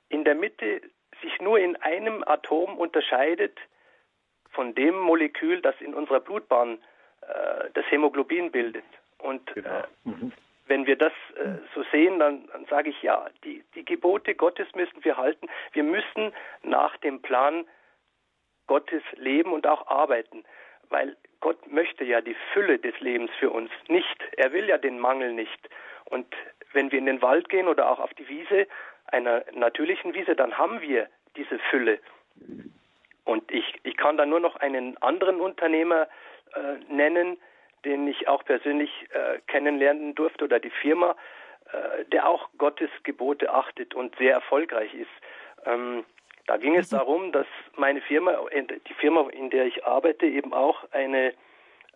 in 0.09 0.25
der 0.25 0.35
Mitte 0.35 0.83
sich 1.23 1.41
nur 1.41 1.59
in 1.59 1.77
einem 1.77 2.25
Atom 2.27 2.77
unterscheidet 2.77 3.59
von 4.51 4.75
dem 4.75 4.99
Molekül, 4.99 5.63
das 5.63 5.81
in 5.81 5.95
unserer 5.95 6.21
Blutbahn 6.21 6.83
äh, 7.23 7.71
das 7.73 7.91
Hämoglobin 7.91 8.51
bildet. 8.51 8.85
Und 9.19 9.47
genau. 9.55 9.79
äh, 9.79 9.85
mhm 10.05 10.33
wenn 10.67 10.87
wir 10.87 10.97
das 10.97 11.13
äh, 11.37 11.59
so 11.75 11.83
sehen, 11.93 12.19
dann, 12.19 12.47
dann 12.53 12.65
sage 12.67 12.89
ich 12.89 13.03
ja, 13.03 13.29
die, 13.45 13.63
die 13.75 13.85
Gebote 13.85 14.35
Gottes 14.35 14.69
müssen 14.75 15.05
wir 15.05 15.19
halten. 15.19 15.49
Wir 15.73 15.83
müssen 15.83 16.33
nach 16.63 16.97
dem 16.99 17.21
Plan 17.21 17.67
Gottes 18.67 19.03
leben 19.17 19.53
und 19.53 19.67
auch 19.67 19.87
arbeiten, 19.89 20.45
weil 20.93 21.17
Gott 21.41 21.71
möchte 21.71 22.05
ja 22.05 22.21
die 22.21 22.37
Fülle 22.53 22.79
des 22.79 22.99
Lebens 23.01 23.31
für 23.39 23.51
uns 23.51 23.71
nicht. 23.89 24.21
Er 24.37 24.53
will 24.53 24.69
ja 24.69 24.79
den 24.79 24.99
Mangel 25.01 25.33
nicht. 25.33 25.69
Und 26.05 26.27
wenn 26.73 26.93
wir 26.93 26.99
in 26.99 27.07
den 27.07 27.23
Wald 27.23 27.49
gehen 27.49 27.67
oder 27.67 27.91
auch 27.91 27.99
auf 27.99 28.15
die 28.15 28.29
Wiese, 28.29 28.69
einer 29.07 29.45
natürlichen 29.53 30.15
Wiese, 30.15 30.37
dann 30.37 30.57
haben 30.57 30.81
wir 30.81 31.09
diese 31.37 31.59
Fülle. 31.71 31.99
Und 33.25 33.51
ich, 33.51 33.75
ich 33.83 33.97
kann 33.97 34.17
da 34.17 34.27
nur 34.27 34.41
noch 34.41 34.57
einen 34.57 34.97
anderen 34.99 35.41
Unternehmer 35.41 36.09
äh, 36.55 36.93
nennen, 36.93 37.39
den 37.85 38.07
ich 38.07 38.29
auch 38.29 38.45
persönlich 38.45 38.91
äh, 39.11 39.39
kennenlernen 39.49 40.15
durfte, 40.15 40.45
oder 40.45 40.61
die 40.61 40.71
Firma, 40.71 41.17
äh, 41.73 42.05
der 42.07 42.29
auch 42.29 42.49
Gottes 42.59 42.91
Gebote 43.03 43.53
achtet 43.53 43.95
und 43.95 44.17
sehr 44.17 44.33
erfolgreich 44.33 44.95
ist. 44.95 45.11
Ähm, 45.67 46.05
da 46.47 46.57
ging 46.57 46.77
es 46.77 46.91
mhm. 46.91 46.97
darum, 46.97 47.33
dass 47.33 47.47
meine 47.77 48.01
Firma, 48.01 48.33
die 48.53 48.95
Firma, 48.95 49.29
in 49.31 49.51
der 49.51 49.67
ich 49.67 49.85
arbeite, 49.85 50.27
eben 50.27 50.53
auch 50.53 50.85
eine, 50.93 51.33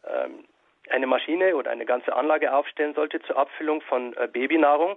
ähm, 0.06 0.44
eine 0.88 1.06
Maschine 1.06 1.56
oder 1.56 1.70
eine 1.70 1.86
ganze 1.86 2.14
Anlage 2.14 2.52
aufstellen 2.52 2.94
sollte 2.94 3.20
zur 3.22 3.36
Abfüllung 3.36 3.80
von 3.82 4.14
äh, 4.16 4.28
Babynahrung. 4.28 4.96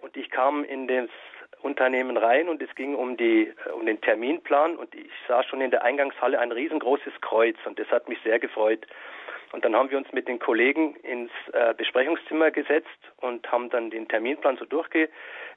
Und 0.00 0.16
ich 0.16 0.30
kam 0.30 0.64
in 0.64 0.88
das 0.88 1.08
Unternehmen 1.62 2.16
rein 2.16 2.48
und 2.48 2.62
es 2.62 2.74
ging 2.74 2.94
um, 2.94 3.16
die, 3.16 3.52
äh, 3.66 3.70
um 3.70 3.86
den 3.86 4.00
Terminplan 4.00 4.76
und 4.76 4.94
ich 4.94 5.10
sah 5.28 5.42
schon 5.42 5.60
in 5.60 5.70
der 5.70 5.84
Eingangshalle 5.84 6.38
ein 6.38 6.52
riesengroßes 6.52 7.20
Kreuz 7.20 7.56
und 7.66 7.78
das 7.78 7.88
hat 7.88 8.08
mich 8.08 8.18
sehr 8.22 8.38
gefreut. 8.38 8.86
Und 9.52 9.64
dann 9.64 9.76
haben 9.76 9.90
wir 9.90 9.98
uns 9.98 10.12
mit 10.12 10.28
den 10.28 10.38
Kollegen 10.38 10.96
ins 10.96 11.30
äh, 11.52 11.72
Besprechungszimmer 11.74 12.50
gesetzt 12.50 12.88
und 13.18 13.50
haben 13.50 13.70
dann 13.70 13.90
den 13.90 14.08
Terminplan 14.08 14.56
so 14.56 14.64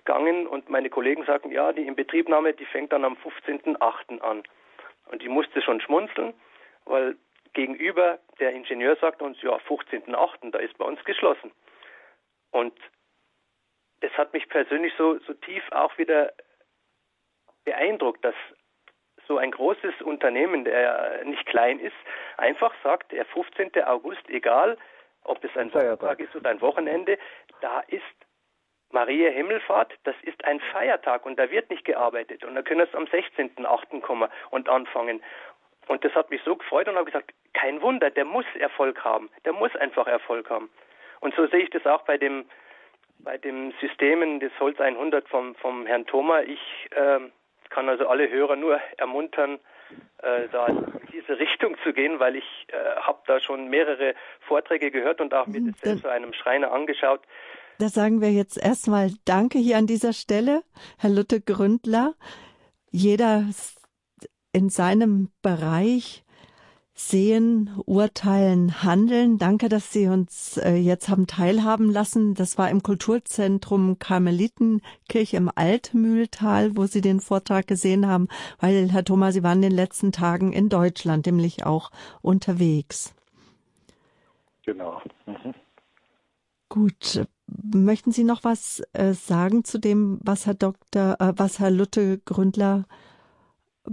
durchgegangen 0.09 0.47
und 0.47 0.69
meine 0.69 0.89
Kollegen 0.89 1.25
sagten, 1.25 1.51
ja, 1.51 1.71
die 1.73 1.85
Inbetriebnahme, 1.87 2.53
die 2.53 2.65
fängt 2.65 2.91
dann 2.91 3.05
am 3.05 3.17
15.8. 3.17 4.19
an. 4.21 4.43
Und 5.11 5.21
ich 5.21 5.29
musste 5.29 5.61
schon 5.61 5.81
schmunzeln, 5.81 6.33
weil 6.85 7.15
gegenüber 7.53 8.19
der 8.39 8.51
Ingenieur 8.51 8.95
sagt 8.97 9.21
uns, 9.21 9.41
ja, 9.41 9.55
15.8., 9.55 10.51
da 10.51 10.59
ist 10.59 10.77
bei 10.77 10.85
uns 10.85 11.03
geschlossen. 11.03 11.51
Und 12.51 12.73
das 14.01 14.11
hat 14.13 14.33
mich 14.33 14.47
persönlich 14.49 14.93
so, 14.97 15.19
so 15.19 15.33
tief 15.33 15.63
auch 15.71 15.97
wieder 15.97 16.31
beeindruckt, 17.65 18.23
dass 18.23 18.35
so 19.27 19.37
ein 19.37 19.51
großes 19.51 20.01
Unternehmen, 20.01 20.63
der 20.63 21.23
nicht 21.25 21.45
klein 21.45 21.79
ist, 21.79 21.95
einfach 22.37 22.73
sagt, 22.83 23.11
der 23.11 23.25
15. 23.25 23.83
August, 23.83 24.27
egal 24.29 24.77
ob 25.23 25.43
es 25.43 25.55
ein 25.57 25.69
Feiertag 25.69 26.19
ist 26.19 26.35
oder 26.35 26.49
ein 26.49 26.61
Wochenende, 26.61 27.19
da 27.61 27.81
ist 27.81 28.03
Maria 28.91 29.29
Himmelfahrt, 29.29 29.93
das 30.03 30.15
ist 30.23 30.43
ein 30.45 30.59
Feiertag 30.71 31.25
und 31.25 31.37
da 31.37 31.51
wird 31.51 31.69
nicht 31.69 31.85
gearbeitet. 31.85 32.43
Und 32.43 32.55
da 32.55 32.61
können 32.61 32.81
es 32.81 32.95
am 32.95 33.05
16.8. 33.05 34.01
kommen 34.01 34.29
und 34.49 34.67
anfangen. 34.67 35.21
Und 35.87 36.03
das 36.03 36.13
hat 36.13 36.29
mich 36.29 36.41
so 36.43 36.55
gefreut 36.55 36.87
und 36.87 36.95
habe 36.95 37.05
gesagt, 37.05 37.31
kein 37.53 37.81
Wunder, 37.81 38.09
der 38.09 38.25
muss 38.25 38.45
Erfolg 38.59 39.03
haben. 39.03 39.29
Der 39.45 39.53
muss 39.53 39.75
einfach 39.75 40.07
Erfolg 40.07 40.49
haben. 40.49 40.69
Und 41.19 41.35
so 41.35 41.47
sehe 41.47 41.61
ich 41.61 41.69
das 41.71 41.85
auch 41.85 42.03
bei 42.03 42.17
dem, 42.17 42.45
bei 43.19 43.37
dem 43.37 43.73
Systemen 43.81 44.39
des 44.39 44.51
Holz 44.59 44.79
100 44.79 45.27
vom, 45.27 45.55
vom 45.55 45.85
Herrn 45.85 46.05
Thoma. 46.05 46.41
Ich 46.41 46.87
äh, 46.91 47.19
kann 47.69 47.89
also 47.89 48.07
alle 48.07 48.29
Hörer 48.29 48.55
nur 48.55 48.79
ermuntern, 48.97 49.59
äh, 50.21 50.47
da 50.51 50.67
in 50.67 50.85
diese 51.11 51.39
Richtung 51.39 51.75
zu 51.83 51.93
gehen, 51.93 52.19
weil 52.19 52.35
ich 52.35 52.67
äh, 52.67 53.01
habe 53.01 53.19
da 53.25 53.39
schon 53.39 53.69
mehrere 53.69 54.15
Vorträge 54.41 54.91
gehört 54.91 55.21
und 55.21 55.33
auch 55.33 55.47
mir 55.47 55.61
das 55.61 55.79
selbst 55.81 56.03
bei 56.03 56.11
einem 56.11 56.33
Schreiner 56.33 56.71
angeschaut. 56.71 57.21
Da 57.79 57.87
sagen 57.87 58.19
wir 58.19 58.33
jetzt 58.33 58.57
erstmal 58.57 59.13
Danke 59.23 59.57
hier 59.57 59.77
an 59.77 59.87
dieser 59.87 60.11
Stelle, 60.11 60.63
Herr 60.97 61.11
Lutte 61.11 61.39
Gründler. 61.39 62.13
Jeder 62.91 63.45
in 64.51 64.69
seinem 64.69 65.29
Bereich 65.41 66.25
sehen, 66.93 67.69
urteilen, 67.85 68.83
handeln. 68.83 69.37
Danke, 69.37 69.69
dass 69.69 69.93
Sie 69.93 70.07
uns 70.07 70.57
äh, 70.57 70.75
jetzt 70.75 71.07
haben 71.07 71.25
teilhaben 71.25 71.89
lassen. 71.89 72.33
Das 72.33 72.57
war 72.57 72.69
im 72.69 72.83
Kulturzentrum 72.83 73.97
Karmelitenkirche 73.97 75.37
im 75.37 75.49
Altmühltal, 75.55 76.75
wo 76.75 76.85
Sie 76.85 76.99
den 76.99 77.21
Vortrag 77.21 77.65
gesehen 77.65 78.07
haben, 78.07 78.27
weil, 78.59 78.91
Herr 78.91 79.05
Thomas, 79.05 79.35
Sie 79.35 79.43
waren 79.43 79.59
in 79.59 79.69
den 79.69 79.71
letzten 79.71 80.11
Tagen 80.11 80.51
in 80.51 80.67
Deutschland, 80.67 81.27
nämlich 81.27 81.65
auch 81.65 81.91
unterwegs. 82.21 83.15
Genau. 84.65 85.01
Mhm. 85.25 85.53
Gut. 86.67 87.25
Möchten 87.73 88.11
Sie 88.11 88.23
noch 88.23 88.43
was 88.43 88.81
äh, 88.93 89.13
sagen 89.13 89.63
zu 89.63 89.79
dem, 89.79 90.19
was 90.23 90.45
Herr 90.45 90.53
Dr., 90.53 91.15
äh, 91.19 91.33
was 91.35 91.59
Herr 91.59 91.71
Lutte 91.71 92.19
Gründler 92.25 92.85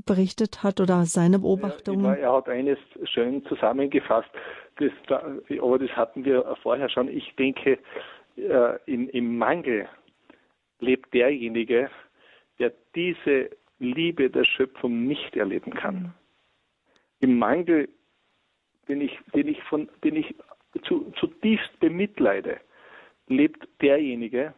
berichtet 0.05 0.63
hat 0.63 0.81
oder 0.81 1.05
seine 1.07 1.39
Beobachtungen? 1.39 2.05
Ja, 2.05 2.15
er 2.15 2.33
hat 2.35 2.49
eines 2.49 2.79
schön 3.05 3.45
zusammengefasst, 3.47 4.29
das, 4.77 4.93
aber 5.61 5.79
das 5.79 5.91
hatten 5.91 6.25
wir 6.25 6.57
vorher 6.63 6.89
schon. 6.89 7.09
Ich 7.09 7.35
denke, 7.37 7.79
äh, 8.37 8.79
in, 8.87 9.09
im 9.09 9.39
Mangel 9.39 9.89
lebt 10.81 11.15
derjenige, 11.15 11.91
der 12.59 12.73
diese 12.95 13.51
Liebe 13.79 14.31
der 14.31 14.45
Schöpfung 14.45 15.07
nicht 15.07 15.37
erleben 15.37 15.73
kann. 15.73 16.15
Im 17.21 17.39
Mangel, 17.39 17.89
den 18.89 19.01
ich, 19.01 19.19
den 19.35 19.49
ich, 19.49 19.63
von, 19.65 19.89
den 20.05 20.17
ich 20.17 20.35
zu, 20.85 21.13
zutiefst 21.19 21.79
bemitleide, 21.81 22.61
lebt 23.29 23.67
derjenige, 23.81 24.55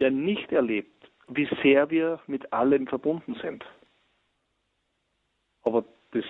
der 0.00 0.10
nicht 0.10 0.52
erlebt, 0.52 1.10
wie 1.28 1.48
sehr 1.62 1.90
wir 1.90 2.20
mit 2.26 2.52
allem 2.52 2.86
verbunden 2.86 3.34
sind. 3.40 3.64
Aber 5.62 5.84
das 6.12 6.24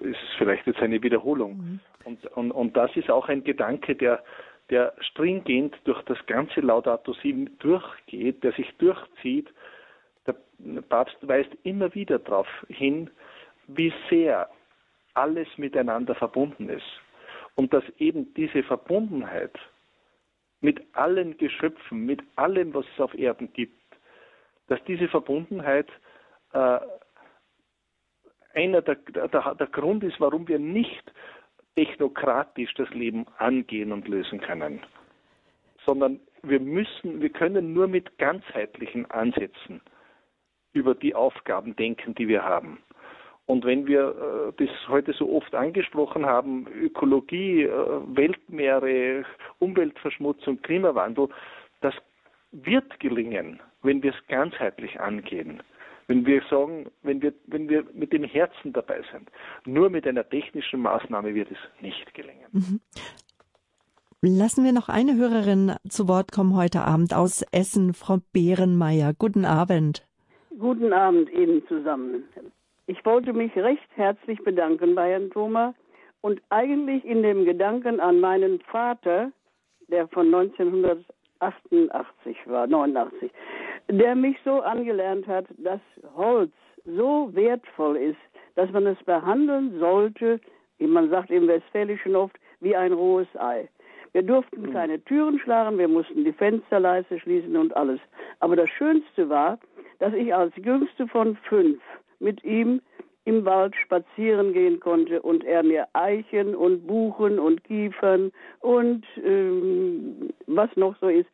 ist 0.00 0.18
vielleicht 0.38 0.66
jetzt 0.66 0.80
eine 0.80 1.02
Wiederholung. 1.02 1.56
Mhm. 1.56 1.80
Und, 2.04 2.26
und, 2.36 2.50
und 2.52 2.76
das 2.76 2.94
ist 2.96 3.10
auch 3.10 3.28
ein 3.28 3.44
Gedanke, 3.44 3.94
der, 3.94 4.22
der 4.70 4.94
stringent 5.00 5.76
durch 5.84 6.02
das 6.02 6.18
ganze 6.26 6.60
Laudato 6.60 7.12
Si 7.14 7.48
durchgeht, 7.58 8.42
der 8.42 8.52
sich 8.52 8.70
durchzieht. 8.78 9.52
Der 10.26 10.36
Papst 10.88 11.16
weist 11.22 11.50
immer 11.62 11.94
wieder 11.94 12.18
darauf 12.18 12.48
hin, 12.68 13.10
wie 13.66 13.92
sehr 14.08 14.48
alles 15.14 15.48
miteinander 15.56 16.14
verbunden 16.14 16.68
ist. 16.68 16.86
Und 17.54 17.72
dass 17.72 17.84
eben 17.98 18.32
diese 18.34 18.62
Verbundenheit 18.62 19.58
mit 20.60 20.80
allen 20.94 21.36
Geschöpfen, 21.38 22.04
mit 22.04 22.20
allem, 22.36 22.74
was 22.74 22.84
es 22.94 23.00
auf 23.00 23.14
Erden 23.14 23.52
gibt, 23.52 23.80
dass 24.66 24.82
diese 24.84 25.08
Verbundenheit 25.08 25.88
äh, 26.52 26.78
einer 28.54 28.82
der, 28.82 28.96
der, 28.96 29.28
der 29.54 29.66
Grund 29.68 30.02
ist, 30.02 30.20
warum 30.20 30.48
wir 30.48 30.58
nicht 30.58 31.12
technokratisch 31.76 32.74
das 32.74 32.90
Leben 32.90 33.26
angehen 33.38 33.92
und 33.92 34.08
lösen 34.08 34.40
können, 34.40 34.80
sondern 35.84 36.20
wir 36.42 36.60
müssen, 36.60 37.20
wir 37.20 37.30
können 37.30 37.72
nur 37.72 37.86
mit 37.86 38.18
ganzheitlichen 38.18 39.08
Ansätzen 39.10 39.80
über 40.72 40.94
die 40.94 41.14
Aufgaben 41.14 41.76
denken, 41.76 42.14
die 42.14 42.28
wir 42.28 42.42
haben. 42.42 42.82
Und 43.48 43.64
wenn 43.64 43.86
wir 43.86 44.52
äh, 44.58 44.66
das 44.66 44.88
heute 44.88 45.14
so 45.14 45.34
oft 45.34 45.54
angesprochen 45.54 46.26
haben, 46.26 46.66
Ökologie, 46.82 47.62
äh, 47.62 47.70
Weltmeere, 48.14 49.24
Umweltverschmutzung, 49.58 50.60
Klimawandel, 50.60 51.28
das 51.80 51.94
wird 52.52 53.00
gelingen, 53.00 53.58
wenn 53.82 54.02
wir 54.02 54.12
es 54.12 54.26
ganzheitlich 54.28 55.00
angehen. 55.00 55.62
Wenn 56.08 56.26
wir 56.26 56.42
sagen, 56.50 56.90
wenn 57.02 57.22
wir, 57.22 57.32
wenn 57.46 57.70
wir 57.70 57.86
mit 57.94 58.12
dem 58.12 58.24
Herzen 58.24 58.74
dabei 58.74 59.02
sind, 59.10 59.30
nur 59.64 59.88
mit 59.88 60.06
einer 60.06 60.28
technischen 60.28 60.80
Maßnahme 60.82 61.34
wird 61.34 61.50
es 61.50 61.82
nicht 61.82 62.12
gelingen. 62.12 62.48
Mhm. 62.52 62.80
Lassen 64.20 64.62
wir 64.62 64.72
noch 64.72 64.90
eine 64.90 65.16
Hörerin 65.16 65.72
zu 65.88 66.06
Wort 66.06 66.32
kommen 66.32 66.54
heute 66.54 66.82
Abend 66.82 67.14
aus 67.14 67.42
Essen, 67.52 67.94
Frau 67.94 68.18
Behrenmeier. 68.34 69.14
Guten 69.18 69.46
Abend. 69.46 70.06
Guten 70.58 70.92
Abend 70.92 71.30
Ihnen 71.30 71.66
zusammen. 71.66 72.24
Ich 72.90 73.04
wollte 73.04 73.34
mich 73.34 73.54
recht 73.54 73.86
herzlich 73.96 74.42
bedanken 74.42 74.94
bei 74.94 75.10
Herrn 75.10 75.30
Thoma 75.30 75.74
und 76.22 76.40
eigentlich 76.48 77.04
in 77.04 77.22
dem 77.22 77.44
Gedanken 77.44 78.00
an 78.00 78.18
meinen 78.18 78.60
Vater, 78.60 79.30
der 79.88 80.08
von 80.08 80.34
1988 80.34 82.38
war, 82.46 82.66
89, 82.66 83.30
der 83.90 84.14
mich 84.14 84.38
so 84.42 84.62
angelernt 84.62 85.26
hat, 85.26 85.44
dass 85.58 85.82
Holz 86.16 86.54
so 86.86 87.28
wertvoll 87.34 87.98
ist, 87.98 88.16
dass 88.54 88.70
man 88.70 88.86
es 88.86 88.96
behandeln 89.04 89.78
sollte, 89.78 90.40
wie 90.78 90.86
man 90.86 91.10
sagt 91.10 91.30
im 91.30 91.46
Westfälischen 91.46 92.16
oft, 92.16 92.38
wie 92.60 92.74
ein 92.74 92.94
rohes 92.94 93.28
Ei. 93.38 93.68
Wir 94.12 94.22
durften 94.22 94.64
hm. 94.64 94.72
keine 94.72 95.04
Türen 95.04 95.38
schlagen, 95.40 95.76
wir 95.76 95.88
mussten 95.88 96.24
die 96.24 96.32
Fensterleiste 96.32 97.20
schließen 97.20 97.54
und 97.54 97.76
alles. 97.76 98.00
Aber 98.40 98.56
das 98.56 98.70
Schönste 98.70 99.28
war, 99.28 99.58
dass 99.98 100.14
ich 100.14 100.34
als 100.34 100.56
jüngste 100.56 101.06
von 101.06 101.36
fünf 101.36 101.82
mit 102.20 102.42
ihm 102.44 102.80
im 103.24 103.44
Wald 103.44 103.76
spazieren 103.76 104.52
gehen 104.54 104.80
konnte 104.80 105.20
und 105.20 105.44
er 105.44 105.62
mir 105.62 105.86
Eichen 105.92 106.54
und 106.54 106.86
Buchen 106.86 107.38
und 107.38 107.62
Kiefern 107.64 108.32
und 108.60 109.04
ähm, 109.22 110.30
was 110.46 110.74
noch 110.76 110.96
so 111.00 111.08
ist 111.08 111.28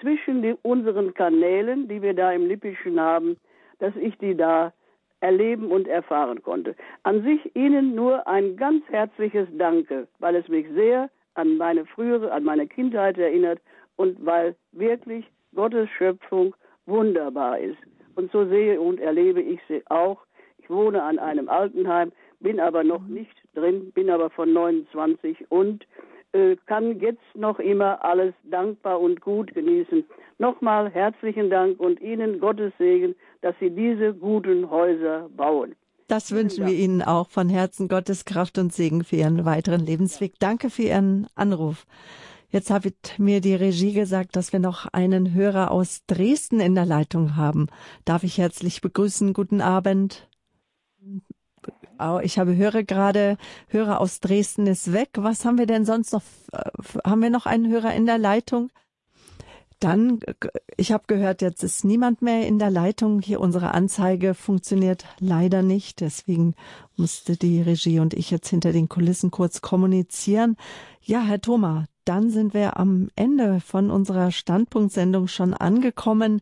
zwischen 0.00 0.42
die, 0.42 0.54
unseren 0.62 1.14
Kanälen, 1.14 1.88
die 1.88 2.02
wir 2.02 2.14
da 2.14 2.32
im 2.32 2.46
Lippischen 2.46 3.00
haben, 3.00 3.36
dass 3.78 3.94
ich 3.96 4.16
die 4.18 4.36
da 4.36 4.72
erleben 5.20 5.70
und 5.70 5.88
erfahren 5.88 6.42
konnte. 6.42 6.76
An 7.02 7.22
sich 7.22 7.56
Ihnen 7.56 7.94
nur 7.94 8.26
ein 8.28 8.56
ganz 8.56 8.84
herzliches 8.88 9.48
Danke, 9.56 10.06
weil 10.18 10.36
es 10.36 10.48
mich 10.48 10.66
sehr 10.74 11.10
an 11.34 11.56
meine 11.56 11.86
frühere, 11.86 12.30
an 12.32 12.44
meine 12.44 12.66
Kindheit 12.66 13.18
erinnert 13.18 13.60
und 13.96 14.24
weil 14.24 14.54
wirklich 14.72 15.24
Gottes 15.54 15.88
Schöpfung 15.96 16.54
wunderbar 16.86 17.58
ist. 17.58 17.78
Und 18.14 18.30
so 18.32 18.44
sehe 18.46 18.80
und 18.80 19.00
erlebe 19.00 19.40
ich 19.40 19.60
sie 19.68 19.82
auch. 19.88 20.18
Ich 20.68 20.74
wohne 20.74 21.02
an 21.02 21.18
einem 21.18 21.48
Altenheim, 21.48 22.12
bin 22.40 22.60
aber 22.60 22.84
noch 22.84 23.00
nicht 23.06 23.34
drin, 23.54 23.90
bin 23.92 24.10
aber 24.10 24.28
von 24.28 24.52
29 24.52 25.50
und 25.50 25.86
äh, 26.32 26.56
kann 26.66 27.00
jetzt 27.00 27.24
noch 27.34 27.58
immer 27.58 28.04
alles 28.04 28.34
dankbar 28.44 29.00
und 29.00 29.22
gut 29.22 29.54
genießen. 29.54 30.04
Nochmal 30.36 30.90
herzlichen 30.90 31.48
Dank 31.48 31.80
und 31.80 32.02
Ihnen 32.02 32.38
Gottes 32.38 32.74
Segen, 32.78 33.14
dass 33.40 33.54
Sie 33.60 33.70
diese 33.70 34.12
guten 34.12 34.68
Häuser 34.68 35.30
bauen. 35.34 35.74
Das 36.06 36.32
wünschen 36.32 36.66
wir 36.66 36.74
Ihnen 36.74 37.00
auch 37.00 37.30
von 37.30 37.48
Herzen 37.48 37.88
Gottes 37.88 38.26
Kraft 38.26 38.58
und 38.58 38.70
Segen 38.70 39.04
für 39.04 39.16
Ihren 39.16 39.46
weiteren 39.46 39.80
Lebensweg. 39.80 40.34
Danke 40.38 40.68
für 40.68 40.82
Ihren 40.82 41.28
Anruf. 41.34 41.86
Jetzt 42.50 42.70
hat 42.70 42.84
mir 43.16 43.40
die 43.40 43.54
Regie 43.54 43.94
gesagt, 43.94 44.36
dass 44.36 44.52
wir 44.52 44.60
noch 44.60 44.86
einen 44.92 45.32
Hörer 45.32 45.70
aus 45.70 46.04
Dresden 46.06 46.60
in 46.60 46.74
der 46.74 46.86
Leitung 46.86 47.36
haben. 47.36 47.68
Darf 48.04 48.22
ich 48.22 48.36
herzlich 48.36 48.82
begrüßen. 48.82 49.32
Guten 49.32 49.62
Abend. 49.62 50.27
Ich 52.22 52.38
habe 52.38 52.56
höre 52.56 52.84
gerade, 52.84 53.36
Hörer 53.68 54.00
aus 54.00 54.20
Dresden 54.20 54.66
ist 54.66 54.92
weg. 54.92 55.10
Was 55.14 55.44
haben 55.44 55.58
wir 55.58 55.66
denn 55.66 55.84
sonst 55.84 56.12
noch? 56.12 56.22
Äh, 56.52 56.70
haben 57.04 57.22
wir 57.22 57.30
noch 57.30 57.46
einen 57.46 57.68
Hörer 57.68 57.94
in 57.94 58.06
der 58.06 58.18
Leitung? 58.18 58.70
Dann, 59.80 60.18
ich 60.76 60.90
habe 60.90 61.04
gehört, 61.06 61.40
jetzt 61.40 61.62
ist 61.62 61.84
niemand 61.84 62.20
mehr 62.20 62.48
in 62.48 62.58
der 62.58 62.70
Leitung. 62.70 63.20
Hier 63.20 63.40
unsere 63.40 63.74
Anzeige 63.74 64.34
funktioniert 64.34 65.04
leider 65.20 65.62
nicht. 65.62 66.00
Deswegen 66.00 66.54
musste 66.96 67.36
die 67.36 67.62
Regie 67.62 68.00
und 68.00 68.12
ich 68.12 68.30
jetzt 68.32 68.48
hinter 68.48 68.72
den 68.72 68.88
Kulissen 68.88 69.30
kurz 69.30 69.60
kommunizieren. 69.60 70.56
Ja, 71.00 71.22
Herr 71.22 71.40
Thoma, 71.40 71.84
dann 72.04 72.30
sind 72.30 72.54
wir 72.54 72.76
am 72.76 73.10
Ende 73.14 73.60
von 73.60 73.90
unserer 73.90 74.32
Standpunktsendung 74.32 75.28
schon 75.28 75.54
angekommen. 75.54 76.40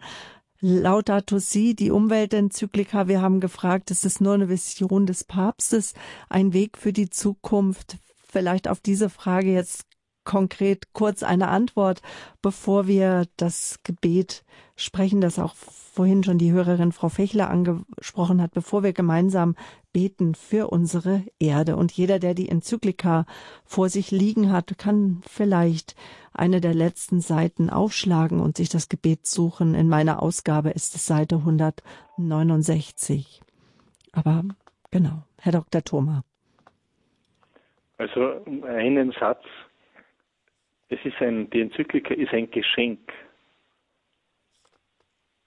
Laudato 0.60 1.38
Si, 1.38 1.74
die 1.74 1.90
Umweltenzyklika. 1.90 3.08
Wir 3.08 3.20
haben 3.20 3.40
gefragt, 3.40 3.90
ist 3.90 4.04
es 4.04 4.20
nur 4.20 4.34
eine 4.34 4.48
Vision 4.48 5.06
des 5.06 5.24
Papstes, 5.24 5.92
ein 6.28 6.52
Weg 6.52 6.78
für 6.78 6.92
die 6.92 7.10
Zukunft? 7.10 7.98
Vielleicht 8.28 8.68
auf 8.68 8.80
diese 8.80 9.10
Frage 9.10 9.52
jetzt 9.52 9.84
konkret 10.24 10.92
kurz 10.92 11.22
eine 11.22 11.48
Antwort, 11.48 12.02
bevor 12.42 12.86
wir 12.86 13.26
das 13.36 13.80
Gebet 13.84 14.44
sprechen, 14.74 15.20
das 15.20 15.38
auch 15.38 15.54
vorhin 15.54 16.24
schon 16.24 16.36
die 16.36 16.52
Hörerin 16.52 16.92
Frau 16.92 17.08
Fechler 17.08 17.48
angesprochen 17.48 18.42
hat, 18.42 18.52
bevor 18.52 18.82
wir 18.82 18.92
gemeinsam 18.92 19.54
beten 19.96 20.34
für 20.34 20.68
unsere 20.68 21.24
Erde. 21.40 21.76
Und 21.76 21.90
jeder, 21.90 22.18
der 22.18 22.34
die 22.34 22.50
Enzyklika 22.50 23.24
vor 23.64 23.88
sich 23.88 24.10
liegen 24.10 24.52
hat, 24.52 24.76
kann 24.76 25.22
vielleicht 25.26 25.96
eine 26.34 26.60
der 26.60 26.74
letzten 26.74 27.22
Seiten 27.22 27.70
aufschlagen 27.70 28.40
und 28.40 28.58
sich 28.58 28.68
das 28.68 28.90
Gebet 28.90 29.26
suchen. 29.26 29.74
In 29.74 29.88
meiner 29.88 30.22
Ausgabe 30.22 30.68
ist 30.68 30.94
es 30.94 31.06
Seite 31.06 31.36
169. 31.36 33.40
Aber 34.12 34.44
genau, 34.90 35.22
Herr 35.40 35.52
Dr. 35.52 35.82
Thoma. 35.82 36.24
Also 37.96 38.44
einen 38.66 39.12
Satz. 39.12 39.46
Es 40.90 40.98
ist 41.04 41.16
ein, 41.22 41.48
die 41.48 41.62
Enzyklika 41.62 42.12
ist 42.12 42.34
ein 42.34 42.50
Geschenk 42.50 43.00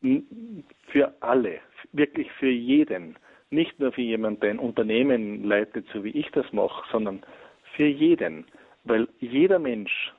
für 0.01 1.13
alle, 1.19 1.59
wirklich 1.91 2.31
für 2.39 2.49
jeden. 2.49 3.15
Nicht 3.51 3.79
nur 3.79 3.91
für 3.91 4.01
jemanden, 4.01 4.41
der 4.41 4.51
ein 4.51 4.59
Unternehmen 4.59 5.43
leitet, 5.43 5.87
so 5.93 6.03
wie 6.03 6.11
ich 6.11 6.29
das 6.31 6.51
mache, 6.53 6.83
sondern 6.91 7.23
für 7.75 7.87
jeden. 7.87 8.45
Weil 8.83 9.07
jeder 9.19 9.59
Mensch 9.59 10.13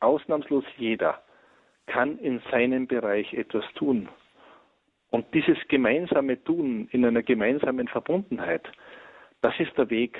ausnahmslos 0.00 0.64
jeder, 0.76 1.22
kann 1.86 2.18
in 2.18 2.40
seinem 2.50 2.86
Bereich 2.86 3.32
etwas 3.34 3.64
tun. 3.74 4.08
Und 5.10 5.26
dieses 5.34 5.58
gemeinsame 5.68 6.42
Tun 6.42 6.88
in 6.90 7.04
einer 7.04 7.22
gemeinsamen 7.22 7.86
Verbundenheit, 7.86 8.66
das 9.42 9.54
ist 9.58 9.76
der 9.76 9.90
Weg, 9.90 10.18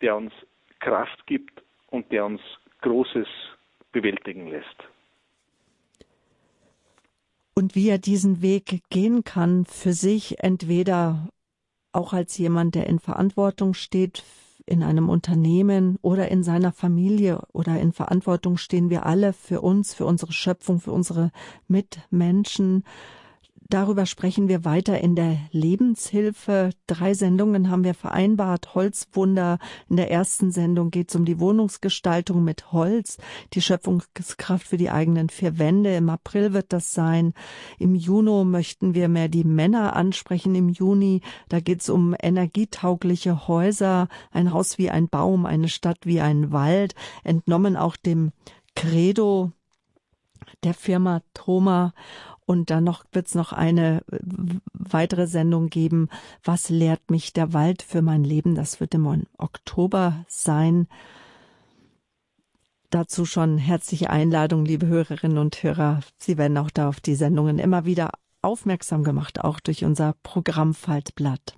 der 0.00 0.16
uns 0.16 0.32
Kraft 0.80 1.26
gibt 1.26 1.62
und 1.90 2.10
der 2.10 2.24
uns 2.24 2.40
Großes 2.80 3.28
bewältigen 3.92 4.48
lässt. 4.48 4.82
und 7.54 7.74
wie 7.74 7.88
er 7.88 7.98
diesen 7.98 8.42
Weg 8.42 8.82
gehen 8.90 9.24
kann 9.24 9.64
für 9.66 9.92
sich, 9.92 10.42
entweder 10.42 11.28
auch 11.92 12.12
als 12.12 12.36
jemand, 12.38 12.74
der 12.74 12.86
in 12.86 12.98
Verantwortung 12.98 13.74
steht 13.74 14.24
in 14.66 14.82
einem 14.82 15.08
Unternehmen 15.08 15.98
oder 16.02 16.28
in 16.30 16.42
seiner 16.42 16.72
Familie 16.72 17.40
oder 17.52 17.80
in 17.80 17.92
Verantwortung 17.92 18.56
stehen 18.56 18.90
wir 18.90 19.06
alle 19.06 19.32
für 19.32 19.60
uns, 19.60 19.94
für 19.94 20.06
unsere 20.06 20.32
Schöpfung, 20.32 20.80
für 20.80 20.92
unsere 20.92 21.32
Mitmenschen. 21.68 22.84
Darüber 23.68 24.06
sprechen 24.06 24.48
wir 24.48 24.64
weiter 24.64 25.00
in 25.00 25.16
der 25.16 25.38
Lebenshilfe. 25.50 26.70
Drei 26.86 27.14
Sendungen 27.14 27.70
haben 27.70 27.84
wir 27.84 27.94
vereinbart. 27.94 28.74
Holzwunder. 28.74 29.58
In 29.88 29.96
der 29.96 30.10
ersten 30.10 30.50
Sendung 30.50 30.90
geht 30.90 31.10
es 31.10 31.16
um 31.16 31.24
die 31.24 31.40
Wohnungsgestaltung 31.40 32.44
mit 32.44 32.72
Holz, 32.72 33.18
die 33.52 33.62
Schöpfungskraft 33.62 34.66
für 34.66 34.76
die 34.76 34.90
eigenen 34.90 35.28
vier 35.28 35.58
Wände. 35.58 35.94
Im 35.94 36.08
April 36.08 36.52
wird 36.52 36.72
das 36.72 36.92
sein. 36.92 37.34
Im 37.78 37.94
Juni 37.94 38.22
möchten 38.44 38.94
wir 38.94 39.08
mehr 39.08 39.28
die 39.28 39.44
Männer 39.44 39.96
ansprechen. 39.96 40.54
Im 40.54 40.68
Juni, 40.68 41.20
da 41.48 41.60
geht 41.60 41.80
es 41.80 41.88
um 41.88 42.14
energietaugliche 42.20 43.48
Häuser, 43.48 44.08
ein 44.30 44.52
Haus 44.52 44.78
wie 44.78 44.90
ein 44.90 45.08
Baum, 45.08 45.44
eine 45.46 45.68
Stadt 45.68 45.98
wie 46.04 46.20
ein 46.20 46.52
Wald, 46.52 46.94
entnommen 47.24 47.76
auch 47.76 47.96
dem 47.96 48.32
Credo 48.76 49.52
der 50.62 50.74
Firma 50.74 51.22
Thoma 51.34 51.92
und 52.46 52.70
dann 52.70 52.84
noch 52.84 53.04
wird's 53.12 53.34
noch 53.34 53.52
eine 53.52 54.02
äh, 54.10 54.18
weitere 54.72 55.26
Sendung 55.26 55.68
geben. 55.68 56.08
Was 56.44 56.68
lehrt 56.68 57.10
mich 57.10 57.32
der 57.32 57.52
Wald 57.52 57.82
für 57.82 58.02
mein 58.02 58.24
Leben? 58.24 58.54
Das 58.54 58.80
wird 58.80 58.94
im 58.94 59.26
Oktober 59.38 60.24
sein. 60.28 60.88
Dazu 62.90 63.24
schon 63.24 63.56
herzliche 63.56 64.10
Einladung, 64.10 64.64
liebe 64.64 64.86
Hörerinnen 64.86 65.38
und 65.38 65.62
Hörer. 65.62 66.00
Sie 66.18 66.36
werden 66.36 66.58
auch 66.58 66.70
da 66.70 66.88
auf 66.88 67.00
die 67.00 67.14
Sendungen 67.14 67.58
immer 67.58 67.86
wieder 67.86 68.10
aufmerksam 68.42 69.02
gemacht, 69.04 69.40
auch 69.40 69.60
durch 69.60 69.84
unser 69.84 70.14
Programmfaltblatt. 70.22 71.56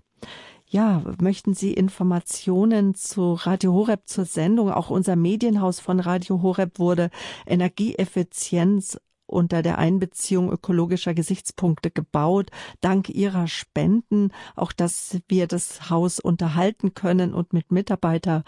Ja, 0.67 1.03
möchten 1.21 1.55
Sie 1.55 1.73
Informationen 1.73 2.95
zu 2.95 3.35
Radio 3.35 3.73
Horeb 3.73 4.03
zur 4.07 4.25
Sendung? 4.25 4.71
Auch 4.71 4.91
unser 4.91 5.17
Medienhaus 5.17 5.81
von 5.81 6.01
Radio 6.01 6.43
Horeb 6.43 6.79
wurde 6.79 7.11
Energieeffizienz 7.47 8.99
unter 9.35 9.63
der 9.63 9.79
Einbeziehung 9.79 10.51
ökologischer 10.51 11.13
Gesichtspunkte 11.13 11.91
gebaut, 11.91 12.51
dank 12.81 13.09
ihrer 13.09 13.49
Spenden, 13.49 14.31
auch 14.57 14.73
dass 14.73 15.19
wir 15.29 15.47
das 15.47 15.91
Haus 15.91 16.21
unterhalten 16.21 16.95
können 16.95 17.35
und 17.35 17.53
mit 17.53 17.73
Mitarbeiter 17.73 18.45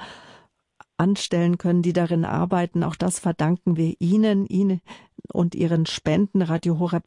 anstellen 0.96 1.58
können, 1.58 1.82
die 1.82 1.92
darin 1.92 2.24
arbeiten. 2.24 2.82
Auch 2.82 2.96
das 2.96 3.18
verdanken 3.18 3.76
wir 3.76 3.94
Ihnen, 3.98 4.46
Ihnen 4.46 4.80
und 5.32 5.54
Ihren 5.54 5.86
Spenden. 5.86 6.42
Radio 6.42 6.78
Horeb 6.78 7.04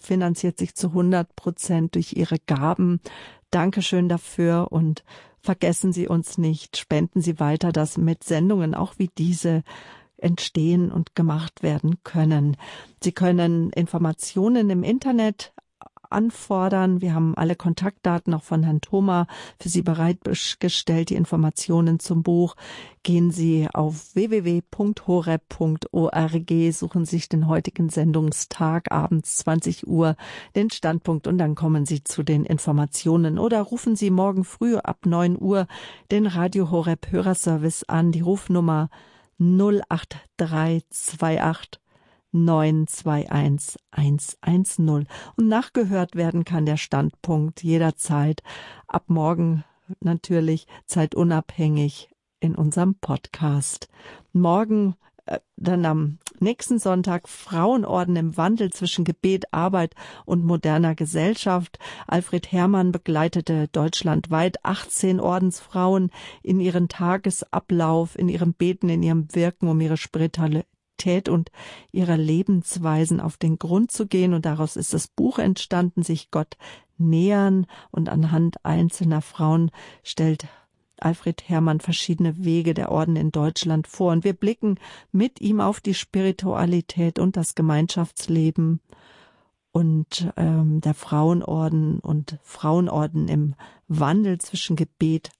finanziert 0.00 0.58
sich 0.58 0.74
zu 0.74 0.88
100 0.88 1.36
Prozent 1.36 1.94
durch 1.94 2.14
Ihre 2.14 2.38
Gaben. 2.46 3.00
Dankeschön 3.50 4.08
dafür 4.08 4.68
und 4.70 5.04
vergessen 5.40 5.92
Sie 5.92 6.08
uns 6.08 6.38
nicht. 6.38 6.76
Spenden 6.76 7.20
Sie 7.20 7.38
weiter, 7.38 7.70
dass 7.70 7.98
mit 7.98 8.24
Sendungen 8.24 8.74
auch 8.74 8.94
wie 8.96 9.10
diese 9.18 9.62
entstehen 10.24 10.90
und 10.90 11.14
gemacht 11.14 11.62
werden 11.62 11.98
können. 12.02 12.56
Sie 13.02 13.12
können 13.12 13.70
Informationen 13.70 14.70
im 14.70 14.82
Internet 14.82 15.52
anfordern. 16.14 17.00
Wir 17.00 17.14
haben 17.14 17.36
alle 17.36 17.56
Kontaktdaten 17.56 18.32
auch 18.34 18.42
von 18.42 18.62
Herrn 18.62 18.80
Thoma 18.80 19.26
für 19.60 19.68
Sie 19.68 19.82
bereitgestellt, 19.82 21.10
die 21.10 21.16
Informationen 21.16 21.98
zum 21.98 22.22
Buch. 22.22 22.54
Gehen 23.02 23.30
Sie 23.30 23.68
auf 23.72 24.14
www.horeb.org, 24.14 24.72
suchen 26.72 27.04
sich 27.04 27.28
den 27.28 27.46
heutigen 27.48 27.90
Sendungstag 27.90 28.90
abends 28.90 29.36
20 29.38 29.86
Uhr 29.86 30.16
den 30.56 30.70
Standpunkt 30.70 31.26
und 31.26 31.36
dann 31.38 31.54
kommen 31.54 31.84
Sie 31.84 32.02
zu 32.02 32.22
den 32.22 32.44
Informationen 32.44 33.38
oder 33.38 33.60
rufen 33.60 33.96
Sie 33.96 34.10
morgen 34.10 34.44
früh 34.44 34.76
ab 34.76 35.04
9 35.04 35.36
Uhr 35.38 35.66
den 36.10 36.26
Radio 36.26 36.70
Horeb 36.70 37.10
Hörerservice 37.10 37.84
an, 37.84 38.12
die 38.12 38.22
Rufnummer 38.22 38.88
08328 39.38 41.80
921 42.32 43.78
110. 43.92 45.06
Und 45.36 45.48
nachgehört 45.48 46.16
werden 46.16 46.44
kann 46.44 46.66
der 46.66 46.76
Standpunkt 46.76 47.62
jederzeit 47.62 48.42
ab 48.88 49.04
morgen 49.06 49.62
natürlich 50.00 50.66
zeitunabhängig 50.86 52.10
in 52.40 52.56
unserem 52.56 52.96
Podcast. 52.96 53.88
Morgen 54.32 54.96
dann 55.56 55.84
am 55.86 56.18
nächsten 56.40 56.78
Sonntag 56.78 57.28
Frauenorden 57.28 58.16
im 58.16 58.36
Wandel 58.36 58.70
zwischen 58.72 59.04
Gebet, 59.04 59.52
Arbeit 59.52 59.94
und 60.26 60.44
moderner 60.44 60.94
Gesellschaft. 60.94 61.78
Alfred 62.06 62.52
Herrmann 62.52 62.92
begleitete 62.92 63.68
deutschlandweit 63.68 64.64
18 64.64 65.20
Ordensfrauen 65.20 66.10
in 66.42 66.60
ihren 66.60 66.88
Tagesablauf, 66.88 68.18
in 68.18 68.28
ihrem 68.28 68.52
Beten, 68.52 68.88
in 68.88 69.02
ihrem 69.02 69.34
Wirken, 69.34 69.68
um 69.68 69.80
ihre 69.80 69.96
Spiritualität 69.96 71.28
und 71.28 71.50
ihrer 71.92 72.16
Lebensweisen 72.16 73.20
auf 73.20 73.36
den 73.36 73.58
Grund 73.58 73.90
zu 73.90 74.06
gehen. 74.06 74.34
Und 74.34 74.44
daraus 74.44 74.76
ist 74.76 74.92
das 74.92 75.08
Buch 75.08 75.38
entstanden, 75.38 76.02
sich 76.02 76.30
Gott 76.30 76.56
nähern. 76.98 77.66
Und 77.90 78.08
anhand 78.08 78.64
einzelner 78.64 79.22
Frauen 79.22 79.70
stellt 80.02 80.46
Alfred 81.04 81.48
Herrmann 81.48 81.80
verschiedene 81.80 82.44
Wege 82.44 82.74
der 82.74 82.90
Orden 82.90 83.16
in 83.16 83.30
Deutschland 83.30 83.86
vor 83.86 84.12
und 84.12 84.24
wir 84.24 84.32
blicken 84.32 84.78
mit 85.12 85.40
ihm 85.40 85.60
auf 85.60 85.80
die 85.80 85.94
Spiritualität 85.94 87.18
und 87.18 87.36
das 87.36 87.54
Gemeinschaftsleben 87.54 88.80
und 89.72 90.32
ähm, 90.36 90.80
der 90.80 90.94
Frauenorden 90.94 91.98
und 91.98 92.38
Frauenorden 92.42 93.28
im 93.28 93.54
Wandel 93.88 94.38
zwischen 94.38 94.76
Gebet, 94.76 95.30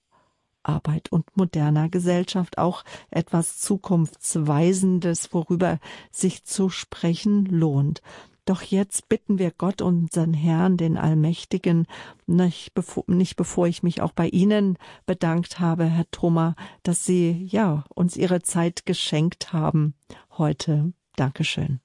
Arbeit 0.61 1.11
und 1.11 1.37
moderner 1.37 1.89
Gesellschaft 1.89 2.57
auch 2.57 2.83
etwas 3.09 3.59
Zukunftsweisendes, 3.59 5.33
worüber 5.33 5.79
sich 6.11 6.43
zu 6.43 6.69
sprechen 6.69 7.45
lohnt. 7.45 8.01
Doch 8.45 8.61
jetzt 8.61 9.09
bitten 9.09 9.39
wir 9.39 9.49
Gott, 9.49 9.81
unseren 9.81 10.33
Herrn, 10.35 10.77
den 10.77 10.97
Allmächtigen, 10.97 11.87
nicht 12.27 12.75
bevor, 12.75 13.03
nicht 13.07 13.35
bevor 13.35 13.65
ich 13.67 13.81
mich 13.81 14.01
auch 14.01 14.11
bei 14.11 14.27
Ihnen 14.27 14.77
bedankt 15.07 15.59
habe, 15.59 15.85
Herr 15.85 16.05
Thoma, 16.11 16.55
dass 16.83 17.05
Sie, 17.05 17.47
ja, 17.49 17.83
uns 17.95 18.15
Ihre 18.15 18.43
Zeit 18.43 18.85
geschenkt 18.85 19.51
haben 19.51 19.95
heute. 20.37 20.93
Dankeschön. 21.15 21.79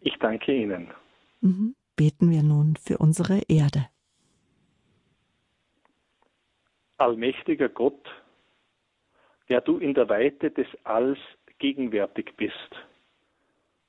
Ich 0.00 0.16
danke 0.18 0.52
Ihnen. 0.52 0.88
Mhm. 1.40 1.76
Beten 1.94 2.30
wir 2.30 2.42
nun 2.42 2.74
für 2.76 2.98
unsere 2.98 3.42
Erde. 3.48 3.86
Allmächtiger 6.96 7.68
Gott, 7.68 8.08
der 9.48 9.60
du 9.60 9.78
in 9.78 9.94
der 9.94 10.08
Weite 10.08 10.50
des 10.50 10.66
Alls 10.82 11.18
gegenwärtig 11.58 12.34
bist 12.36 12.74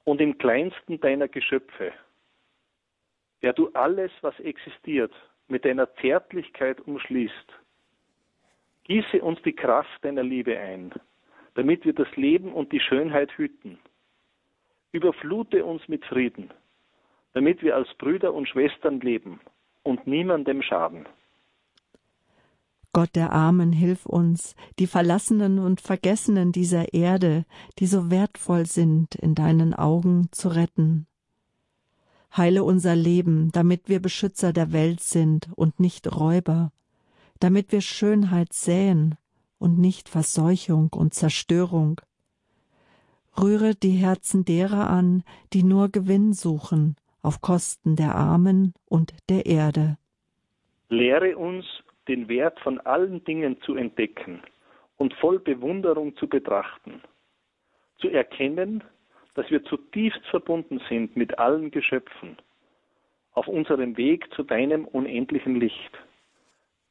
und 0.04 0.22
im 0.22 0.38
kleinsten 0.38 1.00
deiner 1.00 1.28
Geschöpfe, 1.28 1.94
der 3.42 3.54
du 3.54 3.70
alles, 3.74 4.12
was 4.22 4.40
existiert, 4.40 5.14
mit 5.48 5.66
deiner 5.66 5.94
Zärtlichkeit 5.96 6.80
umschließt. 6.82 7.54
Gieße 8.84 9.22
uns 9.22 9.42
die 9.44 9.54
Kraft 9.54 10.04
deiner 10.04 10.24
Liebe 10.24 10.58
ein, 10.58 10.92
damit 11.56 11.86
wir 11.86 11.94
das 11.94 12.14
Leben 12.16 12.54
und 12.54 12.72
die 12.72 12.80
Schönheit 12.80 13.32
hüten. 13.38 13.80
Überflute 14.92 15.64
uns 15.64 15.88
mit 15.88 16.06
Frieden, 16.06 16.52
damit 17.34 17.62
wir 17.62 17.76
als 17.76 17.94
Brüder 17.96 18.34
und 18.34 18.48
Schwestern 18.48 19.00
leben 19.02 19.40
und 19.84 20.08
niemandem 20.08 20.62
schaden. 20.62 21.06
Gott 22.92 23.16
der 23.16 23.32
Armen, 23.32 23.72
hilf 23.72 24.06
uns, 24.06 24.56
die 24.80 24.88
Verlassenen 24.88 25.60
und 25.60 25.80
Vergessenen 25.80 26.52
dieser 26.52 26.94
Erde, 26.94 27.46
die 27.78 27.86
so 27.86 28.10
wertvoll 28.10 28.66
sind, 28.66 29.16
in 29.16 29.36
deinen 29.36 29.74
Augen 29.74 30.30
zu 30.32 30.50
retten. 30.50 31.06
Heile 32.36 32.64
unser 32.64 32.96
Leben, 32.96 33.52
damit 33.52 33.90
wir 33.90 34.02
Beschützer 34.02 34.54
der 34.54 34.72
Welt 34.72 35.02
sind 35.02 35.50
und 35.56 35.80
nicht 35.80 36.16
Räuber, 36.16 36.72
damit 37.40 37.72
wir 37.72 37.82
Schönheit 37.82 38.54
säen 38.54 39.16
und 39.60 39.78
nicht 39.78 40.10
Verseuchung 40.10 40.90
und 40.94 41.14
Zerstörung. 41.14 42.02
Rühre 43.40 43.76
die 43.76 43.92
Herzen 43.92 44.46
derer 44.46 44.90
an, 44.90 45.24
die 45.54 45.64
nur 45.64 45.90
Gewinn 45.90 46.34
suchen, 46.34 46.96
auf 47.22 47.42
Kosten 47.42 47.96
der 47.96 48.16
Armen 48.16 48.74
und 48.86 49.14
der 49.30 49.46
Erde. 49.46 49.98
Lehre 50.90 51.38
uns 51.38 51.66
den 52.10 52.28
Wert 52.28 52.60
von 52.60 52.80
allen 52.82 53.24
Dingen 53.24 53.62
zu 53.62 53.76
entdecken 53.76 54.42
und 54.98 55.14
voll 55.14 55.40
Bewunderung 55.40 56.16
zu 56.18 56.28
betrachten, 56.28 57.02
zu 58.00 58.10
erkennen, 58.10 58.84
dass 59.36 59.50
wir 59.50 59.64
zutiefst 59.64 60.26
verbunden 60.28 60.82
sind 60.90 61.16
mit 61.16 61.40
allen 61.40 61.72
Geschöpfen 61.72 62.38
auf 63.34 63.48
unserem 63.48 63.96
Weg 63.96 64.28
zu 64.34 64.44
deinem 64.44 64.86
unendlichen 64.86 65.60
Licht. 65.60 65.98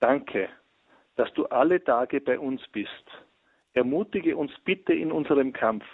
Danke, 0.01 0.49
dass 1.16 1.32
du 1.35 1.47
alle 1.47 1.82
Tage 1.82 2.20
bei 2.20 2.39
uns 2.39 2.62
bist. 2.69 3.05
Ermutige 3.74 4.36
uns 4.36 4.53
bitte 4.65 4.95
in 4.95 5.12
unserem 5.12 5.53
Kampf 5.53 5.85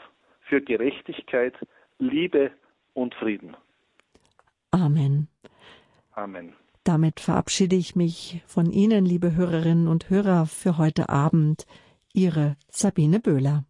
für 0.42 0.60
Gerechtigkeit, 0.60 1.54
Liebe 1.98 2.52
und 2.92 3.14
Frieden. 3.14 3.56
Amen. 4.70 5.28
Amen. 6.12 6.54
Damit 6.84 7.18
verabschiede 7.18 7.76
ich 7.76 7.96
mich 7.96 8.42
von 8.46 8.70
Ihnen, 8.70 9.06
liebe 9.06 9.34
Hörerinnen 9.34 9.88
und 9.88 10.10
Hörer, 10.10 10.44
für 10.44 10.76
heute 10.76 11.08
Abend. 11.08 11.64
Ihre 12.12 12.56
Sabine 12.70 13.20
Böhler. 13.20 13.64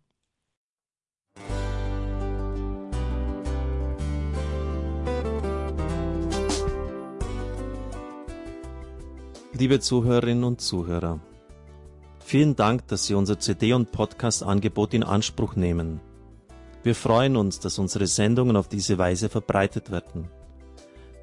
Liebe 9.52 9.78
Zuhörerinnen 9.78 10.42
und 10.42 10.60
Zuhörer, 10.60 11.20
vielen 12.18 12.56
Dank, 12.56 12.88
dass 12.88 13.06
Sie 13.06 13.14
unser 13.14 13.38
CD- 13.38 13.74
und 13.74 13.92
Podcast-Angebot 13.92 14.92
in 14.92 15.04
Anspruch 15.04 15.54
nehmen. 15.54 16.00
Wir 16.82 16.96
freuen 16.96 17.36
uns, 17.36 17.60
dass 17.60 17.78
unsere 17.78 18.08
Sendungen 18.08 18.56
auf 18.56 18.66
diese 18.66 18.98
Weise 18.98 19.28
verbreitet 19.28 19.92
werden. 19.92 20.28